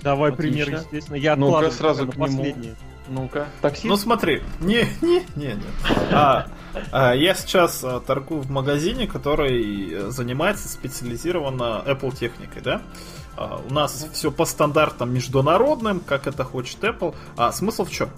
Давай 0.03 0.31
Отлично. 0.31 0.65
пример, 0.65 0.81
естественно. 0.81 1.17
Я 1.17 1.37
ну 1.37 1.71
сразу 1.71 2.07
к 2.07 2.17
последнее. 2.17 2.75
Ну-ка, 3.09 3.49
такси. 3.61 3.89
Ну 3.89 3.97
смотри, 3.97 4.41
не, 4.61 4.85
не, 5.03 5.23
не, 5.35 5.47
нет. 5.47 5.59
А, 6.13 6.47
а, 6.93 7.13
я 7.13 7.35
сейчас 7.35 7.83
а, 7.83 7.99
торгую 7.99 8.43
в 8.43 8.51
магазине, 8.51 9.09
который 9.09 10.11
занимается 10.11 10.69
специализированно 10.69 11.83
Apple 11.85 12.15
техникой, 12.15 12.63
да? 12.63 12.75
А, 12.77 12.83
у 13.69 13.73
нас 13.73 14.09
все 14.13 14.31
по 14.31 14.45
стандартам 14.45 15.13
международным, 15.13 16.01
как 16.01 16.27
это 16.27 16.45
хочет 16.45 16.83
Apple. 16.83 17.15
А 17.37 17.53
смысл 17.53 17.85
в 17.85 17.91
чем? 17.91 18.11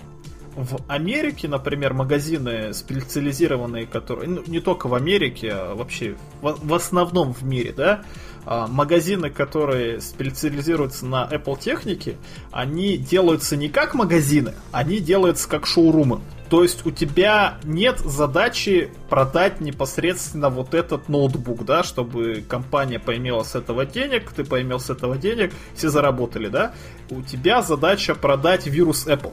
В 0.54 0.80
Америке, 0.86 1.48
например, 1.48 1.94
магазины 1.94 2.74
специализированные, 2.74 3.86
которые 3.86 4.28
ну, 4.28 4.42
не 4.46 4.60
только 4.60 4.86
в 4.86 4.94
Америке, 4.94 5.50
а 5.52 5.74
вообще 5.74 6.16
в, 6.42 6.58
в 6.62 6.74
основном 6.74 7.32
в 7.32 7.42
мире, 7.42 7.72
да, 7.72 8.02
а, 8.44 8.66
магазины, 8.66 9.30
которые 9.30 10.00
специализируются 10.00 11.06
на 11.06 11.26
Apple 11.30 11.58
технике, 11.58 12.16
они 12.50 12.98
делаются 12.98 13.56
не 13.56 13.68
как 13.68 13.94
магазины, 13.94 14.54
они 14.72 14.98
делаются 14.98 15.48
как 15.48 15.66
шоурумы. 15.66 16.20
То 16.52 16.62
есть 16.62 16.84
у 16.84 16.90
тебя 16.90 17.56
нет 17.64 18.00
задачи 18.00 18.92
продать 19.08 19.62
непосредственно 19.62 20.50
вот 20.50 20.74
этот 20.74 21.08
ноутбук, 21.08 21.64
да, 21.64 21.82
чтобы 21.82 22.44
компания 22.46 22.98
поимела 22.98 23.42
с 23.42 23.54
этого 23.54 23.86
денег, 23.86 24.30
ты 24.32 24.44
поимел 24.44 24.78
с 24.78 24.90
этого 24.90 25.16
денег, 25.16 25.54
все 25.74 25.88
заработали, 25.88 26.48
да. 26.48 26.74
У 27.08 27.22
тебя 27.22 27.62
задача 27.62 28.14
продать 28.14 28.66
вирус 28.66 29.06
Apple. 29.06 29.32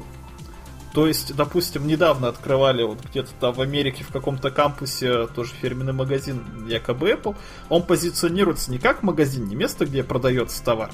То 0.94 1.08
есть, 1.08 1.36
допустим, 1.36 1.88
недавно 1.88 2.30
открывали 2.30 2.84
вот 2.84 3.00
где-то 3.04 3.32
там 3.38 3.54
в 3.54 3.60
Америке 3.60 4.06
в 4.06 4.14
каком-то 4.14 4.50
кампусе 4.50 5.28
тоже 5.28 5.52
фирменный 5.62 5.92
магазин 5.92 6.68
якобы 6.70 7.12
Apple. 7.12 7.36
Он 7.68 7.84
позиционируется 7.84 8.72
не 8.72 8.80
как 8.80 9.04
магазин, 9.04 9.46
не 9.46 9.58
место, 9.58 9.86
где 9.86 10.06
продается 10.06 10.64
товар, 10.64 10.90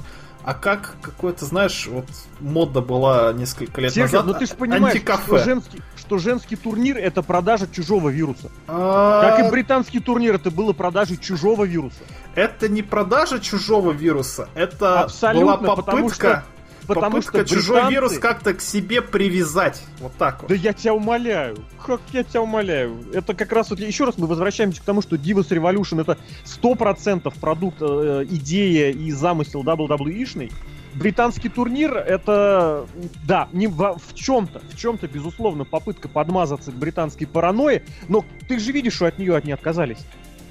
а 0.45 0.53
как 0.53 0.93
какой-то, 1.01 1.43
знаешь, 1.45 1.87
вот 1.87 2.05
мода 2.39 2.79
была 2.79 3.33
несколько 3.33 3.81
лет 3.81 3.91
Сергей, 3.91 4.03
назад. 4.03 4.25
ну 4.27 4.33
ты 4.35 4.45
же 4.45 4.53
понимаешь, 4.53 5.01
что 5.01 5.37
женский, 5.39 5.81
что 5.97 6.19
женский 6.19 6.55
турнир 6.55 6.97
это 6.97 7.23
продажа 7.23 7.67
чужого 7.67 8.09
вируса. 8.09 8.51
А... 8.67 9.23
Как 9.23 9.47
и 9.47 9.49
британский 9.49 9.99
турнир, 9.99 10.35
это 10.35 10.51
было 10.51 10.71
продажа 10.73 11.17
чужого 11.17 11.63
вируса. 11.63 11.97
Это 12.35 12.69
не 12.69 12.83
продажа 12.83 13.39
чужого 13.39 13.91
вируса, 13.91 14.47
это 14.53 15.01
Абсолютно, 15.01 15.57
была 15.57 15.75
попытка... 15.75 16.45
Потому 16.87 17.17
Попытка 17.17 17.45
что 17.45 17.55
чужой 17.55 17.75
британцы... 17.75 17.93
вирус 17.93 18.19
как-то 18.19 18.53
к 18.53 18.61
себе 18.61 19.01
привязать. 19.01 19.83
Вот 19.99 20.13
так 20.17 20.41
вот. 20.41 20.49
Да 20.49 20.55
я 20.55 20.73
тебя 20.73 20.93
умоляю. 20.93 21.57
Как 21.85 22.01
я 22.13 22.23
тебя 22.23 22.41
умоляю. 22.41 22.97
Это 23.13 23.33
как 23.33 23.51
раз 23.51 23.69
вот... 23.69 23.79
Еще 23.79 24.05
раз 24.05 24.17
мы 24.17 24.27
возвращаемся 24.27 24.81
к 24.81 24.85
тому, 24.85 25.01
что 25.01 25.15
Divas 25.15 25.49
Revolution 25.49 26.01
это 26.01 26.17
100% 26.45 27.33
продукт, 27.39 27.77
э, 27.81 28.25
идея 28.29 28.91
и 28.91 29.11
замысел 29.11 29.63
WWE-шный. 29.63 30.51
Британский 30.95 31.49
турнир 31.49 31.97
это, 31.97 32.87
да, 33.27 33.49
не 33.51 33.67
в, 33.67 33.97
в 33.97 34.15
чем-то, 34.15 34.61
в 34.71 34.77
чем-то, 34.77 35.07
безусловно, 35.09 35.65
попытка 35.65 36.07
подмазаться 36.07 36.71
к 36.71 36.75
британской 36.75 37.27
паранойи, 37.27 37.83
но 38.07 38.23
ты 38.47 38.59
же 38.59 38.71
видишь, 38.71 38.93
что 38.93 39.05
от 39.07 39.19
нее 39.19 39.35
от 39.35 39.43
не 39.43 39.51
отказались. 39.51 39.99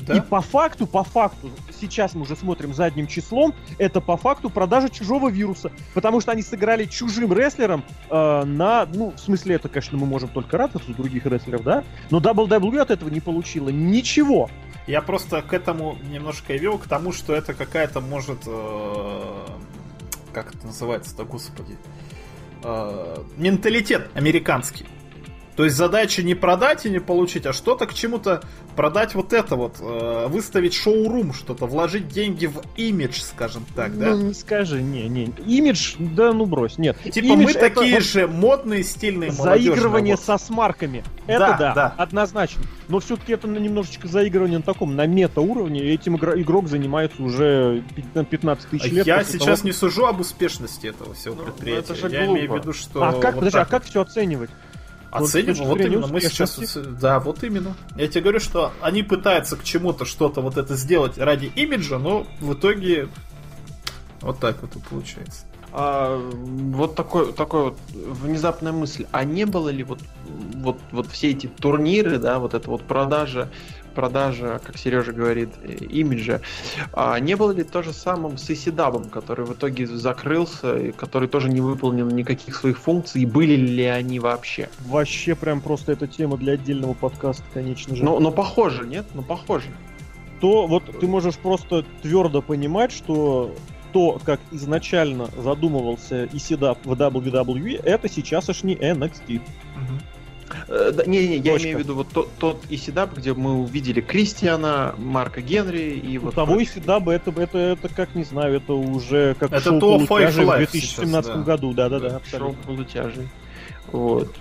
Да? 0.07 0.17
И 0.17 0.21
по 0.21 0.41
факту, 0.41 0.87
по 0.87 1.05
факту, 1.05 1.51
сейчас 1.81 2.15
мы 2.15 2.23
уже 2.23 2.37
смотрим 2.37 2.75
задним 2.75 3.07
числом, 3.07 3.55
это 3.79 4.01
по 4.01 4.17
факту 4.17 4.51
продажа 4.51 4.89
чужого 4.89 5.31
вируса. 5.31 5.73
Потому 5.95 6.21
что 6.21 6.33
они 6.33 6.43
сыграли 6.43 6.85
чужим 6.85 7.33
рестлером 7.33 7.85
э, 8.11 8.45
на... 8.45 8.87
Ну, 8.87 9.13
в 9.13 9.19
смысле, 9.19 9.57
это, 9.57 9.69
конечно, 9.69 9.97
мы 9.99 10.07
можем 10.07 10.29
только 10.29 10.59
радоваться 10.59 10.91
у 10.91 10.95
других 10.95 11.27
рестлеров, 11.27 11.63
да? 11.63 11.85
Но 12.11 12.21
WWE 12.21 12.81
от 12.81 12.91
этого 12.91 13.09
не 13.09 13.21
получила 13.21 13.69
ничего. 13.71 14.51
Я 14.87 15.01
просто 15.01 15.41
к 15.41 15.53
этому 15.53 15.97
немножко 16.11 16.55
вел, 16.55 16.79
к 16.79 16.87
тому, 16.87 17.13
что 17.13 17.35
это 17.35 17.55
какая-то, 17.55 18.01
может... 18.01 18.41
Э, 18.47 19.47
как 20.33 20.55
это 20.55 20.67
называется-то, 20.67 21.25
господи? 21.25 21.79
Э, 22.63 23.17
менталитет 23.37 24.11
американский. 24.15 24.87
То 25.57 25.65
есть 25.65 25.77
задача 25.77 26.23
не 26.23 26.35
продать 26.35 26.85
и 26.85 26.91
не 26.91 26.99
получить, 26.99 27.47
а 27.47 27.53
что-то 27.53 27.87
к 27.87 27.95
чему-то 27.95 28.43
продать 28.75 29.15
вот 29.15 29.33
это 29.33 29.55
вот, 29.55 29.77
э, 29.81 30.27
выставить 30.29 30.75
шоурум 30.75 31.33
что-то, 31.33 31.67
вложить 31.67 32.09
деньги 32.09 32.47
в 32.47 32.61
имидж, 32.77 33.21
скажем 33.21 33.65
так, 33.77 33.97
да? 33.97 34.11
Ну, 34.11 34.23
не 34.23 34.35
скажи, 34.35 34.83
не, 34.83 35.09
не. 35.09 35.33
Имидж, 35.47 35.95
да 35.99 36.33
ну 36.33 36.47
брось, 36.47 36.77
нет. 36.77 36.97
Типа 37.03 37.25
имидж 37.25 37.45
мы 37.45 37.51
это 37.53 37.61
такие 37.61 37.95
вот 37.95 38.03
же 38.03 38.27
модные, 38.27 38.83
стильные, 38.83 39.31
Заигрывание 39.31 40.17
вот. 40.17 40.25
со 40.25 40.39
смарками. 40.39 41.05
Это 41.27 41.39
да, 41.39 41.57
да, 41.57 41.75
да, 41.75 41.95
однозначно. 41.99 42.63
Но 42.89 42.99
все-таки 42.99 43.33
это 43.33 43.47
немножечко 43.47 44.09
заигрывание 44.09 44.59
на 44.59 44.65
таком, 44.65 44.97
на 44.97 45.07
мета-уровне, 45.07 45.81
и 45.81 45.95
этим 45.95 46.17
игрок 46.17 46.69
занимается 46.69 47.23
уже 47.23 47.85
15 48.15 48.69
тысяч 48.69 48.91
лет. 48.91 49.07
Я 49.07 49.23
сейчас 49.23 49.61
того... 49.61 49.69
не 49.69 49.73
сужу 49.73 50.07
об 50.07 50.21
успешности 50.21 50.89
этого 50.89 51.15
всего 51.15 51.37
ну, 51.37 51.45
предприятия. 51.45 51.93
Это 51.93 51.95
же 51.95 52.11
Я 52.11 52.27
глупо. 52.27 52.39
имею 52.39 52.53
в 52.53 52.57
виду, 52.57 52.73
что... 52.73 53.05
А 53.05 53.13
как, 53.13 53.35
вот 53.35 53.41
подожди, 53.41 53.59
а 53.59 53.65
как 53.65 53.85
все 53.85 54.03
оценивать? 54.03 54.51
Оценим, 55.15 55.55
вот 55.65 55.81
именно, 55.81 56.07
мы 56.09 56.21
сейчас... 56.21 56.59
Да, 57.01 57.21
вот 57.21 57.45
именно. 57.45 57.77
Я 57.97 58.09
тебе 58.09 58.23
говорю, 58.23 58.41
что 58.41 58.73
они 58.81 59.03
пытаются 59.03 59.57
к 59.57 59.63
чему-то 59.63 60.05
что-то 60.05 60.41
вот 60.41 60.57
это 60.57 60.75
сделать 60.77 61.19
ради 61.19 61.53
имиджа, 61.55 61.99
но 61.99 62.27
в 62.41 62.55
итоге 62.55 63.09
вот 64.21 64.41
так 64.41 64.61
вот 64.63 64.75
и 64.75 64.79
получается. 64.81 65.45
А, 65.73 66.17
вот 66.17 66.95
такой, 66.95 67.33
такой 67.33 67.65
вот 67.65 67.79
внезапная 67.93 68.73
мысль. 68.73 69.07
А 69.13 69.25
не 69.25 69.45
было 69.45 69.69
ли 69.69 69.83
вот, 69.83 70.01
вот, 70.55 70.79
вот 70.93 71.09
все 71.09 71.31
эти 71.31 71.47
турниры, 71.47 72.19
да, 72.19 72.39
вот 72.39 72.55
эта 72.55 72.71
вот 72.71 72.83
продажа 72.83 73.51
продажа, 73.95 74.61
как 74.65 74.77
Сережа 74.77 75.13
говорит, 75.13 75.51
имиджа. 75.65 76.41
А 76.93 77.19
не 77.19 77.37
было 77.37 77.53
ли 77.53 77.65
то 77.65 77.83
же 77.83 77.93
самым 77.93 78.39
с 78.39 78.51
Исидабом, 78.51 79.05
который 79.05 79.45
в 79.45 79.53
итоге 79.53 79.87
закрылся, 79.87 80.77
и 80.77 80.93
который 80.93 81.29
тоже 81.29 81.49
не 81.49 81.61
выполнил 81.61 82.09
никаких 82.11 82.57
своих 82.57 82.79
функций, 82.79 83.23
и 83.23 83.27
были 83.27 83.57
ли 83.57 83.85
они 83.85 84.21
вообще? 84.21 84.69
Вообще 84.87 85.35
прям 85.35 85.61
просто 85.61 85.93
эта 85.93 86.07
тема 86.07 86.37
для 86.37 86.55
отдельного 86.55 86.95
подкаста, 86.95 87.45
конечно 87.53 87.97
же. 87.97 88.05
Но, 88.05 88.19
но 88.21 88.31
похоже, 88.31 88.87
нет? 88.87 89.07
Ну 89.15 89.23
похоже. 89.23 89.69
То 90.41 90.67
вот 90.67 90.85
ты 91.01 91.07
можешь 91.07 91.37
просто 91.37 91.85
твердо 92.03 92.43
понимать, 92.43 92.93
что 92.93 93.55
то, 93.95 94.21
как 94.25 94.41
изначально 94.51 95.29
задумывался 95.37 96.29
Исидаб 96.33 96.85
в 96.85 96.93
WWE, 96.93 97.81
это 97.85 98.09
сейчасшний 98.09 98.75
NXT. 98.75 99.37
Угу. 99.37 100.01
Э, 100.69 100.93
я 101.07 101.57
имею 101.57 101.77
в 101.77 101.81
виду 101.81 101.95
вот 101.95 102.09
тот, 102.09 102.31
тот 102.39 102.65
Исидаб, 102.71 103.17
где 103.17 103.35
мы 103.35 103.61
увидели 103.61 104.01
Кристиана, 104.01 104.95
Марка 104.99 105.41
Генри 105.41 105.93
и 105.93 106.19
вот... 106.19 106.35
Того 106.35 106.63
Исидаба, 106.63 107.13
это, 107.13 107.31
это, 107.31 107.59
это, 107.59 107.89
как 107.89 108.15
не 108.15 108.25
знаю, 108.25 108.57
это 108.57 108.75
уже 108.75 109.35
как 109.39 109.53
это 109.53 109.61
шоу 109.61 110.07
полутяжей 110.07 110.45
в 110.45 110.57
2017 110.57 111.25
сейчас, 111.25 111.27
да. 111.27 111.43
году, 111.43 111.73
да-да-да. 111.73 112.21
Шоу 112.31 112.55
полутяжей. 112.67 113.29
Вот. 113.93 114.35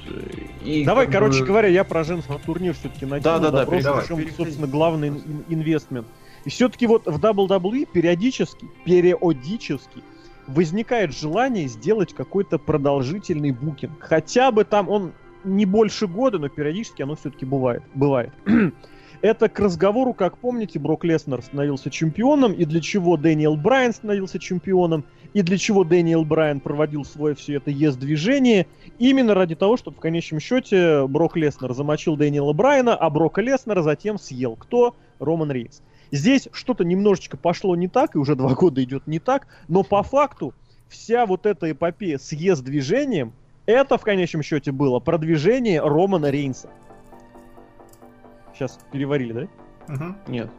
И 0.64 0.84
Давай, 0.86 1.08
короче 1.08 1.42
бы... 1.42 1.46
говоря, 1.48 1.68
я 1.68 1.84
про 1.84 2.04
женский 2.04 2.34
турнир 2.46 2.74
все-таки 2.74 3.06
найду. 3.06 3.24
Да, 3.24 3.40
да, 3.40 3.52
да, 3.52 3.66
давай. 3.66 4.08
Чем, 4.08 4.26
собственно, 4.36 4.68
главный 4.68 5.10
инвестмент. 5.50 6.08
И 6.46 6.50
все-таки 6.50 6.88
вот 6.88 7.06
в 7.06 7.20
WWE 7.20 7.88
периодически, 7.92 8.68
периодически 8.84 10.04
возникает 10.48 11.16
желание 11.16 11.68
сделать 11.68 12.14
какой-то 12.14 12.58
продолжительный 12.58 13.52
букинг. 13.52 13.94
Хотя 14.00 14.52
бы 14.52 14.66
там 14.66 14.90
он 14.90 15.14
не 15.44 15.66
больше 15.66 16.08
года, 16.08 16.40
но 16.40 16.50
периодически 16.50 17.02
оно 17.02 17.16
все-таки 17.16 17.46
бывает. 17.46 17.84
бывает. 17.94 18.32
Это 19.22 19.48
к 19.48 19.58
разговору, 19.60 20.14
как 20.14 20.38
помните, 20.38 20.80
Брок 20.80 21.06
Леснер 21.06 21.42
становился 21.42 21.90
чемпионом, 21.90 22.52
и 22.52 22.66
для 22.66 22.82
чего 22.82 23.16
Дэниел 23.16 23.56
Брайан 23.56 23.94
становился 23.94 24.38
чемпионом, 24.38 25.06
и 25.34 25.42
для 25.42 25.58
чего 25.58 25.86
Дэниел 25.86 26.26
Брайан 26.26 26.60
проводил 26.60 27.06
свое 27.06 27.34
все 27.34 27.56
это 27.56 27.72
ЕС-движение, 27.72 28.68
именно 29.00 29.34
ради 29.34 29.56
того, 29.56 29.78
чтобы 29.78 29.96
в 29.96 30.02
конечном 30.02 30.42
счете 30.42 31.08
Брок 31.08 31.38
Леснер 31.38 31.74
замочил 31.74 32.18
Дэниела 32.18 32.52
Брайана, 32.52 32.96
а 32.96 33.10
Брока 33.10 33.42
Леснера 33.42 33.82
затем 33.82 34.20
съел. 34.20 34.58
Кто? 34.58 34.96
Роман 35.20 35.52
Рейнс. 35.52 35.82
Здесь 36.12 36.50
что-то 36.52 36.84
немножечко 36.84 37.38
пошло 37.38 37.76
не 37.76 37.88
так, 37.88 38.16
и 38.16 38.18
уже 38.18 38.36
два 38.36 38.54
года 38.54 38.84
идет 38.84 39.08
не 39.08 39.20
так, 39.20 39.48
но 39.68 39.84
по 39.84 40.04
факту 40.04 40.54
вся 40.88 41.26
вот 41.26 41.46
эта 41.46 41.72
эпопея 41.72 42.18
с 42.18 42.32
ЕС-движением, 42.34 43.34
это, 43.66 43.98
в 43.98 44.02
конечном 44.02 44.44
счете, 44.44 44.72
было 44.72 45.00
продвижение 45.00 45.82
Романа 45.82 46.30
Рейнса. 46.30 46.70
Сейчас 48.54 48.80
переварили, 48.92 49.34
да? 49.88 49.94
Угу. 49.94 50.16
Нет. 50.28 50.52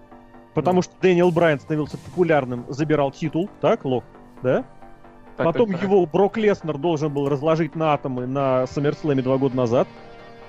Потому 0.55 0.82
что 0.82 0.93
Дэниел 1.01 1.31
Брайан 1.31 1.59
становился 1.59 1.98
популярным, 1.98 2.64
забирал 2.68 3.10
титул, 3.10 3.51
так, 3.60 3.85
Лок, 3.85 4.05
да? 4.43 4.64
Так, 5.36 5.47
Потом 5.47 5.70
так, 5.70 5.81
так. 5.81 5.89
его 5.89 6.06
Брок 6.06 6.36
Леснер 6.36 6.78
должен 6.78 7.12
был 7.12 7.28
разложить 7.28 7.74
на 7.74 7.93
атомы 7.93 8.26
на 8.26 8.64
SummerSlam 8.64 9.20
два 9.22 9.36
года 9.36 9.56
назад. 9.56 9.89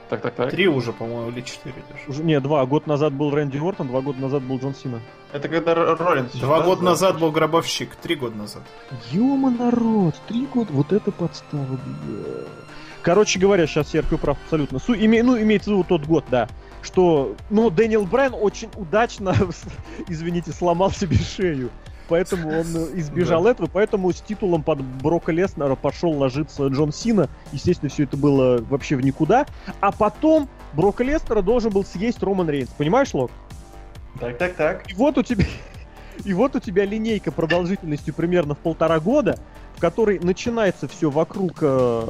Так, 0.09 0.21
так, 0.21 0.35
так. 0.35 0.51
Три 0.51 0.67
уже, 0.67 0.93
по-моему, 0.93 1.31
или 1.31 1.41
четыре 1.41 1.75
даже. 1.89 2.03
Уже, 2.07 2.23
не, 2.23 2.39
два. 2.39 2.65
Год 2.65 2.85
назад 2.85 3.13
был 3.13 3.31
Рэнди 3.31 3.57
Ортон, 3.57 3.87
два 3.87 4.01
года 4.01 4.21
назад 4.21 4.43
был 4.43 4.59
Джон 4.59 4.75
Сина. 4.75 5.01
Это 5.33 5.49
когда 5.49 5.73
Роллинс. 5.73 6.31
Два 6.33 6.59
да, 6.59 6.65
года 6.65 6.81
да? 6.81 6.89
назад 6.91 7.19
был 7.19 7.31
Гробовщик, 7.31 7.95
три 7.95 8.15
года 8.15 8.37
назад. 8.37 8.61
Ёма, 9.11 9.49
народ, 9.49 10.15
три 10.27 10.45
года, 10.45 10.71
вот 10.71 10.93
это 10.93 11.11
подстава, 11.11 11.79
бля. 12.05 12.45
Короче 13.01 13.37
говоря, 13.39 13.67
сейчас 13.67 13.89
Серхио 13.91 14.17
прав 14.17 14.37
абсолютно. 14.43 14.79
Су, 14.79 14.95
име- 14.95 15.21
ну, 15.23 15.39
имеется 15.39 15.69
в 15.69 15.73
виду 15.73 15.83
тот 15.83 16.05
год, 16.05 16.25
да. 16.29 16.47
Что, 16.81 17.35
ну, 17.49 17.69
Дэниел 17.69 18.05
Брайан 18.05 18.33
очень 18.33 18.69
удачно, 18.75 19.35
извините, 20.07 20.51
сломал 20.51 20.91
себе 20.91 21.17
шею. 21.17 21.69
Поэтому 22.07 22.49
он 22.49 22.67
э, 22.75 22.99
избежал 22.99 23.47
этого, 23.47 23.67
поэтому 23.71 24.11
с 24.11 24.21
титулом 24.21 24.63
под 24.63 24.81
Брока 24.81 25.31
Леснера 25.31 25.75
пошел 25.75 26.11
ложиться 26.11 26.67
Джон 26.67 26.93
Сина. 26.93 27.29
Естественно, 27.51 27.89
все 27.89 28.03
это 28.03 28.17
было 28.17 28.61
вообще 28.69 28.95
в 28.95 29.01
никуда. 29.01 29.45
А 29.79 29.91
потом 29.91 30.47
Брока 30.73 31.03
Леснера 31.03 31.41
должен 31.41 31.71
был 31.71 31.83
съесть 31.83 32.21
Роман 32.21 32.49
Рейнс. 32.49 32.69
Понимаешь, 32.77 33.13
Лок? 33.13 33.31
Так, 34.19 34.37
так, 34.37 34.55
так. 34.55 34.91
И 34.91 34.93
вот 34.93 35.17
у 35.17 35.23
тебя, 35.23 35.45
и 36.25 36.33
вот 36.33 36.55
у 36.55 36.59
тебя 36.59 36.85
линейка 36.85 37.31
продолжительностью 37.31 38.13
примерно 38.13 38.55
в 38.55 38.59
полтора 38.59 38.99
года, 38.99 39.39
в 39.75 39.81
которой 39.81 40.19
начинается 40.19 40.87
все 40.87 41.09
вокруг 41.09 41.57
э, 41.61 42.07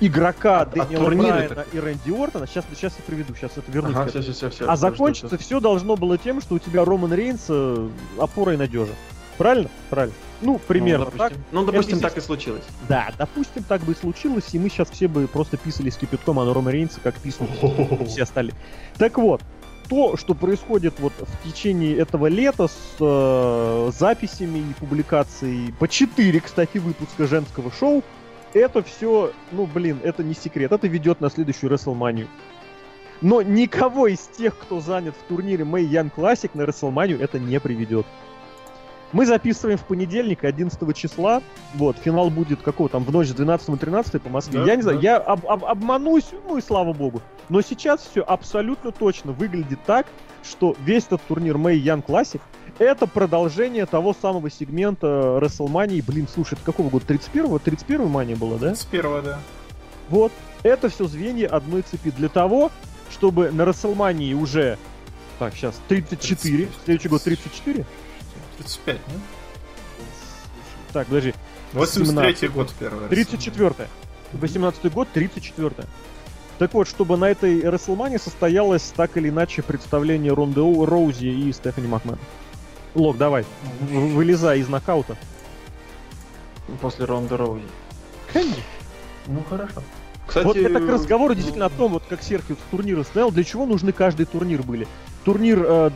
игрока 0.00 0.64
Дэниела 0.64 1.04
турнира 1.04 1.32
Брайана 1.32 1.64
и 1.72 1.78
Рэнди 1.78 2.10
Ортона. 2.10 2.46
Сейчас, 2.46 2.64
сейчас 2.74 2.94
я 2.98 3.04
приведу, 3.04 3.34
сейчас 3.34 3.52
это 3.56 3.70
вернусь. 3.70 3.96
Ага, 3.96 4.08
все, 4.08 4.32
все, 4.32 4.50
все. 4.50 4.68
а 4.68 4.76
закончится 4.76 5.38
все 5.38 5.60
должно 5.60 5.96
было 5.96 6.18
тем, 6.18 6.40
что 6.40 6.56
у 6.56 6.58
тебя 6.58 6.84
Роман 6.84 7.12
Рейнс 7.12 7.46
э, 7.48 7.88
опора 8.18 8.54
и 8.54 8.56
надежа. 8.56 8.92
Правильно? 9.38 9.68
Правильно. 9.90 10.14
Ну, 10.40 10.58
примерно 10.58 11.06
так. 11.06 11.32
Ну, 11.50 11.64
допустим, 11.64 12.00
так 12.00 12.16
и 12.16 12.20
случилось. 12.20 12.62
Да, 12.88 13.10
допустим, 13.18 13.62
так 13.64 13.82
бы 13.82 13.92
и 13.92 13.94
случилось, 13.94 14.44
и 14.52 14.58
мы 14.58 14.68
сейчас 14.68 14.90
все 14.90 15.08
бы 15.08 15.26
просто 15.26 15.56
писались 15.56 15.96
кипятком, 15.96 16.38
а 16.38 16.44
на 16.44 16.52
Рома 16.52 16.70
Рейнса 16.70 17.00
как 17.02 17.14
писали 17.16 17.48
все 18.06 18.22
остальные. 18.22 18.54
Так 18.98 19.18
вот, 19.18 19.40
то, 19.88 20.16
что 20.16 20.34
происходит 20.34 20.94
вот 20.98 21.12
в 21.18 21.48
течение 21.48 21.96
этого 21.96 22.26
лета 22.26 22.68
с 22.68 22.96
э, 23.00 23.90
записями 23.98 24.58
и 24.58 24.74
публикацией 24.74 25.72
по 25.74 25.88
4, 25.88 26.40
кстати, 26.40 26.78
выпуска 26.78 27.26
женского 27.26 27.70
шоу, 27.72 28.02
это 28.54 28.82
все, 28.82 29.32
ну 29.52 29.66
блин, 29.66 29.98
это 30.02 30.22
не 30.22 30.34
секрет, 30.34 30.72
это 30.72 30.86
ведет 30.86 31.20
на 31.20 31.30
следующую 31.30 31.70
WrestleMania. 31.72 32.26
Но 33.20 33.42
никого 33.42 34.06
из 34.06 34.20
тех, 34.20 34.56
кто 34.58 34.80
занят 34.80 35.14
в 35.16 35.28
турнире 35.28 35.64
Мэй 35.64 35.84
Ян 35.84 36.10
Classic 36.14 36.50
на 36.54 36.62
WrestleMania, 36.62 37.20
это 37.20 37.38
не 37.38 37.58
приведет. 37.60 38.06
Мы 39.12 39.26
записываем 39.26 39.78
в 39.78 39.84
понедельник, 39.84 40.42
11 40.42 40.96
числа. 40.96 41.40
Вот, 41.74 41.96
финал 41.98 42.30
будет 42.30 42.62
какого 42.62 42.88
там, 42.88 43.04
в 43.04 43.12
ночь 43.12 43.28
с 43.28 43.32
12 43.32 43.68
на 43.68 43.76
13 43.76 44.20
по 44.20 44.28
Москве. 44.28 44.58
Да, 44.58 44.66
я 44.66 44.74
не 44.74 44.82
знаю, 44.82 44.98
да. 44.98 45.02
я 45.04 45.16
об- 45.18 45.46
об- 45.46 45.64
обманусь, 45.64 46.30
ну 46.48 46.56
и 46.56 46.60
слава 46.60 46.92
богу. 46.92 47.22
Но 47.48 47.60
сейчас 47.60 48.08
все 48.10 48.22
абсолютно 48.22 48.90
точно 48.90 49.30
выглядит 49.30 49.78
так, 49.86 50.06
что 50.42 50.74
весь 50.80 51.04
этот 51.04 51.22
турнир 51.22 51.58
Мэй 51.58 51.78
Ян 51.78 52.00
Classic 52.00 52.40
это 52.78 53.06
продолжение 53.06 53.86
того 53.86 54.14
самого 54.20 54.50
сегмента 54.50 55.06
WrestleMania. 55.40 56.02
Блин, 56.06 56.26
слушай, 56.32 56.54
это 56.54 56.62
какого 56.64 56.90
года? 56.90 57.04
31-го? 57.06 57.58
31 57.58 58.06
мания 58.08 58.36
была, 58.36 58.58
да? 58.58 58.74
С 58.74 58.84
первого, 58.84 59.22
да. 59.22 59.40
Вот. 60.08 60.32
Это 60.62 60.88
все 60.88 61.06
звенья 61.06 61.48
одной 61.48 61.82
цепи 61.82 62.10
для 62.10 62.28
того, 62.28 62.70
чтобы 63.10 63.50
на 63.50 63.62
WrestleMania 63.62 64.34
уже... 64.34 64.78
Так, 65.38 65.54
сейчас, 65.54 65.74
34. 65.88 66.68
Следующий 66.84 67.08
год 67.08 67.22
34? 67.22 67.84
35, 68.58 68.94
нет? 68.94 69.20
Так, 70.92 71.06
подожди. 71.08 71.34
83 71.72 72.48
год 72.48 72.72
первый. 72.78 73.08
34 73.08 73.74
18 74.32 74.92
год, 74.92 75.08
34 75.12 75.72
Так 76.58 76.74
вот, 76.74 76.88
чтобы 76.88 77.16
на 77.16 77.24
этой 77.26 77.60
WrestleMania 77.60 78.20
состоялось 78.20 78.92
так 78.96 79.16
или 79.16 79.28
иначе 79.28 79.62
представление 79.62 80.32
Ронды 80.32 80.60
Оу- 80.60 80.84
Роузи 80.86 81.26
и 81.26 81.52
Стефани 81.52 81.88
Макмен. 81.88 82.18
Лок, 82.94 83.16
давай, 83.16 83.44
вылезай 83.80 84.60
из 84.60 84.68
нокаута. 84.68 85.16
После 86.80 87.04
Роузи. 87.04 87.64
Конечно. 88.32 88.62
Ну, 89.26 89.42
хорошо. 89.48 89.82
Кстати, 90.26 90.44
Вот 90.46 90.56
это 90.56 90.80
к 90.80 90.88
разговору 90.88 91.34
действительно 91.34 91.66
о 91.66 91.70
том, 91.70 91.92
вот 91.92 92.04
как 92.08 92.22
Серхио 92.22 92.56
турниры 92.70 93.04
стоял, 93.04 93.30
для 93.30 93.44
чего 93.44 93.66
нужны 93.66 93.92
каждый 93.92 94.26
турнир 94.26 94.62
были. 94.62 94.86
Турнир, 95.24 95.64
э, 95.66 95.90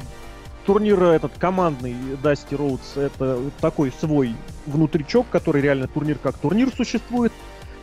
турнир 0.66 1.03
этот 1.03 1.33
командный 1.39 1.97
Дасти 2.23 2.55
Роудс, 2.55 2.97
это 2.97 3.41
такой 3.61 3.93
свой 3.99 4.35
внутричок, 4.66 5.27
который 5.31 5.62
реально 5.62 5.89
турнир 5.89 6.19
как 6.19 6.37
турнир 6.37 6.70
существует. 6.77 7.33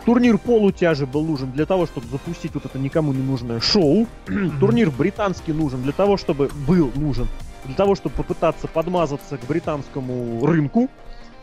Турнир 0.05 0.37
полутяжи 0.37 1.07
был 1.07 1.25
нужен 1.25 1.51
для 1.51 1.65
того, 1.65 1.87
чтобы 1.87 2.07
запустить 2.07 2.53
вот 2.53 2.65
это 2.65 2.77
никому 2.77 3.11
не 3.11 3.23
нужное 3.23 3.59
шоу. 3.59 4.07
Турнир 4.59 4.91
британский 4.91 5.51
нужен 5.51 5.81
для 5.81 5.93
того, 5.93 6.17
чтобы 6.17 6.51
был 6.67 6.91
нужен 6.95 7.27
для 7.65 7.75
того, 7.75 7.95
чтобы 7.95 8.15
попытаться 8.15 8.67
подмазаться 8.67 9.37
к 9.37 9.45
британскому 9.45 10.45
рынку. 10.45 10.89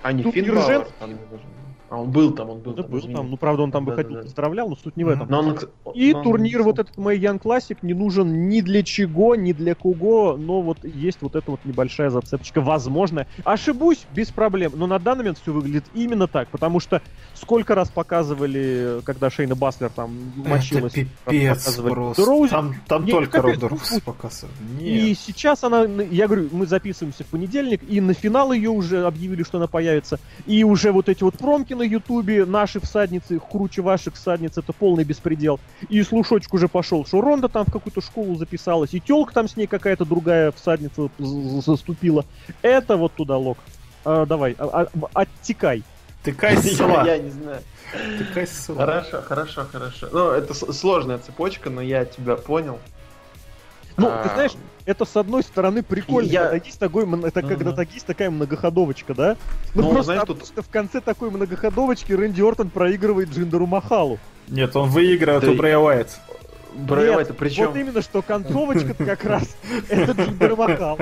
А 0.03 0.13
не 0.13 0.23
турнир 0.23 0.85
Финн. 1.01 1.19
А 1.93 1.97
он 1.97 2.11
был 2.11 2.33
там, 2.33 2.49
он 2.49 2.61
был 2.61 2.73
Да 2.73 2.83
там. 2.83 2.91
был 2.91 3.01
извини. 3.01 3.15
там, 3.15 3.31
ну 3.31 3.37
правда 3.37 3.63
он 3.65 3.71
там 3.71 3.85
Да, 3.85 3.91
выходил, 3.91 4.13
да, 4.15 4.19
да. 4.21 4.25
поздравлял, 4.25 4.69
но 4.71 4.77
суть 4.77 4.97
не 4.97 5.05
в 5.05 5.11
этом. 5.11 5.27
Но 5.29 5.41
он, 5.41 5.59
И 5.95 6.13
но 6.13 6.19
он- 6.21 6.25
турнир 6.25 6.63
вот 6.63 6.79
этот 6.79 6.97
Mae 6.97 7.19
Young 7.19 7.37
Classic 7.37 7.77
не 7.83 7.93
нужен 7.93 8.49
ни 8.49 8.63
для 8.63 8.83
чего, 8.83 9.35
ни 9.35 9.53
для 9.53 9.75
кого, 9.75 10.39
но 10.39 10.63
вот 10.63 10.79
есть 10.85 11.19
вот 11.21 11.37
эта 11.37 11.51
вот 11.51 11.61
небольшая 11.67 12.09
зацепочка, 12.09 12.63
возможно. 12.63 13.27
Ошибусь, 13.45 14.07
без 14.15 14.29
проблем, 14.31 14.73
но 14.75 14.87
на 14.87 14.99
данный 14.99 15.19
момент 15.19 15.39
все 15.43 15.53
выглядит 15.53 15.85
именно 15.93 16.27
так, 16.29 16.49
потому 16.49 16.81
что 16.81 17.03
сколько 17.35 17.75
раз 17.75 17.91
показывали, 17.91 19.01
когда 19.05 19.29
Шейна 19.31 19.55
Баслер 19.55 19.91
там 19.91 20.33
Это 20.41 20.49
мочилась, 20.49 20.93
пипец 20.95 21.59
показывали 21.59 21.93
просто. 21.93 22.25
Роузи. 22.25 22.51
Там, 22.51 22.75
там 22.89 23.05
Не, 23.05 23.11
только 23.11 23.33
капец, 23.43 23.61
Ронда 23.61 23.67
ну, 23.71 23.77
Роузи 23.77 24.01
показывали. 24.01 24.55
И 24.81 25.09
Нет. 25.11 25.19
сейчас 25.19 25.63
она, 25.63 25.83
я 25.85 26.27
говорю, 26.27 26.49
мы 26.53 26.67
записываемся 26.67 27.25
в 27.25 27.27
понедельник, 27.27 27.83
и 27.87 28.01
на 28.01 28.15
финал 28.15 28.53
ее 28.53 28.71
уже 28.71 29.05
объявили, 29.05 29.43
что 29.43 29.59
она 29.59 29.67
появится. 29.67 30.19
И 30.47 30.65
уже 30.65 30.91
вот 30.93 31.09
эти 31.09 31.23
вот 31.23 31.37
промки 31.37 31.75
на 31.83 31.87
ютубе, 31.87 32.45
наши 32.45 32.81
всадницы, 32.81 33.41
круче 33.41 33.83
ваших 33.83 34.15
всадниц, 34.15 34.57
это 34.57 34.73
полный 34.73 35.05
беспредел. 35.05 35.59
И 35.89 36.03
слушочек 36.03 36.55
уже 36.55 36.69
пошел, 36.69 37.05
что 37.05 37.21
Ронда 37.21 37.49
там 37.49 37.67
в 37.67 37.73
какую-то 37.73 38.01
школу 38.01 38.37
записалась, 38.37 38.95
и 38.95 39.01
телка 39.01 39.35
там 39.35 39.49
с 39.49 39.57
ней 39.57 39.67
какая-то 39.67 40.05
другая 40.05 40.53
всадница 40.53 41.09
заступила. 41.19 42.25
Это 42.63 42.97
вот 42.97 43.15
туда 43.15 43.37
лог. 43.37 43.59
А, 44.05 44.27
давай, 44.27 44.55
а- 44.59 44.87
а- 44.93 45.09
оттекай. 45.15 45.83
Тыкай 46.23 46.55
Я, 46.55 46.63
села. 46.63 47.05
я 47.05 47.19
не 47.19 47.31
знаю. 47.31 47.59
Тыкай 48.19 48.47
села. 48.47 48.79
Хорошо, 48.79 49.23
хорошо, 49.23 49.67
хорошо. 49.71 50.09
Ну, 50.13 50.31
это 50.31 50.55
сложная 50.55 51.19
цепочка, 51.19 51.69
но 51.69 51.81
я 51.81 52.05
тебя 52.05 52.37
понял. 52.37 52.79
Ну, 53.97 54.09
А, 54.09 54.23
ты 54.23 54.35
знаешь, 54.35 54.53
это 54.87 55.05
с 55.05 55.17
одной 55.17 55.43
стороны 55.43 55.83
прикольно, 55.83 56.27
Я- 56.29 56.43
когда 56.45 56.57
есть, 56.65 56.79
такой, 56.79 57.05
это, 57.25 57.43
когда 57.43 57.67
Мгм. 57.71 57.77
так 57.77 57.91
есть 57.93 58.07
такая 58.07 58.31
многоходовочка, 58.31 59.15
да? 59.15 59.37
Ну, 59.75 59.83
Ну, 59.83 59.89
просто 59.91 60.05
знаешь, 60.05 60.23
тут- 60.27 60.43
в 60.65 60.71
конце 60.71 61.01
такой 61.01 61.31
многоходовочки 61.31 62.13
Рэнди 62.13 62.41
Ортон 62.43 62.71
проигрывает 62.71 63.31
Джиндеру 63.31 63.67
Махалу. 63.67 64.19
Нет, 64.49 64.75
он 64.77 64.89
выигрывает 64.91 65.43
Да 65.45 65.51
у 65.51 65.55
и- 65.55 65.57
Брэя 65.57 65.79
Уайт. 65.79 66.09
Брэй 66.75 67.11
Уайта, 67.15 67.35
причем... 67.35 67.67
Вот 67.67 67.77
именно, 67.77 68.01
что 68.01 68.23
концовочка 68.23 68.95
как 68.95 69.25
раз 69.25 69.57
это 69.91 70.13
Джиндер 70.13 70.57
Махал. 70.57 70.99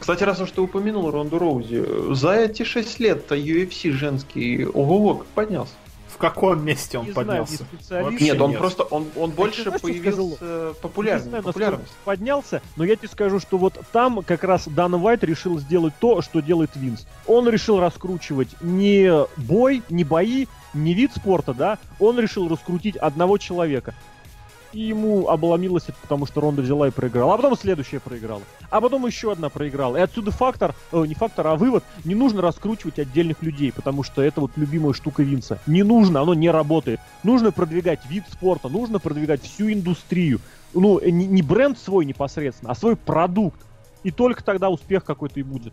Кстати, 0.00 0.24
раз 0.24 0.40
уж 0.40 0.50
ты 0.50 0.60
упомянул 0.60 1.10
Ронду 1.10 1.38
Роузи, 1.38 1.84
за 2.14 2.32
эти 2.32 2.62
6 2.62 2.98
лет-то 3.00 3.34
UFC 3.36 3.90
женский 3.92 4.64
ого 4.66 5.14
как 5.16 5.26
поднялся. 5.28 5.72
В 6.14 6.16
каком 6.16 6.64
месте 6.64 6.96
он 6.98 7.06
Не 7.06 7.12
знаю, 7.12 7.26
поднялся? 7.26 7.52
не 7.52 7.56
специалист. 7.78 8.10
Вообще 8.10 8.24
Нет, 8.26 8.40
он 8.40 8.50
нет. 8.50 8.58
просто, 8.60 8.82
он, 8.84 9.06
он 9.16 9.30
больше 9.32 9.62
знаешь, 9.64 9.80
появился 9.80 10.44
Не 10.44 10.74
популярным. 10.80 11.28
знаю, 11.28 11.42
популярность. 11.42 11.92
поднялся, 12.04 12.62
но 12.76 12.84
я 12.84 12.94
тебе 12.96 13.08
скажу, 13.08 13.40
что 13.40 13.58
вот 13.58 13.78
там 13.92 14.22
как 14.22 14.44
раз 14.44 14.68
Дана 14.68 14.96
Уайт 14.96 15.24
решил 15.24 15.58
сделать 15.58 15.92
то, 16.00 16.22
что 16.22 16.40
делает 16.40 16.70
Винс. 16.76 17.06
Он 17.26 17.48
решил 17.48 17.80
раскручивать 17.80 18.48
не 18.60 19.10
бой, 19.36 19.82
не 19.90 20.04
бои, 20.04 20.46
не 20.72 20.94
вид 20.94 21.12
спорта, 21.14 21.52
да, 21.52 21.78
он 21.98 22.18
решил 22.18 22.48
раскрутить 22.48 22.96
одного 22.96 23.36
человека. 23.38 23.94
И 24.74 24.80
ему 24.80 25.28
обломилось 25.28 25.84
это, 25.84 25.96
потому 26.02 26.26
что 26.26 26.40
Ронда 26.40 26.60
взяла 26.60 26.88
и 26.88 26.90
проиграла. 26.90 27.34
А 27.34 27.36
потом 27.36 27.56
следующая 27.56 28.00
проиграла. 28.00 28.42
А 28.70 28.80
потом 28.80 29.06
еще 29.06 29.30
одна 29.30 29.48
проиграла. 29.48 29.96
И 29.96 30.00
отсюда 30.00 30.32
фактор, 30.32 30.74
э, 30.90 31.04
не 31.06 31.14
фактор, 31.14 31.46
а 31.46 31.54
вывод, 31.54 31.84
не 32.04 32.16
нужно 32.16 32.42
раскручивать 32.42 32.98
отдельных 32.98 33.40
людей, 33.40 33.72
потому 33.72 34.02
что 34.02 34.20
это 34.20 34.40
вот 34.40 34.50
любимая 34.56 34.92
штука 34.92 35.22
Винса. 35.22 35.60
Не 35.68 35.84
нужно, 35.84 36.22
оно 36.22 36.34
не 36.34 36.50
работает. 36.50 36.98
Нужно 37.22 37.52
продвигать 37.52 38.00
вид 38.06 38.24
спорта, 38.32 38.68
нужно 38.68 38.98
продвигать 38.98 39.42
всю 39.42 39.72
индустрию. 39.72 40.40
Ну, 40.74 40.98
э, 40.98 41.10
не, 41.10 41.26
не 41.26 41.42
бренд 41.42 41.78
свой 41.78 42.04
непосредственно, 42.04 42.72
а 42.72 42.74
свой 42.74 42.96
продукт. 42.96 43.60
И 44.02 44.10
только 44.10 44.42
тогда 44.42 44.70
успех 44.70 45.04
какой-то 45.04 45.38
и 45.38 45.44
будет. 45.44 45.72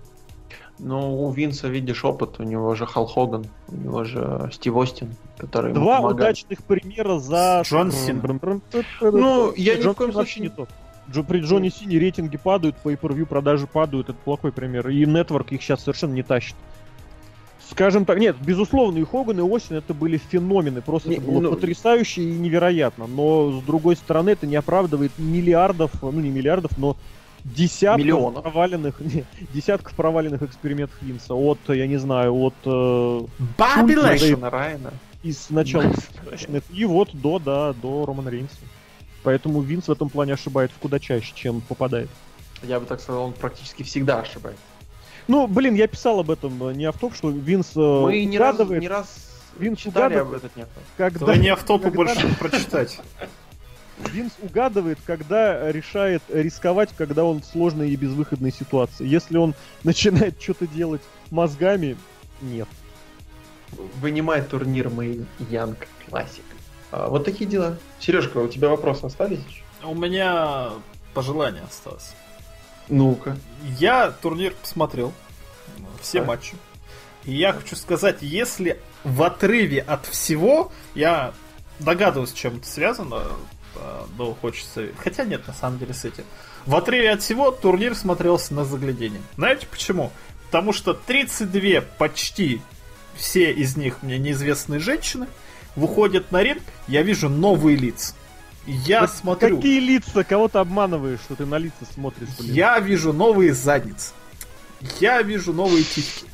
Ну, 0.84 1.26
у 1.26 1.32
Винса, 1.32 1.68
видишь, 1.68 2.04
опыт, 2.04 2.40
у 2.40 2.44
него 2.44 2.74
же 2.74 2.88
Хал 2.88 3.06
Хоган, 3.06 3.46
у 3.68 3.76
него 3.76 4.04
же 4.04 4.50
Стив 4.52 4.76
Остин, 4.76 5.16
который 5.38 5.74
Два 5.74 6.00
удачных 6.00 6.64
примера 6.64 7.20
за... 7.20 7.62
Джон 7.64 7.92
Сина. 7.92 8.22
Ну, 9.02 9.54
я 9.56 9.76
ни 9.76 9.82
в 9.84 9.94
коем 9.94 10.12
случае 10.12 10.44
не 10.44 10.50
тот. 10.50 10.70
Джо- 11.12 11.24
при 11.24 11.42
Джонни 11.42 11.70
Сине 11.70 12.00
рейтинги 12.00 12.38
падают, 12.38 12.78
по 12.78 12.92
per 12.92 13.26
продажи 13.26 13.68
падают, 13.68 14.10
это 14.10 14.18
плохой 14.18 14.52
пример. 14.52 14.90
И 14.90 15.04
Network 15.06 15.48
их 15.52 15.62
сейчас 15.62 15.82
совершенно 15.82 16.14
не 16.14 16.24
тащит. 16.24 16.56
Скажем 17.70 18.04
так, 18.06 18.18
нет, 18.18 18.36
безусловно, 18.42 18.98
и 18.98 19.04
Хоган, 19.04 19.40
и 19.40 19.56
Осин 19.56 19.78
это 19.78 19.94
были 19.94 20.18
феномены. 20.18 20.82
Просто 20.82 21.10
Не, 21.10 21.18
это 21.18 21.26
было 21.26 21.42
ну- 21.42 21.52
потрясающе 21.52 22.24
и 22.24 22.34
невероятно. 22.34 23.06
Но, 23.08 23.62
с 23.62 23.64
другой 23.64 23.96
стороны, 23.96 24.32
это 24.32 24.48
не 24.48 24.56
оправдывает 24.56 25.12
миллиардов, 25.18 25.92
ну 26.02 26.12
не 26.12 26.30
миллиардов, 26.30 26.78
но 26.78 26.98
десятков 27.44 28.00
Миллионов. 28.06 28.44
проваленных, 28.44 29.00
не, 29.00 29.26
десятков 29.54 29.94
проваленных 29.96 30.42
экспериментов 30.44 31.02
Винса. 31.02 31.34
От, 31.34 31.60
я 31.70 31.88
не 31.88 31.98
знаю, 31.98 32.34
от 32.34 32.54
э, 32.66 33.22
Бобби 33.58 33.84
Лэшли! 33.84 34.22
Шона 34.22 34.50
Райана. 34.50 34.94
из 35.24 35.50
начала 35.50 35.86
и 36.72 36.86
вот 36.86 37.10
до, 37.14 37.40
да, 37.40 37.74
до 37.74 38.06
Романа 38.06 38.30
Рейнса. 38.30 38.56
Поэтому 39.24 39.62
Винс 39.62 39.88
в 39.88 39.92
этом 39.92 40.10
плане 40.10 40.34
ошибается 40.34 40.76
куда 40.82 41.00
чаще, 41.00 41.32
чем 41.36 41.62
попадает. 41.62 42.10
Я 42.64 42.80
бы 42.80 42.86
так 42.86 43.00
сказал, 43.00 43.26
он 43.26 43.34
практически 43.34 43.84
всегда 43.84 44.20
ошибается. 44.22 44.62
Ну, 45.28 45.48
блин, 45.48 45.76
я 45.76 45.88
писал 45.88 46.20
об 46.20 46.32
этом 46.32 46.70
э, 46.70 46.74
не 46.74 46.86
автоп, 46.86 47.16
что 47.16 47.30
Винс 47.30 47.72
э, 47.76 47.80
Мы 47.80 48.26
не 48.26 48.38
раз, 48.40 48.56
угадывает, 48.56 48.82
не 48.82 48.88
раз 48.88 49.32
Винс 49.58 49.80
читали 49.80 50.16
об 50.16 50.28
угадывает. 50.28 50.44
этом 50.46 50.52
нет. 50.58 50.70
когда... 50.98 51.20
Твои 51.20 51.40
не 51.40 51.50
автопы 51.50 51.84
когда- 51.86 51.98
больше 51.98 52.28
не 52.28 52.34
прочитать. 52.34 53.00
Винс 54.10 54.34
угадывает, 54.42 55.00
когда 55.06 55.72
решает 55.72 56.22
рисковать, 56.30 56.90
когда 56.98 57.24
он 57.24 57.42
в 57.42 57.46
сложной 57.46 57.90
и 57.92 57.96
безвыходной 57.96 58.52
ситуации. 58.52 59.08
Если 59.08 59.38
он 59.38 59.54
начинает 59.84 60.42
что-то 60.42 60.68
делать 60.68 61.02
мозгами, 61.30 61.98
нет. 62.42 62.68
Вынимает 64.02 64.50
турнир 64.50 64.90
Мэй 64.90 65.26
Янг 65.50 65.88
Классик. 66.10 66.44
А, 66.92 67.08
вот 67.08 67.24
такие 67.24 67.50
дела. 67.50 67.78
Сережка, 68.00 68.40
у 68.40 68.48
тебя 68.48 68.70
вопросы 68.70 69.06
остались? 69.06 69.40
У 69.84 69.96
меня 69.96 70.70
пожелание 71.14 71.64
осталось. 71.64 72.14
Ну-ка. 72.90 73.38
Я 73.80 74.12
турнир 74.12 74.54
посмотрел. 74.62 75.14
Все 76.02 76.20
Так. 76.20 76.28
матчи. 76.28 76.54
И 77.24 77.34
я 77.34 77.54
хочу 77.54 77.76
сказать, 77.76 78.18
если 78.22 78.80
в 79.04 79.24
отрыве 79.24 79.80
от 79.82 80.06
всего, 80.08 80.72
я 80.96 81.34
догадываюсь, 81.80 82.32
с 82.32 82.34
чем 82.34 82.58
это 82.58 82.68
связано, 82.68 83.24
а, 83.76 84.08
но 84.18 84.34
хочется... 84.34 84.90
Хотя 84.98 85.24
нет, 85.24 85.48
на 85.48 85.54
самом 85.54 85.80
деле, 85.80 85.94
с 85.94 86.06
этим. 86.06 86.24
В 86.66 86.76
отрыве 86.76 87.12
от 87.12 87.22
всего 87.22 87.52
турнир 87.52 87.96
смотрелся 87.96 88.54
на 88.54 88.66
заглядение. 88.66 89.22
Знаете 89.36 89.68
почему? 89.70 90.12
Потому 90.46 90.74
что 90.74 90.94
32 90.94 91.82
почти 91.98 92.62
все 93.16 93.52
из 93.52 93.78
них 93.78 94.04
мне 94.04 94.18
неизвестные 94.18 94.80
женщины 94.80 95.28
выходят 95.76 96.32
на 96.32 96.44
ринг, 96.44 96.64
я 96.88 97.02
вижу 97.02 97.30
новые 97.30 97.78
лица. 97.78 98.14
Я 98.66 99.02
Так 99.02 99.12
смотрю... 99.12 99.56
Какие 99.56 99.80
лица? 99.80 100.24
Кого 100.24 100.48
ты 100.48 100.60
обманываешь, 100.60 101.20
что 101.22 101.36
ты 101.36 101.46
на 101.46 101.58
лица 101.58 101.86
смотришь, 101.94 102.30
блин? 102.38 102.54
Я 102.54 102.80
вижу 102.80 103.12
новые 103.12 103.54
задницы. 103.54 104.14
Я 105.00 105.22
вижу 105.22 105.54
новые 105.54 105.84
титьки. 105.84 106.26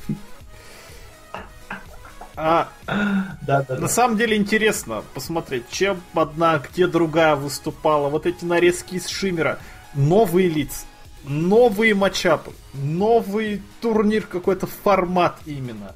А 2.38 2.69
Да, 2.85 3.65
да, 3.68 3.76
на 3.77 3.88
самом 3.88 4.15
деле 4.15 4.38
интересно 4.38 5.03
посмотреть, 5.14 5.64
чем 5.72 6.01
одна, 6.14 6.59
где 6.59 6.88
другая 6.88 7.35
выступала. 7.35 8.09
Вот 8.09 8.26
эти 8.26 8.45
нарезки 8.45 8.95
из 8.95 9.07
Шиммера. 9.07 9.59
Новые 9.95 10.47
лица. 10.47 10.85
Новые 11.23 11.95
матчапы. 11.95 12.51
Новый 12.73 13.61
турнир, 13.81 14.27
какой-то 14.27 14.68
формат 14.68 15.39
именно. 15.45 15.93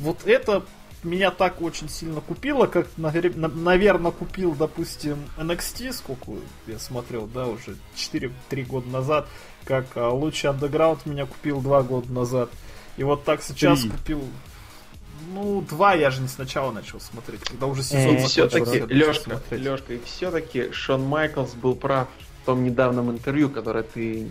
Вот 0.00 0.26
это 0.26 0.64
меня 1.04 1.30
так 1.30 1.62
очень 1.62 1.88
сильно 1.88 2.20
купило, 2.20 2.66
как, 2.66 2.88
наверное, 2.96 4.10
купил, 4.10 4.54
допустим, 4.54 5.18
NXT, 5.38 5.92
сколько 5.92 6.32
я 6.66 6.78
смотрел, 6.78 7.26
да, 7.26 7.46
уже 7.46 7.76
4-3 7.96 8.32
года 8.64 8.88
назад, 8.88 9.28
как 9.64 9.86
а, 9.96 10.10
лучший 10.10 10.50
андеграунд 10.50 11.06
меня 11.06 11.26
купил 11.26 11.60
2 11.60 11.82
года 11.82 12.12
назад. 12.12 12.50
И 12.96 13.04
вот 13.04 13.24
так 13.24 13.42
сейчас 13.42 13.80
Три. 13.80 13.90
купил... 13.90 14.24
Ну, 15.32 15.62
два 15.62 15.94
я 15.94 16.10
же 16.10 16.20
не 16.20 16.28
сначала 16.28 16.70
начал 16.72 17.00
смотреть, 17.00 17.40
когда 17.40 17.66
уже 17.66 17.82
Э, 17.82 17.84
сезон 17.84 18.18
все-таки, 18.18 18.64
закончился, 18.64 18.88
начал 18.88 19.30
Лешка. 19.30 19.54
Лешка, 19.56 19.94
и 19.94 20.00
все-таки 20.04 20.72
Шон 20.72 21.02
Майклс 21.02 21.54
был 21.54 21.74
прав 21.74 22.08
том 22.44 22.64
недавнем 22.64 23.10
интервью, 23.10 23.48
которое 23.48 23.84
ты 23.84 24.30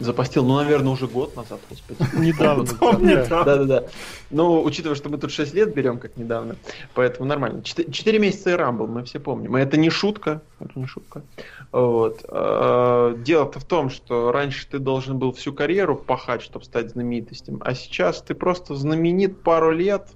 запостил, 0.00 0.44
ну, 0.44 0.56
наверное, 0.56 0.92
уже 0.92 1.06
год 1.06 1.36
назад, 1.36 1.60
господи. 1.68 2.00
Недавно. 2.16 2.64
Да-да-да. 3.28 3.84
Ну, 4.30 4.62
учитывая, 4.62 4.96
что 4.96 5.10
мы 5.10 5.18
тут 5.18 5.30
6 5.30 5.54
лет 5.54 5.74
берем, 5.74 5.98
как 5.98 6.16
недавно, 6.16 6.56
поэтому 6.94 7.28
нормально. 7.28 7.62
4, 7.62 8.18
месяца 8.18 8.50
и 8.50 8.52
Рамбл, 8.54 8.86
мы 8.86 9.04
все 9.04 9.20
помним. 9.20 9.56
Это 9.56 9.76
не 9.76 9.90
шутка, 9.90 10.40
это 10.58 10.72
не 10.74 10.86
шутка. 10.86 11.22
Вот. 11.72 12.24
А, 12.28 13.14
Дело-то 13.14 13.60
в 13.60 13.64
том, 13.64 13.90
что 13.90 14.32
раньше 14.32 14.66
ты 14.68 14.78
должен 14.78 15.18
был 15.18 15.32
всю 15.32 15.52
карьеру 15.52 15.96
пахать, 15.96 16.42
чтобы 16.42 16.64
стать 16.64 16.90
знаменитостью, 16.90 17.60
а 17.60 17.74
сейчас 17.74 18.22
ты 18.22 18.34
просто 18.34 18.74
знаменит 18.74 19.42
пару 19.42 19.70
лет, 19.70 20.08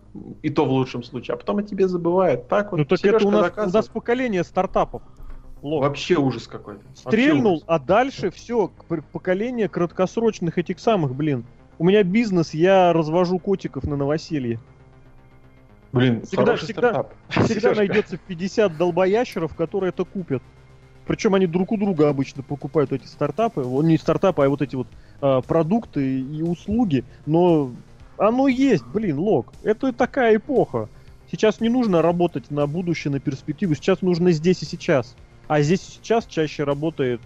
и 0.42 0.50
то 0.50 0.64
в 0.64 0.70
лучшем 0.70 1.02
случае, 1.02 1.34
а 1.34 1.36
потом 1.36 1.58
о 1.58 1.62
тебе 1.62 1.88
забывают. 1.88 2.48
Так 2.48 2.72
вот, 2.72 2.78
Ну 2.78 2.84
так 2.84 3.04
это 3.04 3.26
у 3.26 3.30
нас, 3.30 3.52
у 3.56 3.70
нас 3.70 3.88
поколение 3.88 4.44
стартапов. 4.44 5.02
Лох. 5.64 5.82
Вообще 5.82 6.16
ужас 6.16 6.46
какой-то. 6.46 6.82
Стрельнул, 6.94 7.54
ужас. 7.54 7.64
а 7.66 7.78
дальше 7.78 8.30
все, 8.30 8.70
поколение 9.12 9.66
краткосрочных 9.66 10.58
этих 10.58 10.78
самых, 10.78 11.14
блин. 11.14 11.46
У 11.78 11.84
меня 11.84 12.02
бизнес, 12.02 12.52
я 12.52 12.92
развожу 12.92 13.38
котиков 13.38 13.84
на 13.84 13.96
новоселье. 13.96 14.60
Блин, 15.90 16.22
Всегда- 16.26 16.56
всегда- 16.56 16.90
стартап. 16.90 17.14
Всегда 17.46 17.74
найдется 17.74 18.18
50 18.18 18.76
долбоящеров, 18.76 19.56
которые 19.56 19.88
это 19.88 20.04
купят. 20.04 20.42
Причем 21.06 21.34
они 21.34 21.46
друг 21.46 21.72
у 21.72 21.78
друга 21.78 22.10
обычно 22.10 22.42
покупают 22.42 22.92
эти 22.92 23.06
стартапы. 23.06 23.62
Не 23.62 23.96
стартапы, 23.96 24.44
а 24.44 24.48
вот 24.50 24.60
эти 24.60 24.76
вот 24.76 24.86
а, 25.22 25.40
продукты 25.40 26.20
и 26.20 26.42
услуги. 26.42 27.04
Но 27.24 27.72
оно 28.18 28.48
есть, 28.48 28.84
блин, 28.86 29.18
лог. 29.18 29.52
Это 29.62 29.94
такая 29.94 30.36
эпоха. 30.36 30.90
Сейчас 31.30 31.60
не 31.60 31.70
нужно 31.70 32.02
работать 32.02 32.50
на 32.50 32.66
будущее, 32.66 33.12
на 33.12 33.20
перспективу. 33.20 33.74
Сейчас 33.74 34.02
нужно 34.02 34.30
здесь 34.32 34.62
и 34.62 34.66
сейчас. 34.66 35.16
А 35.48 35.60
здесь 35.62 35.82
сейчас 35.82 36.26
чаще 36.26 36.64
работает 36.64 37.20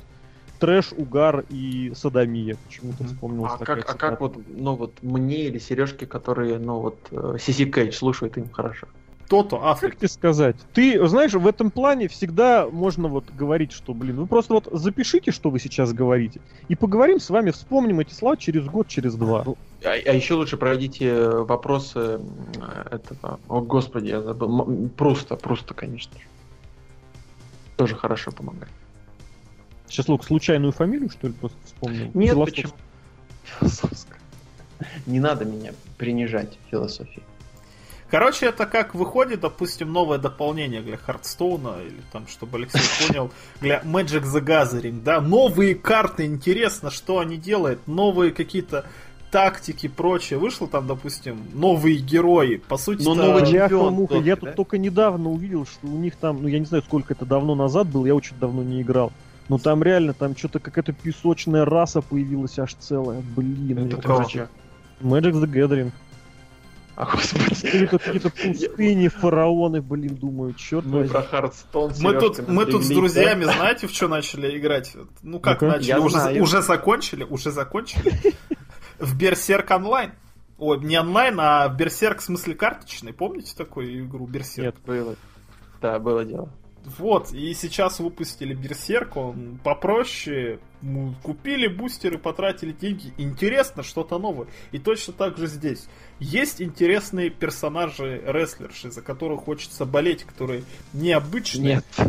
трэш, 0.59 0.93
угар 0.93 1.45
и 1.49 1.93
садомия. 1.95 2.57
Почему-то 2.57 3.05
Мгм. 3.05 3.15
вспомнилась 3.15 3.53
А 3.55 3.65
как, 3.65 3.91
а 3.91 3.95
как 3.95 4.21
вот, 4.21 4.37
ну 4.47 4.75
вот 4.77 5.03
мне 5.03 5.47
или 5.47 5.59
Сережке, 5.59 6.07
которые, 6.07 6.59
ну 6.59 6.81
вот, 6.81 7.41
Сиси 7.41 7.71
Кейдж 7.71 7.93
слушают 7.93 8.37
им 8.37 8.51
хорошо. 8.51 8.89
То-то, 9.29 9.59
Как 9.59 9.67
Африка. 9.67 9.99
тебе 9.99 10.09
сказать? 10.09 10.57
Ты, 10.73 11.07
знаешь, 11.07 11.35
в 11.35 11.47
этом 11.47 11.71
плане 11.71 12.09
всегда 12.09 12.67
можно 12.71 13.09
вот 13.09 13.31
говорить, 13.31 13.73
что, 13.73 13.93
блин, 13.93 14.17
вы 14.17 14.27
просто 14.27 14.55
вот 14.55 14.69
запишите, 14.73 15.33
что 15.33 15.51
вы 15.51 15.59
сейчас 15.61 15.93
говорите, 15.93 16.41
и 16.67 16.75
поговорим 16.75 17.21
с 17.21 17.29
вами, 17.29 17.51
вспомним 17.51 18.01
эти 18.01 18.15
слова 18.15 18.39
через 18.39 18.65
год, 18.65 18.89
через 18.89 19.15
два. 19.17 19.45
А, 19.85 19.91
а 19.91 20.13
еще 20.13 20.35
лучше 20.35 20.57
пройдите 20.57 21.29
вопросы 21.29 22.19
этого. 22.91 23.41
О, 23.49 23.61
господи, 23.61 24.09
я 24.09 24.23
забыл. 24.23 24.63
М, 24.63 24.89
Пруста, 24.91 25.37
Пруста, 25.37 25.75
конечно 25.75 26.19
же. 26.19 26.25
Тоже 27.79 27.95
хорошо 27.95 28.33
помогает. 28.33 28.73
Сейчас, 29.87 30.09
Лук, 30.09 30.25
случайную 30.25 30.73
фамилию, 30.73 31.09
что 31.11 31.29
ли, 31.29 31.33
просто 31.33 31.57
вспомнил? 31.65 32.11
Нет, 32.13 32.35
Философ- 32.35 32.45
почему? 32.45 32.73
Философская. 33.45 34.19
Не 35.07 35.21
надо 35.21 35.45
меня 35.45 35.73
принижать 35.97 36.59
философией. 36.73 37.23
Короче, 38.11 38.47
это 38.47 38.67
как 38.67 38.97
выходит, 38.97 39.41
допустим, 39.41 39.93
новое 39.93 40.19
дополнение 40.19 40.81
для 40.83 40.97
Хардстоуна, 40.97 41.77
или 41.83 42.01
там, 42.11 42.27
чтобы 42.27 42.59
Алексей 42.59 42.81
понял, 43.07 43.31
для 43.61 43.79
Magic 43.83 44.25
the 44.25 44.41
Gathering, 44.43 45.03
да, 45.03 45.21
новые 45.21 45.77
карты, 45.77 46.27
интересно, 46.27 46.91
что 46.91 47.21
они 47.21 47.37
делают, 47.37 47.87
новые 47.87 48.33
какие-то 48.33 48.87
тактики, 49.31 49.89
прочее. 49.89 50.39
Вышло 50.39 50.67
там, 50.69 50.87
допустим, 50.87 51.39
новые 51.53 51.99
герои, 51.99 52.57
по 52.57 52.77
сути, 52.77 53.03
Ну, 53.03 53.15
новый 53.15 53.47
чемпион 53.47 53.95
муха, 53.95 54.17
я 54.17 54.37
тут 54.37 54.51
да? 54.51 54.55
только 54.55 54.79
недавно 54.79 55.31
увидел, 55.31 55.67
что 55.67 55.87
у 55.87 55.99
них 55.99 56.17
там, 56.17 56.43
ну 56.43 56.49
я 56.49 56.59
не 56.59 56.67
знаю, 56.67 56.83
сколько 56.83 57.15
это 57.15 57.25
давно 57.27 57.55
назад 57.55 57.89
было, 57.89 58.07
я 58.07 58.15
очень 58.15 58.37
давно 58.39 58.63
не 58.63 58.83
играл. 58.83 59.13
Но 59.49 59.59
там 59.59 59.83
реально, 59.83 60.13
там 60.13 60.37
что-то 60.37 60.59
какая-то 60.61 60.93
песочная 60.93 61.65
раса 61.65 62.03
появилась 62.03 62.59
аж 62.59 62.75
целая. 62.75 63.23
Блин, 63.37 63.87
Это 63.87 63.97
кажется. 64.03 64.49
Magic 65.01 65.33
the 65.33 65.47
Gathering. 65.47 65.91
А, 66.97 67.07
господи. 67.07 67.55
Какие-то 67.55 67.99
какие-то 67.99 68.31
пустыни, 68.31 69.07
фараоны, 69.07 69.81
блин, 69.81 70.17
думаю, 70.17 70.53
черт 70.55 70.85
Мы 70.85 70.99
возьми. 70.99 71.13
про 71.13 71.23
Hearthstone 71.23 71.93
Мы 72.01 72.15
тут, 72.15 72.49
мы 72.49 72.67
тут 72.67 72.83
с 72.83 72.89
друзьями, 72.89 73.45
знаете, 73.45 73.87
в 73.87 73.93
что 73.93 74.09
начали 74.09 74.59
играть? 74.59 74.97
Ну 75.23 75.39
как 75.39 75.63
начали? 75.63 75.99
Уже, 76.01 76.11
знаю. 76.19 76.43
уже 76.43 76.61
закончили? 76.61 77.23
Уже 77.23 77.53
закончили? 77.53 78.13
В 78.99 79.17
Берсерк 79.17 79.71
онлайн. 79.71 80.13
Ой, 80.59 80.81
не 80.81 80.99
онлайн, 80.99 81.39
а 81.41 81.69
в 81.69 81.77
Берсерк 81.77 82.19
в 82.19 82.25
смысле 82.25 82.55
карточный. 82.55 83.13
Помните 83.13 83.55
такую 83.57 84.07
игру 84.07 84.27
Берсерк? 84.27 84.75
Нет. 84.75 84.85
Было. 84.85 85.17
Да, 85.81 85.99
было 85.99 86.25
дело. 86.25 86.51
Вот, 86.85 87.33
и 87.33 87.53
сейчас 87.55 87.99
выпустили 87.99 88.55
Берсерк, 88.55 89.17
он 89.17 89.59
попроще. 89.63 90.59
Купили 91.23 91.67
бустеры, 91.67 92.19
потратили 92.19 92.73
деньги. 92.73 93.13
Интересно, 93.19 93.83
что-то 93.83 94.19
новое. 94.19 94.47
И 94.71 94.79
точно 94.79 95.13
так 95.13 95.37
же 95.37 95.49
здесь. 95.49 95.87
Есть 96.19 96.63
интересные 96.63 97.31
персонажи 97.31 98.23
рестлерши, 98.25 98.91
за 98.91 99.03
которых 99.03 99.43
хочется 99.43 99.85
болеть, 99.85 100.25
которые 100.25 100.63
необычные. 100.93 101.83
Нет. 101.99 102.09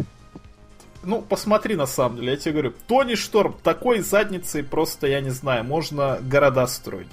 Ну, 1.04 1.22
посмотри 1.22 1.76
на 1.76 1.86
самом 1.86 2.18
деле, 2.18 2.32
я 2.32 2.38
тебе 2.38 2.52
говорю, 2.54 2.74
Тони 2.88 3.16
Шторм 3.16 3.56
такой 3.64 4.00
задницей 4.00 4.64
просто, 4.64 5.08
я 5.08 5.22
не 5.22 5.30
знаю, 5.30 5.64
можно 5.64 6.20
города 6.22 6.68
строить. 6.68 7.08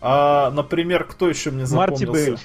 А, 0.00 0.50
например, 0.50 1.04
кто 1.04 1.28
еще 1.28 1.50
мне 1.50 1.66
запомнился? 1.66 2.06
Марти 2.06 2.26
Белль. 2.30 2.38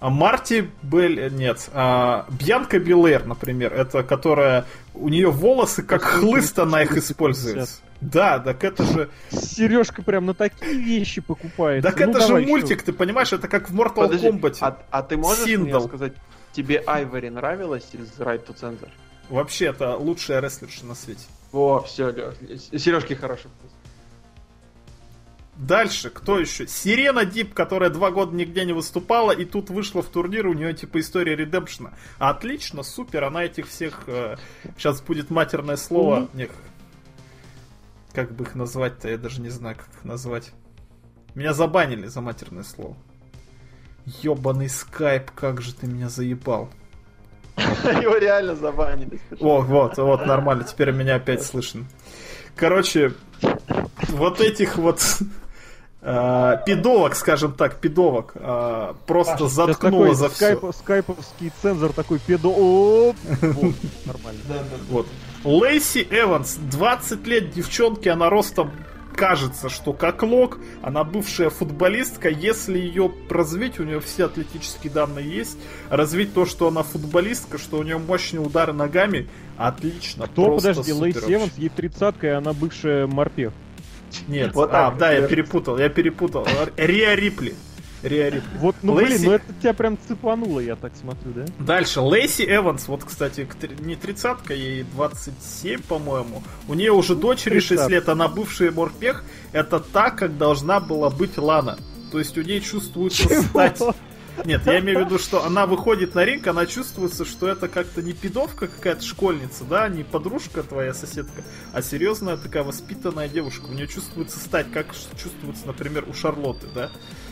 А 0.00 0.10
Марти 0.10 0.70
Белль, 0.82 1.20
э, 1.20 1.30
нет. 1.30 1.70
А, 1.72 2.26
Бьянка 2.28 2.78
Билер, 2.78 3.24
например, 3.26 3.72
это 3.72 4.02
которая... 4.02 4.66
У 4.92 5.08
нее 5.08 5.30
волосы 5.30 5.82
как 5.82 6.02
хлыст, 6.02 6.58
она 6.58 6.82
их 6.82 6.96
использует. 6.96 7.68
Да, 8.00 8.38
так 8.38 8.62
это 8.62 8.84
же... 8.84 9.08
Сережка 9.30 10.02
прям 10.02 10.26
на 10.26 10.34
такие 10.34 10.74
вещи 10.74 11.20
покупает. 11.20 11.82
Так 11.82 11.98
Ну, 12.00 12.10
это 12.10 12.26
же 12.26 12.36
мультик, 12.40 12.80
чё? 12.80 12.86
ты 12.86 12.92
понимаешь, 12.92 13.32
это 13.32 13.48
как 13.48 13.70
в 13.70 13.74
Mortal 13.74 14.08
Подожди, 14.08 14.28
Kombat. 14.28 14.58
а, 14.60 14.78
а 14.90 15.02
ты 15.02 15.16
можешь 15.16 15.44
Синдал. 15.44 15.80
мне 15.80 15.88
сказать, 15.88 16.12
тебе 16.52 16.82
Айвори 16.86 17.30
нравилась 17.30 17.86
из 17.92 18.10
Right 18.18 18.44
to 18.46 18.54
Censor? 18.54 18.90
Вообще, 19.28 19.66
это 19.66 19.96
лучшая 19.96 20.40
рестлерша 20.40 20.86
на 20.86 20.94
свете. 20.94 21.24
Во, 21.52 21.82
все, 21.82 22.12
Сережки 22.76 23.14
хороший 23.14 23.50
вкус. 23.50 23.70
Дальше, 25.56 26.10
кто 26.10 26.40
еще? 26.40 26.66
Сирена 26.66 27.24
Дип, 27.24 27.54
которая 27.54 27.88
два 27.88 28.10
года 28.10 28.34
нигде 28.34 28.64
не 28.64 28.72
выступала, 28.72 29.30
и 29.30 29.44
тут 29.44 29.70
вышла 29.70 30.02
в 30.02 30.08
турнир, 30.08 30.48
у 30.48 30.52
нее 30.52 30.74
типа 30.74 30.98
история 30.98 31.36
редемпшена. 31.36 31.92
Отлично, 32.18 32.82
супер, 32.82 33.22
она 33.24 33.44
этих 33.44 33.68
всех... 33.68 34.00
сейчас 34.76 35.00
будет 35.00 35.30
матерное 35.30 35.76
слово. 35.76 36.28
Не, 36.34 36.48
как 38.12 38.32
бы 38.34 38.44
их 38.44 38.56
назвать-то, 38.56 39.08
я 39.08 39.16
даже 39.16 39.40
не 39.40 39.50
знаю, 39.50 39.76
как 39.76 39.88
их 39.96 40.04
назвать. 40.04 40.50
Меня 41.36 41.52
забанили 41.52 42.06
за 42.06 42.20
матерное 42.20 42.64
слово. 42.64 42.96
Ёбаный 44.22 44.68
скайп, 44.68 45.30
как 45.30 45.62
же 45.62 45.72
ты 45.72 45.86
меня 45.86 46.08
заебал. 46.08 46.68
Его 47.56 48.16
реально 48.16 48.56
забанили. 48.56 49.20
О, 49.40 49.60
вот, 49.60 49.96
вот, 49.96 50.26
нормально, 50.26 50.64
теперь 50.64 50.90
меня 50.90 51.16
опять 51.16 51.44
слышно. 51.44 51.84
Короче, 52.56 53.12
вот 54.08 54.40
этих 54.40 54.76
вот 54.76 55.00
э, 56.02 56.56
пидовок, 56.66 57.14
скажем 57.14 57.52
так, 57.52 57.76
пидовок, 57.76 58.32
э, 58.34 58.94
просто 59.06 59.48
заткнуло 59.48 60.14
за 60.14 60.28
все. 60.28 60.52
скайп- 60.54 60.74
скайповский 60.74 61.52
цензор 61.62 61.92
такой 61.92 62.18
педо... 62.18 62.48
Оп! 62.48 63.16
Вот, 63.40 63.74
Нормально. 64.04 64.40
Вот. 64.88 65.06
Лейси 65.44 66.06
Эванс, 66.10 66.56
20 66.70 67.26
лет 67.26 67.50
девчонки, 67.50 68.08
она 68.08 68.30
ростом 68.30 68.72
кажется, 69.14 69.68
что 69.68 69.92
как 69.92 70.22
лог, 70.22 70.58
она 70.82 71.04
бывшая 71.04 71.50
футболистка, 71.50 72.28
если 72.28 72.78
ее 72.78 73.12
развить, 73.30 73.78
у 73.80 73.84
нее 73.84 74.00
все 74.00 74.26
атлетические 74.26 74.92
данные 74.92 75.28
есть, 75.28 75.58
развить 75.88 76.34
то, 76.34 76.46
что 76.46 76.68
она 76.68 76.82
футболистка, 76.82 77.58
что 77.58 77.78
у 77.78 77.82
нее 77.82 77.98
мощные 77.98 78.40
удары 78.40 78.72
ногами, 78.72 79.28
отлично. 79.56 80.26
Кто, 80.26 80.56
подожди, 80.56 80.92
вообще. 80.92 81.34
Эванс, 81.34 81.52
ей 81.56 81.68
тридцатка, 81.68 82.26
и 82.26 82.30
она 82.30 82.52
бывшая 82.52 83.06
морпех. 83.06 83.52
Нет, 84.28 84.54
Вот 84.54 84.70
а, 84.70 84.90
так, 84.90 84.98
да, 84.98 85.12
я 85.12 85.26
перепутал, 85.26 85.78
я 85.78 85.88
перепутал. 85.88 86.46
Риа 86.76 87.14
Рипли. 87.14 87.54
Риа 88.04 88.30
Рипли. 88.30 88.58
Вот, 88.58 88.76
ну 88.82 88.94
Лейси- 88.94 89.06
блин, 89.06 89.22
ну 89.24 89.32
это 89.32 89.44
тебя 89.60 89.72
прям 89.72 89.98
цепануло, 90.06 90.60
я 90.60 90.76
так 90.76 90.92
смотрю, 90.94 91.32
да? 91.32 91.46
Дальше, 91.58 92.00
Лейси 92.00 92.42
Эванс, 92.42 92.86
вот, 92.86 93.02
кстати, 93.04 93.48
не 93.80 93.96
тридцатка, 93.96 94.54
ей 94.54 94.84
27, 94.94 95.80
по-моему. 95.82 96.42
У 96.68 96.74
нее 96.74 96.92
уже 96.92 97.14
дочери 97.14 97.58
6 97.58 97.68
30. 97.68 97.90
лет, 97.90 98.08
она 98.08 98.28
бывшая 98.28 98.70
морпех. 98.70 99.24
Это 99.52 99.80
так, 99.80 100.16
как 100.16 100.36
должна 100.36 100.80
была 100.80 101.10
быть 101.10 101.38
Лана. 101.38 101.78
То 102.12 102.18
есть 102.18 102.36
у 102.38 102.42
ней 102.42 102.60
чувствуется 102.60 103.42
стать... 103.42 103.80
Нет, 104.44 104.62
я 104.66 104.80
имею 104.80 105.02
в 105.02 105.06
виду, 105.06 105.18
что 105.18 105.44
она 105.44 105.66
выходит 105.66 106.14
на 106.14 106.24
ринг, 106.24 106.46
она 106.46 106.66
чувствуется, 106.66 107.24
что 107.24 107.48
это 107.48 107.68
как-то 107.68 108.02
не 108.02 108.12
пидовка 108.12 108.66
какая-то 108.66 109.02
школьница, 109.02 109.64
да, 109.64 109.88
не 109.88 110.02
подружка 110.02 110.62
твоя 110.62 110.92
соседка, 110.92 111.42
а 111.72 111.82
серьезная 111.82 112.36
такая 112.36 112.64
воспитанная 112.64 113.28
девушка. 113.28 113.66
У 113.66 113.72
нее 113.72 113.86
чувствуется 113.86 114.38
стать, 114.38 114.70
как 114.72 114.94
чувствуется, 114.94 115.66
например, 115.66 116.04
у 116.08 116.12
Шарлотты, 116.12 116.66
да, 116.74 116.90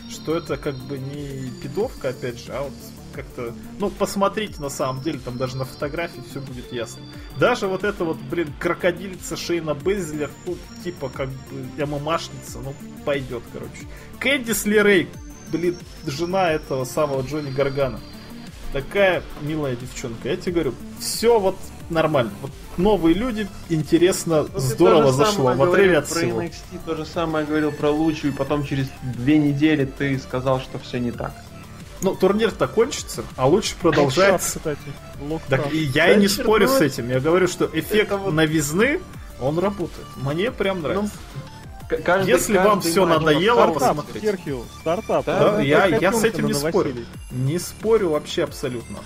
что 0.09 0.35
это 0.35 0.57
как 0.57 0.75
бы 0.75 0.97
не 0.97 1.51
пидовка, 1.61 2.09
опять 2.09 2.39
же, 2.43 2.53
а 2.53 2.63
вот 2.63 2.73
как-то... 3.13 3.53
Ну, 3.79 3.89
посмотрите 3.89 4.61
на 4.61 4.69
самом 4.69 5.01
деле, 5.01 5.19
там 5.19 5.37
даже 5.37 5.55
на 5.55 5.65
фотографии 5.65 6.21
все 6.29 6.39
будет 6.39 6.71
ясно. 6.73 7.03
Даже 7.37 7.67
вот 7.67 7.83
это 7.83 8.03
вот, 8.03 8.17
блин, 8.17 8.51
крокодилица 8.59 9.37
Шейна 9.37 9.73
Безлер, 9.73 10.31
ну, 10.45 10.57
типа, 10.83 11.09
как 11.09 11.29
бы, 11.29 11.85
ММАшница, 11.85 12.59
ну, 12.59 12.73
пойдет, 13.05 13.43
короче. 13.53 13.87
Кэндис 14.19 14.65
Лерей, 14.65 15.09
блин, 15.53 15.77
жена 16.05 16.51
этого 16.51 16.83
самого 16.85 17.21
Джонни 17.21 17.51
Гаргана. 17.51 17.99
Такая 18.73 19.21
милая 19.41 19.75
девчонка. 19.75 20.29
Я 20.29 20.35
тебе 20.35 20.53
говорю, 20.53 20.73
все 20.99 21.39
вот 21.39 21.55
нормально. 21.89 22.31
Вот 22.41 22.51
новые 22.77 23.13
люди, 23.13 23.47
интересно, 23.69 24.47
Ну, 24.51 24.59
здорово 24.59 25.11
зашло. 25.11 25.53
В 25.53 25.61
отрыве 25.63 25.99
от 25.99 26.09
про 26.09 26.15
всего. 26.15 26.41
NXT, 26.41 26.79
то 26.85 26.95
же 26.95 27.05
самое 27.05 27.45
говорил 27.45 27.71
про 27.71 27.91
Лучу, 27.91 28.29
и 28.29 28.31
потом 28.31 28.65
через 28.65 28.87
две 29.03 29.37
недели 29.37 29.85
ты 29.85 30.17
сказал, 30.17 30.59
что 30.59 30.79
все 30.79 30.99
не 30.99 31.11
так. 31.11 31.33
Ну, 32.01 32.15
турнир-то 32.15 32.67
кончится, 32.67 33.23
а 33.37 33.47
лучше 33.47 33.75
продолжается. 33.81 34.57
Кстати, 34.57 34.79
Так 35.49 35.71
и 35.71 35.83
я 35.83 36.13
и 36.13 36.19
не 36.19 36.27
спорю 36.27 36.67
с 36.67 36.81
этим. 36.81 37.09
Я 37.09 37.19
говорю, 37.19 37.47
что 37.47 37.69
эффект 37.71 38.11
вот- 38.11 38.33
новизны, 38.33 38.99
он 39.39 39.59
работает. 39.59 40.07
Мне 40.17 40.51
прям 40.51 40.81
нравится. 40.81 41.13
К- 41.15 41.42
каждый- 41.89 42.29
Если 42.29 42.57
вам 42.57 42.75
каждый 42.75 42.91
всё 42.91 43.05
матч- 43.05 43.19
надоело, 43.19 43.55
Стартап, 43.63 43.95
посмотреть. 43.97 44.23
Серхио, 44.23 44.61
стартап. 44.81 45.25
Да, 45.25 45.37
Это 45.53 45.59
я- 45.61 45.85
я 45.85 46.13
с 46.13 46.23
этим 46.23 46.47
не 46.47 46.53
спорю. 46.53 46.95
Не 47.31 47.59
спорю 47.59 48.09
вообще 48.09 48.43
абсолютно. 48.43 48.99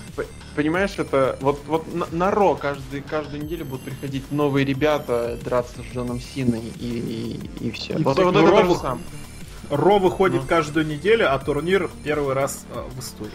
Понимаешь, 0.55 0.93
это 0.97 1.37
вот, 1.41 1.61
вот 1.67 1.93
на, 1.93 2.07
на 2.11 2.31
Ро 2.31 2.55
каждый, 2.55 3.01
каждую 3.01 3.43
неделю 3.43 3.65
будут 3.65 3.85
приходить 3.85 4.31
новые 4.31 4.65
ребята 4.65 5.37
драться 5.43 5.75
с 5.81 5.93
Джоном 5.95 6.19
Синой 6.19 6.61
и, 6.79 7.39
и, 7.59 7.71
все. 7.71 7.93
И 7.93 8.03
вот 8.03 8.17
вот 8.17 8.35
это 8.35 8.45
Ро 8.45 8.61
вы- 8.63 8.75
самое. 8.77 9.01
Ро 9.69 9.99
выходит 9.99 10.41
Ну. 10.43 10.47
каждую 10.47 10.87
неделю, 10.87 11.33
а 11.33 11.37
турнир 11.39 11.89
первый 12.03 12.33
раз 12.33 12.65
э, 12.73 12.81
в 12.95 12.99
истории. 12.99 13.31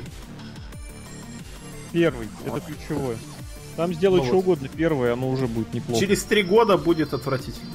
Первый, 1.93 2.29
это 2.47 2.61
ключевое. 2.61 3.17
Там 3.77 3.93
сделать 3.95 4.21
Ну 4.23 4.27
что 4.27 4.35
вот. 4.37 4.41
угодно 4.45 4.69
первое, 4.69 5.13
оно 5.13 5.31
уже 5.31 5.47
будет 5.47 5.73
неплохо. 5.75 6.01
Через 6.01 6.23
три 6.25 6.43
года 6.43 6.77
будет 6.79 7.13
отвратительно. 7.15 7.71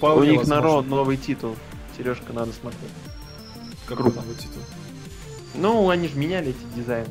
У 0.00 0.06
Вполне 0.06 0.32
них 0.36 0.46
на 0.46 0.60
Ро 0.60 0.76
возможно. 0.76 0.96
новый 0.96 1.16
титул. 1.16 1.56
Сережка, 1.96 2.32
надо 2.32 2.52
смотреть. 2.52 2.90
Какой 3.86 4.04
круто. 4.04 4.20
новый 4.20 4.34
титул? 4.36 4.62
Ну, 5.54 5.88
они 5.90 6.08
же 6.08 6.16
меняли 6.16 6.50
эти 6.50 6.76
дизайны. 6.76 7.08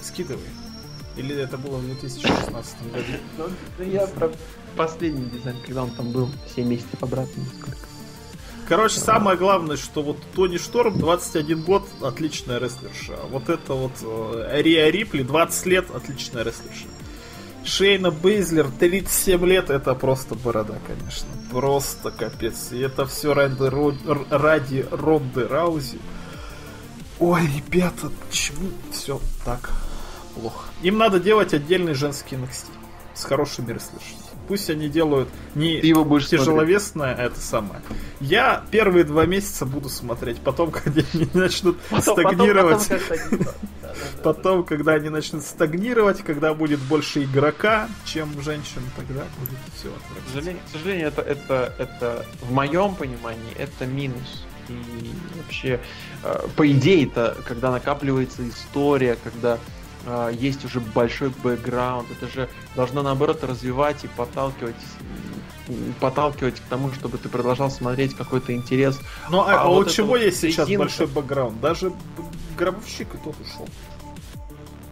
Скидывай. 0.00 0.44
Или 1.16 1.34
это 1.34 1.56
было 1.58 1.78
в 1.78 1.84
2016 1.86 2.76
году? 2.92 3.04
Ну, 3.78 3.84
я 3.84 4.06
про 4.06 4.30
последний 4.76 5.24
дизайн, 5.30 5.56
когда 5.64 5.82
он 5.84 5.90
там 5.90 6.12
был 6.12 6.28
7 6.54 6.68
месяцев 6.68 7.02
обратно. 7.02 7.42
Короче, 8.68 8.98
самое 8.98 9.38
главное, 9.38 9.76
что 9.76 10.02
вот 10.02 10.18
Тони 10.34 10.58
Шторм 10.58 10.98
21 10.98 11.62
год, 11.62 11.88
отличная 12.02 12.58
рестлерша. 12.58 13.14
А 13.14 13.26
Вот 13.28 13.48
это 13.48 13.74
вот 13.74 13.92
э, 14.02 14.60
Риа 14.62 14.90
Рипли 14.90 15.22
20 15.22 15.66
лет, 15.66 15.86
отличная 15.94 16.42
рестлерша. 16.42 16.86
Шейна 17.66 18.10
Бейзлер 18.12 18.68
37 18.78 19.44
лет, 19.44 19.70
это 19.70 19.94
просто 19.94 20.34
борода, 20.36 20.78
конечно. 20.86 21.26
Просто 21.50 22.10
капец. 22.10 22.68
И 22.72 22.78
это 22.78 23.06
все 23.06 23.34
ради, 23.34 23.56
ради 24.30 24.86
Ронды 24.90 25.46
Раузи. 25.48 25.98
Ой, 27.18 27.40
ребята, 27.56 28.10
почему 28.28 28.68
все 28.92 29.20
так 29.44 29.70
плохо? 30.34 30.68
Им 30.82 30.98
надо 30.98 31.18
делать 31.18 31.54
отдельный 31.54 31.94
женский 31.94 32.36
NXT 32.36 32.66
с 33.14 33.24
хорошими 33.24 33.72
рестлершами. 33.72 34.20
Пусть 34.48 34.70
они 34.70 34.88
делают 34.88 35.28
не 35.56 35.80
Ты 35.80 35.88
его 35.88 36.04
будешь 36.04 36.24
смотреть. 36.28 36.42
тяжеловесное, 36.42 37.14
а 37.16 37.22
это 37.24 37.40
самое. 37.40 37.80
Я 38.20 38.62
первые 38.70 39.02
два 39.02 39.26
месяца 39.26 39.66
буду 39.66 39.88
смотреть, 39.88 40.38
потом, 40.38 40.70
когда 40.72 41.02
они 41.14 41.26
начнут 41.34 41.80
Потом- 41.90 42.14
потом- 42.16 42.34
стагнировать, 42.36 42.88
потом 42.88 43.00
Да-да-да. 43.30 43.52
Потом, 44.22 44.64
когда 44.64 44.92
они 44.92 45.08
начнут 45.08 45.42
стагнировать, 45.42 46.22
когда 46.22 46.54
будет 46.54 46.80
больше 46.80 47.24
игрока, 47.24 47.88
чем 48.04 48.40
женщин, 48.42 48.82
тогда 48.96 49.24
будет 49.38 49.58
все 49.76 49.88
К 49.88 50.32
сожалению, 50.32 50.62
к 50.66 50.72
сожалению 50.72 51.08
это, 51.08 51.22
это, 51.22 51.74
это 51.78 52.26
в 52.42 52.52
моем 52.52 52.94
понимании 52.94 53.54
это 53.56 53.86
минус. 53.86 54.44
И 54.68 55.12
вообще, 55.36 55.80
э, 56.24 56.46
по 56.56 56.70
идее, 56.70 57.06
это 57.06 57.36
когда 57.46 57.70
накапливается 57.70 58.48
история, 58.48 59.16
когда 59.22 59.58
э, 60.06 60.32
есть 60.34 60.64
уже 60.64 60.80
большой 60.80 61.30
бэкграунд, 61.42 62.08
это 62.10 62.28
же 62.32 62.48
должно 62.74 63.02
наоборот 63.02 63.44
развивать 63.44 64.04
и 64.04 64.08
подталкивать 64.08 64.74
подталкивать 66.00 66.60
к 66.60 66.64
тому, 66.64 66.92
чтобы 66.92 67.18
ты 67.18 67.28
продолжал 67.28 67.70
смотреть 67.70 68.14
какой-то 68.14 68.54
интерес. 68.54 69.00
Ну, 69.30 69.40
а, 69.40 69.52
А 69.54 69.62
а 69.62 69.68
вот 69.68 69.88
у 69.88 69.90
чего 69.90 70.08
вот 70.08 70.20
есть 70.20 70.40
сейчас 70.40 70.68
резинка. 70.68 70.84
большой 70.84 71.06
бэкграунд? 71.08 71.60
Даже 71.60 71.92
гробовщик 72.56 73.14
и 73.14 73.18
тот 73.18 73.34
ушел. 73.40 73.68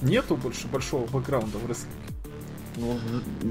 Нету 0.04 0.36
больше 0.36 0.66
большого 0.68 1.06
бэкграунда 1.06 1.58
в 1.58 1.66
рестлинге. 1.68 1.96
ну, 2.76 2.98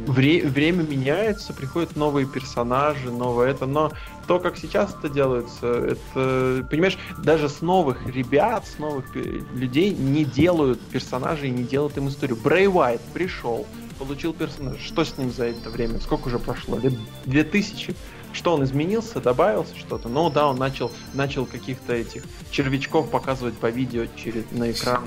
вре- 0.08 0.46
время 0.46 0.84
меняется, 0.84 1.54
приходят 1.54 1.96
новые 1.96 2.28
персонажи, 2.28 3.10
новое 3.12 3.50
это, 3.52 3.66
но 3.66 3.92
то, 4.28 4.40
как 4.40 4.58
сейчас 4.58 4.96
это 5.00 5.10
делается, 5.10 5.68
это, 5.68 6.68
понимаешь, 6.70 6.98
даже 7.24 7.48
с 7.50 7.62
новых 7.62 8.06
ребят, 8.06 8.68
с 8.68 8.80
новых 8.80 9.06
людей 9.16 9.92
не 9.96 10.26
делают 10.26 10.80
персонажей, 10.82 11.50
не 11.52 11.64
делают 11.64 11.98
им 11.98 12.08
историю. 12.10 12.38
Брей 12.38 12.68
Уайт 12.68 13.02
пришел, 13.14 13.66
получил 13.98 14.34
персонаж. 14.34 14.80
Что 14.82 15.04
с 15.06 15.18
ним 15.18 15.32
за 15.32 15.46
это 15.46 15.70
время? 15.70 16.00
Сколько 16.02 16.28
уже 16.28 16.40
прошло? 16.40 16.78
Лет 16.78 16.94
2000? 17.26 17.96
Что 18.34 18.56
он 18.56 18.64
изменился, 18.64 19.22
добавился 19.22 19.78
что-то? 19.78 20.10
Ну 20.10 20.30
да, 20.30 20.48
он 20.48 20.58
начал, 20.58 20.92
начал 21.14 21.46
каких-то 21.46 21.94
этих 21.94 22.24
червячков 22.50 23.10
показывать 23.10 23.54
по 23.54 23.70
видео 23.70 24.08
через 24.16 24.44
на 24.52 24.72
экран 24.72 25.04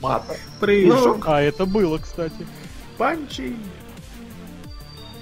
мата. 0.00 0.36
Ну, 0.60 1.20
а 1.24 1.42
это 1.42 1.66
было, 1.66 1.98
кстати. 1.98 2.46
Панчи. 2.96 3.54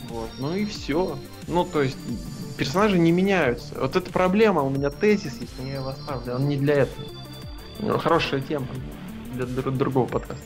Вот, 0.08 0.30
ну 0.38 0.54
и 0.54 0.64
все. 0.64 1.18
Ну, 1.48 1.64
то 1.64 1.82
есть, 1.82 1.98
персонажи 2.56 2.98
не 2.98 3.12
меняются. 3.12 3.74
Вот 3.78 3.96
это 3.96 4.10
проблема, 4.10 4.62
у 4.62 4.70
меня 4.70 4.90
тезис 4.90 5.38
есть, 5.40 5.52
но 5.58 5.66
я 5.66 5.74
его 5.74 5.88
оставлю, 5.88 6.36
он 6.36 6.48
не 6.48 6.56
для 6.56 6.74
этого. 6.74 7.04
Ну, 7.80 7.98
хорошая 7.98 8.40
тема 8.40 8.66
для 9.34 9.44
другого 9.46 10.06
подкаста. 10.06 10.44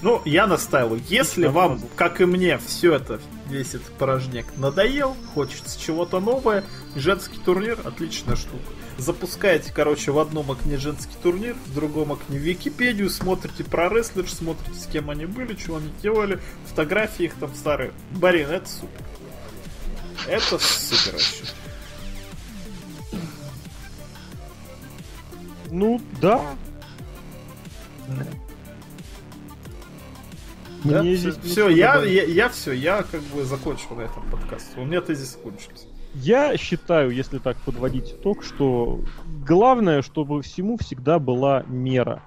Ну, 0.00 0.22
я 0.24 0.46
настаиваю, 0.46 1.02
если 1.08 1.46
вам, 1.46 1.80
как 1.96 2.20
и 2.20 2.24
мне, 2.24 2.58
все 2.58 2.94
это, 2.94 3.20
весь 3.48 3.74
этот 3.74 3.92
порожняк 3.94 4.46
надоел, 4.56 5.16
хочется 5.34 5.80
чего-то 5.80 6.20
новое, 6.20 6.64
женский 6.94 7.38
турнир 7.38 7.80
отличная 7.84 8.36
штука. 8.36 8.62
Запускаете, 8.96 9.72
короче, 9.72 10.12
в 10.12 10.18
одном 10.18 10.52
окне 10.52 10.76
женский 10.76 11.16
турнир, 11.20 11.56
в 11.66 11.74
другом 11.74 12.12
окне 12.12 12.38
Википедию, 12.38 13.10
смотрите 13.10 13.64
про 13.64 13.88
рестлеров, 13.88 14.30
смотрите, 14.30 14.78
с 14.78 14.86
кем 14.86 15.10
они 15.10 15.26
были, 15.26 15.56
что 15.56 15.76
они 15.76 15.90
делали, 16.00 16.38
фотографии 16.66 17.24
их 17.24 17.34
там 17.34 17.52
старые. 17.54 17.92
Барин, 18.12 18.50
это 18.50 18.68
супер. 18.68 19.04
Это 20.28 20.58
супер 20.58 21.12
вообще. 21.12 21.44
Ну, 25.70 26.00
да. 26.20 26.42
Да? 30.84 31.02
Мне 31.02 31.16
все, 31.16 31.30
здесь 31.32 31.52
все 31.52 31.68
я, 31.68 32.02
я, 32.02 32.24
я 32.24 32.48
все, 32.48 32.72
я 32.72 33.02
как 33.02 33.20
бы 33.34 33.44
закончил 33.44 33.96
на 33.96 34.02
этом 34.02 34.22
подкасте. 34.30 34.80
У 34.80 34.84
меня 34.84 35.00
тезис 35.00 35.38
кончился. 35.42 35.86
Я 36.14 36.56
считаю, 36.56 37.10
если 37.10 37.38
так 37.38 37.56
подводить 37.58 38.12
итог, 38.12 38.42
что 38.42 39.00
главное, 39.46 40.02
чтобы 40.02 40.42
всему 40.42 40.76
всегда 40.78 41.18
была 41.18 41.64
мера. 41.66 42.22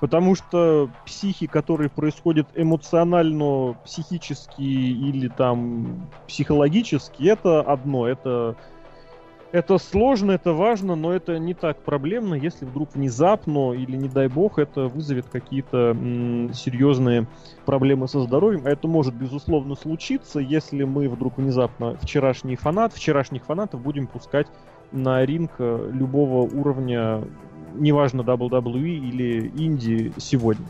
Потому 0.00 0.34
что 0.34 0.90
психи, 1.06 1.46
которые 1.46 1.88
происходят 1.88 2.48
эмоционально, 2.56 3.74
психически 3.84 4.60
или 4.60 5.28
там 5.28 6.10
психологически, 6.26 7.28
это 7.28 7.60
одно. 7.60 8.08
Это 8.08 8.56
это 9.52 9.76
сложно, 9.76 10.32
это 10.32 10.54
важно, 10.54 10.94
но 10.96 11.12
это 11.12 11.38
не 11.38 11.52
так 11.52 11.78
проблемно, 11.82 12.34
если 12.34 12.64
вдруг 12.64 12.94
внезапно 12.94 13.72
или, 13.72 13.96
не 13.96 14.08
дай 14.08 14.28
бог, 14.28 14.58
это 14.58 14.86
вызовет 14.88 15.26
какие-то 15.30 15.94
серьезные 16.54 17.26
проблемы 17.66 18.08
со 18.08 18.22
здоровьем. 18.22 18.62
А 18.64 18.70
это 18.70 18.88
может, 18.88 19.14
безусловно, 19.14 19.74
случиться, 19.74 20.40
если 20.40 20.84
мы 20.84 21.06
вдруг 21.08 21.36
внезапно 21.36 21.96
вчерашний 22.00 22.56
фанат, 22.56 22.94
вчерашних 22.94 23.44
фанатов 23.44 23.82
будем 23.82 24.06
пускать 24.06 24.46
на 24.90 25.24
ринг 25.24 25.52
э, 25.58 25.90
любого 25.92 26.42
уровня, 26.42 27.22
неважно 27.74 28.22
WWE 28.22 28.80
или 28.80 29.48
Инди 29.54 30.12
сегодня. 30.16 30.66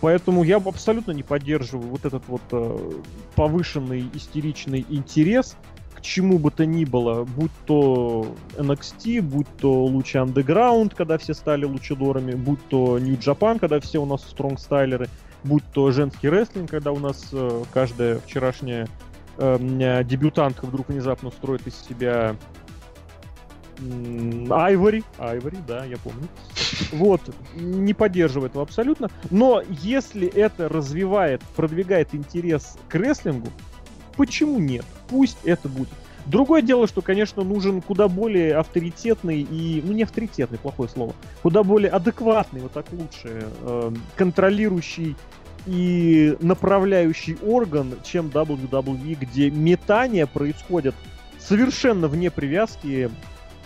Поэтому 0.00 0.44
я 0.44 0.56
абсолютно 0.56 1.12
не 1.12 1.22
поддерживаю 1.22 1.88
вот 1.88 2.06
этот 2.06 2.26
вот 2.26 2.42
э, 2.52 2.78
повышенный 3.34 4.08
истеричный 4.14 4.86
интерес 4.88 5.56
к 5.98 6.00
чему 6.00 6.38
бы 6.38 6.52
то 6.52 6.64
ни 6.64 6.84
было, 6.84 7.24
будь 7.24 7.50
то 7.66 8.32
NXT, 8.56 9.20
будь 9.20 9.48
то 9.60 9.84
лучи 9.84 10.16
Underground, 10.16 10.94
когда 10.96 11.18
все 11.18 11.34
стали 11.34 11.64
лучидорами, 11.64 12.34
будь 12.34 12.64
то 12.68 13.00
New 13.00 13.16
Japan, 13.16 13.58
когда 13.58 13.80
все 13.80 14.00
у 14.00 14.06
нас 14.06 14.22
стронгстайлеры, 14.22 15.08
будь 15.42 15.64
то 15.72 15.90
женский 15.90 16.28
рестлинг, 16.28 16.70
когда 16.70 16.92
у 16.92 17.00
нас 17.00 17.30
э, 17.32 17.64
каждая 17.74 18.20
вчерашняя 18.20 18.86
э, 19.38 20.04
дебютантка 20.04 20.66
вдруг 20.66 20.88
внезапно 20.88 21.32
строит 21.32 21.66
из 21.66 21.74
себя 21.74 22.36
Айвори, 24.50 25.02
Айвори, 25.18 25.58
да, 25.66 25.84
я 25.84 25.96
помню. 25.98 26.28
Вот, 26.92 27.20
не 27.54 27.92
поддерживает 27.92 28.52
его 28.52 28.62
абсолютно. 28.62 29.10
Но 29.30 29.62
если 29.68 30.28
это 30.28 30.68
развивает, 30.68 31.42
продвигает 31.56 32.14
интерес 32.14 32.76
к 32.88 32.94
рестлингу, 32.94 33.48
почему 34.18 34.58
нет? 34.58 34.84
Пусть 35.08 35.38
это 35.44 35.70
будет. 35.70 35.88
Другое 36.26 36.60
дело, 36.60 36.86
что, 36.86 37.00
конечно, 37.00 37.42
нужен 37.42 37.80
куда 37.80 38.06
более 38.08 38.56
авторитетный 38.56 39.40
и, 39.40 39.80
ну 39.82 39.94
не 39.94 40.02
авторитетный, 40.02 40.58
плохое 40.58 40.90
слово, 40.90 41.14
куда 41.42 41.62
более 41.62 41.90
адекватный, 41.90 42.60
вот 42.60 42.72
так 42.72 42.84
лучше, 42.92 43.46
э, 43.62 43.92
контролирующий 44.16 45.16
и 45.66 46.36
направляющий 46.40 47.38
орган, 47.42 47.94
чем 48.04 48.26
WWE, 48.26 49.16
где 49.18 49.50
метания 49.50 50.26
происходят 50.26 50.94
совершенно 51.38 52.08
вне 52.08 52.30
привязки 52.30 53.10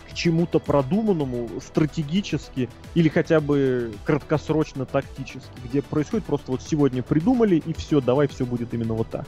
к 0.08 0.14
чему-то 0.14 0.60
продуманному 0.60 1.48
стратегически 1.60 2.68
или 2.94 3.08
хотя 3.08 3.40
бы 3.40 3.92
краткосрочно 4.04 4.84
тактически, 4.84 5.50
где 5.64 5.82
происходит 5.82 6.26
просто 6.26 6.52
вот 6.52 6.62
сегодня 6.62 7.02
придумали 7.02 7.56
и 7.56 7.72
все, 7.72 8.00
давай 8.00 8.28
все 8.28 8.44
будет 8.46 8.72
именно 8.72 8.94
вот 8.94 9.08
так. 9.08 9.26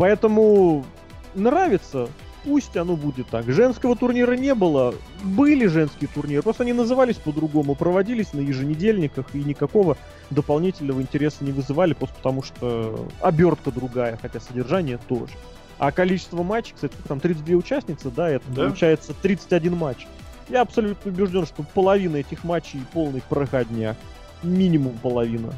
Поэтому 0.00 0.86
нравится, 1.34 2.08
пусть 2.42 2.74
оно 2.74 2.96
будет 2.96 3.26
так. 3.26 3.44
Женского 3.50 3.94
турнира 3.94 4.32
не 4.32 4.54
было, 4.54 4.94
были 5.22 5.66
женские 5.66 6.08
турниры, 6.08 6.40
просто 6.40 6.62
они 6.62 6.72
назывались 6.72 7.16
по-другому, 7.16 7.74
проводились 7.74 8.32
на 8.32 8.40
еженедельниках 8.40 9.26
и 9.34 9.44
никакого 9.44 9.98
дополнительного 10.30 11.02
интереса 11.02 11.44
не 11.44 11.52
вызывали, 11.52 11.92
просто 11.92 12.16
потому 12.16 12.42
что 12.42 13.10
обертка 13.20 13.70
другая, 13.70 14.18
хотя 14.22 14.40
содержание 14.40 14.98
тоже. 15.06 15.34
А 15.78 15.92
количество 15.92 16.42
матчей, 16.42 16.72
кстати, 16.74 16.94
там 17.06 17.20
32 17.20 17.56
участницы, 17.56 18.10
да, 18.10 18.30
это 18.30 18.44
да? 18.48 18.68
получается 18.68 19.12
31 19.20 19.76
матч. 19.76 20.06
Я 20.48 20.62
абсолютно 20.62 21.12
убежден, 21.12 21.44
что 21.44 21.62
половина 21.74 22.16
этих 22.16 22.42
матчей 22.44 22.80
полный 22.94 23.22
проходняк. 23.28 23.98
Минимум 24.42 24.94
половина. 25.02 25.52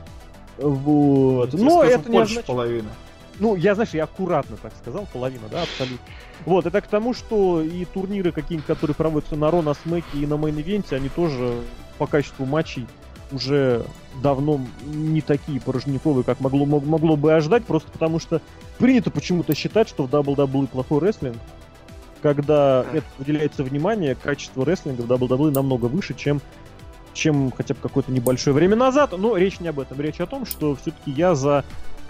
Вот. 0.58 1.52
Но 1.52 1.84
это 1.84 2.10
не 2.10 2.18
означает... 2.18 2.46
половина. 2.46 2.88
Ну, 3.38 3.56
я, 3.56 3.74
знаешь, 3.74 3.90
я 3.92 4.04
аккуратно 4.04 4.56
так 4.56 4.72
сказал, 4.80 5.06
половина, 5.12 5.48
да, 5.50 5.62
абсолютно. 5.62 6.06
Вот, 6.44 6.66
это 6.66 6.80
к 6.80 6.86
тому, 6.86 7.14
что 7.14 7.62
и 7.62 7.84
турниры 7.84 8.32
какие-нибудь, 8.32 8.66
которые 8.66 8.94
проводятся 8.94 9.36
на 9.36 9.50
Raw, 9.50 9.62
на 9.62 9.74
Смеке 9.74 10.18
и 10.18 10.26
на 10.26 10.34
main 10.34 10.57
event 10.57 10.85
е, 10.85 10.96
они 10.96 11.08
тоже 11.08 11.54
по 11.98 12.06
качеству 12.06 12.44
матчей 12.44 12.86
уже 13.30 13.84
давно 14.22 14.60
не 14.84 15.22
такие 15.22 15.60
проходняковые, 15.60 16.24
как 16.24 16.40
могло, 16.40 16.66
могло 16.66 17.16
бы 17.16 17.32
ожидать, 17.32 17.64
просто 17.64 17.90
потому 17.90 18.18
что 18.18 18.42
принято 18.78 19.10
почему-то 19.10 19.54
считать, 19.54 19.88
что 19.88 20.06
в 20.06 20.10
WWE 20.10 20.66
плохой 20.66 21.00
рестлинг, 21.00 21.36
когда 22.20 22.84
это 22.92 23.06
уделяется 23.18 23.64
внимание, 23.64 24.14
качество 24.14 24.64
рестлинга 24.64 25.02
в 25.02 25.10
WWE 25.10 25.50
намного 25.50 25.86
выше, 25.86 26.14
чем 26.14 26.40
чем 27.14 27.52
хотя 27.52 27.74
бы 27.74 27.80
какое-то 27.80 28.10
небольшое 28.10 28.54
время 28.54 28.76
назад. 28.76 29.12
Но 29.16 29.36
речь 29.36 29.60
не 29.60 29.68
об 29.68 29.80
этом. 29.80 30.00
Речь 30.00 30.20
о 30.20 30.26
том, 30.26 30.46
что 30.46 30.74
все-таки 30.76 31.10
я 31.10 31.34
за 31.34 31.64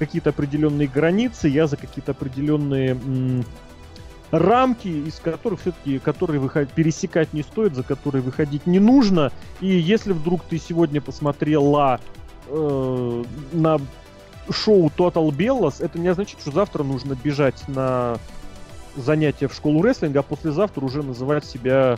какие-то 0.07 0.31
определенные 0.31 0.89
границы, 0.89 1.47
я 1.47 1.69
за 1.69 1.77
какие-то 1.77 2.11
определенные 2.11 2.91
м- 2.91 3.45
рамки, 4.33 4.89
из 4.89 5.21
которых 5.21 5.61
все-таки, 5.61 6.01
которые 6.01 6.41
выход... 6.41 6.73
пересекать 6.73 7.33
не 7.33 7.43
стоит, 7.43 7.77
за 7.77 7.85
которые 7.85 8.23
выходить 8.23 8.67
не 8.67 8.81
нужно. 8.81 9.31
И 9.61 9.69
если 9.69 10.13
вдруг 10.13 10.43
ты 10.43 10.59
сегодня 10.59 11.01
посмотрела 11.01 12.01
э, 12.49 13.25
на 13.53 13.79
шоу 14.51 14.91
Total 14.97 15.29
Bellas, 15.29 15.77
это 15.79 16.01
не 16.01 16.09
означает, 16.09 16.41
что 16.41 16.51
завтра 16.51 16.83
нужно 16.83 17.17
бежать 17.23 17.63
на 17.69 18.17
занятия 18.97 19.47
в 19.47 19.55
школу 19.55 19.83
рестлинга, 19.83 20.21
а 20.21 20.23
послезавтра 20.25 20.85
уже 20.85 21.03
называть 21.03 21.45
себя 21.45 21.97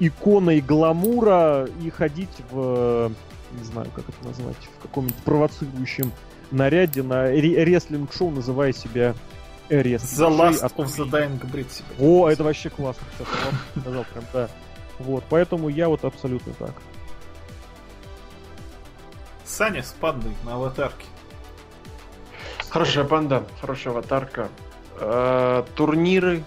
иконой 0.00 0.60
гламура 0.60 1.68
и 1.84 1.90
ходить 1.90 2.36
в, 2.50 3.12
не 3.56 3.64
знаю, 3.64 3.86
как 3.94 4.08
это 4.08 4.26
назвать, 4.26 4.56
в 4.78 4.82
каком-нибудь 4.82 5.22
провоцирующем 5.22 6.10
наряде 6.54 7.02
на 7.02 7.30
рестлинг-шоу, 7.30 8.30
называя 8.30 8.72
себя 8.72 9.14
рестлинг. 9.68 10.20
The 10.20 10.38
Last 10.38 10.64
от... 10.64 10.72
of 10.72 10.86
the 10.86 11.10
Dying 11.10 11.40
Breed. 11.40 11.82
О, 11.98 12.28
это 12.28 12.44
вообще 12.44 12.70
классно. 12.70 13.02
Сейчас 13.18 13.28
сказал 13.80 14.04
прям, 14.12 14.24
да. 14.32 14.48
Вот, 14.98 15.24
поэтому 15.28 15.68
я 15.68 15.88
вот 15.88 16.04
абсолютно 16.04 16.52
так. 16.54 16.72
Саня 19.44 19.82
с 19.82 19.92
пандой 19.92 20.32
на 20.44 20.54
аватарке. 20.54 21.04
Хорошая 22.70 23.04
панда, 23.04 23.44
хорошая 23.60 23.92
аватарка. 23.92 24.48
Э, 24.98 25.64
турниры, 25.76 26.44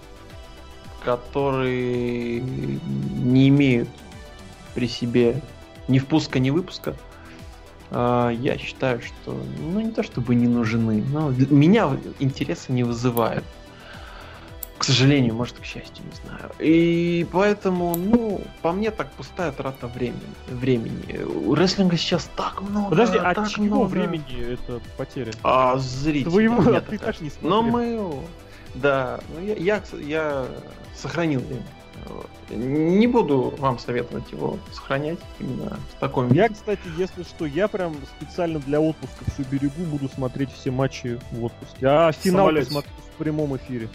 которые 1.04 2.40
не 2.40 3.48
имеют 3.48 3.88
при 4.74 4.88
себе 4.88 5.40
ни 5.86 5.98
впуска, 5.98 6.38
ни 6.38 6.50
выпуска. 6.50 6.94
А, 7.90 8.30
я 8.30 8.58
считаю, 8.58 9.00
что, 9.00 9.40
ну, 9.58 9.80
не 9.80 9.90
то 9.90 10.02
чтобы 10.02 10.34
не 10.34 10.46
нужны, 10.46 11.04
но 11.10 11.30
меня 11.30 11.90
интереса 12.18 12.72
не 12.72 12.84
вызывают. 12.84 13.44
К 14.78 14.84
сожалению, 14.84 15.34
может, 15.34 15.58
к 15.58 15.64
счастью, 15.64 16.04
не 16.04 16.28
знаю. 16.28 16.52
И 16.60 17.26
поэтому, 17.32 17.96
ну, 17.96 18.40
по 18.62 18.70
мне 18.70 18.92
так 18.92 19.10
пустая 19.10 19.50
трата 19.50 19.88
времени. 19.88 20.20
времени. 20.48 21.24
У 21.24 21.54
рестлинга 21.54 21.96
сейчас 21.96 22.30
так 22.36 22.62
много. 22.62 22.90
Подожди, 22.90 23.18
а 23.18 23.34
так 23.34 23.48
чего 23.48 23.64
много. 23.64 23.88
времени 23.88 24.52
это 24.52 24.80
потеря? 24.96 25.32
А, 25.42 25.76
зрителей. 25.78 26.30
Твоего, 26.30 26.80
ты 26.88 26.98
так 26.98 27.20
не 27.20 27.30
Но 27.42 27.60
смотрел. 27.62 28.08
мы, 28.08 28.20
да, 28.74 29.18
ну, 29.34 29.44
я, 29.44 29.54
я, 29.54 29.82
я 30.00 30.46
сохранил 30.94 31.40
время. 31.40 31.64
Не 32.50 33.06
буду 33.06 33.54
вам 33.58 33.78
советовать 33.78 34.30
его 34.32 34.58
сохранять 34.72 35.18
именно 35.38 35.78
в 35.96 36.00
таком 36.00 36.32
Я, 36.32 36.44
виде. 36.44 36.54
кстати, 36.54 36.80
если 36.96 37.22
что, 37.22 37.46
я 37.46 37.68
прям 37.68 37.96
специально 38.18 38.58
для 38.60 38.80
отпуска 38.80 39.24
все 39.30 39.42
берегу, 39.50 39.82
буду 39.84 40.08
смотреть 40.08 40.50
все 40.52 40.70
матчи 40.70 41.20
в 41.30 41.44
отпуске. 41.44 41.86
А 41.86 42.12
финал 42.12 42.46
самолете. 42.46 42.66
посмотрю 42.66 42.90
в 42.92 43.18
прямом 43.18 43.56
эфире. 43.56 43.88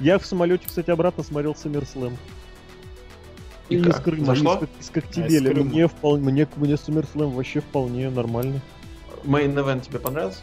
Я 0.00 0.18
в 0.18 0.26
самолете, 0.26 0.66
кстати, 0.66 0.90
обратно 0.90 1.22
смотрел 1.22 1.52
SummerSlam. 1.52 2.16
И 3.68 3.76
из 3.76 3.94
Крыма, 3.96 4.26
Зашло? 4.26 4.56
из, 4.80 4.86
из 4.86 4.90
Коктебеля. 4.90 5.50
А, 5.50 5.52
из 5.52 5.64
мне, 5.64 5.86
вполне, 5.86 6.24
мне, 6.24 6.48
мне 6.56 6.74
SummerSlam 6.74 7.32
вообще 7.34 7.60
вполне 7.60 8.10
нормально. 8.10 8.60
Мейн 9.24 9.56
event 9.56 9.82
тебе 9.86 9.98
понравился? 10.00 10.40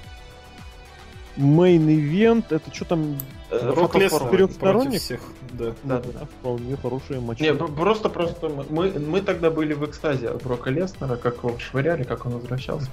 Мейн 1.35 1.89
ивент, 1.89 2.51
это 2.51 2.73
что 2.73 2.85
там? 2.85 3.17
Э, 3.49 3.71
Рок. 3.73 3.93
Четырехсторонник? 3.93 4.57
против 4.59 5.01
всех. 5.01 5.19
Да. 5.53 5.65
Да, 5.83 6.01
Ну 6.05 6.11
да, 6.13 6.19
да. 6.19 6.25
вполне 6.25 6.75
хорошие 6.75 7.19
матчи. 7.21 7.41
Не, 7.41 7.53
ну, 7.53 7.67
просто, 7.69 8.09
просто 8.09 8.49
мы- 8.69 8.91
мы, 8.99 9.21
тогда 9.21 9.49
были 9.49 9.73
в 9.73 9.85
экстазе 9.85 10.29
от 10.29 10.43
Брока 10.43 10.69
Леснера, 10.69 11.15
как 11.15 11.37
его 11.37 11.57
швыряли, 11.57 12.03
как 12.03 12.25
он 12.25 12.33
возвращался. 12.33 12.89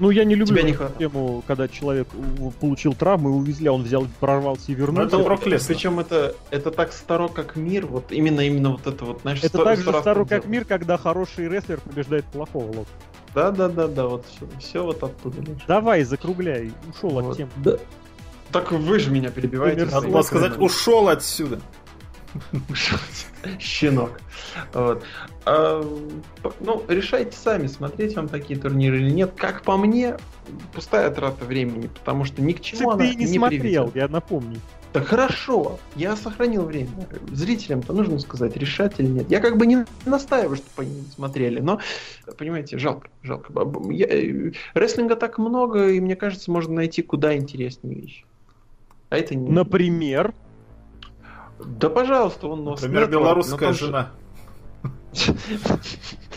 Ну, 0.00 0.10
я 0.10 0.24
не 0.24 0.34
люблю 0.34 0.56
Тебя 0.56 0.62
не 0.68 0.76
тему, 0.98 1.44
когда 1.46 1.68
человек 1.68 2.08
получил 2.60 2.94
травму 2.94 3.28
и 3.30 3.32
увезли, 3.32 3.68
а 3.68 3.72
он 3.72 3.84
взял, 3.84 4.06
прорвался 4.18 4.72
и 4.72 4.74
вернулся. 4.74 5.06
это 5.16 5.18
Брок 5.18 5.46
Леснер. 5.46 5.68
Причем 5.76 6.00
это, 6.00 6.34
это 6.50 6.72
так 6.72 6.92
старо, 6.92 7.28
как 7.28 7.54
мир, 7.54 7.86
вот 7.86 8.10
именно 8.10 8.40
именно 8.40 8.72
вот 8.72 8.86
это 8.88 9.04
вот, 9.04 9.20
знаешь, 9.20 9.38
Это 9.38 9.48
сто- 9.48 9.64
так 9.64 9.78
же 9.78 9.92
старо, 9.92 10.24
как 10.24 10.40
делал. 10.40 10.52
мир, 10.52 10.64
когда 10.64 10.96
хороший 10.98 11.48
рестлер 11.48 11.78
побеждает 11.80 12.24
плохого. 12.24 12.66
Лок. 12.78 12.88
Да, 13.36 13.52
да, 13.52 13.68
да, 13.68 13.86
да, 13.86 14.06
вот 14.08 14.24
все, 14.58 14.82
вот 14.84 15.00
оттуда. 15.02 15.36
Давай, 15.68 16.02
закругляй. 16.02 16.72
Ушел 16.92 17.10
Вот. 17.10 17.30
от 17.32 17.36
темы. 17.36 17.50
Да. 17.56 17.76
Так 18.54 18.70
вы 18.70 18.98
же 19.00 19.10
меня 19.10 19.30
перебиваете. 19.30 19.86
Надо 19.86 20.08
было 20.08 20.22
сказать, 20.22 20.58
ушел 20.58 21.08
отсюда. 21.08 21.60
Щенок. 23.58 24.20
Вот. 24.72 25.02
А, 25.44 25.82
ну, 26.60 26.84
решайте 26.88 27.36
сами, 27.36 27.66
смотреть 27.66 28.16
вам 28.16 28.28
такие 28.28 28.58
турниры 28.58 28.98
или 29.00 29.10
нет. 29.10 29.32
Как 29.36 29.62
по 29.62 29.76
мне, 29.76 30.16
пустая 30.72 31.10
трата 31.10 31.44
времени, 31.44 31.88
потому 31.88 32.24
что 32.24 32.42
ни 32.42 32.52
к 32.52 32.60
чему 32.60 32.92
она 32.92 33.04
ты 33.04 33.10
и 33.12 33.16
не, 33.16 33.24
не 33.26 33.38
смотрел, 33.38 33.88
приведет. 33.88 33.96
я 33.96 34.08
напомню. 34.08 34.60
Да 34.92 35.00
хорошо, 35.00 35.80
я 35.96 36.14
сохранил 36.14 36.64
время. 36.64 37.08
Зрителям-то 37.32 37.92
нужно 37.92 38.20
сказать, 38.20 38.56
решать 38.56 38.94
или 38.98 39.08
нет. 39.08 39.28
Я 39.28 39.40
как 39.40 39.56
бы 39.56 39.66
не 39.66 39.84
настаиваю, 40.06 40.56
чтобы 40.56 40.82
они 40.82 41.00
не 41.00 41.10
смотрели, 41.10 41.58
но, 41.58 41.80
понимаете, 42.38 42.78
жалко, 42.78 43.08
жалко. 43.24 43.52
Я- 43.90 44.06
э, 44.06 44.52
рестлинга 44.74 45.16
так 45.16 45.38
много, 45.38 45.88
и 45.88 46.00
мне 46.00 46.14
кажется, 46.14 46.52
можно 46.52 46.74
найти 46.74 47.02
куда 47.02 47.36
интереснее 47.36 48.00
вещи. 48.02 48.24
А 49.10 49.16
это 49.16 49.34
не... 49.34 49.50
Например, 49.50 50.34
Да, 51.58 51.88
пожалуйста, 51.88 52.48
он 52.48 52.60
у 52.66 52.70
нас 52.70 52.82
Например, 52.82 53.04
Network, 53.04 53.10
белорусская 53.10 53.72
же- 53.72 53.86
жена. 53.86 54.10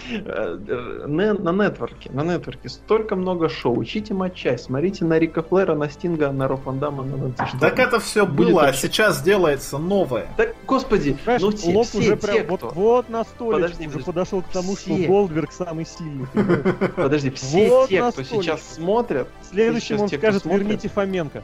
Э, 0.10 1.06
на 1.08 1.52
нетворке, 1.52 2.10
на 2.12 2.24
нетворке 2.24 2.70
столько 2.70 3.16
много 3.16 3.50
шоу. 3.50 3.84
Ищите 3.84 4.14
матчасть, 4.14 4.66
смотрите 4.66 5.04
на 5.04 5.20
Рика 5.20 5.44
Флера, 5.44 5.76
на 5.76 5.90
Стинга, 5.90 6.32
на 6.32 6.48
Дамма, 6.48 7.04
на. 7.04 7.34
Так 7.60 7.80
это 7.80 8.00
все 8.00 8.26
было, 8.26 8.64
а 8.68 8.74
сейчас 8.74 9.22
делается 9.22 9.78
новое. 9.78 10.28
Так, 10.38 10.56
господи, 10.66 11.18
ну 11.40 11.52
те, 11.52 11.84
все 11.84 11.98
уже 11.98 12.16
прям 12.16 12.48
вот, 12.48 12.62
вот 12.74 13.10
на 13.10 13.22
уже 13.22 14.00
подошел 14.00 14.42
к 14.42 14.48
тому, 14.48 14.78
что. 14.78 14.96
Голдберг 14.96 15.52
самый 15.52 15.86
сильный. 15.86 16.28
Подожди, 16.96 17.30
все 17.32 17.88
те, 17.88 18.10
кто 18.10 18.24
сейчас 18.24 18.62
смотрят, 18.76 19.28
Следующим 19.50 20.02
он 20.02 20.08
скажет, 20.08 20.46
верните 20.46 20.88
Фоменко. 20.90 21.44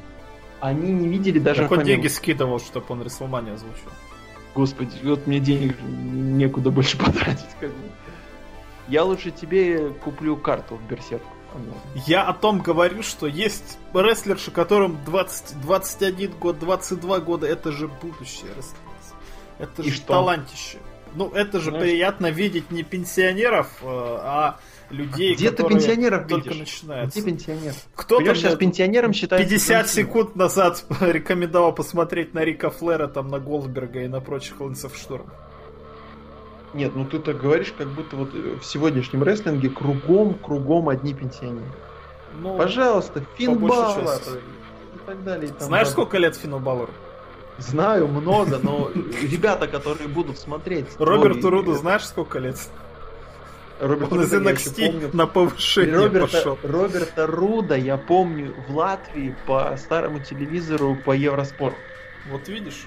Они 0.69 0.91
не 0.91 1.07
видели 1.07 1.39
даже 1.39 1.63
Так 1.63 1.71
он 1.71 1.83
деньги 1.83 2.07
скидывал, 2.07 2.59
чтобы 2.59 2.85
он 2.89 3.03
Рестлмания 3.03 3.53
озвучил. 3.53 3.89
Господи, 4.55 4.91
вот 5.03 5.25
мне 5.27 5.39
денег 5.39 5.75
некуда 5.81 6.69
больше 6.71 6.97
потратить. 7.03 7.49
Как 7.59 7.69
бы. 7.69 7.75
Я 8.87 9.03
лучше 9.03 9.31
тебе 9.31 9.89
куплю 10.03 10.35
карту 10.37 10.75
в 10.75 10.87
Берсерку. 10.87 11.27
Я 12.07 12.23
о 12.23 12.33
том 12.33 12.59
говорю, 12.61 13.03
что 13.03 13.27
есть 13.27 13.77
рестлерши, 13.93 14.49
которым 14.51 14.97
20, 15.05 15.61
21 15.61 16.31
год, 16.39 16.57
22 16.59 17.19
года, 17.19 17.45
это 17.47 17.71
же 17.71 17.87
будущее 17.87 18.49
рестлерс. 18.57 19.13
Это 19.59 19.83
И 19.83 19.89
же 19.89 19.95
что? 19.97 20.07
талантище. 20.07 20.79
Ну, 21.15 21.29
это 21.29 21.59
же 21.59 21.69
Знаешь- 21.69 21.83
приятно 21.83 22.31
видеть 22.31 22.71
не 22.71 22.81
пенсионеров, 22.81 23.67
э, 23.83 23.85
а 23.87 24.59
людей, 24.93 25.35
Где 25.35 25.49
ты 25.49 25.57
которые 25.57 25.79
пенсионеров 25.79 26.27
только 26.27 26.49
видишь? 26.49 26.59
начинаются. 26.59 27.19
Где 27.19 27.31
пенсионер? 27.31 27.73
Кто-то 27.95 28.15
Понимаешь, 28.17 28.37
сейчас 28.39 28.51
мне 28.51 28.59
пенсионером 28.59 29.13
считается... 29.13 29.49
50 29.49 29.69
Джон 29.69 29.87
Сина. 29.87 30.05
секунд 30.07 30.35
назад 30.35 30.85
рекомендовал 31.01 31.73
посмотреть 31.73 32.33
на 32.33 32.43
Рика 32.45 32.69
Флера, 32.69 33.07
там 33.07 33.27
на 33.27 33.39
Голдберга 33.39 34.01
и 34.03 34.07
на 34.07 34.21
прочих 34.21 34.59
Лэнсов 34.61 34.95
Шторм. 34.95 35.25
Нет, 36.73 36.95
ну 36.95 37.05
ты 37.05 37.19
так 37.19 37.39
говоришь, 37.39 37.73
как 37.77 37.87
будто 37.89 38.15
вот 38.15 38.29
э, 38.33 38.57
в 38.59 38.65
сегодняшнем 38.65 39.21
рестлинге 39.23 39.69
кругом, 39.69 40.33
кругом 40.35 40.89
одни 40.89 41.13
пенсионеры. 41.13 41.65
Ну, 42.41 42.57
Пожалуйста, 42.57 43.23
Финн 43.37 43.59
части. 43.69 44.29
и 44.29 45.05
так 45.05 45.23
далее. 45.23 45.45
и 45.45 45.47
тому 45.49 45.59
знаешь, 45.59 45.87
подобное. 45.87 45.91
сколько 45.91 46.17
лет 46.17 46.35
Финну 46.35 46.59
Балору? 46.59 46.91
Знаю, 47.59 48.07
много, 48.07 48.59
но 48.61 48.89
ребята, 49.21 49.67
которые 49.67 50.07
будут 50.07 50.39
смотреть... 50.39 50.87
Роберту 50.97 51.51
Руду 51.51 51.73
знаешь, 51.75 52.03
сколько 52.05 52.39
лет? 52.39 52.57
Роберт 53.79 54.11
Он 54.13 54.21
из 54.21 54.33
Руда 54.33 54.51
еще 54.51 54.69
NXT 54.69 54.91
помню. 54.91 55.09
на 55.13 55.27
повышение 55.27 55.95
Роберта, 55.97 56.27
пошел. 56.37 56.59
Роберта 56.63 57.27
Руда 57.27 57.75
я 57.75 57.97
помню 57.97 58.53
в 58.67 58.75
Латвии 58.75 59.35
по 59.45 59.75
старому 59.77 60.19
телевизору 60.19 60.95
по 61.03 61.11
Евроспорт. 61.11 61.75
Вот 62.29 62.47
видишь? 62.47 62.85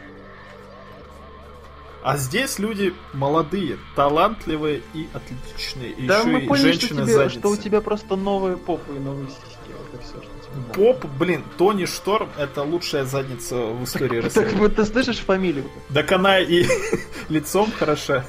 А 2.02 2.16
здесь 2.18 2.60
люди 2.60 2.94
молодые, 3.12 3.78
талантливые 3.96 4.80
и 4.94 5.08
отличные. 5.12 5.90
И 5.90 6.06
да 6.06 6.20
еще 6.20 6.28
мы 6.28 6.40
и 6.42 6.46
поняли, 6.46 6.72
что, 6.72 6.80
женщины 6.80 7.02
тебе- 7.02 7.14
задницы. 7.14 7.38
что 7.40 7.48
у 7.50 7.56
тебя 7.56 7.80
просто 7.80 8.14
новые 8.14 8.56
попы 8.56 8.94
и 8.94 8.98
новые 9.00 9.26
сиськи. 9.26 9.72
Вот 9.76 10.00
и 10.00 10.04
все, 10.04 10.12
что 10.12 10.20
тебе 10.22 10.56
надо. 10.68 10.72
Поп, 10.74 11.04
блин, 11.18 11.42
Тони 11.58 11.84
Шторм 11.84 12.28
это 12.38 12.62
лучшая 12.62 13.04
задница 13.04 13.56
в 13.56 13.82
истории 13.82 14.20
Так 14.20 14.24
рестлинга. 14.26 14.54
вот 14.56 14.76
ты 14.76 14.84
слышишь 14.84 15.18
фамилию? 15.18 15.64
Так 15.92 16.12
она 16.12 16.38
и 16.38 16.64
лицом 17.28 17.72
хороша. 17.76 18.24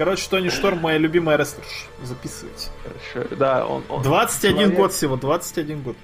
Короче, 0.00 0.30
Тони 0.30 0.48
Шторм 0.48 0.78
моя 0.78 0.96
любимая 0.96 1.36
рестлерша. 1.36 1.84
Записывайте. 2.02 2.70
Хорошо. 2.82 3.36
Да, 3.36 3.66
он... 3.66 3.84
он 3.90 4.00
21 4.00 4.56
человек- 4.56 4.76
год 4.78 4.92
всего, 4.94 5.16
21 5.16 5.82
год. 5.82 5.96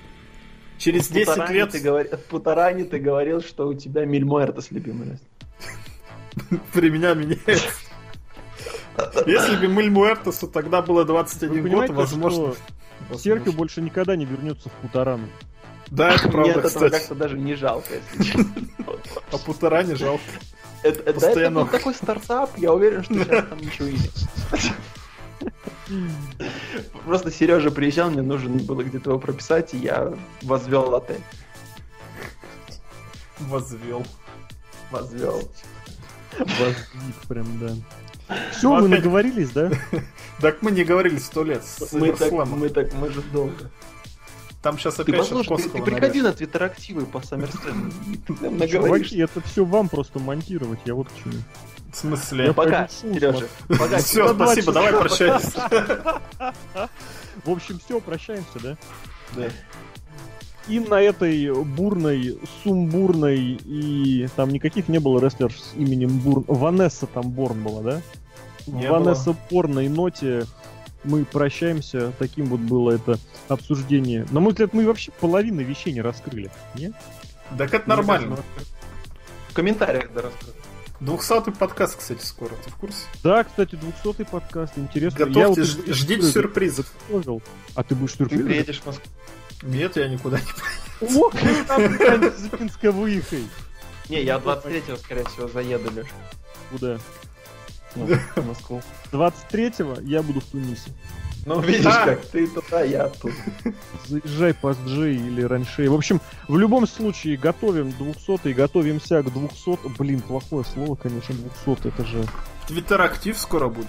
Через 0.76 1.08
в 1.08 1.14
10 1.14 1.28
Путаране 1.28 1.54
лет... 1.54 1.70
Ты 1.70 1.78
говори- 1.78 2.14
в 2.14 2.24
Путаране 2.24 2.84
ты 2.84 2.98
говорил, 2.98 3.40
что 3.40 3.66
у 3.66 3.72
тебя 3.72 4.04
Мильмуэртес 4.04 4.70
любимый 4.70 5.12
рестлер. 5.12 6.60
При 6.74 6.90
меня 6.90 7.14
меняется. 7.14 7.70
Если 9.24 9.56
бы 9.56 9.68
Мэль 9.72 9.88
Муэртесу 9.88 10.46
тогда 10.46 10.82
было 10.82 11.06
21 11.06 11.62
Вы 11.62 11.70
год, 11.70 11.88
возможно... 11.88 12.54
Серхио 13.16 13.52
больше 13.52 13.80
никогда 13.80 14.14
не 14.14 14.26
вернется 14.26 14.68
в 14.68 14.72
Путарану. 14.72 15.26
Да, 15.90 16.10
это 16.10 16.28
правда, 16.28 16.50
от 16.50 16.56
этого 16.58 16.68
кстати. 16.68 16.92
как-то 16.92 17.14
даже 17.14 17.38
не 17.38 17.54
жалко, 17.54 17.94
если 17.94 18.30
честно. 18.30 18.54
А 19.32 19.38
Путара 19.38 19.82
не 19.84 19.94
жалко. 19.94 20.22
Это, 20.86 21.00
это, 21.00 21.10
это 21.10 21.20
Постоянно. 21.20 21.60
был 21.60 21.68
такой 21.68 21.94
стартап, 21.94 22.56
я 22.58 22.72
уверен, 22.72 23.02
что 23.04 23.14
сейчас 23.14 23.48
там 23.48 23.58
ничего 23.58 23.88
и 23.88 23.92
нет. 23.92 24.12
Просто 27.04 27.30
Сережа 27.30 27.70
приезжал, 27.70 28.10
мне 28.10 28.22
нужно 28.22 28.50
было 28.62 28.82
где-то 28.82 29.10
его 29.10 29.18
прописать, 29.18 29.74
и 29.74 29.78
я 29.78 30.14
возвел 30.42 30.94
отель. 30.94 31.20
Возвел. 33.38 34.04
Возвел. 34.90 35.42
Воздвиг 36.38 37.16
прям, 37.28 37.58
да. 37.58 38.36
Все, 38.50 38.74
опять- 38.74 38.90
наговорились, 38.90 39.50
да? 39.50 39.70
Так 40.40 40.60
мы 40.60 40.70
не 40.70 40.84
говорили 40.84 41.18
сто 41.18 41.44
лет 41.44 41.62
Мы 41.92 42.12
так, 42.12 42.30
мы 42.32 42.68
так, 42.68 42.92
мы 42.92 43.10
же 43.10 43.22
долго. 43.22 43.70
Там 44.66 44.80
сейчас 44.80 44.96
Ты 44.96 45.02
опять 45.02 45.18
послушай, 45.20 45.58
ты, 45.58 45.68
ты 45.68 45.80
приходи 45.80 46.22
на 46.22 46.32
твиттерактивы 46.32 47.06
по. 47.06 47.20
Ты 47.20 47.36
наговоришь. 47.36 48.70
Чуваки, 48.72 49.18
это 49.18 49.40
все 49.42 49.64
вам 49.64 49.88
просто 49.88 50.18
монтировать, 50.18 50.80
я 50.86 50.96
вот 50.96 51.06
к 51.08 51.12
чему. 51.22 51.34
В 51.92 51.96
смысле? 51.96 52.46
Я 52.46 52.52
Пока, 52.52 52.88
Сережа. 52.88 53.46
Пока. 53.68 53.98
Все, 53.98 54.34
спасибо, 54.34 54.72
давай 54.72 54.92
прощайся. 54.92 55.70
В 57.44 57.50
общем, 57.52 57.78
все, 57.78 58.00
прощаемся, 58.00 58.58
да? 58.60 58.76
Да. 59.36 59.50
И 60.66 60.80
на 60.80 61.00
этой 61.00 61.54
бурной, 61.62 62.36
сумбурной 62.64 63.60
и 63.64 64.26
там 64.34 64.50
никаких 64.50 64.88
не 64.88 64.98
было 64.98 65.20
рестлерш 65.20 65.60
с 65.60 65.74
именем 65.76 66.18
Бурн. 66.18 66.44
Ванесса 66.48 67.06
там 67.06 67.30
Борн 67.30 67.62
была, 67.62 67.82
да? 67.82 68.02
Не 68.66 68.90
Ванесса 68.90 69.36
Борной 69.48 69.88
ноте 69.88 70.44
мы 71.06 71.24
прощаемся. 71.24 72.12
Таким 72.18 72.46
вот 72.46 72.60
было 72.60 72.92
это 72.92 73.18
обсуждение. 73.48 74.26
На 74.30 74.40
мой 74.40 74.52
взгляд, 74.52 74.72
мы 74.74 74.86
вообще 74.86 75.10
половину 75.12 75.62
вещей 75.62 75.92
не 75.92 76.00
раскрыли. 76.02 76.50
Нет? 76.74 76.92
Так 77.56 77.72
это 77.74 77.88
нормально. 77.88 78.36
В 79.48 79.54
комментариях 79.54 80.12
да 80.12 80.22
раскрыл. 80.22 80.52
Двухсотый 81.00 81.52
подкаст, 81.52 81.96
кстати, 81.98 82.24
скоро. 82.24 82.50
Ты 82.64 82.70
в 82.70 82.76
курсе? 82.76 82.96
Да, 83.22 83.44
кстати, 83.44 83.74
двухсотый 83.74 84.24
подкаст. 84.24 84.72
Интересно. 84.76 85.26
Готовьте, 85.26 85.60
Я 85.60 85.66
ж- 85.66 85.76
вот- 85.76 85.86
ждите 85.94 86.22
сюрпризов. 86.22 86.86
Готовил. 87.08 87.42
А 87.74 87.82
ты 87.82 87.94
будешь 87.94 88.12
Ты 88.12 88.18
сюрприз? 88.24 88.44
приедешь 88.46 88.80
в 88.80 88.86
Москву. 88.86 89.04
Нет, 89.62 89.96
я 89.96 90.08
никуда 90.08 90.38
не 90.38 90.44
поеду. 91.00 91.20
Ох, 91.26 91.32
ты 91.38 91.64
там 91.64 91.98
прям 91.98 92.22
с 92.32 92.48
Пинска 92.48 92.92
выехай. 92.92 93.46
Не, 94.08 94.22
я 94.22 94.36
23-го, 94.36 94.96
скорее 94.96 95.24
всего, 95.24 95.48
заеду, 95.48 95.90
Леш. 95.94 96.06
Куда? 96.70 96.98
Ну, 97.96 98.06
в 98.42 98.46
Москву. 98.46 98.82
23-го 99.12 100.00
я 100.02 100.22
буду 100.22 100.40
в 100.40 100.44
Тунисе. 100.44 100.90
Ну, 101.46 101.60
видишь, 101.60 101.86
А. 101.86 102.06
как 102.06 102.26
ты 102.26 102.46
туда, 102.48 102.82
я 102.82 103.08
тут. 103.08 103.32
Заезжай 104.06 104.52
по 104.52 104.72
SG 104.72 105.14
или 105.14 105.42
раньше. 105.42 105.88
В 105.88 105.94
общем, 105.94 106.20
в 106.48 106.58
любом 106.58 106.88
случае, 106.88 107.36
готовим 107.36 107.92
200 107.92 108.52
готовимся 108.52 109.22
к 109.22 109.32
200 109.32 109.96
Блин, 109.96 110.20
плохое 110.20 110.64
слово, 110.64 110.96
конечно, 110.96 111.34
200 111.64 111.88
это 111.88 112.04
же... 112.04 112.26
Твиттерактив 112.66 113.38
скоро 113.38 113.68
будет. 113.68 113.86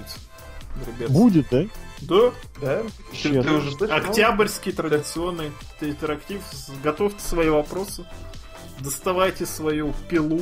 Ребят. 0.85 1.09
Будет, 1.09 1.47
да? 1.49 1.65
Да. 2.01 2.31
Да? 2.61 2.83
Ты, 3.11 3.41
ты 3.41 3.51
уже 3.51 3.71
слышал? 3.71 3.95
Октябрьский 3.95 4.71
традиционный 4.71 5.51
твиттерактив. 5.79 6.41
Готовьте 6.83 7.21
свои 7.21 7.49
вопросы. 7.49 8.05
Доставайте 8.79 9.47
свою 9.47 9.93
пилу, 10.07 10.39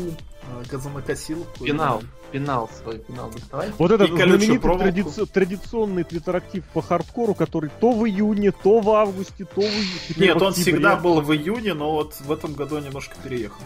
газонокосилку. 0.69 1.63
Пенал. 1.63 2.03
Пенал 2.31 2.69
свой, 2.81 2.99
пенал 2.99 3.29
доставай. 3.31 3.71
Вот 3.77 3.91
этот 3.91 4.09
И 4.09 4.15
знаменитый 4.15 4.57
традици- 4.57 5.25
традиционный 5.25 6.03
твиттерактив 6.03 6.63
по 6.73 6.81
хардкору, 6.81 7.33
который 7.33 7.69
то 7.79 7.91
в 7.91 8.05
июне, 8.07 8.51
то 8.51 8.79
в 8.79 8.89
августе, 8.89 9.45
то 9.45 9.61
в 9.61 9.63
июне. 9.63 9.87
Нет, 10.17 10.39
в 10.39 10.43
он 10.43 10.53
всегда 10.53 10.95
был 10.95 11.21
в 11.21 11.33
июне, 11.33 11.73
но 11.73 11.91
вот 11.91 12.15
в 12.19 12.31
этом 12.31 12.53
году 12.53 12.79
немножко 12.79 13.15
переехал. 13.23 13.61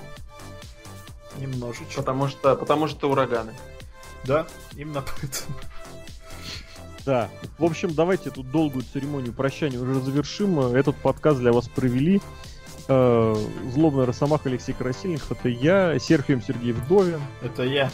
Немножечко. 1.37 1.95
Потому 1.97 2.27
что, 2.27 2.55
потому 2.55 2.87
что 2.87 3.09
ураганы. 3.09 3.53
Да, 4.25 4.45
именно 4.75 5.01
поэтому. 5.01 5.55
Да. 7.05 7.29
В 7.57 7.63
общем, 7.63 7.93
давайте 7.93 8.29
тут 8.29 8.51
долгую 8.51 8.83
церемонию 8.93 9.33
прощания 9.33 9.79
уже 9.79 9.99
завершим. 10.01 10.59
Этот 10.59 10.95
подкаст 10.97 11.39
для 11.39 11.51
вас 11.51 11.67
провели. 11.67 12.21
Э, 12.89 13.35
Злобный 13.71 14.03
Росомах 14.05 14.45
Алексей 14.45 14.73
Красильников, 14.73 15.31
это 15.31 15.47
я, 15.47 15.97
Серхием 15.99 16.41
Сергей 16.41 16.73
Вдовин 16.73 17.21
Это 17.41 17.63
я. 17.63 17.89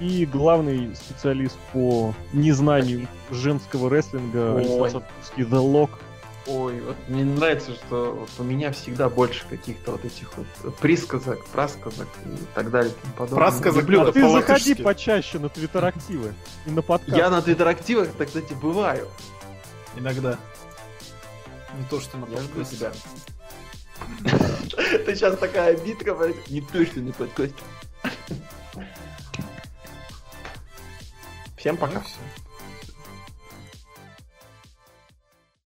и 0.00 0.26
главный 0.26 0.94
специалист 0.94 1.56
по 1.72 2.14
незнанию 2.32 3.08
женского 3.30 3.88
рестлинга 3.88 4.54
Ой. 4.54 4.62
Александр 4.62 4.90
Сапковский, 4.90 5.44
The 5.44 5.72
Lock. 5.72 5.90
Ой, 6.50 6.80
вот 6.80 6.96
мне 7.08 7.24
нравится, 7.24 7.72
что 7.74 8.16
вот 8.20 8.30
у 8.38 8.42
меня 8.42 8.72
всегда 8.72 9.10
больше 9.10 9.44
каких-то 9.50 9.92
вот 9.92 10.04
этих 10.04 10.30
вот 10.36 10.74
присказок, 10.76 11.44
прасказок 11.46 12.08
и 12.24 12.54
так 12.54 12.70
далее. 12.70 12.90
и 12.90 12.94
тому 13.02 13.14
подобное. 13.14 13.36
Прасказок 13.46 13.82
Люблю 13.82 14.00
А 14.02 14.12
ты 14.12 14.28
заходи 14.30 14.74
почаще 14.74 15.38
на 15.38 15.50
твиттерактивы 15.50 16.32
и 16.64 16.70
на 16.70 16.80
подкаст. 16.80 17.16
Я 17.16 17.28
на 17.28 17.42
твиттерактивах, 17.42 18.08
так, 18.16 18.28
кстати, 18.28 18.54
бываю. 18.54 19.08
Иногда. 19.94 20.38
Не 21.78 21.84
то, 21.90 22.00
что 22.00 22.16
на 22.16 22.24
Я 22.26 22.40
жду 22.40 22.64
тебя. 22.64 22.92
Ты 25.06 25.14
сейчас 25.14 25.38
такая 25.38 25.76
битка, 25.76 26.14
не 26.48 26.60
точно 26.60 27.00
не 27.00 27.12
подкаст. 27.12 27.54
Всем 31.56 31.74
Ну, 31.74 31.80
пока. 31.80 32.00
всё. 32.00 32.18